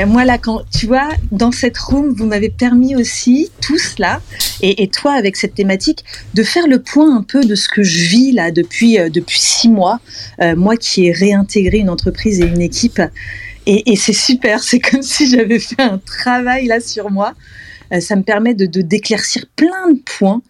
moi 0.06 0.24
là 0.24 0.36
quand 0.36 0.60
tu 0.70 0.86
vois 0.86 1.08
dans 1.32 1.50
cette 1.50 1.78
room, 1.78 2.12
vous 2.12 2.26
m'avez 2.26 2.50
permis 2.50 2.94
aussi 2.94 3.50
tous 3.62 3.98
là 3.98 4.20
et, 4.60 4.86
toi 4.88 5.14
avec 5.14 5.36
cette 5.36 5.54
thématique 5.54 6.04
de 6.34 6.42
faire 6.42 6.66
le 6.66 6.82
point 6.82 7.16
un 7.16 7.22
peu 7.22 7.42
de 7.42 7.54
ce 7.54 7.68
que 7.70 7.82
je 7.82 8.08
vis 8.08 8.32
là 8.32 8.50
depuis 8.50 8.98
depuis 9.10 9.38
six 9.38 9.70
mois, 9.70 9.98
moi 10.56 10.76
qui 10.76 11.06
ai 11.06 11.12
réintégré 11.12 11.78
une 11.78 11.88
entreprise 11.88 12.40
et 12.40 12.44
une 12.44 12.60
équipe 12.60 13.00
et 13.64 13.96
c'est 13.96 14.12
super, 14.12 14.60
c'est 14.62 14.78
comme 14.78 15.02
si 15.02 15.30
j'avais 15.30 15.58
fait 15.58 15.80
un 15.80 15.96
travail 15.96 16.66
là 16.66 16.78
sur 16.80 17.10
moi. 17.10 17.32
Euh, 17.92 18.00
ça 18.00 18.16
me 18.16 18.22
permet 18.22 18.54
de 18.54 18.66
d'éclaircir 18.66 19.46
plein 19.56 19.92
de 19.92 20.00
points. 20.18 20.42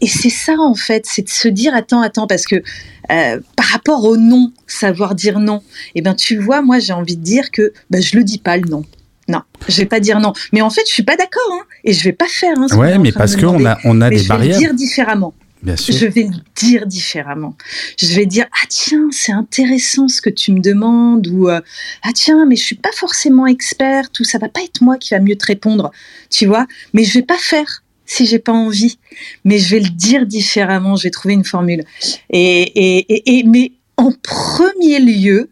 Et 0.00 0.06
c'est 0.06 0.30
ça 0.30 0.54
en 0.58 0.74
fait, 0.74 1.04
c'est 1.06 1.22
de 1.22 1.28
se 1.28 1.48
dire 1.48 1.74
attends, 1.74 2.00
attends, 2.00 2.26
parce 2.26 2.46
que 2.46 2.56
euh, 2.56 3.40
par 3.56 3.66
rapport 3.66 4.04
au 4.04 4.16
non, 4.16 4.52
savoir 4.66 5.14
dire 5.14 5.38
non, 5.38 5.62
eh 5.94 6.02
ben 6.02 6.14
tu 6.14 6.38
vois, 6.38 6.62
moi 6.62 6.78
j'ai 6.78 6.92
envie 6.92 7.16
de 7.16 7.22
dire 7.22 7.50
que 7.50 7.72
ben, 7.90 8.02
je 8.02 8.16
le 8.16 8.24
dis 8.24 8.38
pas 8.38 8.56
le 8.56 8.68
non. 8.68 8.84
Non, 9.28 9.40
je 9.68 9.78
vais 9.78 9.86
pas 9.86 9.98
dire 9.98 10.20
non. 10.20 10.32
Mais 10.52 10.60
en 10.62 10.70
fait, 10.70 10.82
je 10.86 10.92
suis 10.92 11.02
pas 11.02 11.16
d'accord, 11.16 11.52
hein, 11.52 11.64
et 11.82 11.92
je 11.92 12.04
vais 12.04 12.12
pas 12.12 12.28
faire. 12.28 12.54
Hein, 12.56 12.68
ouais, 12.76 12.96
mais 12.98 13.10
parce 13.10 13.34
qu'on 13.34 13.64
a 13.64 13.76
on 13.84 14.00
a 14.00 14.08
des 14.08 14.18
je 14.18 14.28
barrières. 14.28 14.58
Vais 14.58 14.66
le 14.66 14.68
dire 14.68 14.74
différemment. 14.74 15.34
Je 15.64 16.06
vais 16.06 16.24
le 16.24 16.36
dire 16.54 16.86
différemment. 16.86 17.56
Je 17.98 18.14
vais 18.14 18.26
dire 18.26 18.46
ah 18.52 18.66
tiens 18.68 19.08
c'est 19.10 19.32
intéressant 19.32 20.08
ce 20.08 20.20
que 20.20 20.30
tu 20.30 20.52
me 20.52 20.60
demandes 20.60 21.26
ou 21.28 21.48
euh, 21.48 21.60
ah 22.02 22.10
tiens 22.14 22.46
mais 22.46 22.56
je 22.56 22.62
suis 22.62 22.76
pas 22.76 22.92
forcément 22.92 23.46
experte 23.46 24.20
ou 24.20 24.24
ça 24.24 24.38
va 24.38 24.48
pas 24.48 24.62
être 24.62 24.80
moi 24.82 24.96
qui 24.98 25.14
va 25.14 25.20
mieux 25.20 25.36
te 25.36 25.46
répondre 25.46 25.90
tu 26.30 26.46
vois. 26.46 26.66
Mais 26.92 27.04
je 27.04 27.14
vais 27.14 27.24
pas 27.24 27.38
faire 27.38 27.82
si 28.04 28.26
j'ai 28.26 28.38
pas 28.38 28.52
envie. 28.52 28.98
Mais 29.44 29.58
je 29.58 29.70
vais 29.70 29.80
le 29.80 29.88
dire 29.88 30.26
différemment 30.26 30.96
je 30.96 31.04
vais 31.04 31.10
trouver 31.10 31.34
une 31.34 31.44
formule. 31.44 31.84
Et 32.30 32.98
et, 32.98 33.38
et, 33.38 33.42
mais 33.44 33.72
en 33.96 34.12
premier 34.12 35.00
lieu 35.00 35.50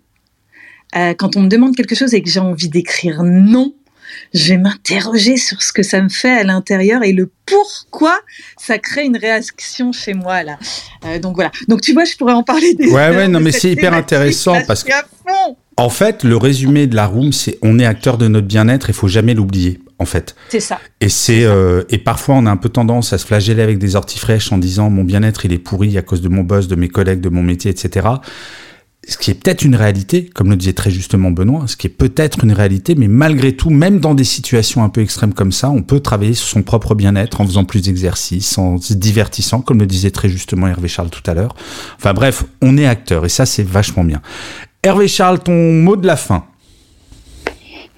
euh, 0.97 1.15
quand 1.15 1.37
on 1.37 1.43
me 1.43 1.49
demande 1.49 1.75
quelque 1.75 1.95
chose 1.95 2.15
et 2.15 2.23
que 2.23 2.31
j'ai 2.31 2.41
envie 2.41 2.69
d'écrire 2.69 3.23
non 3.23 3.75
je 4.33 4.51
vais 4.51 4.59
m'interroger 4.59 5.37
sur 5.37 5.63
ce 5.63 5.73
que 5.73 5.83
ça 5.83 6.01
me 6.01 6.09
fait 6.09 6.31
à 6.31 6.45
l'intérieur 6.45 7.03
et 7.03 7.13
le 7.13 7.31
pourquoi 7.47 8.19
ça 8.57 8.79
crée 8.79 9.05
une 9.05 9.17
réaction 9.17 9.93
chez 9.93 10.15
moi 10.15 10.43
là. 10.43 10.59
Euh, 11.05 11.19
donc 11.19 11.35
voilà. 11.35 11.51
Donc 11.69 11.81
tu 11.81 11.93
vois, 11.93 12.05
je 12.05 12.17
pourrais 12.17 12.33
en 12.33 12.43
parler 12.43 12.75
des. 12.75 12.89
Ouais, 12.89 13.11
ouais, 13.11 13.29
non, 13.29 13.41
mais 13.41 13.53
c'est 13.53 13.71
hyper 13.71 13.95
intéressant 13.95 14.57
parce 14.67 14.85
que. 14.85 14.93
En 15.77 15.91
fait, 15.91 16.23
le 16.23 16.37
résumé 16.37 16.87
de 16.87 16.95
la 16.95 17.07
room, 17.07 17.33
c'est 17.33 17.59
on 17.61 17.81
est 17.81 17.85
acteur 17.85 18.17
de 18.17 18.29
notre 18.29 18.47
bien-être, 18.47 18.91
il 18.91 18.95
faut 18.95 19.09
jamais 19.09 19.35
l'oublier. 19.35 19.81
En 20.01 20.07
fait. 20.07 20.35
C'est 20.49 20.61
ça. 20.61 20.81
Et 21.01 21.09
c'est 21.09 21.45
euh, 21.45 21.85
et 21.89 21.99
parfois 21.99 22.35
on 22.35 22.47
a 22.47 22.51
un 22.51 22.57
peu 22.57 22.69
tendance 22.69 23.13
à 23.13 23.19
se 23.19 23.25
flageller 23.25 23.63
avec 23.63 23.79
des 23.79 23.95
orties 23.95 24.19
fraîches 24.19 24.51
en 24.51 24.59
disant 24.59 24.91
mon 24.91 25.05
bien-être 25.05 25.45
il 25.45 25.53
est 25.53 25.59
pourri 25.59 25.97
à 25.97 26.03
cause 26.03 26.21
de 26.21 26.29
mon 26.29 26.43
boss, 26.43 26.67
de 26.67 26.75
mes 26.75 26.89
collègues, 26.89 27.21
de 27.21 27.29
mon 27.29 27.43
métier, 27.45 27.71
etc 27.71 28.09
ce 29.07 29.19
qui 29.19 29.31
est 29.31 29.35
peut-être 29.35 29.65
une 29.65 29.77
réalité, 29.77 30.27
comme 30.35 30.51
le 30.51 30.57
disait 30.57 30.73
très 30.73 30.91
justement 30.91 31.31
Benoît, 31.31 31.65
ce 31.67 31.77
qui 31.77 31.87
est 31.87 31.91
peut-être 31.91 32.45
une 32.45 32.53
réalité, 32.53 32.95
mais 32.95 33.09
malgré 33.09 33.55
tout, 33.55 33.71
même 33.71 34.01
dans 34.01 34.15
des 34.15 34.25
situations 34.25 34.83
un 34.83 34.89
peu 34.89 35.01
extrêmes 35.01 35.35
comme 35.35 35.53
ça, 35.53 35.71
on 35.71 35.83
peut 35.83 36.01
travailler 36.01 36.35
sur 36.35 36.49
son 36.49 36.63
propre 36.63 36.95
bien-être 36.95 37.41
en 37.41 37.47
faisant 37.47 37.65
plus 37.65 37.83
d'exercices, 37.83 38.57
en 38.59 38.79
se 38.79 38.95
divertissant, 38.95 39.61
comme 39.61 39.79
le 39.81 39.87
disait 39.87 40.11
très 40.11 40.29
justement 40.29 40.69
Hervé 40.69 40.89
Charles 40.89 41.11
tout 41.11 41.29
à 41.31 41.35
l'heure. 41.35 41.55
Enfin 41.97 42.15
bref, 42.15 42.45
on 42.63 42.79
est 42.79 42.87
acteur 42.87 43.25
et 43.25 43.29
ça 43.29 43.47
c'est 43.47 43.67
vachement 43.67 44.05
bien. 44.05 44.23
Hervé 44.83 45.09
Charles, 45.09 45.41
ton 45.41 45.73
mot 45.73 45.97
de 45.97 46.07
la 46.07 46.17
fin. 46.17 46.45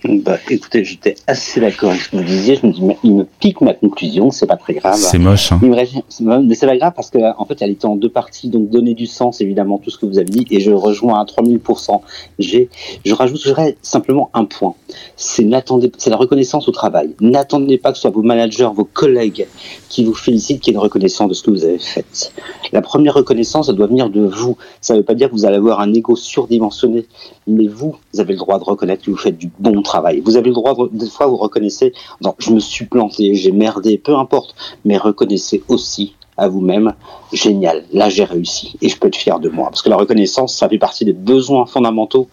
Bah, 0.09 0.38
écoutez, 0.50 0.84
j'étais 0.84 1.16
assez 1.26 1.61
d'accord 1.61 1.90
avec 1.90 2.02
ce 2.02 2.11
que 2.11 2.16
vous 2.16 2.24
disiez. 2.24 2.57
Je 2.57 2.66
me 2.66 2.72
dis, 2.72 2.82
il 3.02 3.14
me 3.14 3.24
pique 3.24 3.61
ma 3.61 3.74
conclusion, 3.74 4.30
c'est 4.30 4.46
pas 4.46 4.57
très 4.57 4.74
grave. 4.74 4.96
C'est 4.96 5.18
moche. 5.18 5.52
Hein. 5.52 5.61
Mais 5.61 6.54
c'est 6.54 6.66
pas 6.66 6.76
grave 6.76 6.92
parce 6.94 7.11
que 7.11 7.18
en 7.38 7.44
fait, 7.44 7.61
elle 7.61 7.70
était 7.70 7.86
en 7.86 7.96
deux 7.96 8.09
parties. 8.09 8.48
Donc, 8.48 8.70
donner 8.70 8.94
du 8.94 9.07
sens, 9.07 9.40
évidemment, 9.40 9.78
tout 9.78 9.90
ce 9.90 9.98
que 9.98 10.07
vous 10.07 10.18
avez 10.18 10.28
dit, 10.28 10.46
et 10.50 10.61
je 10.61 10.70
rejoins 10.70 11.20
à 11.20 11.24
3000%. 11.24 12.00
J'ai, 12.38 12.68
je 13.04 13.14
rajouterais 13.14 13.76
simplement 13.82 14.30
un 14.34 14.44
point. 14.44 14.74
C'est 15.16 15.44
n'attendez, 15.44 15.90
c'est 15.98 16.11
la 16.11 16.16
reconnaissance 16.16 16.68
au 16.68 16.72
travail. 16.72 17.14
N'attendez 17.20 17.78
pas 17.78 17.90
que 17.90 17.96
ce 17.96 18.02
soit 18.02 18.11
vos 18.11 18.22
managers, 18.22 18.70
vos 18.74 18.84
collègues 18.84 19.46
qui 19.88 20.04
vous 20.04 20.14
félicitent, 20.14 20.61
qui 20.61 20.70
aient 20.70 20.74
une 20.74 20.78
reconnaissance 20.78 21.28
de 21.28 21.34
ce 21.34 21.42
que 21.42 21.50
vous 21.50 21.64
avez 21.64 21.78
fait. 21.78 22.32
La 22.72 22.82
première 22.82 23.14
reconnaissance, 23.14 23.68
elle 23.68 23.76
doit 23.76 23.86
venir 23.86 24.11
de 24.11 24.20
vous. 24.20 24.57
Ça 24.80 24.94
ne 24.94 24.98
veut 24.98 25.04
pas 25.04 25.14
dire 25.14 25.28
que 25.28 25.34
vous 25.34 25.44
allez 25.44 25.57
avoir 25.57 25.80
un 25.80 25.92
ego 25.92 26.16
surdimensionné, 26.16 27.07
mais 27.46 27.66
vous, 27.66 27.96
vous 28.12 28.20
avez 28.20 28.32
le 28.32 28.38
droit 28.38 28.59
de 28.59 28.64
reconnaître 28.64 29.04
que 29.04 29.11
vous 29.11 29.16
faites 29.16 29.38
du 29.38 29.50
bon 29.59 29.82
travail. 29.82 29.95
Vous 30.24 30.36
avez 30.36 30.49
le 30.49 30.55
droit, 30.55 30.74
de, 30.74 30.97
des 30.97 31.11
fois, 31.11 31.26
vous 31.26 31.36
reconnaissez, 31.36 31.92
non, 32.22 32.34
je 32.38 32.51
me 32.51 32.61
suis 32.61 32.86
planté, 32.86 33.34
j'ai 33.34 33.53
merdé, 33.53 33.99
peu 33.99 34.16
importe, 34.16 34.55
mais 34.84 34.97
reconnaissez 34.97 35.62
aussi 35.68 36.14
à 36.36 36.49
vous-même, 36.49 36.92
génial, 37.32 37.84
là 37.92 38.11
j'ai 38.11 38.24
réussi 38.24 38.76
et 38.82 38.90
je 38.90 38.99
peux 38.99 39.09
être 39.09 39.16
fier 39.16 39.40
de 39.40 39.49
moi. 39.49 39.68
Parce 39.70 39.82
que 39.82 39.88
la 39.88 39.97
reconnaissance, 39.97 40.55
ça 40.55 40.68
fait 40.68 40.78
partie 40.78 41.05
des 41.05 41.14
besoins 41.14 41.64
fondamentaux 41.64 42.28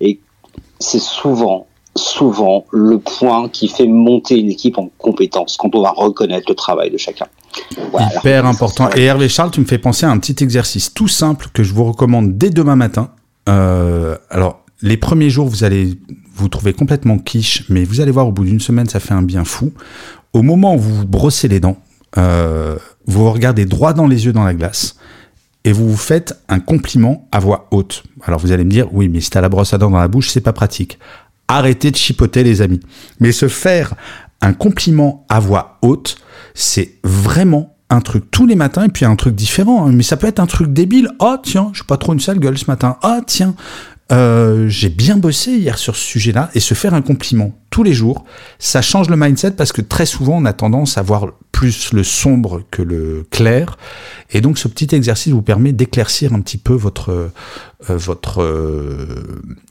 et 0.00 0.18
c'est 0.80 1.00
souvent 1.00 1.66
souvent 1.96 2.64
le 2.72 2.98
point 2.98 3.48
qui 3.48 3.68
fait 3.68 3.86
monter 3.86 4.38
une 4.38 4.50
équipe 4.50 4.78
en 4.78 4.90
compétence 4.98 5.56
quand 5.56 5.74
on 5.74 5.82
va 5.82 5.92
reconnaître 5.92 6.46
le 6.48 6.54
travail 6.54 6.90
de 6.90 6.96
chacun. 6.96 7.26
Hyper 7.96 8.46
important. 8.46 8.90
Et 8.96 9.04
Hervé 9.04 9.28
Charles, 9.28 9.52
tu 9.52 9.60
me 9.60 9.64
fais 9.64 9.78
penser 9.78 10.04
à 10.04 10.10
un 10.10 10.18
petit 10.18 10.42
exercice 10.42 10.92
tout 10.92 11.08
simple 11.08 11.48
que 11.52 11.62
je 11.62 11.72
vous 11.72 11.84
recommande 11.84 12.36
dès 12.36 12.50
demain 12.50 12.74
matin. 12.74 13.10
Euh, 13.48 14.16
alors, 14.30 14.64
les 14.82 14.96
premiers 14.96 15.30
jours, 15.30 15.46
vous 15.46 15.62
allez 15.62 15.94
vous 16.34 16.48
trouver 16.48 16.72
complètement 16.72 17.18
quiche, 17.18 17.64
mais 17.68 17.84
vous 17.84 18.00
allez 18.00 18.10
voir 18.10 18.26
au 18.26 18.32
bout 18.32 18.44
d'une 18.44 18.60
semaine, 18.60 18.88
ça 18.88 19.00
fait 19.00 19.14
un 19.14 19.22
bien 19.22 19.44
fou. 19.44 19.72
Au 20.32 20.42
moment 20.42 20.74
où 20.74 20.78
vous 20.78 20.94
vous 20.94 21.06
brossez 21.06 21.48
les 21.48 21.60
dents, 21.60 21.78
euh, 22.18 22.76
vous 23.06 23.30
regardez 23.30 23.66
droit 23.66 23.92
dans 23.92 24.06
les 24.06 24.26
yeux 24.26 24.32
dans 24.32 24.44
la 24.44 24.54
glace 24.54 24.96
et 25.64 25.72
vous 25.72 25.88
vous 25.88 25.96
faites 25.96 26.38
un 26.48 26.60
compliment 26.60 27.26
à 27.32 27.40
voix 27.40 27.68
haute. 27.70 28.04
Alors 28.22 28.38
vous 28.38 28.52
allez 28.52 28.64
me 28.64 28.70
dire, 28.70 28.92
oui, 28.92 29.08
mais 29.08 29.20
si 29.20 29.30
t'as 29.30 29.40
la 29.40 29.48
brosse 29.48 29.72
à 29.72 29.78
dents 29.78 29.90
dans 29.90 29.98
la 29.98 30.08
bouche, 30.08 30.30
c'est 30.30 30.40
pas 30.40 30.52
pratique. 30.52 30.98
Arrêtez 31.48 31.90
de 31.90 31.96
chipoter, 31.96 32.42
les 32.42 32.62
amis. 32.62 32.80
Mais 33.20 33.32
se 33.32 33.48
faire 33.48 33.94
un 34.40 34.52
compliment 34.52 35.24
à 35.28 35.40
voix 35.40 35.78
haute, 35.82 36.16
c'est 36.54 36.94
vraiment 37.02 37.76
un 37.90 38.00
truc 38.00 38.30
tous 38.30 38.46
les 38.46 38.56
matins 38.56 38.84
et 38.84 38.88
puis 38.88 39.04
un 39.04 39.16
truc 39.16 39.34
différent. 39.34 39.86
Hein. 39.86 39.92
Mais 39.92 40.02
ça 40.02 40.16
peut 40.16 40.26
être 40.26 40.40
un 40.40 40.46
truc 40.46 40.72
débile. 40.72 41.10
Oh 41.18 41.36
tiens, 41.42 41.70
je 41.72 41.78
suis 41.78 41.86
pas 41.86 41.96
trop 41.96 42.12
une 42.12 42.20
sale 42.20 42.38
gueule 42.38 42.58
ce 42.58 42.66
matin. 42.66 42.98
Oh, 43.02 43.20
tiens, 43.26 43.54
euh, 44.12 44.68
j'ai 44.68 44.90
bien 44.90 45.16
bossé 45.16 45.52
hier 45.52 45.78
sur 45.78 45.96
ce 45.96 46.04
sujet-là 46.04 46.50
et 46.54 46.60
se 46.60 46.74
faire 46.74 46.92
un 46.92 47.00
compliment 47.00 47.52
tous 47.70 47.82
les 47.82 47.94
jours, 47.94 48.24
ça 48.58 48.82
change 48.82 49.08
le 49.08 49.16
mindset 49.16 49.52
parce 49.52 49.72
que 49.72 49.80
très 49.80 50.04
souvent 50.06 50.36
on 50.36 50.44
a 50.44 50.52
tendance 50.52 50.98
à 50.98 51.02
voir 51.02 51.32
plus 51.52 51.92
le 51.92 52.04
sombre 52.04 52.62
que 52.70 52.82
le 52.82 53.26
clair 53.30 53.78
et 54.30 54.40
donc 54.40 54.58
ce 54.58 54.68
petit 54.68 54.94
exercice 54.94 55.32
vous 55.32 55.42
permet 55.42 55.72
d'éclaircir 55.72 56.34
un 56.34 56.40
petit 56.40 56.58
peu 56.58 56.74
votre 56.74 57.10
euh, 57.10 57.28
votre 57.88 58.42
euh, 58.42 59.06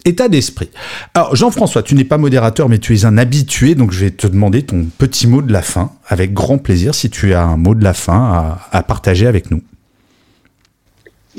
état 0.04 0.28
d'esprit. 0.28 0.70
Alors 1.14 1.36
Jean-François, 1.36 1.84
tu 1.84 1.96
n'es 1.96 2.04
pas 2.04 2.18
modérateur 2.18 2.70
mais 2.70 2.80
tu 2.80 2.96
es 2.96 3.06
un 3.06 3.18
habitué 3.18 3.76
donc 3.76 3.92
je 3.92 4.00
vais 4.00 4.12
te 4.12 4.28
demander 4.28 4.64
ton 4.64 4.86
petit 4.98 5.28
mot 5.28 5.42
de 5.42 5.54
la 5.54 5.62
fin 5.62 5.92
avec 6.08 6.34
grand 6.34 6.58
plaisir 6.58 6.96
si 6.96 7.10
tu 7.10 7.34
as 7.34 7.44
un 7.44 7.58
mot 7.58 7.76
de 7.76 7.84
la 7.84 7.94
fin 7.94 8.58
à 8.72 8.84
partager 8.84 9.28
avec 9.28 9.52
nous. 9.52 9.62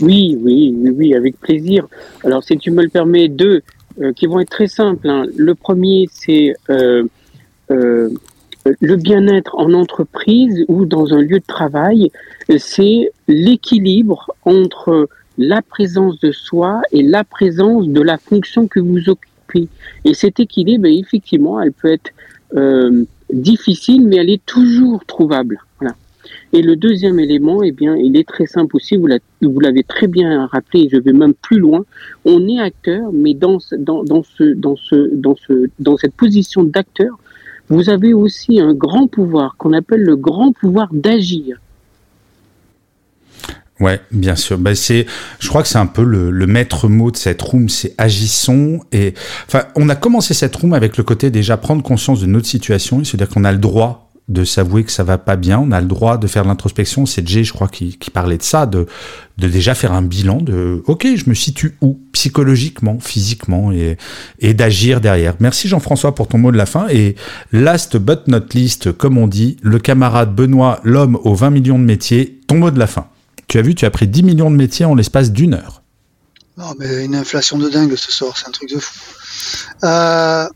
Oui, 0.00 0.36
oui, 0.40 0.74
oui, 0.76 0.90
oui, 0.90 1.14
avec 1.14 1.38
plaisir. 1.38 1.86
Alors, 2.24 2.42
si 2.42 2.56
tu 2.58 2.70
me 2.70 2.82
le 2.82 2.88
permets, 2.88 3.28
deux 3.28 3.62
euh, 4.00 4.12
qui 4.12 4.26
vont 4.26 4.40
être 4.40 4.50
très 4.50 4.66
simples. 4.66 5.08
Hein. 5.08 5.26
Le 5.36 5.54
premier, 5.54 6.08
c'est 6.10 6.56
euh, 6.68 7.04
euh, 7.70 8.10
le 8.80 8.96
bien-être 8.96 9.56
en 9.56 9.72
entreprise 9.72 10.64
ou 10.66 10.84
dans 10.84 11.14
un 11.14 11.22
lieu 11.22 11.38
de 11.38 11.46
travail. 11.46 12.10
C'est 12.58 13.12
l'équilibre 13.28 14.34
entre 14.44 15.08
la 15.38 15.62
présence 15.62 16.18
de 16.18 16.32
soi 16.32 16.82
et 16.90 17.04
la 17.04 17.22
présence 17.22 17.86
de 17.86 18.00
la 18.00 18.18
fonction 18.18 18.66
que 18.66 18.80
vous 18.80 19.08
occupez. 19.08 19.68
Et 20.04 20.14
cet 20.14 20.40
équilibre, 20.40 20.86
effectivement, 20.86 21.60
elle 21.60 21.72
peut 21.72 21.92
être 21.92 22.10
difficile, 23.32 24.06
mais 24.06 24.16
elle 24.16 24.30
est 24.30 24.44
toujours 24.44 25.04
trouvable. 25.06 25.60
Et 26.52 26.62
le 26.62 26.76
deuxième 26.76 27.18
élément, 27.18 27.62
eh 27.62 27.72
bien, 27.72 27.96
il 27.96 28.16
est 28.16 28.26
très 28.26 28.46
simple 28.46 28.76
aussi, 28.76 28.96
vous 28.96 29.60
l'avez 29.60 29.82
très 29.82 30.06
bien 30.06 30.46
rappelé, 30.46 30.88
je 30.90 30.98
vais 30.98 31.12
même 31.12 31.34
plus 31.34 31.58
loin. 31.58 31.84
On 32.24 32.46
est 32.48 32.60
acteur, 32.60 33.10
mais 33.12 33.34
dans, 33.34 33.58
dans, 33.78 34.04
dans, 34.04 34.22
ce, 34.22 34.54
dans, 34.54 34.76
ce, 34.76 35.10
dans, 35.14 35.36
ce, 35.36 35.68
dans 35.78 35.96
cette 35.96 36.14
position 36.14 36.62
d'acteur, 36.64 37.18
vous 37.68 37.88
avez 37.88 38.12
aussi 38.14 38.60
un 38.60 38.74
grand 38.74 39.06
pouvoir 39.06 39.56
qu'on 39.56 39.72
appelle 39.72 40.02
le 40.02 40.16
grand 40.16 40.52
pouvoir 40.52 40.88
d'agir. 40.92 41.58
Ouais, 43.80 44.00
bien 44.12 44.36
sûr. 44.36 44.58
Ben 44.58 44.74
c'est, 44.74 45.06
je 45.40 45.48
crois 45.48 45.62
que 45.62 45.68
c'est 45.68 45.78
un 45.78 45.86
peu 45.86 46.04
le, 46.04 46.30
le, 46.30 46.46
maître 46.46 46.88
mot 46.88 47.10
de 47.10 47.16
cette 47.16 47.42
room, 47.42 47.68
c'est 47.68 47.94
agissons. 47.98 48.80
Et 48.92 49.14
enfin, 49.46 49.64
on 49.74 49.88
a 49.88 49.96
commencé 49.96 50.32
cette 50.32 50.54
room 50.54 50.74
avec 50.74 50.96
le 50.96 51.02
côté 51.02 51.30
déjà 51.30 51.56
prendre 51.56 51.82
conscience 51.82 52.20
de 52.20 52.26
notre 52.26 52.46
situation 52.46 53.00
et 53.00 53.04
se 53.04 53.16
dire 53.16 53.28
qu'on 53.28 53.44
a 53.44 53.50
le 53.50 53.58
droit 53.58 54.03
de 54.28 54.44
s'avouer 54.44 54.84
que 54.84 54.90
ça 54.90 55.04
va 55.04 55.18
pas 55.18 55.36
bien, 55.36 55.58
on 55.58 55.70
a 55.70 55.80
le 55.80 55.86
droit 55.86 56.16
de 56.16 56.26
faire 56.26 56.44
l'introspection. 56.44 57.04
C'est 57.04 57.26
Jay, 57.28 57.44
je 57.44 57.52
crois, 57.52 57.68
qui, 57.68 57.96
parlait 58.12 58.38
de 58.38 58.42
ça, 58.42 58.64
de, 58.64 58.86
déjà 59.36 59.74
faire 59.74 59.92
un 59.92 60.00
bilan 60.00 60.38
de 60.40 60.82
OK, 60.86 61.06
je 61.14 61.28
me 61.28 61.34
situe 61.34 61.76
où 61.82 62.00
psychologiquement, 62.12 62.98
physiquement 63.00 63.70
et, 63.70 63.98
et 64.38 64.54
d'agir 64.54 65.02
derrière. 65.02 65.34
Merci 65.40 65.68
Jean-François 65.68 66.14
pour 66.14 66.28
ton 66.28 66.38
mot 66.38 66.52
de 66.52 66.56
la 66.56 66.66
fin. 66.66 66.88
Et 66.88 67.16
last 67.52 67.98
but 67.98 68.26
not 68.26 68.46
least, 68.54 68.92
comme 68.92 69.18
on 69.18 69.26
dit, 69.26 69.58
le 69.62 69.78
camarade 69.78 70.34
Benoît, 70.34 70.80
l'homme 70.84 71.18
aux 71.22 71.34
20 71.34 71.50
millions 71.50 71.78
de 71.78 71.84
métiers, 71.84 72.40
ton 72.46 72.56
mot 72.56 72.70
de 72.70 72.78
la 72.78 72.86
fin. 72.86 73.08
Tu 73.46 73.58
as 73.58 73.62
vu, 73.62 73.74
tu 73.74 73.84
as 73.84 73.90
pris 73.90 74.08
10 74.08 74.22
millions 74.22 74.50
de 74.50 74.56
métiers 74.56 74.86
en 74.86 74.94
l'espace 74.94 75.32
d'une 75.32 75.52
heure. 75.52 75.82
Non, 76.56 76.72
mais 76.78 77.04
une 77.04 77.16
inflation 77.16 77.58
de 77.58 77.68
dingue 77.68 77.94
ce 77.96 78.12
soir, 78.12 78.36
c'est 78.38 78.48
un 78.48 78.52
truc 78.52 78.70
de 78.70 78.78
fou. 78.78 78.98
Euh, 79.82 80.48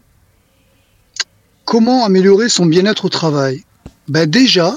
Comment 1.68 2.06
améliorer 2.06 2.48
son 2.48 2.64
bien-être 2.64 3.04
au 3.04 3.08
travail 3.10 3.62
Ben 4.08 4.24
déjà, 4.24 4.74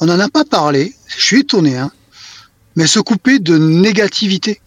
on 0.00 0.06
n'en 0.06 0.18
a 0.18 0.28
pas 0.28 0.44
parlé, 0.44 0.92
je 1.06 1.24
suis 1.24 1.38
étonné, 1.38 1.78
hein, 1.78 1.92
mais 2.74 2.88
se 2.88 2.98
couper 2.98 3.38
de 3.38 3.56
négativité, 3.56 4.60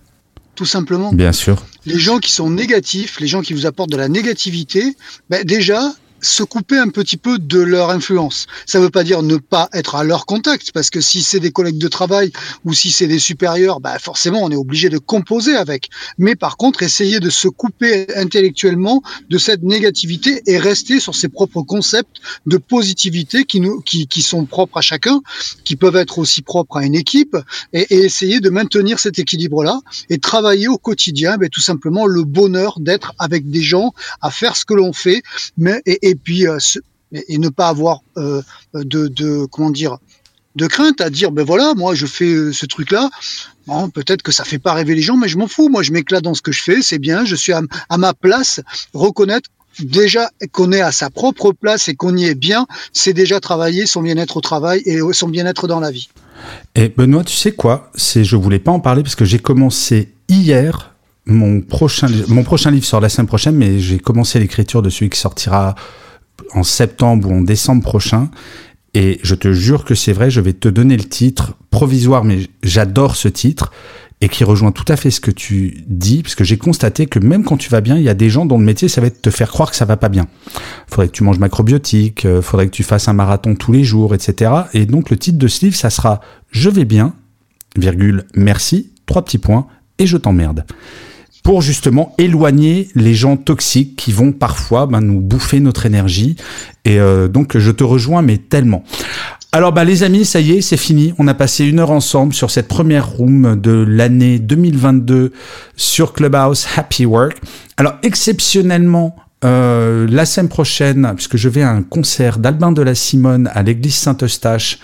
tout 0.55 0.65
simplement. 0.65 1.11
Bien 1.11 1.33
sûr. 1.33 1.61
Les 1.86 1.99
gens 1.99 2.19
qui 2.19 2.31
sont 2.31 2.49
négatifs, 2.49 3.19
les 3.19 3.27
gens 3.27 3.41
qui 3.41 3.51
vous 3.51 3.65
apportent 3.65 3.91
de 3.91 3.97
la 3.97 4.07
négativité, 4.07 4.95
ben 5.29 5.43
déjà, 5.43 5.91
se 6.26 6.43
couper 6.43 6.78
un 6.78 6.89
petit 6.89 7.17
peu 7.17 7.38
de 7.39 7.59
leur 7.59 7.89
influence. 7.89 8.47
Ça 8.65 8.80
ne 8.80 8.86
veut 8.86 8.89
pas 8.89 9.03
dire 9.03 9.21
ne 9.23 9.38
pas 9.38 9.69
être 9.73 9.95
à 9.95 10.03
leur 10.03 10.26
contact, 10.26 10.71
parce 10.71 10.89
que 10.89 11.01
si 11.01 11.21
c'est 11.21 11.39
des 11.39 11.51
collègues 11.51 11.78
de 11.78 11.88
travail 11.88 12.32
ou 12.65 12.73
si 12.73 12.91
c'est 12.91 13.07
des 13.07 13.19
supérieurs, 13.19 13.80
bah 13.80 13.97
forcément 13.99 14.43
on 14.43 14.51
est 14.51 14.55
obligé 14.55 14.89
de 14.89 14.97
composer 14.97 15.55
avec. 15.55 15.89
Mais 16.17 16.36
par 16.36 16.57
contre, 16.57 16.84
essayer 16.84 17.19
de 17.19 17.30
se 17.30 17.47
couper 17.47 18.07
intellectuellement 18.15 19.01
de 19.30 19.38
cette 19.38 19.63
négativité 19.63 20.41
et 20.47 20.57
rester 20.57 20.99
sur 20.99 21.15
ses 21.15 21.30
propres 21.30 21.61
concepts 21.61 22.17
de 22.45 22.57
positivité 22.57 23.45
qui, 23.45 23.59
nous, 23.59 23.82
qui, 23.82 24.07
qui 24.07 24.21
sont 24.21 24.45
propres 24.45 24.78
à 24.78 24.82
chacun, 24.82 25.21
qui 25.63 25.76
peuvent 25.76 25.95
être 25.95 26.19
aussi 26.19 26.41
propres 26.41 26.78
à 26.78 26.84
une 26.84 26.95
équipe, 26.95 27.38
et, 27.73 27.86
et 27.89 27.99
essayer 27.99 28.39
de 28.39 28.49
maintenir 28.49 28.99
cet 28.99 29.19
équilibre-là 29.19 29.80
et 30.09 30.17
travailler 30.17 30.67
au 30.67 30.78
quotidien, 30.78 31.38
ben, 31.38 31.49
tout 31.49 31.61
simplement 31.61 32.05
le 32.05 32.23
bonheur 32.23 32.80
d'être 32.80 33.13
avec 33.19 33.49
des 33.49 33.61
gens, 33.61 33.93
à 34.21 34.32
faire 34.32 34.55
ce 34.55 34.65
que 34.65 34.73
l'on 34.73 34.93
fait, 34.93 35.21
mais 35.57 35.82
et, 35.86 36.09
et 36.09 36.14
euh, 36.30 36.57
et 37.11 37.38
ne 37.38 37.49
pas 37.49 37.68
avoir 37.68 38.01
euh, 38.18 38.41
de, 38.74 39.45
comment 39.45 39.70
dire 39.70 39.97
de 40.55 40.68
crainte 40.68 41.01
à 41.01 41.09
dire 41.09 41.32
ben 41.32 41.43
voilà 41.43 41.74
moi 41.76 41.95
je 41.95 42.05
fais 42.05 42.34
euh, 42.34 42.53
ce 42.53 42.66
truc 42.66 42.91
là 42.91 43.09
bon 43.68 43.89
peut-être 43.89 44.22
que 44.22 44.32
ça 44.32 44.45
fait 44.45 44.57
pas 44.57 44.74
rêver 44.74 44.95
les 44.95 45.01
gens 45.01 45.18
mais 45.18 45.28
je 45.28 45.38
m'en 45.38 45.47
fous. 45.47 45.70
Moi 45.70 45.84
je 45.84 45.91
m'éclate 45.91 46.24
dans 46.24 46.34
ce 46.34 46.41
que 46.41 46.51
je 46.51 46.63
fais 46.63 46.82
c'est 46.82 46.99
bien. 46.99 47.26
Je 47.26 47.36
suis 47.36 47.53
à, 47.53 47.61
ma 47.97 48.13
place. 48.13 48.61
Reconnaître 48.93 49.49
déjà 49.80 50.30
qu'on 50.53 50.72
est 50.72 50.82
à 50.82 50.93
sa 50.93 51.09
propre 51.09 51.51
place 51.51 51.89
et 51.89 51.95
qu'on 51.95 52.16
y 52.16 52.26
est 52.26 52.36
bien 52.36 52.66
c'est 52.93 53.13
déjà 53.13 53.39
travailler 53.39 53.86
son 53.86 54.01
bien-être 54.01 54.38
au 54.38 54.41
travail 54.41 54.82
et 54.86 54.99
son 55.11 55.28
bien-être 55.28 55.68
dans 55.68 55.82
la 55.82 55.91
vie. 55.91 56.09
Et 56.76 56.89
Benoît 56.89 57.24
tu 57.24 57.36
sais 57.36 57.51
quoi? 57.51 57.91
C'est 57.95 58.24
je 58.24 58.38
voulais 58.38 58.59
pas 58.59 58.72
en 58.72 58.80
parler 58.80 59.03
parce 59.03 59.16
que 59.16 59.26
j'ai 59.26 59.39
commencé 59.39 60.13
hier 60.30 60.95
mon 61.26 61.61
prochain, 61.61 62.07
mon 62.28 62.43
prochain 62.43 62.71
livre 62.71 62.86
sort 62.86 63.01
la 63.01 63.09
semaine 63.09 63.28
prochaine, 63.28 63.55
mais 63.55 63.80
j'ai 63.80 63.99
commencé 63.99 64.39
l'écriture 64.39 64.82
de 64.82 64.89
celui 64.89 65.09
qui 65.09 65.19
sortira 65.19 65.76
en 66.53 66.63
septembre 66.63 67.30
ou 67.30 67.34
en 67.34 67.41
décembre 67.41 67.84
prochain. 67.84 68.30
Et 68.93 69.19
je 69.23 69.36
te 69.36 69.51
jure 69.51 69.84
que 69.84 69.95
c'est 69.95 70.13
vrai, 70.13 70.30
je 70.30 70.39
vais 70.39 70.53
te 70.53 70.69
donner 70.69 70.95
le 70.95 71.03
titre 71.03 71.55
provisoire, 71.69 72.23
mais 72.23 72.47
j'adore 72.63 73.15
ce 73.15 73.28
titre 73.28 73.71
et 74.21 74.30
qui 74.30 74.45
rejoint 74.45 74.71
tout 74.71 74.86
à 74.88 74.95
fait 74.95 75.11
ce 75.11 75.19
que 75.19 75.32
tu 75.32 75.84
dis, 75.88 76.23
parce 76.23 76.36
que 76.36 76.45
j'ai 76.45 76.57
constaté 76.57 77.05
que 77.05 77.19
même 77.19 77.43
quand 77.43 77.57
tu 77.57 77.69
vas 77.69 77.82
bien, 77.82 77.97
il 77.97 78.03
y 78.03 78.09
a 78.09 78.13
des 78.13 78.30
gens 78.30 78.45
dont 78.45 78.57
le 78.57 78.63
métier, 78.63 78.88
ça 78.88 79.01
va 79.01 79.07
être 79.07 79.21
te 79.21 79.30
faire 79.30 79.49
croire 79.49 79.69
que 79.69 79.76
ça 79.76 79.84
va 79.84 79.97
pas 79.97 80.07
bien. 80.07 80.28
Faudrait 80.88 81.07
que 81.07 81.11
tu 81.11 81.23
manges 81.23 81.39
macrobiotique, 81.39 82.26
euh, 82.26 82.41
faudrait 82.41 82.67
que 82.67 82.71
tu 82.71 82.84
fasses 82.84 83.09
un 83.09 83.13
marathon 83.13 83.55
tous 83.55 83.73
les 83.73 83.84
jours, 83.84 84.15
etc. 84.15 84.51
Et 84.73 84.86
donc 84.86 85.09
le 85.09 85.17
titre 85.17 85.38
de 85.38 85.47
ce 85.47 85.65
livre, 85.65 85.76
ça 85.76 85.89
sera 85.89 86.21
Je 86.49 86.69
vais 86.69 86.86
bien, 86.86 87.13
virgule, 87.78 88.23
merci, 88.36 88.93
trois 89.05 89.26
petits 89.26 89.38
points, 89.38 89.67
et 89.99 90.07
je 90.07 90.15
t'emmerde 90.15 90.65
pour 91.46 91.62
justement 91.62 92.16
éloigner 92.18 92.89
les 92.96 93.14
gens 93.14 93.38
toxiques 93.38 93.96
qui 93.96 94.12
vont 94.12 94.32
parfois 94.32 94.88
ben, 94.88 95.00
nous 95.00 95.22
bouffer 95.22 95.60
notre 95.60 95.86
énergie. 95.86 96.36
Et 96.86 97.00
euh, 97.00 97.28
donc 97.28 97.56
je 97.56 97.70
te 97.70 97.84
rejoins, 97.84 98.24
mais 98.24 98.39
tellement. 98.39 98.84
Alors 99.52 99.72
bah 99.72 99.84
les 99.84 100.02
amis, 100.02 100.26
ça 100.26 100.39
y 100.41 100.54
est, 100.54 100.62
c'est 100.62 100.76
fini. 100.76 101.14
On 101.20 101.28
a 101.28 101.36
passé 101.36 101.64
une 101.64 101.80
heure 101.80 101.91
ensemble 101.91 102.34
sur 102.34 102.50
cette 102.50 102.68
première 102.68 103.08
room 103.08 103.62
de 103.62 103.86
l'année 103.88 104.39
2022 104.39 105.34
sur 105.76 106.14
Clubhouse 106.14 106.66
Happy 106.78 107.06
Work. 107.06 107.38
Alors 107.78 107.93
exceptionnellement, 108.02 109.16
euh, 109.43 110.08
la 110.10 110.26
semaine 110.26 110.50
prochaine, 110.50 111.12
puisque 111.16 111.38
je 111.38 111.48
vais 111.48 111.62
à 111.62 111.70
un 111.70 111.84
concert 111.84 112.39
d'Albin 112.39 112.72
de 112.72 112.82
la 112.82 112.96
Simone 112.96 113.52
à 113.54 113.62
l'église 113.62 113.93
Saint-Eustache 113.93 114.80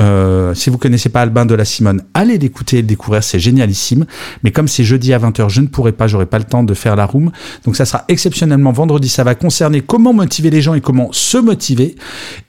euh, 0.00 0.54
si 0.54 0.70
vous 0.70 0.78
connaissez 0.78 1.08
pas 1.08 1.22
Albin 1.22 1.46
de 1.46 1.54
la 1.54 1.64
Simone, 1.64 2.02
allez 2.14 2.38
l'écouter 2.38 2.78
et 2.78 2.82
le 2.82 2.86
découvrir, 2.86 3.22
c'est 3.22 3.38
génialissime. 3.38 4.06
Mais 4.42 4.50
comme 4.50 4.66
c'est 4.66 4.84
jeudi 4.84 5.12
à 5.12 5.18
20h, 5.18 5.48
je 5.48 5.60
ne 5.60 5.66
pourrai 5.66 5.92
pas, 5.92 6.06
j'aurai 6.06 6.26
pas 6.26 6.38
le 6.38 6.44
temps 6.44 6.64
de 6.64 6.74
faire 6.74 6.96
la 6.96 7.06
room. 7.06 7.30
Donc 7.64 7.76
ça 7.76 7.84
sera 7.84 8.04
exceptionnellement 8.08 8.72
vendredi. 8.72 9.08
Ça 9.08 9.24
va 9.24 9.34
concerner 9.34 9.80
comment 9.80 10.12
motiver 10.12 10.50
les 10.50 10.62
gens 10.62 10.74
et 10.74 10.80
comment 10.80 11.10
se 11.12 11.38
motiver. 11.38 11.94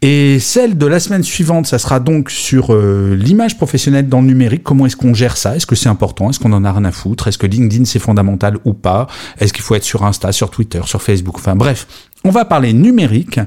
Et 0.01 0.39
celle 0.39 0.77
de 0.77 0.85
la 0.85 0.99
semaine 0.99 1.23
suivante, 1.23 1.67
ça 1.67 1.77
sera 1.77 1.99
donc 1.99 2.31
sur 2.31 2.73
euh, 2.73 3.15
l'image 3.15 3.57
professionnelle 3.57 4.09
dans 4.09 4.21
le 4.21 4.27
numérique. 4.27 4.63
Comment 4.63 4.87
est-ce 4.87 4.95
qu'on 4.95 5.13
gère 5.13 5.37
ça? 5.37 5.55
Est-ce 5.55 5.67
que 5.67 5.75
c'est 5.75 5.89
important? 5.89 6.29
Est-ce 6.29 6.39
qu'on 6.39 6.53
en 6.53 6.63
a 6.65 6.71
rien 6.71 6.85
à 6.85 6.91
foutre? 6.91 7.27
Est-ce 7.27 7.37
que 7.37 7.47
LinkedIn 7.47 7.85
c'est 7.85 7.99
fondamental 7.99 8.57
ou 8.65 8.73
pas? 8.73 9.07
Est-ce 9.39 9.53
qu'il 9.53 9.63
faut 9.63 9.75
être 9.75 9.83
sur 9.83 10.03
Insta, 10.03 10.31
sur 10.31 10.49
Twitter, 10.49 10.81
sur 10.85 11.01
Facebook? 11.01 11.35
Enfin 11.37 11.55
bref, 11.55 11.87
on 12.25 12.31
va 12.31 12.43
parler 12.43 12.73
numérique. 12.73 13.39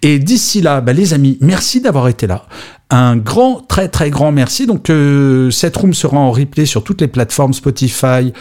Et 0.00 0.18
d'ici 0.18 0.60
là, 0.62 0.80
bah, 0.80 0.92
les 0.92 1.14
amis, 1.14 1.38
merci 1.40 1.80
d'avoir 1.80 2.08
été 2.08 2.26
là. 2.26 2.46
Un 2.90 3.16
grand, 3.16 3.60
très 3.60 3.88
très 3.88 4.10
grand 4.10 4.32
merci. 4.32 4.66
Donc 4.66 4.90
euh, 4.90 5.50
cette 5.50 5.76
room 5.76 5.94
sera 5.94 6.16
en 6.16 6.32
replay 6.32 6.66
sur 6.66 6.82
toutes 6.82 7.00
les 7.02 7.08
plateformes 7.08 7.52
Spotify, 7.52 8.32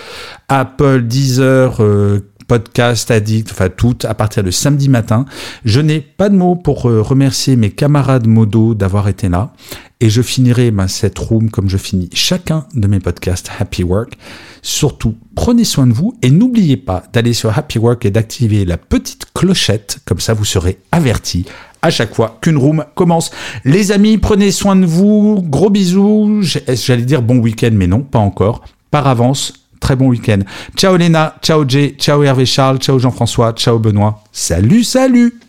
Apple, 0.47 1.03
Deezer, 1.03 1.83
euh, 1.83 2.25
Podcast 2.47 3.11
Addict, 3.11 3.51
enfin 3.51 3.69
toutes, 3.69 4.05
à 4.05 4.13
partir 4.13 4.43
de 4.43 4.51
samedi 4.51 4.89
matin. 4.89 5.25
Je 5.63 5.79
n'ai 5.79 6.01
pas 6.01 6.29
de 6.29 6.35
mots 6.35 6.55
pour 6.55 6.89
euh, 6.89 7.01
remercier 7.01 7.55
mes 7.55 7.69
camarades 7.69 8.27
modo 8.27 8.73
d'avoir 8.73 9.07
été 9.07 9.29
là. 9.29 9.53
Et 10.01 10.09
je 10.09 10.23
finirai 10.23 10.71
bah, 10.71 10.87
cette 10.87 11.17
room 11.19 11.51
comme 11.51 11.69
je 11.69 11.77
finis 11.77 12.09
chacun 12.13 12.65
de 12.73 12.87
mes 12.87 12.99
podcasts 12.99 13.51
Happy 13.59 13.83
Work. 13.83 14.17
Surtout, 14.63 15.15
prenez 15.35 15.63
soin 15.63 15.85
de 15.85 15.93
vous 15.93 16.17
et 16.23 16.31
n'oubliez 16.31 16.75
pas 16.75 17.03
d'aller 17.13 17.33
sur 17.33 17.55
Happy 17.55 17.77
Work 17.77 18.03
et 18.05 18.11
d'activer 18.11 18.65
la 18.65 18.77
petite 18.77 19.27
clochette, 19.33 19.99
comme 20.05 20.19
ça 20.19 20.33
vous 20.33 20.43
serez 20.43 20.79
averti 20.91 21.45
à 21.83 21.89
chaque 21.89 22.13
fois 22.13 22.37
qu'une 22.41 22.57
room 22.57 22.83
commence. 22.95 23.31
Les 23.63 23.91
amis, 23.91 24.17
prenez 24.17 24.51
soin 24.51 24.75
de 24.75 24.85
vous, 24.85 25.41
gros 25.41 25.69
bisous, 25.69 26.41
j'allais 26.41 27.03
dire 27.03 27.21
bon 27.21 27.37
week-end, 27.37 27.71
mais 27.71 27.87
non, 27.87 28.01
pas 28.01 28.19
encore, 28.19 28.63
par 28.89 29.07
avance, 29.07 29.53
très 29.79 29.95
bon 29.95 30.07
week-end. 30.07 30.39
Ciao 30.75 30.97
Léna, 30.97 31.35
ciao 31.41 31.63
Jay, 31.67 31.95
ciao 31.97 32.23
Hervé 32.23 32.45
Charles, 32.45 32.79
ciao 32.79 32.97
Jean-François, 32.97 33.53
ciao 33.53 33.79
Benoît, 33.79 34.23
salut, 34.31 34.83
salut. 34.83 35.39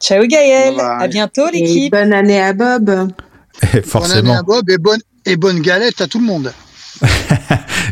Ciao 0.00 0.24
Gaël, 0.26 0.78
à 0.78 1.08
bientôt 1.08 1.48
l'équipe. 1.52 1.92
Bonne 1.92 2.12
année 2.12 2.40
à 2.40 2.52
Bob. 2.52 3.10
Forcément. 3.84 4.20
Bonne 4.20 4.30
année 4.30 4.38
à 4.38 4.42
Bob 4.42 4.70
et 4.70 4.78
bonne, 4.78 5.00
et 5.24 5.36
bonne 5.36 5.60
galette 5.60 6.00
à 6.00 6.06
tout 6.06 6.18
le 6.18 6.26
monde. 6.26 6.52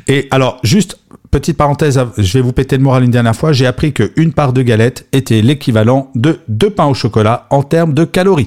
et 0.09 0.29
alors, 0.31 0.59
juste 0.62 0.99
petite 1.31 1.57
parenthèse, 1.57 2.01
je 2.17 2.33
vais 2.35 2.41
vous 2.41 2.53
péter 2.53 2.77
le 2.77 2.83
moral 2.83 3.05
une 3.05 3.11
dernière 3.11 3.35
fois. 3.35 3.53
J'ai 3.53 3.67
appris 3.67 3.93
qu'une 3.93 4.33
part 4.33 4.53
de 4.53 4.62
galette 4.62 5.07
était 5.12 5.43
l'équivalent 5.43 6.11
de 6.15 6.41
deux 6.49 6.71
pains 6.71 6.87
au 6.87 6.95
chocolat 6.95 7.47
en 7.51 7.62
termes 7.62 7.93
de 7.93 8.05
calories. 8.05 8.47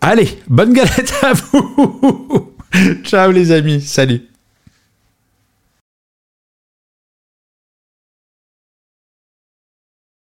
Allez, 0.00 0.38
bonne 0.48 0.72
galette 0.72 1.12
à 1.22 1.32
vous. 1.32 2.52
Ciao 3.04 3.30
les 3.32 3.50
amis, 3.50 3.80
salut. 3.80 4.31